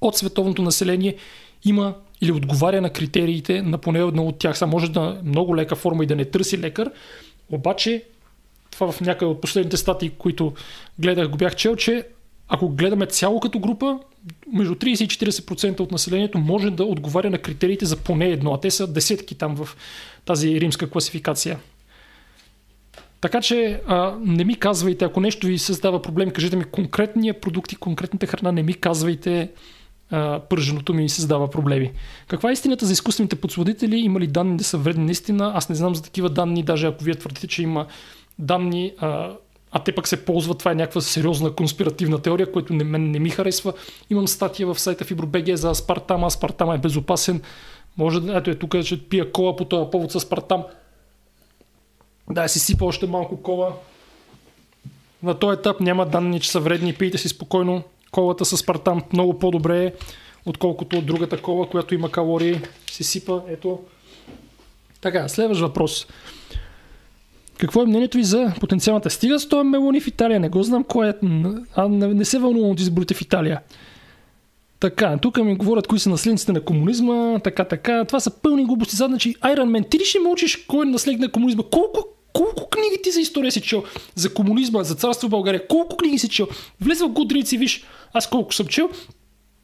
от 0.00 0.16
световното 0.16 0.62
население 0.62 1.16
има 1.64 1.94
или 2.20 2.32
отговаря 2.32 2.80
на 2.80 2.90
критериите 2.90 3.62
на 3.62 3.78
поне 3.78 3.98
едно 3.98 4.26
от 4.26 4.38
тях. 4.38 4.58
Са 4.58 4.66
може 4.66 4.90
да 4.90 5.18
е 5.20 5.28
много 5.28 5.56
лека 5.56 5.76
форма 5.76 6.04
и 6.04 6.06
да 6.06 6.16
не 6.16 6.24
търси 6.24 6.58
лекар, 6.58 6.90
обаче 7.50 8.04
това 8.72 8.92
в 8.92 9.00
някои 9.00 9.28
от 9.28 9.40
последните 9.40 9.76
статии, 9.76 10.10
които 10.10 10.52
гледах, 10.98 11.28
го 11.28 11.36
бях 11.36 11.56
чел, 11.56 11.76
че 11.76 12.06
ако 12.48 12.68
гледаме 12.68 13.06
цяло 13.06 13.40
като 13.40 13.58
група, 13.58 13.98
между 14.52 14.74
30 14.74 15.04
и 15.04 15.08
40% 15.32 15.80
от 15.80 15.92
населението 15.92 16.38
може 16.38 16.70
да 16.70 16.84
отговаря 16.84 17.30
на 17.30 17.38
критериите 17.38 17.86
за 17.86 17.96
поне 17.96 18.26
едно, 18.26 18.54
а 18.54 18.60
те 18.60 18.70
са 18.70 18.86
десетки 18.86 19.34
там 19.34 19.56
в 19.56 19.76
тази 20.24 20.60
римска 20.60 20.90
класификация. 20.90 21.58
Така 23.20 23.40
че 23.40 23.80
а, 23.86 24.14
не 24.24 24.44
ми 24.44 24.56
казвайте, 24.56 25.04
ако 25.04 25.20
нещо 25.20 25.46
ви 25.46 25.58
създава 25.58 26.02
проблем, 26.02 26.30
кажете 26.30 26.56
ми 26.56 26.64
конкретния 26.64 27.40
продукт 27.40 27.72
и 27.72 27.76
конкретната 27.76 28.26
храна, 28.26 28.52
не 28.52 28.62
ми 28.62 28.74
казвайте 28.74 29.50
а, 30.10 30.40
пърженото 30.40 30.94
ми 30.94 31.08
създава 31.08 31.50
проблеми. 31.50 31.92
Каква 32.28 32.50
е 32.50 32.52
истината 32.52 32.86
за 32.86 32.92
изкуствените 32.92 33.36
подсладители? 33.36 33.96
Има 33.96 34.20
ли 34.20 34.26
данни 34.26 34.56
да 34.56 34.64
са 34.64 34.78
вредни 34.78 35.04
наистина? 35.04 35.52
Аз 35.54 35.68
не 35.68 35.74
знам 35.74 35.94
за 35.94 36.02
такива 36.02 36.30
данни, 36.30 36.62
даже 36.62 36.86
ако 36.86 37.04
вие 37.04 37.14
твърдите, 37.14 37.46
че 37.46 37.62
има 37.62 37.86
данни, 38.38 38.92
а, 38.98 39.30
а 39.72 39.78
те 39.78 39.94
пък 39.94 40.08
се 40.08 40.24
ползват, 40.24 40.58
това 40.58 40.70
е 40.70 40.74
някаква 40.74 41.00
сериозна 41.00 41.52
конспиративна 41.52 42.18
теория, 42.18 42.52
която 42.52 42.72
не, 42.72 42.98
не 42.98 43.18
ми 43.18 43.30
харесва. 43.30 43.72
Имам 44.10 44.28
статия 44.28 44.66
в 44.66 44.80
сайта 44.80 45.04
FibroBG 45.04 45.54
за 45.54 45.70
Аспартама. 45.70 46.26
Аспартама 46.26 46.74
е 46.74 46.78
безопасен. 46.78 47.42
Може 47.96 48.20
да, 48.20 48.36
ето 48.36 48.50
е 48.50 48.54
тук, 48.54 48.84
че 48.84 49.08
пия 49.08 49.32
кола 49.32 49.56
по 49.56 49.64
този 49.64 49.90
повод 49.90 50.12
с 50.12 50.14
Аспартам. 50.14 50.64
Да, 52.30 52.48
си 52.48 52.58
сипа 52.58 52.84
още 52.84 53.06
малко 53.06 53.42
кола. 53.42 53.72
На 55.22 55.38
този 55.38 55.58
етап 55.58 55.80
няма 55.80 56.06
данни, 56.06 56.40
че 56.40 56.50
са 56.50 56.60
вредни. 56.60 56.94
Пийте 56.94 57.18
си 57.18 57.28
спокойно. 57.28 57.82
Колата 58.10 58.44
с 58.44 58.56
Спартан 58.56 59.02
много 59.12 59.38
по-добре 59.38 59.84
е, 59.84 59.92
отколкото 60.46 60.98
от 60.98 61.06
другата 61.06 61.42
кола, 61.42 61.66
която 61.66 61.94
има 61.94 62.10
калории. 62.10 62.60
Си 62.90 63.04
сипа, 63.04 63.40
ето. 63.48 63.80
Така, 65.00 65.28
следващ 65.28 65.60
въпрос. 65.60 66.06
Какво 67.62 67.82
е 67.82 67.86
мнението 67.86 68.18
ви 68.18 68.24
за 68.24 68.52
потенциалната 68.60 69.10
стига 69.10 69.38
с 69.38 69.48
този 69.48 69.68
мелони 69.68 70.00
в 70.00 70.06
Италия? 70.06 70.40
Не 70.40 70.48
го 70.48 70.62
знам 70.62 70.84
кой 70.84 71.08
е. 71.08 71.12
А 71.74 71.88
не, 71.88 72.14
не 72.14 72.24
се 72.24 72.38
вълнувам 72.38 72.70
от 72.70 72.80
изборите 72.80 73.14
в 73.14 73.20
Италия. 73.20 73.60
Така, 74.80 75.18
тук 75.22 75.36
ми 75.36 75.56
говорят 75.56 75.86
кои 75.86 75.98
са 75.98 76.10
наследниците 76.10 76.52
на 76.52 76.60
комунизма, 76.60 77.38
така, 77.38 77.64
така. 77.64 78.04
Това 78.04 78.20
са 78.20 78.30
пълни 78.30 78.64
глупости. 78.64 78.96
Значи, 78.96 79.34
Iron 79.34 79.80
Man, 79.80 79.90
ти 79.90 79.98
ли 79.98 80.04
ще 80.04 80.18
мълчиш 80.20 80.56
кой 80.56 80.86
е 80.86 80.90
наследник 80.90 81.20
на 81.20 81.32
комунизма? 81.32 81.62
Колко, 81.62 82.04
колко 82.32 82.70
книги 82.70 82.96
ти 83.02 83.10
за 83.10 83.20
история 83.20 83.52
си 83.52 83.60
чел? 83.60 83.84
За 84.14 84.34
комунизма, 84.34 84.82
за 84.82 84.94
царство 84.94 85.28
България? 85.28 85.66
Колко 85.68 85.96
книги 85.96 86.18
си 86.18 86.28
чел? 86.28 86.46
Влез 86.80 87.00
в 87.00 87.08
Goodreads 87.08 87.54
и 87.54 87.58
виж 87.58 87.84
аз 88.12 88.30
колко 88.30 88.54
съм 88.54 88.66
чел 88.66 88.90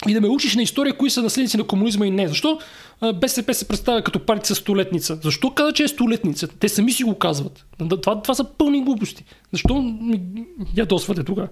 и 0.08 0.14
да 0.14 0.20
ме 0.20 0.28
учиш 0.28 0.56
на 0.56 0.62
история, 0.62 0.96
кои 0.96 1.10
са 1.10 1.22
наследници 1.22 1.56
на 1.56 1.64
комунизма 1.64 2.06
и 2.06 2.10
не. 2.10 2.28
Защо 2.28 2.58
БСП 3.14 3.54
се 3.54 3.68
представя 3.68 4.02
като 4.02 4.26
партия 4.26 4.56
столетница? 4.56 5.18
Защо 5.22 5.50
каза, 5.50 5.72
че 5.72 5.82
е 5.82 5.88
столетница? 5.88 6.48
Те 6.48 6.68
сами 6.68 6.92
си 6.92 7.04
го 7.04 7.18
казват. 7.18 7.66
Това, 8.02 8.22
това 8.22 8.34
са 8.34 8.44
пълни 8.44 8.84
глупости. 8.84 9.24
Защо 9.52 9.82
ми 9.82 10.20
ядосвате 10.76 11.24
тогава? 11.24 11.48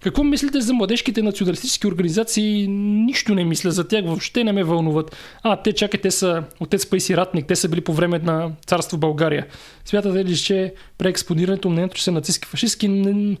Какво 0.00 0.24
мислите 0.24 0.60
за 0.60 0.74
младежките 0.74 1.22
националистически 1.22 1.86
организации? 1.86 2.66
Нищо 2.68 3.34
не 3.34 3.44
мисля 3.44 3.70
за 3.70 3.88
тях, 3.88 4.04
въобще 4.04 4.44
не 4.44 4.52
ме 4.52 4.64
вълнуват. 4.64 5.16
А, 5.42 5.56
те 5.56 5.72
чакай, 5.72 6.00
те 6.00 6.10
са 6.10 6.42
отец 6.60 6.86
Пайси 6.86 7.16
Ратник, 7.16 7.46
те 7.46 7.56
са 7.56 7.68
били 7.68 7.80
по 7.80 7.92
време 7.92 8.18
на 8.18 8.50
царство 8.66 8.98
България. 8.98 9.46
Смятате 9.84 10.24
ли, 10.24 10.36
че 10.36 10.74
преекспонирането 10.98 11.70
мнението, 11.70 11.96
че 11.96 12.04
са 12.04 12.12
нацистски 12.12 12.48
фашистски, 12.48 12.88
не, 12.88 13.36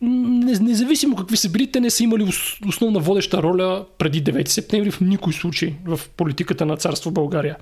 независимо 0.00 1.16
какви 1.16 1.36
са 1.36 1.48
били, 1.48 1.72
те 1.72 1.80
не 1.80 1.90
са 1.90 2.04
имали 2.04 2.32
основна 2.68 3.00
водеща 3.00 3.42
роля 3.42 3.86
преди 3.98 4.24
9 4.24 4.48
септември 4.48 4.90
в 4.90 5.00
никой 5.00 5.32
случай 5.32 5.74
в 5.86 6.00
политиката 6.16 6.66
на 6.66 6.76
царство 6.76 7.10
България. 7.10 7.56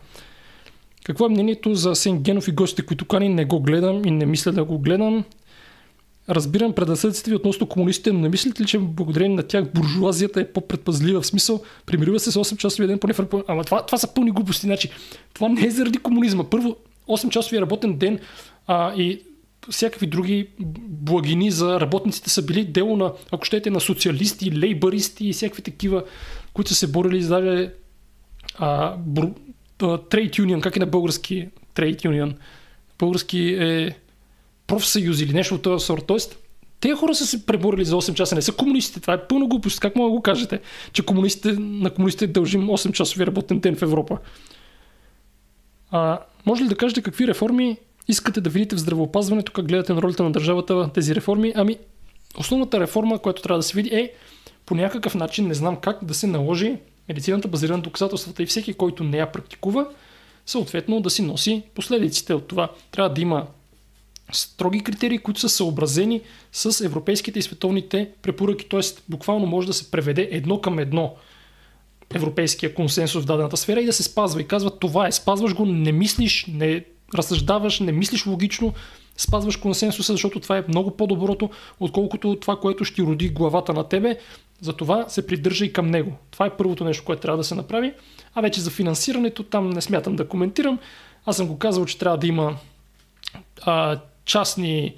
Какво 1.04 1.26
е 1.26 1.28
мнението 1.28 1.74
за 1.74 1.94
Сен 1.94 2.18
Генов 2.18 2.48
и 2.48 2.52
гостите, 2.52 2.82
които 2.82 3.04
кани? 3.04 3.28
Не 3.28 3.44
го 3.44 3.60
гледам 3.60 4.04
и 4.04 4.10
не 4.10 4.26
мисля 4.26 4.52
да 4.52 4.64
го 4.64 4.78
гледам. 4.78 5.24
Разбирам 6.28 6.72
предразсъдците 6.72 7.30
ви 7.30 7.36
относно 7.36 7.66
комунистите, 7.66 8.12
но 8.12 8.20
не 8.20 8.28
мислите 8.28 8.62
ли, 8.62 8.66
че 8.66 8.78
благодарение 8.78 9.36
на 9.36 9.42
тях 9.42 9.72
буржуазията 9.72 10.40
е 10.40 10.52
по-предпазлива 10.52 11.20
в 11.20 11.26
смисъл, 11.26 11.62
примирива 11.86 12.20
се 12.20 12.32
с 12.32 12.34
8 12.34 12.56
часови 12.56 12.86
ден 12.86 12.98
поне 12.98 13.12
в 13.12 13.26
Ама 13.48 13.64
това, 13.64 13.86
това 13.86 13.98
са 13.98 14.14
пълни 14.14 14.30
глупости. 14.30 14.66
Значи, 14.66 14.90
това 15.34 15.48
не 15.48 15.66
е 15.66 15.70
заради 15.70 15.98
комунизма. 15.98 16.44
Първо, 16.44 16.76
8 17.08 17.28
часови 17.28 17.60
работен 17.60 17.96
ден 17.96 18.18
а, 18.66 18.94
и 18.94 19.20
всякакви 19.70 20.06
други 20.06 20.48
благини 20.88 21.50
за 21.50 21.80
работниците 21.80 22.30
са 22.30 22.42
били 22.42 22.64
дело 22.64 22.96
на, 22.96 23.12
ако 23.30 23.44
щете, 23.44 23.70
на 23.70 23.80
социалисти, 23.80 24.58
лейбаристи 24.58 25.28
и 25.28 25.32
всякакви 25.32 25.62
такива, 25.62 26.04
които 26.52 26.70
са 26.70 26.74
се 26.74 26.86
борили 26.86 27.22
за 27.22 27.40
даже 27.40 27.72
а, 28.58 28.96
бр... 28.96 29.26
трейд 30.10 30.38
юнион, 30.38 30.60
как 30.60 30.76
е 30.76 30.80
на 30.80 30.86
български 30.86 31.48
трейд 31.74 32.04
юнион? 32.04 32.34
Български 32.98 33.56
е 33.60 33.96
профсъюз 34.66 35.20
или 35.20 35.32
нещо 35.32 35.54
от 35.54 35.62
този 35.62 35.84
сорт. 35.84 36.06
Тоест, 36.06 36.38
те 36.80 36.92
хора 36.92 37.14
са 37.14 37.26
се 37.26 37.46
преборили 37.46 37.84
за 37.84 37.96
8 37.96 38.14
часа, 38.14 38.34
не 38.34 38.42
са 38.42 38.52
комунистите. 38.52 39.00
Това 39.00 39.14
е 39.14 39.26
пълна 39.26 39.46
глупост. 39.46 39.80
Как 39.80 39.96
мога 39.96 40.08
да 40.08 40.16
го 40.16 40.22
кажете, 40.22 40.60
че 40.92 41.06
комунистите, 41.06 41.52
на 41.58 41.90
комунистите 41.90 42.26
дължим 42.26 42.66
8 42.66 42.92
часови 42.92 43.26
работен 43.26 43.60
ден 43.60 43.76
в 43.76 43.82
Европа? 43.82 44.18
А, 45.90 46.18
може 46.46 46.64
ли 46.64 46.68
да 46.68 46.76
кажете 46.76 47.02
какви 47.02 47.26
реформи 47.26 47.78
искате 48.08 48.40
да 48.40 48.50
видите 48.50 48.76
в 48.76 48.78
здравеопазването, 48.78 49.52
как 49.52 49.66
гледате 49.66 49.94
на 49.94 50.02
ролята 50.02 50.22
на 50.22 50.32
държавата 50.32 50.90
тези 50.94 51.14
реформи? 51.14 51.52
Ами, 51.56 51.76
основната 52.38 52.80
реформа, 52.80 53.18
която 53.18 53.42
трябва 53.42 53.58
да 53.58 53.62
се 53.62 53.76
види 53.76 53.94
е 53.94 54.12
по 54.66 54.74
някакъв 54.74 55.14
начин, 55.14 55.46
не 55.46 55.54
знам 55.54 55.76
как, 55.76 56.04
да 56.04 56.14
се 56.14 56.26
наложи 56.26 56.76
медицината 57.08 57.48
базирана 57.48 57.76
на 57.76 57.82
доказателствата 57.82 58.42
и 58.42 58.46
всеки, 58.46 58.74
който 58.74 59.04
не 59.04 59.16
я 59.16 59.32
практикува, 59.32 59.86
съответно 60.46 61.00
да 61.00 61.10
си 61.10 61.22
носи 61.22 61.62
последиците 61.74 62.34
от 62.34 62.48
това. 62.48 62.70
Трябва 62.90 63.14
да 63.14 63.20
има 63.20 63.46
строги 64.32 64.80
критерии, 64.80 65.18
които 65.18 65.40
са 65.40 65.48
съобразени 65.48 66.20
с 66.52 66.84
европейските 66.84 67.38
и 67.38 67.42
световните 67.42 68.10
препоръки. 68.22 68.68
Т.е. 68.68 68.80
буквално 69.08 69.46
може 69.46 69.66
да 69.66 69.72
се 69.72 69.90
преведе 69.90 70.28
едно 70.32 70.60
към 70.60 70.78
едно 70.78 71.14
европейския 72.14 72.74
консенсус 72.74 73.22
в 73.22 73.26
дадената 73.26 73.56
сфера 73.56 73.80
и 73.80 73.86
да 73.86 73.92
се 73.92 74.02
спазва. 74.02 74.40
И 74.40 74.48
казва 74.48 74.78
това 74.78 75.06
е, 75.06 75.12
спазваш 75.12 75.54
го, 75.54 75.66
не 75.66 75.92
мислиш, 75.92 76.46
не 76.48 76.84
разсъждаваш, 77.14 77.80
не 77.80 77.92
мислиш 77.92 78.26
логично, 78.26 78.74
спазваш 79.16 79.56
консенсуса, 79.56 80.12
защото 80.12 80.40
това 80.40 80.58
е 80.58 80.64
много 80.68 80.96
по-доброто, 80.96 81.50
отколкото 81.80 82.36
това, 82.40 82.60
което 82.60 82.84
ще 82.84 83.02
роди 83.02 83.28
главата 83.28 83.72
на 83.72 83.84
тебе. 83.84 84.18
Затова 84.60 85.08
се 85.08 85.26
придържа 85.26 85.64
и 85.64 85.72
към 85.72 85.86
него. 85.86 86.12
Това 86.30 86.46
е 86.46 86.56
първото 86.56 86.84
нещо, 86.84 87.04
което 87.04 87.22
трябва 87.22 87.36
да 87.36 87.44
се 87.44 87.54
направи. 87.54 87.92
А 88.34 88.40
вече 88.40 88.60
за 88.60 88.70
финансирането 88.70 89.42
там 89.42 89.70
не 89.70 89.80
смятам 89.80 90.16
да 90.16 90.28
коментирам. 90.28 90.78
Аз 91.26 91.36
съм 91.36 91.46
го 91.46 91.58
казал, 91.58 91.84
че 91.84 91.98
трябва 91.98 92.18
да 92.18 92.26
има 92.26 92.56
а, 93.62 93.98
частни 94.24 94.94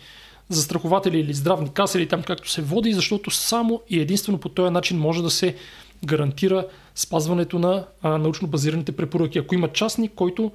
застрахователи 0.49 1.21
или 1.21 1.35
здравни 1.35 1.71
каси 1.73 1.99
или 1.99 2.09
там 2.09 2.23
както 2.23 2.51
се 2.51 2.63
води, 2.63 2.93
защото 2.93 3.31
само 3.31 3.83
и 3.91 4.01
единствено 4.01 4.39
по 4.39 4.49
този 4.49 4.73
начин 4.73 4.99
може 4.99 5.23
да 5.23 5.31
се 5.31 5.57
гарантира 6.05 6.67
спазването 6.95 7.59
на 7.59 7.87
а, 8.03 8.19
научно 8.19 8.49
базираните 8.49 8.93
препоръки. 8.93 9.39
Ако 9.39 9.55
има 9.55 9.69
частник, 9.69 10.13
който 10.15 10.53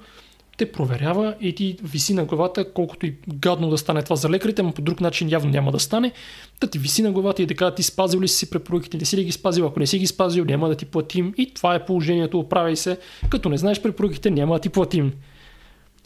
те 0.56 0.72
проверява 0.72 1.34
и 1.40 1.54
ти 1.54 1.76
виси 1.82 2.14
на 2.14 2.24
главата, 2.24 2.72
колкото 2.72 3.06
и 3.06 3.14
гадно 3.34 3.70
да 3.70 3.78
стане 3.78 4.02
това 4.02 4.16
за 4.16 4.30
лекарите, 4.30 4.62
но 4.62 4.72
по 4.72 4.82
друг 4.82 5.00
начин 5.00 5.28
явно 5.30 5.50
няма 5.50 5.72
да 5.72 5.80
стане. 5.80 6.12
Да 6.60 6.70
ти 6.70 6.78
виси 6.78 7.02
на 7.02 7.12
главата 7.12 7.42
и 7.42 7.46
да 7.46 7.74
ти 7.74 7.82
спазил 7.82 8.20
ли 8.20 8.28
си 8.28 8.50
препоръките, 8.50 8.96
не 8.96 9.04
си 9.04 9.16
ли 9.16 9.24
ги 9.24 9.32
спазил, 9.32 9.66
ако 9.66 9.80
не 9.80 9.86
си 9.86 9.98
ги 9.98 10.06
спазил, 10.06 10.44
няма 10.44 10.68
да 10.68 10.74
ти 10.74 10.84
платим 10.84 11.34
и 11.36 11.54
това 11.54 11.74
е 11.74 11.84
положението, 11.84 12.38
оправяй 12.38 12.76
се, 12.76 12.98
като 13.28 13.48
не 13.48 13.56
знаеш 13.56 13.82
препоръките, 13.82 14.30
няма 14.30 14.54
да 14.54 14.60
ти 14.60 14.68
платим. 14.68 15.12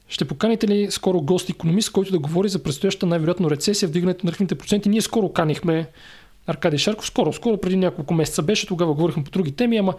Ще 0.09 0.24
поканите 0.24 0.68
ли 0.68 0.90
скоро 0.90 1.20
гост 1.20 1.51
економист, 1.51 1.92
който 1.92 2.12
да 2.12 2.18
говори 2.18 2.49
за 2.49 2.62
предстоящата 2.62 3.07
най-вероятно 3.07 3.51
рецесия, 3.51 3.88
вдигането 3.88 4.26
на 4.26 4.32
лихвените 4.32 4.55
проценти? 4.55 4.88
Ние 4.88 5.01
скоро 5.01 5.32
канихме 5.32 5.86
Аркадий 6.46 6.78
Шарков, 6.78 7.07
скоро, 7.07 7.32
скоро 7.32 7.57
преди 7.57 7.76
няколко 7.76 8.14
месеца 8.14 8.42
беше, 8.42 8.66
тогава 8.66 8.94
говорихме 8.94 9.24
по 9.24 9.30
други 9.30 9.53
теми, 9.53 9.76
ама 9.76 9.94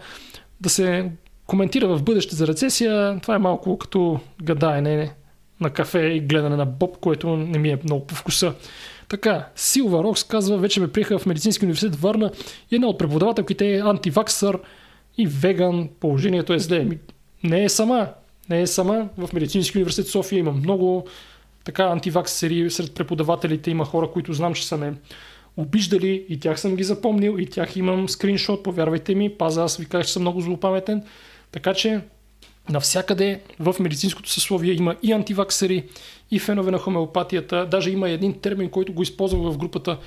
да 0.60 0.68
се 0.68 1.10
коментира 1.50 1.88
в 1.88 2.02
бъдеще 2.02 2.36
за 2.36 2.46
рецесия, 2.46 3.18
това 3.22 3.34
е 3.34 3.38
малко 3.38 3.78
като 3.78 4.20
гадаене 4.42 5.12
на 5.60 5.70
кафе 5.70 6.00
и 6.00 6.20
гледане 6.20 6.56
на 6.56 6.66
боб, 6.66 6.96
което 6.96 7.36
не 7.36 7.58
ми 7.58 7.68
е 7.68 7.78
много 7.84 8.06
по 8.06 8.14
вкуса. 8.14 8.54
Така, 9.08 9.48
Силва 9.56 10.02
Рокс 10.02 10.24
казва, 10.24 10.58
вече 10.58 10.80
ме 10.80 10.88
приеха 10.88 11.18
в 11.18 11.26
Медицински 11.26 11.64
университет 11.64 11.96
Варна 11.96 12.30
и 12.70 12.74
една 12.74 12.86
от 12.86 12.98
преподавателките 12.98 13.74
е 13.74 13.80
антиваксър 13.80 14.58
и 15.18 15.26
веган. 15.26 15.88
Положението 16.00 16.52
е 16.52 16.58
зле. 16.58 16.86
Не 17.44 17.64
е 17.64 17.68
сама. 17.68 18.08
Не 18.50 18.60
е 18.60 18.66
сама. 18.66 19.08
В 19.18 19.32
Медицински 19.32 19.78
университет 19.78 20.10
София 20.10 20.38
има 20.38 20.52
много 20.52 21.06
така 21.64 21.82
антиваксери 21.82 22.70
сред 22.70 22.94
преподавателите. 22.94 23.70
Има 23.70 23.84
хора, 23.84 24.10
които 24.10 24.32
знам, 24.32 24.54
че 24.54 24.66
са 24.66 24.76
ме 24.76 24.94
обиждали 25.56 26.26
и 26.28 26.40
тях 26.40 26.60
съм 26.60 26.76
ги 26.76 26.84
запомнил 26.84 27.36
и 27.38 27.46
тях 27.46 27.76
имам 27.76 28.08
скриншот, 28.08 28.62
повярвайте 28.62 29.14
ми. 29.14 29.30
Паза, 29.30 29.62
аз 29.62 29.76
ви 29.76 29.86
кажа, 29.86 30.04
че 30.04 30.12
съм 30.12 30.22
много 30.22 30.40
злопаметен. 30.40 31.02
Така 31.52 31.74
че 31.74 32.00
навсякъде 32.68 33.40
в 33.60 33.76
медицинското 33.80 34.30
съсловие 34.30 34.72
има 34.72 34.96
и 35.02 35.12
антиваксери, 35.12 35.84
и 36.30 36.38
фенове 36.38 36.70
на 36.70 36.78
хомеопатията. 36.78 37.66
Даже 37.70 37.90
има 37.90 38.10
един 38.10 38.40
термин, 38.40 38.70
който 38.70 38.92
го 38.92 39.02
използва 39.02 39.52
в 39.52 39.58
групата 39.58 39.98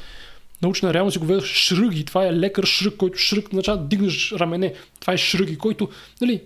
научна 0.61 0.93
реалност 0.93 1.15
и 1.15 1.19
го 1.19 1.25
ведах 1.25 1.45
шръги. 1.45 2.05
Това 2.05 2.25
е 2.25 2.33
лекар 2.33 2.63
шръг, 2.63 2.97
който 2.97 3.17
шръг 3.17 3.47
означава 3.47 3.77
да 3.77 3.83
дигнеш 3.83 4.31
рамене. 4.31 4.73
Това 4.99 5.13
е 5.13 5.17
шръги, 5.17 5.57
който 5.57 5.89
нали, 6.21 6.41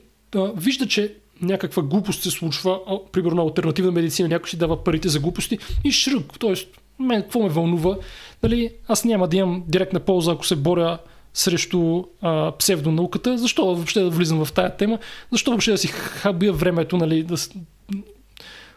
вижда, 0.55 0.87
че 0.87 1.13
някаква 1.41 1.83
глупост 1.83 2.23
се 2.23 2.31
случва, 2.31 2.79
примерно 3.11 3.41
альтернативна 3.41 3.91
медицина, 3.91 4.29
някой 4.29 4.49
си 4.49 4.57
дава 4.57 4.83
парите 4.83 5.09
за 5.09 5.19
глупости 5.19 5.57
и 5.83 5.91
шръг, 5.91 6.39
т.е. 6.39 6.53
Мен 6.99 7.21
какво 7.21 7.43
ме 7.43 7.49
вълнува? 7.49 7.97
Дали 8.41 8.71
аз 8.87 9.05
няма 9.05 9.27
да 9.27 9.37
имам 9.37 9.63
директна 9.67 9.99
полза, 9.99 10.31
ако 10.31 10.45
се 10.45 10.55
боря 10.55 10.97
срещу 11.37 12.03
а, 12.21 12.51
псевдонауката. 12.51 13.37
Защо 13.37 13.65
въобще 13.65 13.99
да 13.99 14.09
влизам 14.09 14.45
в 14.45 14.53
тая 14.53 14.77
тема? 14.77 14.99
Защо 15.31 15.51
въобще 15.51 15.71
да 15.71 15.77
си 15.77 15.87
хабия 15.87 16.53
времето, 16.53 16.97
нали, 16.97 17.23
да 17.23 17.37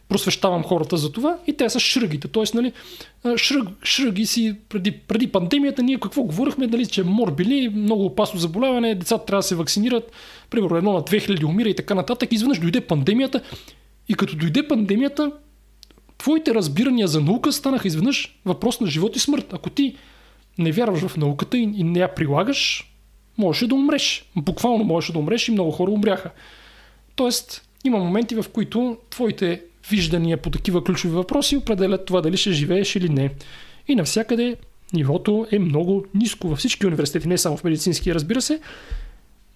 просвещавам 0.08 0.62
хората 0.62 0.96
за 0.96 1.12
това 1.12 1.36
и 1.46 1.56
те 1.56 1.70
са 1.70 1.80
шръгите. 1.80 2.28
Тоест, 2.28 2.54
нали, 2.54 2.72
шръг, 3.36 3.68
шръги 3.84 4.26
си 4.26 4.56
преди, 4.68 4.92
преди 4.92 5.26
пандемията 5.26 5.82
ние 5.82 6.00
какво 6.00 6.22
говорихме, 6.22 6.66
нали, 6.66 6.86
че 6.86 7.02
морбили, 7.02 7.68
много 7.68 8.04
опасно 8.04 8.40
заболяване, 8.40 8.94
децата 8.94 9.24
трябва 9.24 9.38
да 9.38 9.42
се 9.42 9.54
вакцинират, 9.54 10.12
примерно 10.50 10.76
едно 10.76 10.92
на 10.92 11.02
2000 11.02 11.44
умира 11.44 11.68
и 11.68 11.76
така 11.76 11.94
нататък. 11.94 12.32
Изведнъж 12.32 12.58
дойде 12.58 12.80
пандемията 12.80 13.40
и 14.08 14.14
като 14.14 14.36
дойде 14.36 14.68
пандемията, 14.68 15.32
твоите 16.18 16.54
разбирания 16.54 17.08
за 17.08 17.20
наука 17.20 17.52
станаха 17.52 17.88
изведнъж 17.88 18.38
въпрос 18.44 18.80
на 18.80 18.86
живот 18.86 19.16
и 19.16 19.18
смърт. 19.18 19.52
Ако 19.52 19.70
ти 19.70 19.96
не 20.60 20.72
вярваш 20.72 21.00
в 21.00 21.16
науката 21.16 21.58
и, 21.58 21.62
и 21.62 21.84
не 21.84 21.98
я 21.98 22.14
прилагаш, 22.14 22.90
можеше 23.38 23.66
да 23.66 23.74
умреш. 23.74 24.30
Буквално 24.36 24.84
можеше 24.84 25.12
да 25.12 25.18
умреш 25.18 25.48
и 25.48 25.52
много 25.52 25.70
хора 25.70 25.90
умряха. 25.90 26.30
Тоест, 27.16 27.68
има 27.84 27.98
моменти, 27.98 28.34
в 28.34 28.44
които 28.52 28.98
твоите 29.10 29.62
виждания 29.90 30.36
по 30.36 30.50
такива 30.50 30.84
ключови 30.84 31.14
въпроси 31.14 31.56
определят 31.56 32.06
това 32.06 32.20
дали 32.20 32.36
ще 32.36 32.52
живееш 32.52 32.96
или 32.96 33.08
не. 33.08 33.30
И 33.88 33.94
навсякъде 33.94 34.56
нивото 34.92 35.46
е 35.50 35.58
много 35.58 36.04
ниско 36.14 36.48
във 36.48 36.58
всички 36.58 36.86
университети, 36.86 37.28
не 37.28 37.38
само 37.38 37.56
в 37.56 37.64
медицински, 37.64 38.14
разбира 38.14 38.42
се, 38.42 38.60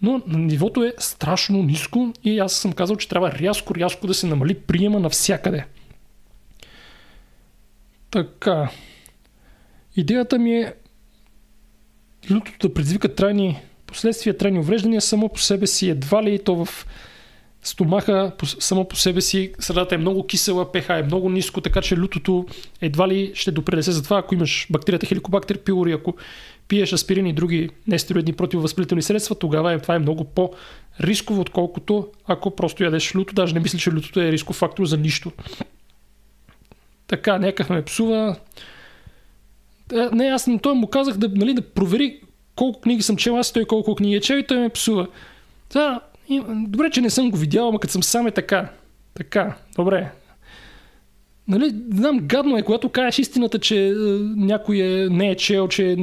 но 0.02 0.22
нивото 0.26 0.84
е 0.84 0.94
страшно 0.98 1.62
ниско 1.62 2.12
и 2.24 2.38
аз 2.38 2.52
съм 2.52 2.72
казал, 2.72 2.96
че 2.96 3.08
трябва 3.08 3.32
рязко, 3.32 3.74
рязко 3.74 4.06
да 4.06 4.14
се 4.14 4.26
намали 4.26 4.54
приема 4.54 5.00
навсякъде. 5.00 5.64
Така. 8.10 8.70
Идеята 9.96 10.38
ми 10.38 10.54
е 10.54 10.74
лютото 12.30 12.68
да 12.68 12.74
предизвика 12.74 13.14
трайни 13.14 13.60
последствия, 13.86 14.36
трайни 14.36 14.58
увреждания 14.58 15.00
само 15.00 15.28
по 15.28 15.40
себе 15.40 15.66
си 15.66 15.90
едва 15.90 16.22
ли 16.22 16.38
то 16.38 16.64
в 16.64 16.86
стомаха 17.62 18.32
само 18.60 18.88
по 18.88 18.96
себе 18.96 19.20
си 19.20 19.52
средата 19.58 19.94
е 19.94 19.98
много 19.98 20.26
кисела, 20.26 20.72
ПХ 20.72 20.88
е 20.88 21.02
много 21.02 21.30
ниско, 21.30 21.60
така 21.60 21.80
че 21.80 21.98
лютото 21.98 22.46
едва 22.80 23.08
ли 23.08 23.32
ще 23.34 23.50
допринесе 23.50 23.92
за 23.92 24.02
това, 24.02 24.18
ако 24.18 24.34
имаш 24.34 24.66
бактерията 24.70 25.06
хеликобактер 25.06 25.58
пилори, 25.58 25.92
ако 25.92 26.14
пиеш 26.68 26.92
аспирин 26.92 27.26
и 27.26 27.32
други 27.32 27.70
нестероидни 27.86 28.32
противовъзпалителни 28.32 29.02
средства, 29.02 29.34
тогава 29.34 29.72
е, 29.72 29.78
това 29.78 29.94
е 29.94 29.98
много 29.98 30.24
по-рисково, 30.24 31.40
отколкото 31.40 32.08
ако 32.26 32.56
просто 32.56 32.84
ядеш 32.84 33.14
люто. 33.14 33.34
Даже 33.34 33.54
не 33.54 33.60
мисля, 33.60 33.78
че 33.78 33.92
лютото 33.92 34.20
е 34.20 34.32
рисков 34.32 34.56
фактор 34.56 34.86
за 34.86 34.96
нищо. 34.96 35.32
Така, 37.06 37.38
някакъв 37.38 37.70
ме 37.70 37.84
псува. 37.84 38.36
Е, 39.92 40.08
не, 40.12 40.24
аз 40.24 40.46
на 40.46 40.58
той 40.58 40.74
му 40.74 40.86
казах 40.86 41.16
да, 41.16 41.28
нали, 41.28 41.54
да 41.54 41.62
провери 41.62 42.20
колко 42.56 42.80
книги 42.80 43.02
съм 43.02 43.16
чел, 43.16 43.38
аз 43.38 43.52
той 43.52 43.64
колко 43.64 43.94
книги 43.94 44.14
е 44.14 44.20
чел 44.20 44.36
и 44.36 44.46
той 44.46 44.58
ме 44.58 44.68
псува. 44.68 45.06
Да, 45.72 46.00
добре, 46.66 46.90
че 46.90 47.00
не 47.00 47.10
съм 47.10 47.30
го 47.30 47.36
видял, 47.36 47.68
ама 47.68 47.80
като 47.80 47.92
съм 47.92 48.02
сам 48.02 48.26
е 48.26 48.30
така. 48.30 48.68
Така, 49.14 49.56
добре. 49.76 50.10
Нали, 51.48 51.74
знам, 51.94 52.18
гадно 52.22 52.56
е, 52.56 52.62
когато 52.62 52.88
кажеш 52.88 53.18
истината, 53.18 53.58
че 53.58 53.88
е, 53.88 53.92
някой 54.36 54.78
е, 54.78 55.08
не 55.08 55.30
е 55.30 55.36
чел, 55.36 55.68
че 55.68 55.92
е 55.92 55.96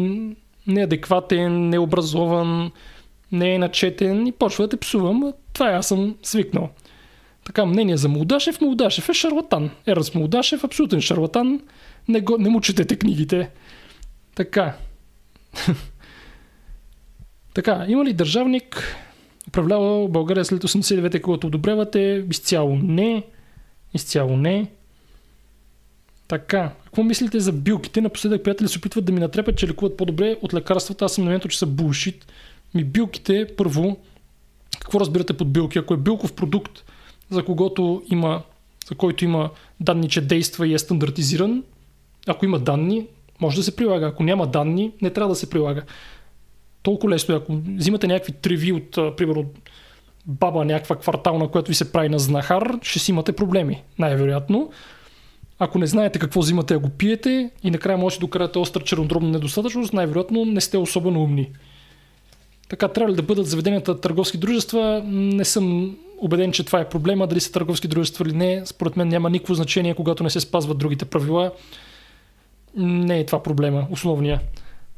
неадекватен, 0.67 1.69
необразован, 1.69 2.71
не 3.31 3.55
е 3.55 3.59
начетен 3.59 4.27
и 4.27 4.31
почва 4.31 4.63
да 4.63 4.69
те 4.69 4.77
псувам. 4.77 5.33
Това 5.53 5.71
е, 5.71 5.75
аз 5.75 5.87
съм 5.87 6.15
свикнал. 6.23 6.69
Така, 7.45 7.65
мнение 7.65 7.97
за 7.97 8.09
Молдашев. 8.09 8.61
Молдашев 8.61 9.09
е 9.09 9.13
шарлатан. 9.13 9.69
Ерас 9.87 10.15
Молдашев, 10.15 10.63
абсолютен 10.63 11.01
шарлатан. 11.01 11.61
Не, 12.07 12.21
го, 12.21 12.37
не 12.37 12.49
му 12.49 12.61
четете 12.61 12.95
книгите. 12.95 13.49
Така. 14.35 14.77
така, 17.53 17.85
има 17.87 18.05
ли 18.05 18.13
държавник, 18.13 18.97
управлява 19.47 20.07
България 20.07 20.45
след 20.45 20.63
89-те, 20.63 21.21
когато 21.21 21.47
одобрявате? 21.47 22.25
Изцяло 22.29 22.75
не. 22.75 23.23
Изцяло 23.93 24.37
не. 24.37 24.71
Така, 26.27 26.71
какво 26.83 27.03
мислите 27.03 27.39
за 27.39 27.51
билките? 27.51 28.01
Напоследък 28.01 28.43
приятели 28.43 28.67
се 28.67 28.77
опитват 28.77 29.05
да 29.05 29.11
ми 29.11 29.19
натрепят, 29.19 29.57
че 29.57 29.67
лекуват 29.67 29.97
по-добре 29.97 30.37
от 30.41 30.53
лекарствата. 30.53 31.05
Аз 31.05 31.13
съм 31.13 31.25
на 31.25 31.39
че 31.39 31.57
са 31.57 31.65
булшит. 31.65 32.31
Ми 32.73 32.83
билките, 32.83 33.47
първо, 33.57 33.97
какво 34.79 34.99
разбирате 34.99 35.33
под 35.33 35.53
билки? 35.53 35.79
Ако 35.79 35.93
е 35.93 35.97
билков 35.97 36.33
продукт, 36.33 36.83
за 37.29 37.45
когото 37.45 38.03
има, 38.09 38.43
за 38.89 38.95
който 38.95 39.25
има 39.25 39.49
данни, 39.79 40.09
че 40.09 40.21
действа 40.21 40.67
и 40.67 40.73
е 40.73 40.79
стандартизиран, 40.79 41.63
ако 42.27 42.45
има 42.45 42.59
данни, 42.59 43.07
може 43.41 43.57
да 43.57 43.63
се 43.63 43.75
прилага. 43.75 44.07
Ако 44.07 44.23
няма 44.23 44.47
данни, 44.47 44.91
не 45.01 45.09
трябва 45.09 45.29
да 45.29 45.35
се 45.35 45.49
прилага 45.49 45.81
толкова 46.83 47.13
лесно. 47.13 47.35
Ако 47.35 47.59
взимате 47.77 48.07
някакви 48.07 48.31
треви 48.31 48.71
от, 48.71 48.91
примерно, 49.17 49.45
баба, 50.25 50.65
някаква 50.65 50.95
квартална, 50.95 51.47
която 51.47 51.67
ви 51.67 51.75
се 51.75 51.91
прави 51.91 52.09
на 52.09 52.19
знахар, 52.19 52.79
ще 52.81 52.99
си 52.99 53.11
имате 53.11 53.31
проблеми, 53.31 53.83
най-вероятно. 53.99 54.71
Ако 55.59 55.79
не 55.79 55.87
знаете 55.87 56.19
какво 56.19 56.39
взимате, 56.39 56.73
а 56.73 56.79
го 56.79 56.89
пиете 56.89 57.49
и 57.63 57.71
накрая 57.71 57.97
може 57.97 58.15
да 58.15 58.19
докарате 58.19 58.59
остра 58.59 58.83
чернодробна 58.83 59.29
недостатъчност, 59.29 59.93
най-вероятно 59.93 60.45
не 60.45 60.61
сте 60.61 60.77
особено 60.77 61.23
умни. 61.23 61.49
Така 62.69 62.87
трябва 62.87 63.11
ли 63.11 63.15
да 63.15 63.23
бъдат 63.23 63.47
заведенията 63.47 63.99
търговски 64.01 64.37
дружества? 64.37 65.01
Не 65.05 65.45
съм 65.45 65.97
убеден, 66.17 66.51
че 66.51 66.63
това 66.63 66.79
е 66.79 66.89
проблема. 66.89 67.27
Дали 67.27 67.39
са 67.39 67.51
търговски 67.51 67.87
дружества 67.87 68.25
или 68.27 68.35
не, 68.35 68.61
според 68.65 68.97
мен 68.97 69.07
няма 69.07 69.29
никакво 69.29 69.53
значение, 69.53 69.93
когато 69.93 70.23
не 70.23 70.29
се 70.29 70.39
спазват 70.39 70.77
другите 70.77 71.05
правила. 71.05 71.51
Не 72.75 73.19
е 73.19 73.25
това 73.25 73.43
проблема, 73.43 73.87
основния. 73.91 74.41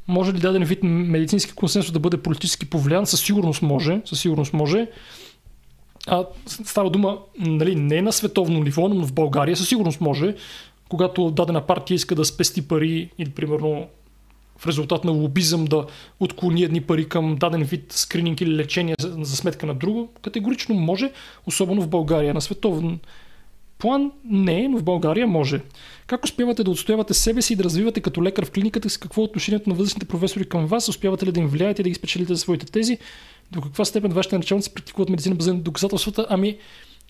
Може 0.07 0.33
ли 0.33 0.39
даден 0.39 0.63
вид 0.63 0.79
медицински 0.83 1.53
консенсус 1.53 1.91
да 1.91 1.99
бъде 1.99 2.17
политически 2.17 2.69
повлиян? 2.69 3.05
Със 3.05 3.21
сигурност 3.21 3.61
може. 3.61 4.01
Със 4.05 4.19
сигурност 4.19 4.53
може. 4.53 4.87
А 6.07 6.25
става 6.45 6.89
дума 6.89 7.17
нали, 7.39 7.75
не 7.75 8.01
на 8.01 8.11
световно 8.11 8.63
ниво, 8.63 8.89
но 8.89 9.05
в 9.05 9.13
България 9.13 9.57
със 9.57 9.69
сигурност 9.69 10.01
може. 10.01 10.35
Когато 10.89 11.31
дадена 11.31 11.65
партия 11.65 11.95
иска 11.95 12.15
да 12.15 12.25
спести 12.25 12.67
пари 12.67 13.09
или 13.17 13.29
примерно 13.29 13.87
в 14.57 14.67
резултат 14.67 15.03
на 15.03 15.11
лобизъм 15.11 15.65
да 15.65 15.85
отклони 16.19 16.63
едни 16.63 16.81
пари 16.81 17.09
към 17.09 17.35
даден 17.35 17.63
вид 17.63 17.91
скрининг 17.91 18.41
или 18.41 18.55
лечение 18.55 18.95
за, 18.99 19.35
сметка 19.35 19.65
на 19.65 19.73
друго, 19.73 20.09
категорично 20.21 20.75
може, 20.75 21.11
особено 21.45 21.81
в 21.81 21.87
България. 21.87 22.33
На 22.33 22.41
световен 22.41 22.99
план 23.83 24.11
не, 24.25 24.67
но 24.67 24.77
в 24.77 24.83
България 24.83 25.27
може. 25.27 25.61
Как 26.07 26.23
успявате 26.23 26.63
да 26.63 26.71
отстоявате 26.71 27.13
себе 27.13 27.41
си 27.41 27.53
и 27.53 27.55
да 27.55 27.63
развивате 27.63 28.01
като 28.01 28.23
лекар 28.23 28.45
в 28.45 28.51
клиниката 28.51 28.89
с 28.89 28.97
какво 28.97 29.21
е 29.21 29.25
отношението 29.25 29.69
на 29.69 29.75
възрастните 29.75 30.05
професори 30.05 30.49
към 30.49 30.65
вас? 30.65 30.89
Успявате 30.89 31.25
ли 31.25 31.31
да 31.31 31.39
им 31.39 31.47
влияете 31.47 31.81
и 31.81 31.83
да 31.83 31.89
ги 31.89 31.95
спечелите 31.95 32.33
за 32.33 32.39
своите 32.39 32.65
тези? 32.65 32.97
До 33.51 33.61
каква 33.61 33.85
степен 33.85 34.11
вашите 34.11 34.37
началници 34.37 34.73
практикуват 34.73 35.09
медицина 35.09 35.35
на 35.45 35.53
доказателствата? 35.53 36.25
Ами, 36.29 36.57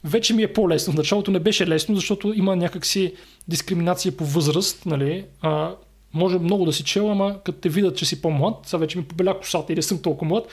вече 0.03 0.33
ми 0.33 0.43
е 0.43 0.53
по-лесно. 0.53 0.93
В 0.93 0.95
началото 0.95 1.31
не 1.31 1.39
беше 1.39 1.67
лесно, 1.67 1.95
защото 1.95 2.33
има 2.33 2.55
някакси 2.55 3.13
дискриминация 3.47 4.11
по 4.11 4.25
възраст. 4.25 4.85
Нали? 4.85 5.25
А, 5.41 5.75
може 6.13 6.39
много 6.39 6.65
да 6.65 6.73
си 6.73 6.83
чел, 6.83 7.11
ама 7.11 7.39
като 7.45 7.59
те 7.59 7.69
видят, 7.69 7.97
че 7.97 8.05
си 8.05 8.21
по-млад, 8.21 8.55
сега 8.65 8.77
вече 8.77 8.97
ми 8.97 9.03
побеля 9.03 9.39
косата 9.39 9.73
или 9.73 9.83
съм 9.83 10.01
толкова 10.01 10.29
млад, 10.29 10.47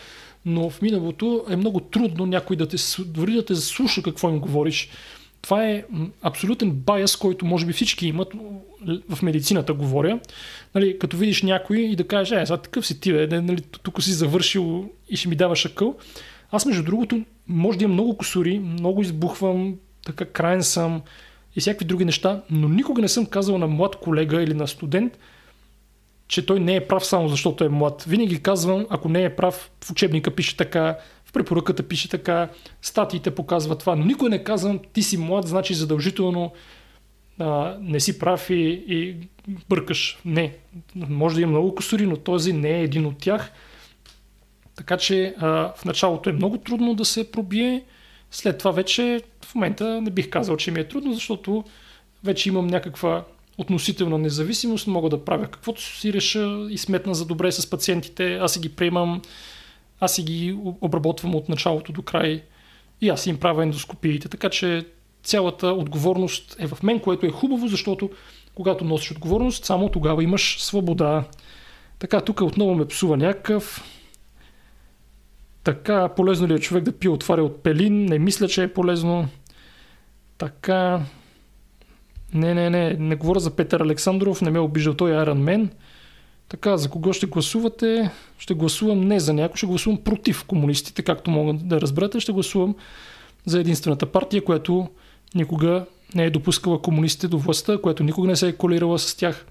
но 0.44 0.70
в 0.70 0.82
миналото 0.82 1.44
е 1.50 1.56
много 1.56 1.80
трудно 1.80 2.26
някой 2.26 2.56
да 2.56 2.68
те, 2.68 2.76
дори 3.06 3.32
да 3.32 3.44
те 3.44 3.56
слуша 3.56 4.02
какво 4.02 4.30
им 4.30 4.38
говориш 4.38 4.90
това 5.42 5.64
е 5.64 5.84
абсолютен 6.22 6.70
байас, 6.70 7.16
който 7.16 7.46
може 7.46 7.66
би 7.66 7.72
всички 7.72 8.06
имат, 8.06 8.32
в 9.10 9.22
медицината 9.22 9.74
говоря. 9.74 10.20
Нали, 10.74 10.98
като 10.98 11.16
видиш 11.16 11.42
някой 11.42 11.78
и 11.78 11.96
да 11.96 12.06
кажеш, 12.06 12.38
е, 12.38 12.46
сега 12.46 12.56
такъв 12.56 12.86
си 12.86 13.00
ти, 13.00 13.12
бе, 13.12 13.40
нали, 13.40 13.60
тук 13.60 14.02
си 14.02 14.12
завършил 14.12 14.90
и 15.08 15.16
ще 15.16 15.28
ми 15.28 15.36
даваш 15.36 15.66
акъл. 15.66 15.96
Аз, 16.50 16.66
между 16.66 16.82
другото, 16.82 17.24
може 17.48 17.78
да 17.78 17.84
имам 17.84 17.94
много 17.94 18.16
косури, 18.16 18.58
много 18.58 19.02
избухвам, 19.02 19.74
така 20.06 20.24
крайен 20.24 20.62
съм 20.62 21.02
и 21.56 21.60
всякакви 21.60 21.84
други 21.84 22.04
неща, 22.04 22.42
но 22.50 22.68
никога 22.68 23.02
не 23.02 23.08
съм 23.08 23.26
казал 23.26 23.58
на 23.58 23.66
млад 23.66 23.96
колега 23.96 24.42
или 24.42 24.54
на 24.54 24.68
студент, 24.68 25.18
че 26.28 26.46
той 26.46 26.60
не 26.60 26.76
е 26.76 26.86
прав 26.86 27.06
само 27.06 27.28
защото 27.28 27.64
е 27.64 27.68
млад. 27.68 28.04
Винаги 28.08 28.42
казвам, 28.42 28.86
ако 28.90 29.08
не 29.08 29.24
е 29.24 29.36
прав, 29.36 29.70
в 29.84 29.90
учебника 29.90 30.34
пише 30.34 30.56
така, 30.56 30.98
в 31.30 31.32
препоръката 31.32 31.82
пише 31.82 32.08
така, 32.08 32.48
статиите 32.82 33.30
показват 33.30 33.78
това, 33.78 33.96
но 33.96 34.04
никой 34.04 34.30
не 34.30 34.44
казвам, 34.44 34.80
ти 34.92 35.02
си 35.02 35.16
млад, 35.16 35.46
значи 35.46 35.74
задължително 35.74 36.52
а, 37.38 37.76
не 37.80 38.00
си 38.00 38.18
прав 38.18 38.50
и, 38.50 38.84
и 38.88 39.16
бъркаш. 39.68 40.18
Не, 40.24 40.56
може 40.96 41.34
да 41.34 41.42
има 41.42 41.50
много 41.50 41.74
косури, 41.74 42.06
но 42.06 42.16
този 42.16 42.52
не 42.52 42.70
е 42.70 42.82
един 42.82 43.06
от 43.06 43.18
тях. 43.18 43.52
Така 44.76 44.96
че 44.96 45.34
а, 45.38 45.72
в 45.76 45.84
началото 45.84 46.30
е 46.30 46.32
много 46.32 46.58
трудно 46.58 46.94
да 46.94 47.04
се 47.04 47.30
пробие, 47.30 47.84
след 48.30 48.58
това 48.58 48.70
вече 48.70 49.20
в 49.44 49.54
момента 49.54 50.00
не 50.00 50.10
бих 50.10 50.30
казал, 50.30 50.56
че 50.56 50.70
ми 50.70 50.80
е 50.80 50.88
трудно, 50.88 51.12
защото 51.12 51.64
вече 52.24 52.48
имам 52.48 52.66
някаква 52.66 53.24
относителна 53.58 54.18
независимост, 54.18 54.86
мога 54.86 55.08
да 55.08 55.24
правя 55.24 55.46
каквото 55.46 55.82
си 55.82 56.12
реша 56.12 56.66
и 56.70 56.78
сметна 56.78 57.14
за 57.14 57.26
добре 57.26 57.52
с 57.52 57.70
пациентите, 57.70 58.34
аз 58.36 58.52
си 58.52 58.60
ги 58.60 58.68
приемам, 58.68 59.22
аз 60.00 60.14
си 60.14 60.22
ги 60.22 60.58
обработвам 60.80 61.34
от 61.34 61.48
началото 61.48 61.92
до 61.92 62.02
край 62.02 62.42
и 63.00 63.08
аз 63.08 63.26
им 63.26 63.40
правя 63.40 63.62
ендоскопиите, 63.62 64.28
така 64.28 64.48
че 64.48 64.86
цялата 65.22 65.66
отговорност 65.66 66.56
е 66.58 66.66
в 66.66 66.82
мен, 66.82 67.00
което 67.00 67.26
е 67.26 67.30
хубаво, 67.30 67.68
защото 67.68 68.10
Когато 68.54 68.84
носиш 68.84 69.10
отговорност, 69.10 69.64
само 69.64 69.88
тогава 69.88 70.24
имаш 70.24 70.62
свобода. 70.62 71.24
Така, 71.98 72.20
тук 72.20 72.40
отново 72.40 72.74
ме 72.74 72.86
псува 72.86 73.16
някакъв. 73.16 73.84
Така, 75.64 76.08
полезно 76.08 76.48
ли 76.48 76.54
е 76.54 76.58
човек 76.58 76.84
да 76.84 76.92
пие 76.92 77.10
отваря 77.10 77.44
от 77.44 77.62
пелин? 77.62 78.04
Не 78.04 78.18
мисля, 78.18 78.48
че 78.48 78.62
е 78.62 78.72
полезно. 78.72 79.28
Така. 80.38 81.00
Не, 82.34 82.54
не, 82.54 82.70
не, 82.70 82.94
не 82.94 83.16
говоря 83.16 83.40
за 83.40 83.56
Петър 83.56 83.80
Александров, 83.80 84.42
не 84.42 84.50
ме 84.50 84.58
е 84.58 84.62
обиждал 84.62 84.94
той 84.94 85.10
Iron 85.10 85.42
Man. 85.42 85.68
Така, 86.50 86.76
за 86.76 86.88
кого 86.90 87.12
ще 87.12 87.26
гласувате? 87.26 88.10
Ще 88.38 88.54
гласувам 88.54 89.00
не 89.00 89.20
за 89.20 89.32
някой, 89.32 89.56
ще 89.56 89.66
гласувам 89.66 89.98
против 90.04 90.44
комунистите, 90.44 91.02
както 91.02 91.30
могат 91.30 91.68
да 91.68 91.80
разберете. 91.80 92.20
Ще 92.20 92.32
гласувам 92.32 92.74
за 93.46 93.60
единствената 93.60 94.06
партия, 94.06 94.44
която 94.44 94.88
никога 95.34 95.86
не 96.14 96.24
е 96.24 96.30
допускала 96.30 96.82
комунистите 96.82 97.28
до 97.28 97.38
властта, 97.38 97.78
която 97.78 98.04
никога 98.04 98.28
не 98.28 98.36
се 98.36 98.48
е 98.48 98.52
колирала 98.52 98.98
с 98.98 99.14
тях 99.14 99.46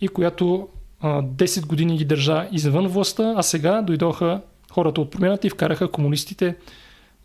и 0.00 0.08
която 0.08 0.68
а, 1.00 1.22
10 1.22 1.66
години 1.66 1.96
ги 1.96 2.04
държа 2.04 2.48
извън 2.52 2.88
властта, 2.88 3.34
а 3.36 3.42
сега 3.42 3.82
дойдоха 3.82 4.40
хората 4.72 5.00
от 5.00 5.10
промяната 5.10 5.46
и 5.46 5.50
вкараха 5.50 5.90
комунистите, 5.90 6.56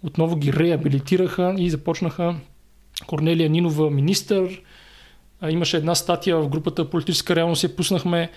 отново 0.03 0.35
ги 0.35 0.53
реабилитираха 0.53 1.56
и 1.57 1.69
започнаха 1.69 2.35
Корнелия 3.07 3.49
Нинова 3.49 3.90
министър. 3.90 4.61
А, 5.41 5.52
имаше 5.52 5.77
една 5.77 5.95
статия 5.95 6.38
в 6.38 6.49
групата 6.49 6.90
Политическа 6.90 7.35
реалност 7.35 7.64
и 7.64 7.76
пуснахме, 7.76 8.30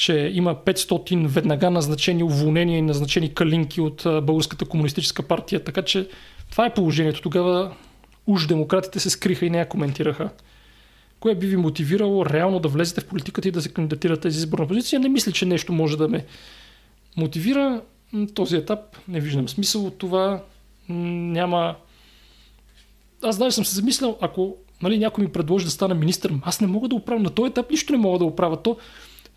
че 0.00 0.30
има 0.34 0.54
500 0.54 1.26
веднага 1.26 1.70
назначени 1.70 2.22
уволнения 2.22 2.78
и 2.78 2.82
назначени 2.82 3.34
калинки 3.34 3.80
от 3.80 4.02
Българската 4.04 4.64
комунистическа 4.64 5.22
партия, 5.22 5.64
така 5.64 5.82
че 5.82 6.08
това 6.50 6.66
е 6.66 6.74
положението. 6.74 7.20
Тогава 7.20 7.76
уж 8.26 8.46
демократите 8.46 9.00
се 9.00 9.10
скриха 9.10 9.46
и 9.46 9.50
не 9.50 9.58
я 9.58 9.68
коментираха. 9.68 10.30
Кое 11.20 11.34
би 11.34 11.46
ви 11.46 11.56
мотивирало 11.56 12.26
реално 12.26 12.60
да 12.60 12.68
влезете 12.68 13.00
в 13.00 13.06
политиката 13.06 13.48
и 13.48 13.50
да 13.50 13.62
се 13.62 13.68
кандидатирате 13.68 14.30
за 14.30 14.38
изборна 14.38 14.68
позиция? 14.68 15.00
Не 15.00 15.08
мисля, 15.08 15.32
че 15.32 15.46
нещо 15.46 15.72
може 15.72 15.96
да 15.96 16.08
ме 16.08 16.26
мотивира. 17.16 17.82
Този 18.34 18.56
етап 18.56 18.96
не 19.08 19.20
виждам 19.20 19.48
смисъл 19.48 19.86
от 19.86 19.98
това. 19.98 20.42
Няма... 20.88 21.76
Аз 23.22 23.38
даже 23.38 23.54
съм 23.54 23.64
се 23.64 23.74
замислял, 23.74 24.18
ако 24.20 24.56
нали, 24.82 24.98
някой 24.98 25.24
ми 25.24 25.32
предложи 25.32 25.64
да 25.64 25.70
стана 25.70 25.94
министър, 25.94 26.32
аз 26.42 26.60
не 26.60 26.66
мога 26.66 26.88
да 26.88 26.94
оправя. 26.94 27.20
На 27.20 27.30
този 27.30 27.50
етап 27.50 27.70
нищо 27.70 27.92
не 27.92 27.98
мога 27.98 28.18
да 28.18 28.24
оправя. 28.24 28.62
То, 28.62 28.76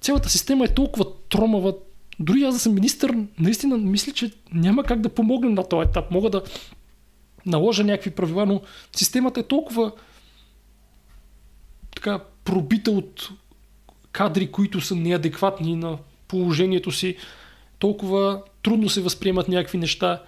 цялата 0.04 0.30
система 0.30 0.66
е 0.66 0.74
толкова 0.74 1.06
тромава. 1.30 1.76
Дори 2.20 2.44
аз 2.44 2.56
да 2.56 2.60
съм 2.60 2.74
министър, 2.74 3.16
наистина 3.40 3.78
мисля, 3.78 4.12
че 4.12 4.32
няма 4.54 4.84
как 4.84 5.02
да 5.02 5.10
помогна 5.10 5.50
на 5.50 5.64
този 5.70 5.90
етап. 5.90 6.12
Мога 6.12 6.30
да 6.30 6.42
наложа 7.46 7.84
някакви 7.84 8.12
правила, 8.12 8.46
но 8.46 8.62
системата 8.96 9.40
е 9.40 9.44
толкова 9.44 9.92
така 11.96 12.20
пробита 12.46 12.92
от 12.92 13.30
кадри, 14.12 14.52
които 14.52 14.82
са 14.82 14.96
неадекватни 14.96 15.76
на 15.76 15.98
положението 16.28 16.92
си, 16.92 17.18
толкова 17.80 18.42
трудно 18.64 18.90
се 18.90 19.02
възприемат 19.02 19.48
някакви 19.48 19.78
неща. 19.78 20.24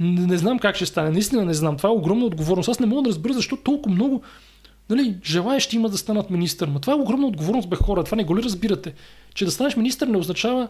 Не, 0.00 0.26
не 0.26 0.38
знам 0.38 0.58
как 0.58 0.76
ще 0.76 0.86
стане, 0.86 1.10
наистина 1.10 1.44
не 1.44 1.54
знам. 1.54 1.76
Това 1.76 1.88
е 1.88 1.92
огромна 1.92 2.24
отговорност. 2.24 2.68
Аз 2.68 2.80
не 2.80 2.86
мога 2.86 3.02
да 3.02 3.08
разбера 3.08 3.32
защо 3.32 3.56
толкова 3.56 3.94
много 3.94 4.22
нали, 4.90 5.16
желаящи 5.24 5.76
има 5.76 5.88
да 5.88 5.98
станат 5.98 6.30
министър. 6.30 6.68
Но 6.68 6.80
това 6.80 6.92
е 6.92 6.96
огромна 6.96 7.26
отговорност, 7.26 7.68
бе 7.68 7.76
хора. 7.76 8.04
Това 8.04 8.16
не 8.16 8.24
го 8.24 8.38
ли 8.38 8.42
разбирате? 8.42 8.94
Че 9.34 9.44
да 9.44 9.50
станеш 9.50 9.76
министър 9.76 10.06
не 10.06 10.16
означава 10.16 10.68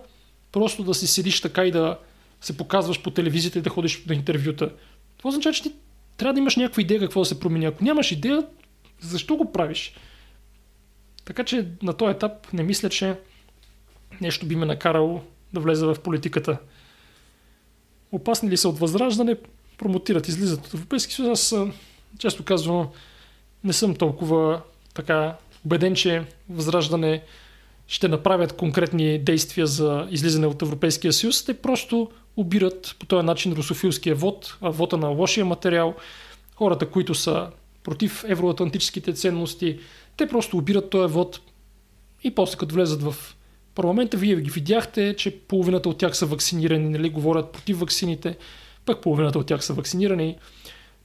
просто 0.52 0.84
да 0.84 0.94
си 0.94 1.06
седиш 1.06 1.40
така 1.40 1.64
и 1.64 1.70
да 1.70 1.98
се 2.40 2.56
показваш 2.56 3.02
по 3.02 3.10
телевизията 3.10 3.58
и 3.58 3.62
да 3.62 3.70
ходиш 3.70 4.04
на 4.04 4.14
интервюта. 4.14 4.70
Това 5.18 5.28
означава, 5.28 5.54
че 5.54 5.62
ти 5.62 5.72
трябва 6.16 6.34
да 6.34 6.40
имаш 6.40 6.56
някаква 6.56 6.82
идея 6.82 7.00
какво 7.00 7.20
да 7.20 7.26
се 7.26 7.40
промени. 7.40 7.66
Ако 7.66 7.84
нямаш 7.84 8.12
идея, 8.12 8.46
защо 9.00 9.36
го 9.36 9.52
правиш? 9.52 9.94
Така 11.24 11.44
че 11.44 11.68
на 11.82 11.92
този 11.92 12.10
етап 12.10 12.52
не 12.52 12.62
мисля, 12.62 12.88
че 12.88 13.18
нещо 14.20 14.46
би 14.46 14.56
ме 14.56 14.66
накарало 14.66 15.20
да 15.52 15.60
влезе 15.60 15.86
в 15.86 15.96
политиката. 16.04 16.58
Опасни 18.12 18.50
ли 18.50 18.56
са 18.56 18.68
от 18.68 18.78
възраждане? 18.78 19.36
Промотират, 19.78 20.28
излизат 20.28 20.66
от 20.66 20.74
Европейски 20.74 21.14
съюз. 21.14 21.52
Аз 21.52 21.54
често 22.18 22.44
казвам, 22.44 22.88
не 23.64 23.72
съм 23.72 23.94
толкова 23.94 24.60
така 24.94 25.36
убеден, 25.64 25.94
че 25.94 26.24
възраждане 26.48 27.22
ще 27.86 28.08
направят 28.08 28.52
конкретни 28.52 29.18
действия 29.18 29.66
за 29.66 30.06
излизане 30.10 30.46
от 30.46 30.62
Европейския 30.62 31.12
съюз. 31.12 31.44
Те 31.44 31.54
просто 31.54 32.10
обират 32.36 32.96
по 32.98 33.06
този 33.06 33.26
начин 33.26 33.52
русофилския 33.52 34.14
вод, 34.14 34.56
вода 34.62 34.96
на 34.96 35.08
лошия 35.08 35.44
материал, 35.44 35.94
хората, 36.54 36.86
които 36.86 37.14
са 37.14 37.48
против 37.82 38.24
евроатлантическите 38.28 39.12
ценности, 39.12 39.78
те 40.16 40.28
просто 40.28 40.56
обират 40.56 40.90
този 40.90 41.12
вод 41.12 41.40
и 42.24 42.34
после 42.34 42.58
като 42.58 42.74
влезат 42.74 43.02
в 43.02 43.36
парламента, 43.74 44.16
вие 44.16 44.36
ги 44.36 44.50
видяхте, 44.50 45.16
че 45.16 45.38
половината 45.38 45.88
от 45.88 45.98
тях 45.98 46.16
са 46.16 46.26
вакцинирани, 46.26 46.88
нали, 46.88 47.10
говорят 47.10 47.52
против 47.52 47.80
вакцините, 47.80 48.36
пък 48.84 49.02
половината 49.02 49.38
от 49.38 49.46
тях 49.46 49.64
са 49.64 49.72
вакцинирани. 49.72 50.38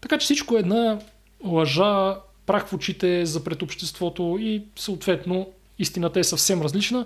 Така 0.02 0.18
че 0.18 0.26
всичко 0.26 0.56
е 0.56 0.60
една 0.60 1.00
лъжа, 1.46 2.18
прах 2.46 2.68
в 2.68 2.74
очите 2.74 3.26
за 3.26 3.44
пред 3.44 3.62
обществото 3.62 4.38
и 4.42 4.64
съответно 4.76 5.50
истината 5.80 6.20
е 6.20 6.24
съвсем 6.24 6.62
различна. 6.62 7.06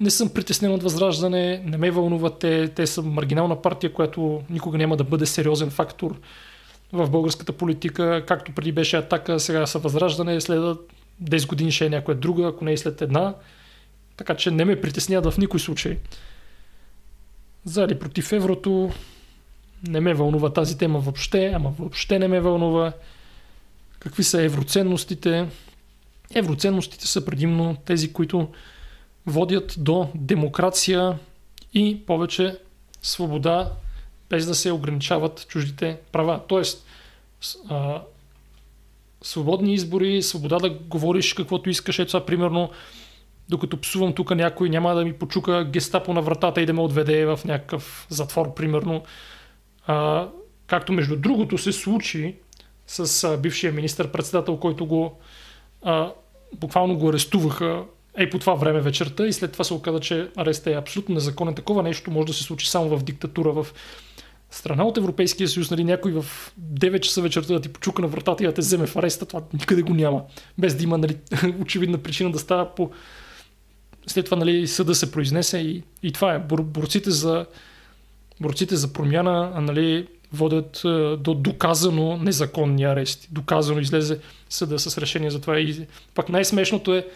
Не 0.00 0.10
съм 0.10 0.28
притеснен 0.28 0.72
от 0.72 0.82
възраждане, 0.82 1.62
не 1.66 1.76
ме 1.76 1.90
вълнуват 1.90 2.38
те, 2.38 2.68
те 2.68 2.86
са 2.86 3.02
маргинална 3.02 3.62
партия, 3.62 3.92
която 3.92 4.42
никога 4.50 4.78
няма 4.78 4.96
да 4.96 5.04
бъде 5.04 5.26
сериозен 5.26 5.70
фактор 5.70 6.20
в 6.92 7.10
българската 7.10 7.52
политика, 7.52 8.24
както 8.26 8.52
преди 8.52 8.72
беше 8.72 8.96
атака, 8.96 9.40
сега 9.40 9.66
са 9.66 9.78
възраждане, 9.78 10.40
след 10.40 10.60
10 11.24 11.48
години 11.48 11.72
ще 11.72 11.86
е 11.86 11.90
някоя 11.90 12.16
друга, 12.16 12.48
ако 12.48 12.64
не 12.64 12.72
е 12.72 12.76
след 12.76 13.02
една. 13.02 13.34
Така 14.16 14.34
че 14.34 14.50
не 14.50 14.64
ме 14.64 14.80
притесняват 14.80 15.34
в 15.34 15.38
никой 15.38 15.60
случай. 15.60 15.98
За 17.64 17.82
или 17.82 17.98
против 17.98 18.32
еврото 18.32 18.90
не 19.88 20.00
ме 20.00 20.14
вълнува 20.14 20.52
тази 20.52 20.78
тема 20.78 20.98
въобще, 20.98 21.52
ама 21.54 21.72
въобще 21.78 22.18
не 22.18 22.28
ме 22.28 22.40
вълнува. 22.40 22.92
Какви 24.06 24.24
са 24.24 24.42
евроценностите? 24.42 25.48
Евроценностите 26.34 27.06
са 27.06 27.24
предимно 27.24 27.76
тези, 27.84 28.12
които 28.12 28.48
водят 29.26 29.74
до 29.78 30.08
демокрация 30.14 31.18
и 31.74 32.02
повече 32.06 32.58
свобода, 33.02 33.72
без 34.30 34.46
да 34.46 34.54
се 34.54 34.72
ограничават 34.72 35.46
чуждите 35.48 35.98
права. 36.12 36.40
Тоест, 36.48 36.86
а, 37.68 38.02
свободни 39.22 39.74
избори, 39.74 40.22
свобода 40.22 40.58
да 40.58 40.70
говориш 40.70 41.34
каквото 41.34 41.70
искаш. 41.70 41.98
Ето 41.98 42.08
това, 42.08 42.26
примерно, 42.26 42.70
докато 43.48 43.80
псувам 43.80 44.12
тук 44.12 44.34
някой, 44.34 44.68
няма 44.68 44.94
да 44.94 45.04
ми 45.04 45.12
почука 45.12 45.64
гестапо 45.64 46.12
на 46.12 46.22
вратата 46.22 46.60
и 46.62 46.66
да 46.66 46.72
ме 46.72 46.80
отведе 46.80 47.26
в 47.26 47.40
някакъв 47.44 48.06
затвор, 48.10 48.54
примерно. 48.54 49.02
А, 49.86 50.28
както 50.66 50.92
между 50.92 51.16
другото 51.16 51.58
се 51.58 51.72
случи 51.72 52.34
с 52.86 53.24
а, 53.24 53.36
бившия 53.36 53.72
министър-председател, 53.72 54.56
който 54.56 54.86
го 54.86 55.18
а, 55.82 56.12
буквално 56.54 56.98
го 56.98 57.08
арестуваха 57.08 57.84
е 58.16 58.30
по 58.30 58.38
това 58.38 58.54
време 58.54 58.80
вечерта 58.80 59.26
и 59.26 59.32
след 59.32 59.52
това 59.52 59.64
се 59.64 59.74
оказа, 59.74 60.00
че 60.00 60.28
ареста 60.36 60.70
е 60.70 60.74
абсолютно 60.74 61.14
незаконен. 61.14 61.54
Такова 61.54 61.82
нещо 61.82 62.10
може 62.10 62.26
да 62.26 62.32
се 62.32 62.42
случи 62.42 62.70
само 62.70 62.98
в 62.98 63.04
диктатура, 63.04 63.52
в 63.52 63.66
страна 64.50 64.84
от 64.84 64.96
Европейския 64.96 65.48
съюз, 65.48 65.70
нали, 65.70 65.84
някой 65.84 66.12
в 66.12 66.26
9 66.60 67.00
часа 67.00 67.22
вечерта 67.22 67.54
да 67.54 67.60
ти 67.60 67.68
почука 67.68 68.02
на 68.02 68.08
вратата 68.08 68.44
и 68.44 68.46
да 68.46 68.54
те 68.54 68.60
вземе 68.60 68.86
в 68.86 68.96
ареста, 68.96 69.26
това 69.26 69.42
никъде 69.52 69.82
го 69.82 69.94
няма. 69.94 70.22
Без 70.58 70.74
да 70.74 70.84
има 70.84 70.98
нали, 70.98 71.16
очевидна 71.60 71.98
причина 71.98 72.32
да 72.32 72.38
става 72.38 72.74
по... 72.74 72.90
След 74.06 74.24
това 74.24 74.36
нали, 74.36 74.66
съда 74.66 74.94
се 74.94 75.12
произнесе 75.12 75.58
и, 75.58 75.82
и 76.02 76.12
това 76.12 76.34
е. 76.34 76.38
Бор, 76.38 76.62
борците 76.62 77.10
за, 77.10 77.46
борците 78.40 78.76
за 78.76 78.92
промяна 78.92 79.60
нали, 79.60 80.06
водят 80.32 80.80
до 81.22 81.34
доказано 81.34 82.16
незаконни 82.16 82.84
арести. 82.84 83.28
Доказано 83.32 83.80
излезе 83.80 84.18
съда 84.50 84.78
с 84.78 84.98
решение 84.98 85.30
за 85.30 85.40
това. 85.40 85.58
И 85.58 85.86
пак 86.14 86.28
най-смешното 86.28 86.94
е, 86.94 87.06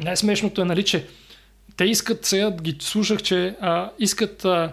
най-смешното 0.00 0.62
е, 0.62 0.64
нали, 0.64 0.84
че 0.84 1.06
те 1.76 1.84
искат, 1.84 2.24
сега 2.24 2.50
ги 2.50 2.76
слушах, 2.80 3.22
че 3.22 3.56
а, 3.60 3.90
искат 3.98 4.44
а, 4.44 4.72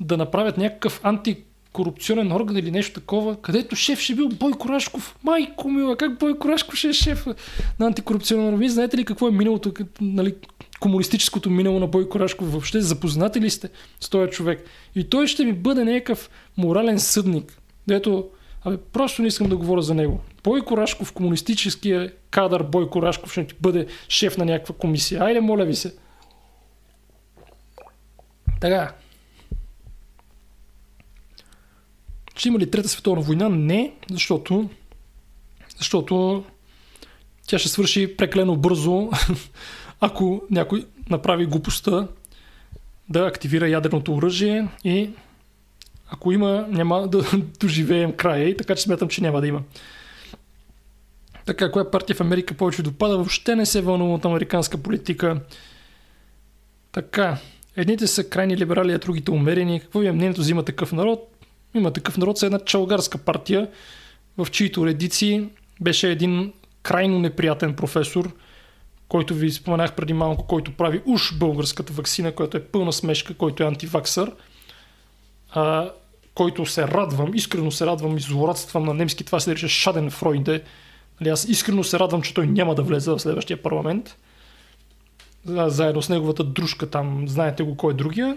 да 0.00 0.16
направят 0.16 0.58
някакъв 0.58 1.00
антикорупционен 1.02 2.32
орган 2.32 2.56
или 2.56 2.70
нещо 2.70 3.00
такова, 3.00 3.36
където 3.36 3.76
шеф 3.76 4.00
ще 4.00 4.14
бил 4.14 4.28
Бойко 4.28 4.68
Рашков. 4.68 5.16
Майко 5.22 5.70
мила, 5.70 5.96
как 5.96 6.18
Бойко 6.18 6.48
Рашков 6.48 6.74
ще 6.74 6.88
е 6.88 6.92
шеф 6.92 7.26
на 7.78 7.86
антикорупционен 7.86 8.46
орган? 8.46 8.58
Вие 8.58 8.68
знаете 8.68 8.96
ли 8.96 9.04
какво 9.04 9.28
е 9.28 9.30
миналото, 9.30 9.72
нали, 10.00 10.34
комунистическото 10.82 11.50
минало 11.50 11.80
на 11.80 11.86
Бойко 11.86 12.20
Рашков? 12.20 12.50
Въобще 12.50 12.80
запознати 12.80 13.40
ли 13.40 13.50
сте 13.50 13.68
с 14.00 14.10
този 14.10 14.30
човек? 14.30 14.64
И 14.94 15.04
той 15.04 15.26
ще 15.26 15.44
ми 15.44 15.52
бъде 15.52 15.84
някакъв 15.84 16.30
морален 16.56 17.00
съдник, 17.00 17.58
дето 17.86 18.28
Абе, 18.64 18.76
просто 18.92 19.22
не 19.22 19.28
искам 19.28 19.48
да 19.48 19.56
говоря 19.56 19.82
за 19.82 19.94
него. 19.94 20.20
Бойко 20.44 20.76
Рашков, 20.76 21.12
комунистическия 21.12 22.12
кадър 22.30 22.62
Бойко 22.62 23.02
Рашков 23.02 23.32
ще 23.32 23.46
ти 23.46 23.54
бъде 23.60 23.86
шеф 24.08 24.38
на 24.38 24.44
някаква 24.44 24.74
комисия. 24.74 25.22
Айде, 25.22 25.40
моля 25.40 25.64
ви 25.64 25.74
се. 25.74 25.94
Така, 28.60 28.92
Ще 32.36 32.48
има 32.48 32.58
ли 32.58 32.70
Трета 32.70 32.88
световна 32.88 33.22
война? 33.22 33.48
Не, 33.48 33.92
защото, 34.10 34.70
защото 35.78 36.44
тя 37.46 37.58
ще 37.58 37.68
свърши 37.68 38.16
преклено 38.16 38.56
бързо, 38.56 39.10
ако 40.04 40.42
някой 40.50 40.86
направи 41.10 41.46
глупостта 41.46 42.08
да 43.08 43.26
активира 43.26 43.68
ядерното 43.68 44.14
оръжие 44.14 44.68
и 44.84 45.10
ако 46.10 46.32
има, 46.32 46.66
няма 46.68 47.08
да 47.08 47.24
доживеем 47.60 48.12
края 48.12 48.48
и 48.48 48.56
така 48.56 48.74
че 48.74 48.82
смятам, 48.82 49.08
че 49.08 49.22
няма 49.22 49.40
да 49.40 49.46
има. 49.46 49.62
Така, 51.44 51.70
коя 51.70 51.90
партия 51.90 52.16
в 52.16 52.20
Америка 52.20 52.54
повече 52.54 52.82
допада, 52.82 53.16
въобще 53.16 53.56
не 53.56 53.66
се 53.66 53.80
вълнува 53.80 54.14
от 54.14 54.24
американска 54.24 54.78
политика. 54.78 55.40
Така, 56.92 57.38
едните 57.76 58.06
са 58.06 58.28
крайни 58.28 58.56
либерали, 58.56 58.92
а 58.92 58.98
другите 58.98 59.30
умерени. 59.30 59.80
Какво 59.80 59.98
ви 59.98 60.06
е 60.06 60.12
мнението 60.12 60.42
за 60.42 60.50
има 60.50 60.62
такъв 60.62 60.92
народ? 60.92 61.34
Има 61.74 61.92
такъв 61.92 62.18
народ 62.18 62.38
с 62.38 62.42
една 62.42 62.58
чалгарска 62.58 63.18
партия, 63.18 63.68
в 64.38 64.46
чието 64.50 64.86
редици 64.86 65.48
беше 65.80 66.10
един 66.10 66.52
крайно 66.82 67.18
неприятен 67.18 67.74
професор, 67.74 68.32
който 69.12 69.34
ви 69.34 69.50
споменах 69.50 69.94
преди 69.94 70.12
малко, 70.12 70.46
който 70.46 70.72
прави 70.72 71.02
уж 71.06 71.34
българската 71.34 71.92
вакцина, 71.92 72.32
която 72.32 72.56
е 72.56 72.64
пълна 72.64 72.92
смешка, 72.92 73.34
който 73.34 73.62
е 73.62 73.66
антиваксър, 73.66 74.32
а, 75.50 75.90
който 76.34 76.66
се 76.66 76.88
радвам, 76.88 77.34
искрено 77.34 77.70
се 77.70 77.86
радвам 77.86 78.16
и 78.16 78.20
злорадствам 78.20 78.84
на 78.84 78.94
немски, 78.94 79.24
това 79.24 79.40
се 79.40 79.50
нарича 79.50 79.68
Шаден 79.68 80.10
Фройде. 80.10 80.62
Нали, 81.20 81.30
аз 81.30 81.44
искрено 81.44 81.84
се 81.84 81.98
радвам, 81.98 82.22
че 82.22 82.34
той 82.34 82.46
няма 82.46 82.74
да 82.74 82.82
влезе 82.82 83.10
в 83.10 83.18
следващия 83.18 83.62
парламент. 83.62 84.16
Заедно 85.46 86.02
с 86.02 86.08
неговата 86.08 86.44
дружка 86.44 86.90
там, 86.90 87.28
знаете 87.28 87.62
го 87.62 87.76
кой 87.76 87.92
е 87.92 87.96
другия. 87.96 88.36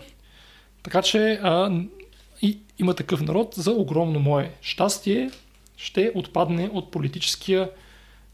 Така 0.83 1.01
че 1.01 1.39
а, 1.43 1.71
и 2.41 2.59
има 2.79 2.93
такъв 2.93 3.21
народ 3.21 3.53
за 3.57 3.71
огромно 3.71 4.19
мое 4.19 4.51
щастие 4.61 5.31
ще 5.77 6.11
отпадне 6.15 6.69
от 6.73 6.91
политическия 6.91 7.69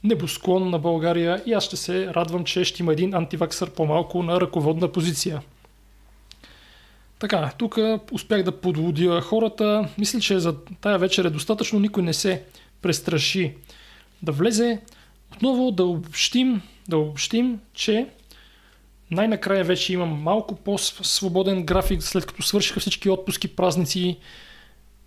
небосклон 0.04 0.70
на 0.70 0.80
България 0.80 1.44
и 1.46 1.54
аз 1.54 1.64
ще 1.64 1.78
се 1.78 2.08
радвам, 2.08 2.44
че 2.44 2.64
ще 2.64 2.84
има 2.84 2.94
един 2.94 3.14
антиваксър 3.14 3.70
по-малко 3.70 4.24
на 4.24 4.42
ръководна 4.42 4.92
позиция. 4.92 5.42
Така, 7.20 7.52
тук 7.58 7.78
успях 8.12 8.44
да 8.44 8.52
подлудя 8.52 9.22
хората. 9.22 9.90
Мисля, 9.98 10.20
че 10.20 10.40
за 10.40 10.56
тая 10.82 10.98
вечер 10.98 11.26
е 11.26 11.30
достатъчно. 11.30 11.80
Никой 11.80 12.04
не 12.04 12.14
се 12.14 12.44
престраши 12.82 13.54
да 14.22 14.32
влезе. 14.32 14.82
Отново 15.34 15.72
да 15.72 15.86
обобщим, 15.86 16.62
да 16.90 16.98
обобщим, 16.98 17.60
че 17.74 18.08
най-накрая 19.12 19.64
вече 19.64 19.94
имам 19.94 20.10
малко 20.10 20.56
по-свободен 20.56 21.64
график, 21.64 22.04
след 22.04 22.26
като 22.26 22.42
свършиха 22.42 22.80
всички 22.80 23.10
отпуски, 23.10 23.48
празници 23.56 24.18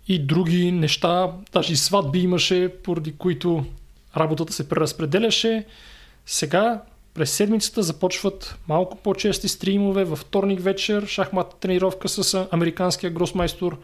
и 0.07 0.19
други 0.19 0.71
неща. 0.71 1.31
Даже 1.53 1.73
и 1.73 1.75
сватби 1.75 2.19
имаше, 2.19 2.69
поради 2.83 3.17
които 3.17 3.65
работата 4.17 4.53
се 4.53 4.69
преразпределяше. 4.69 5.65
Сега 6.25 6.81
през 7.13 7.31
седмицата 7.31 7.83
започват 7.83 8.57
малко 8.67 8.97
по-чести 8.97 9.47
стримове. 9.47 10.03
Във 10.03 10.19
вторник 10.19 10.61
вечер 10.61 11.05
шахматна 11.05 11.59
тренировка 11.59 12.09
с 12.09 12.47
американския 12.51 13.11
гросмайстор 13.11 13.77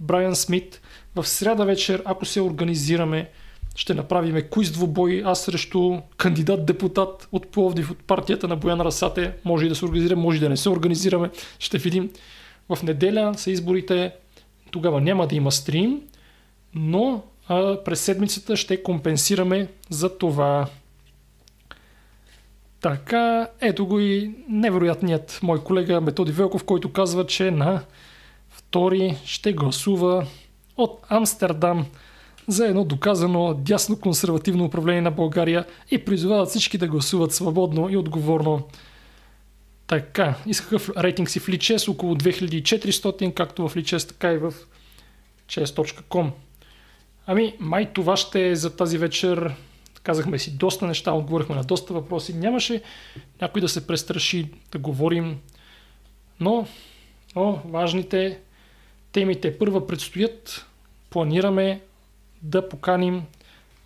Брайан 0.00 0.36
Смит. 0.36 0.80
В 1.14 1.26
среда 1.26 1.64
вечер, 1.64 2.02
ако 2.04 2.24
се 2.24 2.40
организираме, 2.40 3.30
ще 3.76 3.94
направим 3.94 4.42
куиз 4.50 4.70
двубой, 4.70 5.22
аз 5.24 5.44
срещу 5.44 5.98
кандидат-депутат 6.16 7.28
от 7.32 7.48
Пловдив 7.48 7.90
от 7.90 7.98
партията 7.98 8.48
на 8.48 8.56
Боян 8.56 8.80
Расате. 8.80 9.32
Може 9.44 9.66
и 9.66 9.68
да 9.68 9.74
се 9.74 9.84
организираме, 9.84 10.22
може 10.22 10.36
и 10.36 10.40
да 10.40 10.48
не 10.48 10.56
се 10.56 10.68
организираме. 10.68 11.30
Ще 11.58 11.78
видим. 11.78 12.10
В 12.68 12.82
неделя 12.82 13.34
са 13.36 13.50
изборите, 13.50 14.12
тогава 14.70 15.00
няма 15.00 15.26
да 15.26 15.36
има 15.36 15.52
стрим, 15.52 16.00
но 16.74 17.22
а, 17.48 17.84
през 17.84 18.00
седмицата 18.00 18.56
ще 18.56 18.82
компенсираме 18.82 19.68
за 19.90 20.18
това. 20.18 20.66
Така, 22.80 23.48
ето 23.60 23.86
го 23.86 24.00
и 24.00 24.34
невероятният 24.48 25.40
мой 25.42 25.64
колега 25.64 26.00
Методи 26.00 26.32
Велков, 26.32 26.64
който 26.64 26.92
казва, 26.92 27.26
че 27.26 27.50
на 27.50 27.82
втори 28.50 29.16
ще 29.24 29.52
гласува 29.52 30.26
от 30.76 31.00
Амстердам 31.08 31.86
за 32.48 32.66
едно 32.66 32.84
доказано 32.84 33.54
дясно 33.54 34.00
консервативно 34.00 34.64
управление 34.64 35.00
на 35.00 35.10
България 35.10 35.64
и 35.90 36.04
призовават 36.04 36.48
всички 36.48 36.78
да 36.78 36.88
гласуват 36.88 37.32
свободно 37.32 37.90
и 37.90 37.96
отговорно. 37.96 38.68
Така, 39.86 40.34
исках 40.46 40.88
рейтинг 40.96 41.30
си 41.30 41.40
в 41.40 41.46
Lichess 41.46 41.90
около 41.90 42.14
2400, 42.14 43.34
както 43.34 43.68
в 43.68 43.74
Lichess, 43.74 44.08
така 44.08 44.32
и 44.32 44.38
в 44.38 44.54
chess.com. 45.48 46.30
Ами, 47.30 47.56
май 47.60 47.92
това 47.92 48.16
ще 48.16 48.48
е 48.48 48.56
за 48.56 48.76
тази 48.76 48.98
вечер. 48.98 49.54
Казахме 50.02 50.38
си 50.38 50.56
доста 50.56 50.86
неща, 50.86 51.12
отговорихме 51.12 51.54
на 51.54 51.64
доста 51.64 51.94
въпроси. 51.94 52.34
Нямаше 52.34 52.82
някой 53.40 53.60
да 53.60 53.68
се 53.68 53.86
престраши 53.86 54.48
да 54.72 54.78
говорим, 54.78 55.38
но, 56.40 56.66
но 57.36 57.62
важните 57.64 58.38
темите 59.12 59.58
първа 59.58 59.86
предстоят. 59.86 60.66
Планираме 61.10 61.80
да 62.42 62.68
поканим 62.68 63.22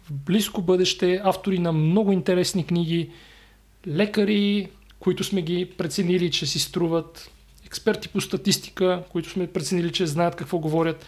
в 0.05 0.13
близко 0.13 0.63
бъдеще 0.63 1.21
автори 1.25 1.59
на 1.59 1.73
много 1.73 2.13
интересни 2.13 2.67
книги, 2.67 3.11
лекари, 3.87 4.69
които 5.01 5.25
сме 5.25 5.43
ги 5.43 5.71
преценили, 5.79 6.31
че 6.31 6.47
си 6.47 6.59
струват, 6.59 7.31
експерти 7.67 8.09
по 8.09 8.21
статистика, 8.21 9.03
които 9.13 9.31
сме 9.31 9.47
преценили, 9.47 9.93
че 9.93 10.07
знаят 10.07 10.37
какво 10.37 10.59
говорят 10.59 11.07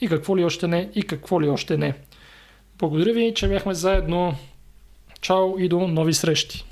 и 0.00 0.08
какво 0.08 0.36
ли 0.36 0.44
още 0.44 0.68
не 0.68 0.90
и 0.94 1.02
какво 1.02 1.40
ли 1.40 1.48
още 1.48 1.76
не. 1.76 1.94
Благодаря 2.78 3.12
ви, 3.12 3.32
че 3.34 3.48
бяхме 3.48 3.74
заедно. 3.74 4.34
Чао 5.20 5.58
и 5.58 5.68
до 5.68 5.88
нови 5.88 6.14
срещи! 6.14 6.64